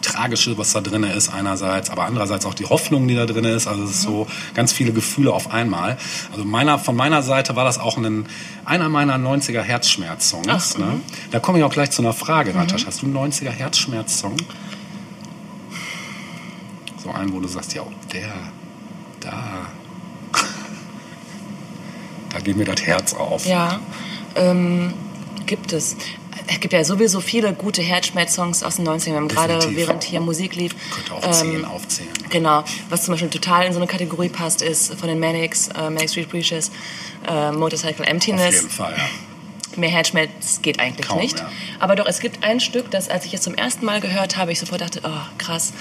Tragische, 0.02 0.58
was 0.58 0.72
da 0.72 0.80
drin 0.80 1.04
ist, 1.04 1.32
einerseits, 1.32 1.90
aber 1.90 2.04
andererseits 2.04 2.44
auch 2.44 2.54
die 2.54 2.66
Hoffnung, 2.66 3.08
die 3.08 3.14
da 3.14 3.26
drin 3.26 3.44
ist. 3.44 3.66
Also 3.66 3.84
es 3.84 3.90
ist 3.90 4.02
so 4.02 4.26
ganz 4.54 4.72
viele 4.72 4.92
Gefühle 4.92 5.32
auf 5.32 5.50
einmal. 5.50 5.96
Also 6.32 6.44
meiner, 6.44 6.78
von 6.78 6.94
meiner 6.94 7.22
Seite 7.22 7.56
war 7.56 7.64
das 7.64 7.78
auch 7.78 7.96
ein, 7.96 8.26
einer 8.64 8.88
meiner 8.88 9.16
90er 9.16 9.62
Herzschmerz-Songs. 9.62 10.78
Ne? 10.78 11.00
Da 11.30 11.40
komme 11.40 11.58
ich 11.58 11.64
auch 11.64 11.72
gleich 11.72 11.90
zu 11.90 12.02
einer 12.02 12.12
Frage, 12.12 12.52
Natascha. 12.52 12.88
Hast 12.88 13.02
du 13.02 13.06
einen 13.06 13.16
90er 13.16 13.50
Herzschmerz-Song? 13.50 14.36
So 17.02 17.10
einen, 17.10 17.32
wo 17.32 17.40
du 17.40 17.48
sagst, 17.48 17.74
ja, 17.74 17.82
der, 18.12 18.32
da, 19.20 19.66
da 22.30 22.38
geht 22.40 22.56
mir 22.56 22.64
das 22.64 22.82
Herz 22.82 23.14
auf. 23.14 23.46
Ja, 23.46 23.80
ähm, 24.36 24.92
gibt 25.46 25.72
es. 25.72 25.96
Es 26.46 26.60
gibt 26.60 26.72
ja 26.72 26.82
sowieso 26.84 27.20
viele 27.20 27.52
gute 27.52 27.82
Herzschmerz-Songs 27.82 28.62
aus 28.62 28.76
den 28.76 28.88
90ern. 28.88 29.06
Wir 29.06 29.16
haben 29.16 29.28
gerade 29.28 29.76
während 29.76 30.04
hier 30.04 30.20
Musik 30.20 30.54
lief. 30.56 30.74
Könnte 30.94 31.14
auch 31.14 31.30
zehn 31.30 31.54
ähm, 31.56 31.64
aufzählen. 31.64 32.08
Genau. 32.30 32.64
Was 32.88 33.04
zum 33.04 33.12
Beispiel 33.14 33.30
total 33.30 33.66
in 33.66 33.72
so 33.72 33.78
eine 33.78 33.86
Kategorie 33.86 34.28
passt, 34.28 34.62
ist 34.62 34.94
von 34.94 35.08
den 35.08 35.18
Manics, 35.20 35.68
äh, 35.68 35.90
Manic 35.90 36.10
Street 36.10 36.28
Preachers, 36.30 36.70
äh, 37.28 37.52
Motorcycle 37.52 38.04
Auf 38.04 38.10
Emptiness. 38.10 38.54
jeden 38.54 38.70
Fall, 38.70 38.94
ja. 38.96 39.78
Mehr 39.78 39.88
Herzschmerz 39.90 40.60
geht 40.60 40.80
eigentlich 40.80 41.06
Kaum, 41.08 41.18
nicht. 41.18 41.38
ja. 41.38 41.50
Aber 41.80 41.96
doch, 41.96 42.06
es 42.06 42.20
gibt 42.20 42.44
ein 42.44 42.60
Stück, 42.60 42.90
das, 42.90 43.08
als 43.08 43.24
ich 43.24 43.32
es 43.34 43.40
zum 43.42 43.54
ersten 43.54 43.86
Mal 43.86 44.00
gehört 44.00 44.36
habe, 44.36 44.52
ich 44.52 44.60
sofort 44.60 44.82
dachte, 44.82 45.00
oh, 45.04 45.10
krass. 45.38 45.72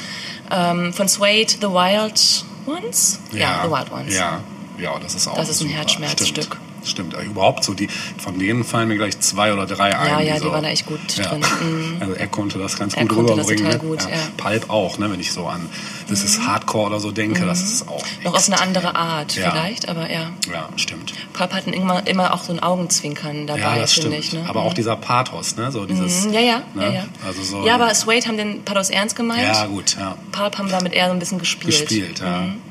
Ähm, 0.49 0.93
von 0.93 1.07
Suede, 1.09 1.51
The 1.59 1.67
Wild 1.67 2.45
Ones? 2.67 3.19
Ja, 3.33 3.63
The 3.65 3.69
Wild 3.71 3.91
Ones. 3.91 4.15
Ja, 4.15 4.41
ja, 4.77 4.97
das 4.99 5.15
ist 5.15 5.27
auch 5.27 5.35
Das 5.35 5.49
ist 5.49 5.61
ein. 5.61 5.69
Herzschmerzstück. 5.69 6.27
Stimmt. 6.45 6.57
Stimmt, 6.83 7.13
äh, 7.13 7.23
überhaupt 7.23 7.63
so 7.63 7.73
die, 7.73 7.87
von 8.17 8.37
denen 8.39 8.63
fallen 8.63 8.87
mir 8.87 8.95
gleich 8.97 9.19
zwei 9.19 9.53
oder 9.53 9.65
drei 9.65 9.97
ein. 9.97 10.25
ja, 10.25 10.37
so, 10.37 10.45
die 10.45 10.51
waren 10.51 10.63
da 10.63 10.69
echt 10.69 10.85
gut 10.85 10.99
ja. 11.15 11.25
drin. 11.25 11.39
Mhm. 11.61 11.97
Also 11.99 12.13
er 12.13 12.27
konnte 12.27 12.57
das 12.59 12.77
ganz 12.77 12.93
Er 12.95 13.05
gut 13.05 13.17
rüberbringen. 13.29 13.67
ne? 13.67 13.77
gut, 13.77 14.01
ja. 14.01 14.07
Mhm. 14.09 14.37
Pulp 14.37 14.69
auch, 14.69 14.97
ne, 14.97 15.11
wenn 15.11 15.19
ich 15.19 15.31
so 15.31 15.47
an 15.47 15.69
das 16.11 16.23
ist 16.23 16.45
Hardcore 16.45 16.87
oder 16.87 16.99
so 16.99 17.11
denke, 17.11 17.45
das 17.45 17.61
ist 17.61 17.87
auch 17.87 18.03
Noch 18.23 18.35
auf 18.35 18.47
eine 18.47 18.59
andere 18.59 18.95
Art 18.95 19.35
Ja. 19.35 19.51
vielleicht, 19.51 19.87
aber 19.87 20.11
ja. 20.11 20.31
Ja, 20.51 20.69
stimmt. 20.75 21.13
Pulp 21.33 21.53
hatten 21.53 21.71
immer, 21.73 22.05
immer 22.05 22.33
auch 22.33 22.43
so 22.43 22.51
ein 22.51 22.59
Augenzwinkern 22.61 23.47
dabei, 23.47 23.59
Ja, 23.61 23.75
das 23.77 23.93
stimmt. 23.93 24.15
ich. 24.15 24.33
Ne? 24.33 24.45
Aber 24.47 24.63
auch 24.63 24.73
dieser 24.73 24.95
Pathos, 24.97 25.55
ne, 25.55 25.71
so 25.71 25.85
dieses. 25.85 26.25
Mhm, 26.25 26.33
ja, 26.33 26.39
ja, 26.41 26.61
ne? 26.73 26.83
ja, 26.83 26.91
ja. 26.91 27.03
Also 27.25 27.41
so 27.43 27.65
ja, 27.65 27.75
aber 27.75 27.93
Suede 27.95 28.27
haben 28.27 28.37
den 28.37 28.63
Pathos 28.63 28.89
ernst 28.89 29.15
gemeint. 29.15 29.41
ja, 29.43 29.65
gut, 29.67 29.95
ja. 29.97 30.17
Pulp 30.31 30.57
haben 30.57 30.69
damit 30.69 30.93
eher 30.93 31.07
so 31.07 31.13
ein 31.13 31.19
bisschen 31.19 31.39
gespielt. 31.39 31.87
gespielt, 31.87 32.19
ja. 32.19 32.41
Mhm. 32.41 32.61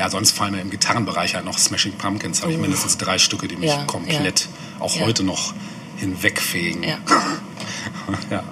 Ja. 0.00 0.04
Ja, 0.06 0.10
sonst 0.10 0.30
fallen 0.32 0.52
mir 0.52 0.60
im 0.62 0.70
Gitarrenbereich 0.70 1.34
halt 1.34 1.44
noch 1.44 1.58
Smashing 1.58 1.92
Pumpkins, 1.92 2.40
habe 2.42 2.52
ich 2.52 2.58
mindestens 2.58 2.96
drei 2.96 3.18
Stücke, 3.18 3.46
die 3.48 3.56
mich 3.56 3.68
Ja, 3.70 3.84
komplett 3.84 4.48
auch 4.78 4.96
Ja. 4.96 5.04
heute 5.06 5.22
noch 5.24 5.52
hinwegfegen. 5.98 6.82
Ja. 6.82 6.96
ja. 8.30 8.42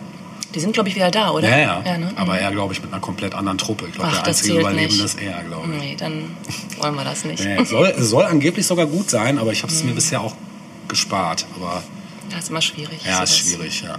Die 0.54 0.60
sind, 0.60 0.72
glaube 0.72 0.88
ich, 0.88 0.94
wieder 0.94 1.10
da, 1.10 1.30
oder? 1.30 1.48
Ja, 1.48 1.82
ja. 1.84 1.98
ne? 1.98 2.10
Aber 2.16 2.32
Mhm. 2.34 2.38
er, 2.38 2.50
glaube 2.52 2.72
ich, 2.74 2.82
mit 2.82 2.92
einer 2.92 3.00
komplett 3.00 3.34
anderen 3.34 3.58
Truppe. 3.58 3.86
Ich 3.88 3.94
glaube, 3.94 4.10
der 4.10 4.18
das 4.22 4.38
einzige 4.40 4.60
Überlebende 4.60 5.04
ist 5.04 5.20
er, 5.20 5.42
glaube 5.44 5.68
ich. 5.74 5.80
Nee, 5.80 5.96
dann 5.98 6.36
wollen 6.78 6.94
wir 6.94 7.04
das 7.04 7.24
nicht. 7.24 7.42
Nee, 7.44 7.56
es, 7.62 7.68
soll, 7.70 7.94
soll 7.98 8.24
angeblich 8.24 8.66
sogar 8.66 8.86
gut 8.86 9.08
sein, 9.10 9.38
aber 9.38 9.52
ich 9.52 9.62
habe 9.62 9.72
es 9.72 9.82
Mhm. 9.82 9.88
mir 9.90 9.94
bisher 9.94 10.20
auch 10.20 10.34
gespart. 10.88 11.46
Aber 11.56 11.82
Das 12.30 12.44
ist 12.44 12.50
immer 12.50 12.62
schwierig. 12.62 13.00
ja, 13.06 13.22
ist 13.22 13.36
schwierig, 13.38 13.82
ja. 13.82 13.98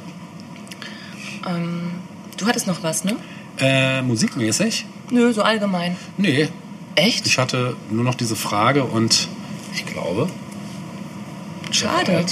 Du 2.37 2.45
hattest 2.47 2.67
noch 2.67 2.83
was, 2.83 3.03
ne? 3.03 3.15
Äh, 3.59 4.01
musikmäßig? 4.01 4.85
Nö, 5.11 5.33
so 5.33 5.41
allgemein. 5.41 5.97
Nee. 6.17 6.49
Echt? 6.95 7.25
Ich 7.27 7.37
hatte 7.37 7.75
nur 7.89 8.03
noch 8.03 8.15
diese 8.15 8.35
Frage 8.35 8.83
und 8.83 9.27
ich 9.73 9.85
glaube. 9.85 10.29
Schade. 11.71 12.25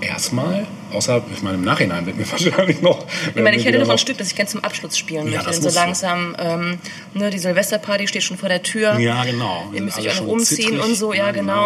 Erstmal, 0.00 0.66
außer, 0.92 1.22
ich 1.34 1.42
meine, 1.42 1.56
im 1.58 1.64
Nachhinein 1.64 2.06
wird 2.06 2.16
mir 2.16 2.24
wahrscheinlich 2.30 2.80
noch. 2.80 3.04
Ich 3.34 3.42
meine, 3.42 3.56
ich 3.56 3.64
hätte 3.66 3.78
noch 3.80 3.90
ein 3.90 3.98
Stück, 3.98 4.16
das 4.16 4.28
ich 4.28 4.34
gerne 4.36 4.48
zum 4.48 4.64
Abschluss 4.64 4.96
spielen 4.96 5.26
Ja, 5.30 5.42
möchte. 5.42 5.60
Denn 5.60 5.70
so 5.70 5.78
langsam, 5.78 6.34
ähm, 6.38 6.78
ne, 7.12 7.28
die 7.30 7.38
Silvesterparty 7.38 8.08
steht 8.08 8.22
schon 8.22 8.38
vor 8.38 8.48
der 8.48 8.62
Tür. 8.62 8.98
Ja, 8.98 9.22
genau. 9.24 9.68
Ihr 9.74 9.82
müsst 9.82 9.98
euch 9.98 10.08
alle 10.08 10.20
auch 10.20 10.24
noch 10.24 10.32
umziehen 10.32 10.68
zittrig. 10.70 10.84
und 10.84 10.94
so, 10.94 11.12
ja, 11.12 11.30
genau. 11.32 11.64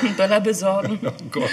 Einen 0.00 0.14
Böller 0.16 0.40
besorgen. 0.40 1.00
Oh 1.06 1.12
Gott. 1.30 1.50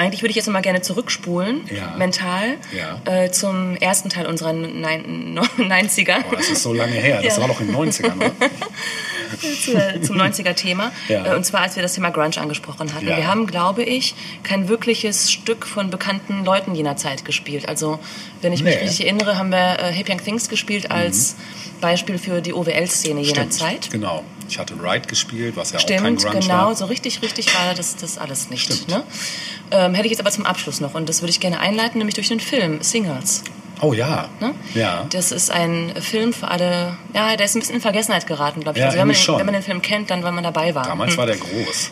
Eigentlich 0.00 0.22
würde 0.22 0.30
ich 0.30 0.36
jetzt 0.36 0.46
noch 0.46 0.52
mal 0.54 0.62
gerne 0.62 0.80
zurückspulen, 0.80 1.60
Ja. 1.74 1.94
mental, 1.98 2.56
Ja. 2.76 3.00
äh, 3.04 3.30
zum 3.30 3.76
ersten 3.76 4.08
Teil 4.08 4.26
unserer 4.26 4.52
nein- 4.54 5.38
90er. 5.58 6.16
Oh, 6.30 6.34
das 6.34 6.48
ist 6.48 6.62
so 6.62 6.72
lange 6.72 6.92
her. 6.92 7.20
Das 7.22 7.36
Ja. 7.36 7.42
war 7.42 7.48
doch 7.48 7.60
in 7.60 7.66
den 7.66 7.76
90ern, 7.76 8.16
ne? 8.16 8.32
zu, 9.62 10.00
zum 10.02 10.16
90er-Thema. 10.16 10.90
Ja. 11.08 11.26
Äh, 11.32 11.36
Und 11.36 11.44
zwar, 11.44 11.60
als 11.62 11.76
wir 11.76 11.82
das 11.82 11.94
Thema 11.94 12.10
Grunge 12.10 12.36
angesprochen 12.38 12.92
hatten. 12.94 13.06
Ja. 13.08 13.16
Wir 13.18 13.26
haben, 13.26 13.46
glaube 13.46 13.82
ich, 13.82 14.14
kein 14.42 14.68
wirkliches 14.68 15.30
Stück 15.30 15.66
von 15.66 15.90
bekannten 15.90 16.44
Leuten 16.44 16.74
jener 16.74 16.96
Zeit 16.96 17.24
gespielt. 17.24 17.68
Also, 17.68 17.98
wenn 18.40 18.52
ich 18.52 18.62
mich 18.62 18.74
Nee. 18.74 18.80
Mhm. 18.82 18.86
richtig 18.88 19.06
erinnere, 19.06 19.36
haben 19.38 19.50
wir 19.50 19.78
äh, 19.80 19.92
Hip 19.92 20.08
Young 20.08 20.22
Things 20.24 20.48
gespielt 20.48 20.90
als 20.90 21.36
Beispiel 21.80 22.18
für 22.18 22.40
die 22.40 22.52
OWL-Szene 22.54 23.20
jener 23.20 23.50
Zeit. 23.50 23.90
Genau. 23.90 24.24
Ich 24.50 24.58
hatte 24.58 24.74
Ride 24.74 25.06
gespielt, 25.06 25.56
was 25.56 25.70
ja 25.72 25.78
auch 25.78 25.86
kein 25.86 25.98
Stimmt, 26.00 26.22
Grunge 26.24 26.40
genau, 26.40 26.54
war. 26.66 26.74
so 26.74 26.86
richtig, 26.86 27.22
richtig 27.22 27.46
war 27.54 27.72
das, 27.74 27.96
das 27.96 28.18
alles 28.18 28.50
nicht. 28.50 28.64
Stimmt. 28.64 28.88
Ne? 28.88 29.02
Ähm, 29.70 29.94
hätte 29.94 30.06
ich 30.06 30.10
jetzt 30.10 30.20
aber 30.20 30.30
zum 30.32 30.44
Abschluss 30.44 30.80
noch, 30.80 30.94
und 30.94 31.08
das 31.08 31.22
würde 31.22 31.30
ich 31.30 31.38
gerne 31.40 31.60
einleiten, 31.60 31.98
nämlich 31.98 32.14
durch 32.16 32.28
den 32.28 32.40
Film 32.40 32.82
Singles. 32.82 33.44
Oh 33.80 33.92
ja. 33.92 34.28
Ne? 34.40 34.54
Ja. 34.74 35.06
Das 35.10 35.30
ist 35.32 35.50
ein 35.50 35.94
Film 36.00 36.32
für 36.32 36.48
alle, 36.48 36.96
ja, 37.14 37.36
der 37.36 37.46
ist 37.46 37.54
ein 37.54 37.60
bisschen 37.60 37.76
in 37.76 37.80
Vergessenheit 37.80 38.26
geraten, 38.26 38.60
glaube 38.60 38.76
ich. 38.78 38.80
Ja, 38.82 38.88
also 38.88 38.98
wenn 38.98 39.06
man, 39.06 39.16
den, 39.16 39.38
wenn 39.38 39.46
man 39.46 39.54
den 39.54 39.62
Film 39.62 39.80
kennt, 39.82 40.10
dann 40.10 40.22
weil 40.22 40.32
man 40.32 40.44
dabei 40.44 40.74
war. 40.74 40.84
Damals 40.84 41.12
Hm. 41.12 41.18
war 41.18 41.26
der 41.26 41.36
groß. 41.36 41.90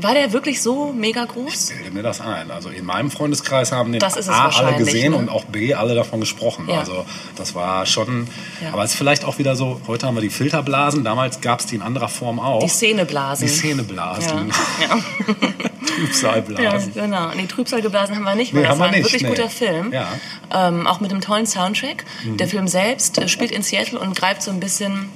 War 0.00 0.14
der 0.14 0.32
wirklich 0.32 0.62
so 0.62 0.92
mega 0.92 1.24
groß? 1.24 1.70
Bilde 1.70 1.90
mir 1.90 2.02
das 2.02 2.20
ein. 2.20 2.50
Also 2.50 2.70
in 2.70 2.84
meinem 2.84 3.10
Freundeskreis 3.10 3.72
haben 3.72 3.92
den 3.92 4.02
A 4.02 4.48
alle 4.48 4.76
gesehen 4.76 5.12
ne? 5.12 5.18
und 5.18 5.28
auch 5.28 5.44
B 5.44 5.74
alle 5.74 5.94
davon 5.94 6.20
gesprochen. 6.20 6.66
Ja. 6.68 6.78
Also 6.78 7.04
das 7.36 7.54
war 7.54 7.86
schon. 7.86 8.28
Ja. 8.62 8.72
Aber 8.72 8.84
es 8.84 8.92
ist 8.92 8.96
vielleicht 8.96 9.24
auch 9.24 9.38
wieder 9.38 9.56
so. 9.56 9.80
Heute 9.86 10.06
haben 10.06 10.14
wir 10.14 10.22
die 10.22 10.30
Filterblasen. 10.30 11.04
Damals 11.04 11.40
gab 11.40 11.60
es 11.60 11.66
die 11.66 11.76
in 11.76 11.82
anderer 11.82 12.08
Form 12.08 12.40
auch. 12.40 12.62
Die 12.62 12.68
Szeneblasen. 12.68 13.46
Die 13.46 13.52
Szeneblasen. 13.52 14.52
Ja. 14.80 14.86
ja. 14.88 14.96
ja, 14.96 15.96
Trübsalblasen. 15.96 16.94
genau. 16.94 17.30
Die 17.30 17.46
Trübsal 17.46 17.82
geblasen 17.82 18.16
haben 18.16 18.24
wir 18.24 18.34
nicht, 18.34 18.52
Nee, 18.52 18.60
weil 18.60 18.68
das 18.68 18.78
war 18.78 18.86
ein 18.86 18.92
nicht, 18.92 19.04
wirklich 19.04 19.22
nee. 19.22 19.28
guter 19.28 19.50
Film. 19.50 19.92
Ja. 19.92 20.08
Ähm, 20.54 20.86
auch 20.86 21.00
mit 21.00 21.10
einem 21.10 21.20
tollen 21.20 21.46
Soundtrack. 21.46 22.04
Der 22.24 22.48
Film 22.48 22.68
selbst 22.68 23.18
äh, 23.18 23.28
spielt 23.28 23.50
in 23.50 23.62
Seattle 23.62 23.98
und 23.98 24.16
greift 24.16 24.42
so 24.42 24.50
ein 24.50 24.60
bisschen 24.60 25.10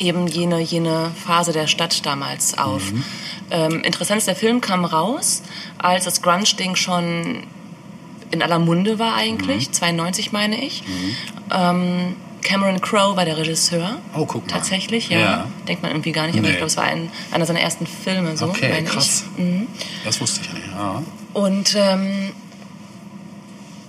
eben 0.00 0.26
jene, 0.26 0.60
jene 0.60 1.10
Phase 1.24 1.52
der 1.52 1.66
Stadt 1.66 2.04
damals 2.06 2.58
auf. 2.58 2.90
Mhm. 2.92 3.04
Ähm, 3.50 3.82
interessant 3.82 4.18
ist, 4.18 4.26
der 4.28 4.36
Film 4.36 4.60
kam 4.60 4.84
raus, 4.84 5.42
als 5.78 6.04
das 6.04 6.22
Grunge-Ding 6.22 6.76
schon 6.76 7.44
in 8.30 8.42
aller 8.42 8.58
Munde 8.60 8.98
war 8.98 9.14
eigentlich, 9.16 9.68
Mhm. 9.68 9.72
92 9.72 10.32
meine 10.32 10.64
ich. 10.64 10.84
Ähm, 11.52 12.14
Cameron 12.42 12.80
Crowe 12.80 13.16
war 13.16 13.24
der 13.24 13.36
Regisseur. 13.36 13.98
Oh, 14.16 14.24
guck 14.24 14.46
mal. 14.46 14.52
Tatsächlich, 14.52 15.08
ja. 15.10 15.18
Ja. 15.18 15.46
Denkt 15.68 15.82
man 15.82 15.90
irgendwie 15.92 16.12
gar 16.12 16.26
nicht, 16.26 16.34
aber 16.38 16.46
Nee. 16.46 16.50
ich 16.52 16.56
glaube, 16.58 16.68
es 16.68 16.76
war 16.76 16.84
ein, 16.84 17.10
einer 17.32 17.44
seiner 17.44 17.60
ersten 17.60 17.86
Filme, 17.86 18.36
so 18.36 18.46
Okay, 18.46 18.70
meine 18.72 18.86
krass. 18.86 19.24
ich. 19.36 19.44
Mhm. 19.44 19.66
Das 20.04 20.20
wusste 20.20 20.40
ich 20.42 20.52
nicht. 20.52 20.66
Ja. 20.68 21.02
Und 21.34 21.74
ähm, 21.76 22.30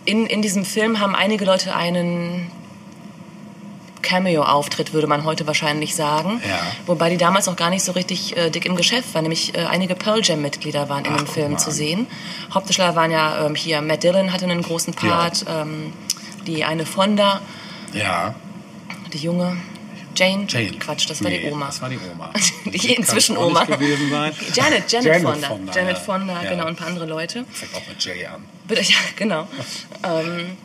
in, 0.05 0.25
in 0.25 0.41
diesem 0.41 0.65
Film 0.65 0.99
haben 0.99 1.15
einige 1.15 1.45
Leute 1.45 1.75
einen 1.75 2.49
Cameo-Auftritt, 4.01 4.93
würde 4.93 5.07
man 5.07 5.23
heute 5.23 5.47
wahrscheinlich 5.47 5.95
sagen. 5.95 6.41
Ja. 6.47 6.59
Wobei 6.85 7.09
die 7.09 7.17
damals 7.17 7.45
noch 7.45 7.55
gar 7.55 7.69
nicht 7.69 7.83
so 7.83 7.91
richtig 7.93 8.35
äh, 8.37 8.49
dick 8.49 8.65
im 8.65 8.75
Geschäft 8.75 9.13
waren. 9.13 9.23
Nämlich 9.23 9.55
äh, 9.55 9.65
einige 9.65 9.95
Pearl 9.95 10.21
Jam-Mitglieder 10.23 10.89
waren 10.89 11.05
in 11.05 11.11
Ach, 11.13 11.17
dem 11.17 11.25
guck 11.25 11.33
Film 11.33 11.57
zu 11.57 11.71
sehen. 11.71 12.07
Hauptdarsteller 12.53 12.95
waren 12.95 13.11
ja 13.11 13.45
ähm, 13.45 13.55
hier, 13.55 13.81
Matt 13.81 14.03
Dillon 14.03 14.33
hatte 14.33 14.45
einen 14.45 14.61
großen 14.63 14.93
Part, 14.93 15.45
ähm, 15.49 15.93
die 16.47 16.63
eine 16.63 16.85
Fonda, 16.85 17.41
Ja. 17.93 18.35
die 19.13 19.19
junge 19.19 19.57
Jane. 20.13 20.45
Jane. 20.47 20.71
Quatsch, 20.77 21.09
das 21.09 21.23
war 21.23 21.31
Nee, 21.31 21.39
die 21.39 21.51
Oma. 21.51 21.67
Das 21.67 21.81
war 21.81 21.89
die 21.89 21.97
Oma. 22.11 22.31
Die 22.65 22.93
inzwischen 22.95 23.35
Kann 23.35 23.45
auch 23.45 23.49
Oma. 23.49 23.63
Gewesen 23.63 24.09
sein. 24.09 24.33
Janet, 24.53 24.91
Janet, 24.91 25.05
Janet 25.07 25.21
Fonda. 25.23 25.47
Fonda, 25.47 25.73
Janet 25.73 25.93
ja. 25.97 26.03
Fonda, 26.03 26.43
Ja. 26.43 26.49
genau, 26.49 26.63
und 26.63 26.69
ein 26.71 26.75
paar 26.75 26.87
andere 26.87 27.05
Leute. 27.05 27.45
Fängt 27.49 27.73
auch 27.75 27.87
mit 27.87 28.03
J 28.03 28.15
an. 28.27 28.43
Bitte, 28.67 28.81
ja, 28.91 28.97
genau. 29.15 29.47
ähm, 30.03 30.57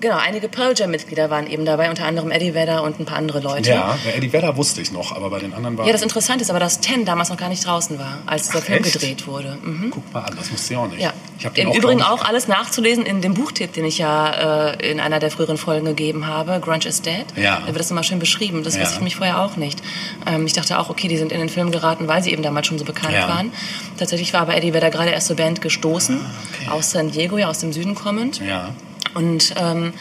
genau, 0.00 0.16
einige 0.16 0.48
Pearl 0.48 0.74
Jam-Mitglieder 0.76 1.30
waren 1.30 1.46
eben 1.46 1.64
dabei, 1.64 1.88
unter 1.90 2.04
anderem 2.06 2.30
Eddie 2.30 2.54
Vedder 2.54 2.82
und 2.82 3.00
ein 3.00 3.04
paar 3.06 3.18
andere 3.18 3.40
Leute. 3.40 3.70
Ja, 3.70 3.98
der 4.04 4.16
Eddie 4.16 4.32
Vedder 4.32 4.56
wusste 4.56 4.80
ich 4.80 4.92
noch, 4.92 5.14
aber 5.14 5.30
bei 5.30 5.38
den 5.38 5.52
anderen 5.54 5.76
war. 5.78 5.86
Ja, 5.86 5.92
das 5.92 6.02
Interessante 6.02 6.42
ist 6.42 6.50
aber, 6.50 6.60
dass 6.60 6.80
Ten 6.80 7.04
damals 7.04 7.28
noch 7.30 7.36
gar 7.36 7.48
nicht 7.48 7.66
draußen 7.66 7.98
war, 7.98 8.18
als 8.26 8.48
der 8.50 8.60
Ach, 8.60 8.64
Film 8.64 8.84
echt? 8.84 8.92
gedreht 8.92 9.26
wurde. 9.26 9.58
Mhm. 9.62 9.90
Guck 9.90 10.12
mal 10.12 10.20
an, 10.24 10.34
das 10.36 10.50
wusste 10.52 10.74
ich 10.74 10.78
auch 10.78 10.88
nicht. 10.88 11.00
Ja, 11.00 11.12
Ich 11.38 11.44
Im 11.58 11.68
auch, 11.70 11.74
Übrigen 11.74 12.02
auch 12.02 12.24
alles 12.24 12.48
nachzulesen 12.48 13.04
in 13.06 13.20
dem 13.20 13.34
Buchtipp, 13.34 13.72
den 13.72 13.84
ich 13.84 13.98
ja 13.98 14.70
äh, 14.70 14.90
in 14.90 15.00
einer 15.00 15.18
der 15.18 15.30
früheren 15.30 15.56
Folgen 15.58 15.86
gegeben 15.86 16.26
habe, 16.26 16.60
Grunge 16.60 16.86
is 16.86 17.02
Dead. 17.02 17.24
Ja. 17.36 17.60
Da 17.60 17.66
wird 17.68 17.78
das 17.80 17.90
nochmal 17.90 18.04
schön 18.04 18.18
beschrieben. 18.18 18.62
Das 18.64 18.74
Ja. 18.76 18.82
wusste 18.82 18.96
ich 18.96 19.02
mich 19.02 19.16
vorher 19.16 19.40
auch 19.42 19.56
nicht. 19.56 19.80
Ähm, 20.26 20.46
ich 20.46 20.52
dachte 20.52 20.78
auch, 20.78 20.90
okay, 20.90 21.08
die 21.08 21.16
sind 21.16 21.32
in 21.32 21.38
den 21.40 21.48
Film 21.48 21.70
geraten, 21.70 22.06
weil 22.08 22.22
sie 22.22 22.32
eben 22.32 22.42
damals 22.42 22.66
schon 22.66 22.78
so 22.78 22.84
bekannt 22.84 23.14
Ja. 23.14 23.28
waren. 23.28 23.52
Tatsächlich 23.98 24.32
war 24.32 24.42
aber 24.42 24.56
Eddie 24.56 24.72
Vedder 24.74 24.90
gerade 24.90 25.10
erst 25.10 25.26
zur 25.28 25.36
Band 25.36 25.60
gestoßen, 25.62 26.20
Ah, 26.20 26.30
okay. 26.64 26.70
aus 26.70 26.90
San 26.90 27.10
Diego, 27.10 27.38
ja 27.38 27.48
aus 27.48 27.58
dem 27.60 27.72
Süden 27.72 27.94
kommend. 27.94 28.40
Ja. 28.46 28.70
Und 29.16 29.54
ähm, 29.56 29.92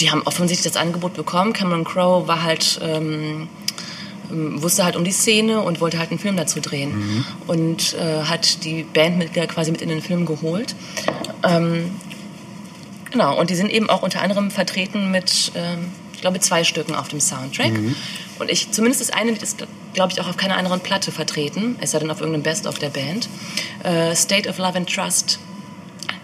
die 0.00 0.10
haben 0.10 0.22
offensichtlich 0.24 0.72
das 0.72 0.80
Angebot 0.80 1.14
bekommen. 1.14 1.52
Cameron 1.52 1.84
Crowe 1.84 2.28
war 2.28 2.42
halt, 2.42 2.80
ähm, 2.82 3.48
ähm, 4.30 4.62
wusste 4.62 4.84
halt 4.84 4.96
um 4.96 5.04
die 5.04 5.12
Szene 5.12 5.60
und 5.60 5.80
wollte 5.80 5.98
halt 5.98 6.10
einen 6.10 6.18
Film 6.18 6.36
dazu 6.36 6.60
drehen. 6.60 6.96
Mhm. 6.96 7.24
Und 7.46 7.94
äh, 7.94 8.24
hat 8.24 8.64
die 8.64 8.82
Bandmitglieder 8.82 9.46
quasi 9.46 9.70
mit 9.70 9.82
in 9.82 9.88
den 9.88 10.02
Film 10.02 10.26
geholt. 10.26 10.74
Ähm, 11.42 11.90
genau, 13.10 13.38
und 13.38 13.50
die 13.50 13.54
sind 13.54 13.70
eben 13.70 13.88
auch 13.90 14.02
unter 14.02 14.20
anderem 14.22 14.50
vertreten 14.50 15.10
mit, 15.10 15.52
ähm, 15.54 15.90
ich 16.14 16.20
glaube, 16.20 16.40
zwei 16.40 16.64
Stücken 16.64 16.94
auf 16.94 17.08
dem 17.08 17.20
Soundtrack. 17.20 17.72
Mhm. 17.72 17.94
Und 18.38 18.50
ich, 18.50 18.70
zumindest 18.72 19.02
das 19.02 19.10
eine 19.10 19.32
Lied 19.32 19.42
ist, 19.42 19.64
glaube 19.92 20.12
ich, 20.12 20.20
auch 20.20 20.28
auf 20.28 20.36
keiner 20.36 20.56
anderen 20.56 20.80
Platte 20.80 21.12
vertreten, 21.12 21.76
es 21.80 21.90
sei 21.90 21.98
denn 21.98 22.10
auf 22.10 22.20
irgendeinem 22.20 22.42
Best-of 22.42 22.78
der 22.78 22.88
Band. 22.88 23.28
Äh, 23.82 24.14
State 24.14 24.48
of 24.48 24.58
Love 24.58 24.76
and 24.76 24.92
Trust. 24.92 25.38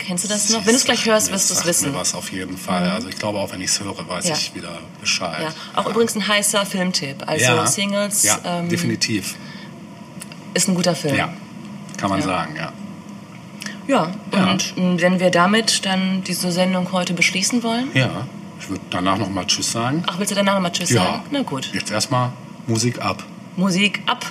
Kennst 0.06 0.22
du 0.24 0.28
das 0.28 0.48
noch? 0.50 0.60
Wenn 0.60 0.72
du 0.72 0.76
es 0.76 0.84
gleich 0.84 1.04
hörst, 1.06 1.32
wirst 1.32 1.50
du 1.50 1.54
es 1.54 1.64
wissen. 1.66 1.92
Was 1.94 2.14
auf 2.14 2.30
jeden 2.30 2.56
Fall. 2.56 2.88
Also 2.90 3.08
ich 3.08 3.18
glaube 3.18 3.38
auch, 3.38 3.50
wenn 3.52 3.60
ich 3.60 3.70
es 3.70 3.80
höre, 3.80 4.08
weiß 4.08 4.28
Ja. 4.28 4.34
ich 4.34 4.54
wieder 4.54 4.78
Bescheid. 5.00 5.42
Ja, 5.42 5.80
auch 5.80 5.86
übrigens 5.86 6.14
ein 6.14 6.26
heißer 6.28 6.64
Filmtipp. 6.64 7.24
Also 7.26 7.44
ja. 7.44 7.66
Singles 7.66 8.22
Ja, 8.22 8.38
ähm, 8.44 8.68
definitiv. 8.68 9.34
ist 10.54 10.68
ein 10.68 10.74
guter 10.76 10.94
Film. 10.94 11.16
Ja, 11.16 11.32
kann 11.96 12.10
man 12.10 12.20
Ja. 12.20 12.26
sagen, 12.26 12.54
ja. 12.56 12.72
Ja, 13.88 14.12
Ja. 14.32 14.50
und 14.50 14.74
ähm, 14.76 15.00
wenn 15.00 15.18
wir 15.20 15.30
damit 15.30 15.84
dann 15.86 16.22
diese 16.24 16.52
Sendung 16.52 16.92
heute 16.92 17.12
beschließen 17.12 17.62
wollen. 17.64 17.88
Ja, 17.94 18.26
ich 18.60 18.68
würde 18.68 18.82
danach 18.90 19.18
noch 19.18 19.28
mal 19.28 19.44
Tschüss 19.46 19.72
sagen. 19.72 20.04
Ach, 20.06 20.18
willst 20.18 20.30
du 20.30 20.36
danach 20.36 20.54
nochmal 20.54 20.72
Tschüss 20.72 20.90
ja. 20.90 21.02
sagen? 21.04 21.22
Na 21.30 21.42
gut. 21.42 21.70
Jetzt 21.74 21.90
erstmal 21.90 22.30
Musik 22.68 23.00
ab. 23.00 23.24
Musik 23.56 24.02
ab. 24.06 24.24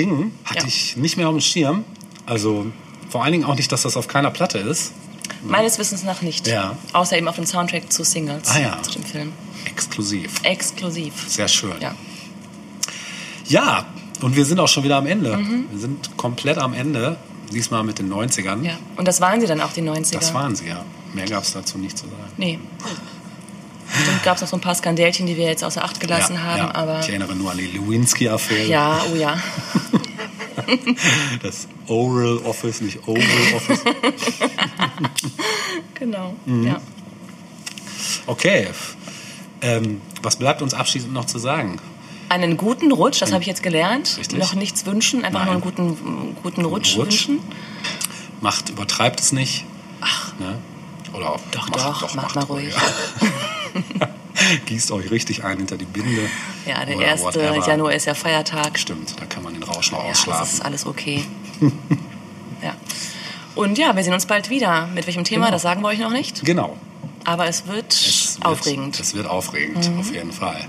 Ding. 0.00 0.32
Hatte 0.44 0.60
Ja. 0.60 0.66
ich 0.66 0.96
nicht 0.96 1.16
mehr 1.16 1.28
auf 1.28 1.34
dem 1.34 1.40
Schirm. 1.40 1.84
Also 2.26 2.66
vor 3.08 3.22
allen 3.24 3.32
Dingen 3.32 3.44
auch 3.44 3.56
nicht, 3.56 3.70
dass 3.72 3.82
das 3.82 3.96
auf 3.96 4.08
keiner 4.08 4.30
Platte 4.30 4.58
ist. 4.58 4.92
Meines 5.42 5.78
Wissens 5.78 6.02
nach 6.04 6.22
nicht. 6.22 6.46
Ja. 6.46 6.76
Außer 6.92 7.16
eben 7.16 7.28
auf 7.28 7.36
dem 7.36 7.46
Soundtrack 7.46 7.92
zu 7.92 8.04
Singles 8.04 8.48
Ah, 8.48 8.60
ja. 8.60 8.82
zu 8.82 8.92
dem 8.92 9.04
Film. 9.04 9.32
Exklusiv. 9.64 10.40
Exklusiv. 10.42 11.12
Sehr 11.28 11.48
schön. 11.48 11.74
Ja. 11.80 11.94
Ja, 13.46 13.86
und 14.20 14.36
wir 14.36 14.44
sind 14.44 14.60
auch 14.60 14.68
schon 14.68 14.84
wieder 14.84 14.96
am 14.96 15.06
Ende. 15.06 15.38
Wir 15.70 15.78
sind 15.78 16.16
komplett 16.16 16.58
am 16.58 16.72
Ende. 16.74 17.16
Diesmal 17.52 17.82
mit 17.82 17.98
den 17.98 18.12
90ern. 18.12 18.56
Mhm. 18.56 18.64
ja. 18.64 18.78
Und 18.96 19.08
das 19.08 19.20
waren 19.20 19.40
sie 19.40 19.46
dann 19.46 19.60
auch, 19.60 19.72
die 19.72 19.82
90er. 19.82 20.12
Das 20.14 20.34
waren 20.34 20.54
sie, 20.54 20.68
ja. 20.68 20.84
Mehr 21.14 21.26
gab 21.26 21.42
es 21.42 21.52
dazu 21.52 21.78
nicht 21.78 21.98
zu 21.98 22.04
sagen. 22.04 22.32
Nee. 22.36 22.58
Bestimmt 23.92 24.22
gab 24.22 24.36
es 24.36 24.42
noch 24.42 24.48
so 24.48 24.56
ein 24.56 24.60
paar 24.60 24.74
Skandälchen, 24.76 25.26
die 25.26 25.36
wir 25.36 25.46
jetzt 25.46 25.64
außer 25.64 25.82
Acht 25.82 25.98
gelassen 25.98 26.34
ja, 26.34 26.42
haben, 26.42 26.58
ja. 26.58 26.74
aber. 26.74 27.00
Ich 27.00 27.08
erinnere 27.08 27.34
nur 27.34 27.50
an 27.50 27.58
die 27.58 27.66
Lewinsky-Affäre. 27.66 28.68
Ja, 28.68 29.00
oh 29.12 29.16
ja. 29.16 29.36
Das 31.42 31.68
Oral 31.86 32.38
Office, 32.44 32.80
nicht 32.80 33.06
Oval 33.06 33.22
Office. 33.54 33.80
Genau. 35.94 36.34
Mhm. 36.46 36.66
Ja. 36.66 36.80
Okay. 38.26 38.68
Ähm, 39.60 40.00
was 40.22 40.36
bleibt 40.36 40.62
uns 40.62 40.72
abschließend 40.72 41.12
noch 41.12 41.26
zu 41.26 41.38
sagen? 41.38 41.78
Einen 42.30 42.56
guten 42.56 42.90
Rutsch, 42.92 43.20
das 43.20 43.32
habe 43.32 43.42
ich 43.42 43.48
jetzt 43.48 43.62
gelernt. 43.62 44.16
Richtig. 44.18 44.38
Noch 44.38 44.54
nichts 44.54 44.86
wünschen, 44.86 45.24
einfach 45.24 45.40
Nein. 45.44 45.46
nur 45.46 45.54
einen 45.54 45.96
guten, 45.96 46.36
guten 46.42 46.64
Rutsch, 46.64 46.96
Rutsch. 46.96 47.26
wünschen. 47.28 47.40
Macht, 48.40 48.70
übertreibt 48.70 49.20
es 49.20 49.32
nicht. 49.32 49.64
Ach. 50.00 50.32
Ne? 50.38 50.58
Oder 51.12 51.32
auch, 51.34 51.40
Doch, 51.50 51.68
macht, 51.68 52.02
doch, 52.02 52.14
macht 52.14 52.34
mal 52.36 52.44
ruhig. 52.44 52.72
Gießt 54.66 54.90
euch 54.92 55.10
richtig 55.10 55.44
ein 55.44 55.58
hinter 55.58 55.76
die 55.76 55.84
Binde. 55.84 56.22
Ja, 56.66 56.84
der 56.84 56.96
Oder 56.96 57.08
1. 57.08 57.22
whatever. 57.22 57.66
Januar 57.68 57.92
ist 57.92 58.06
ja 58.06 58.14
Feiertag. 58.14 58.78
Stimmt, 58.78 59.14
da 59.20 59.26
kann 59.26 59.42
man 59.42 59.54
den 59.54 59.62
Rausch 59.62 59.92
noch 59.92 60.02
Ja, 60.02 60.08
das 60.10 60.18
ist 60.20 60.28
ausschlafen. 60.28 60.62
alles 60.62 60.86
okay. 60.86 61.24
ja. 62.62 62.74
Und 63.54 63.78
ja, 63.78 63.94
wir 63.96 64.02
sehen 64.04 64.14
uns 64.14 64.26
bald 64.26 64.48
wieder. 64.50 64.86
Mit 64.94 65.06
welchem 65.06 65.24
Thema, 65.24 65.46
Genau. 65.46 65.54
das 65.56 65.62
sagen 65.62 65.82
wir 65.82 65.88
euch 65.88 65.98
noch 65.98 66.12
nicht. 66.12 66.44
Genau. 66.44 66.76
Aber 67.24 67.46
es 67.46 67.66
wird 67.66 67.92
Es 67.92 68.36
wird, 68.36 68.46
aufregend. 68.46 68.96
Mhm. 68.98 69.02
Es 69.02 69.14
wird 69.14 69.26
aufregend, 69.26 69.90
auf 69.98 70.12
jeden 70.12 70.32
Fall. 70.32 70.64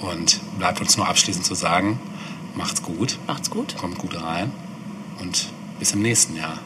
Und 0.00 0.40
bleibt 0.58 0.80
uns 0.80 0.96
nur 0.96 1.08
abschließend 1.08 1.44
zu 1.44 1.54
sagen, 1.54 1.98
macht's 2.54 2.82
gut, 2.82 3.18
Macht's 3.26 3.50
gut. 3.50 3.76
kommt 3.76 3.98
gut 3.98 4.20
rein 4.22 4.52
und 5.20 5.48
bis 5.78 5.92
im 5.92 6.02
nächsten 6.02 6.36
Jahr, 6.36 6.58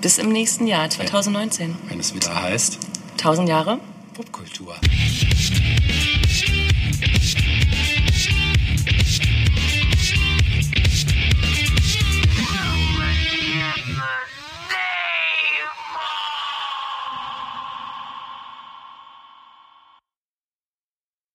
Bis 0.00 0.18
im 0.18 0.30
nächsten 0.30 0.66
Jahr, 0.66 0.88
2019. 0.90 1.76
wenn 1.88 2.00
es 2.00 2.14
wieder 2.14 2.34
heißt 2.42 2.78
1000 3.18 3.48
Jahre. 3.48 3.78
Popkultur. 4.16 4.72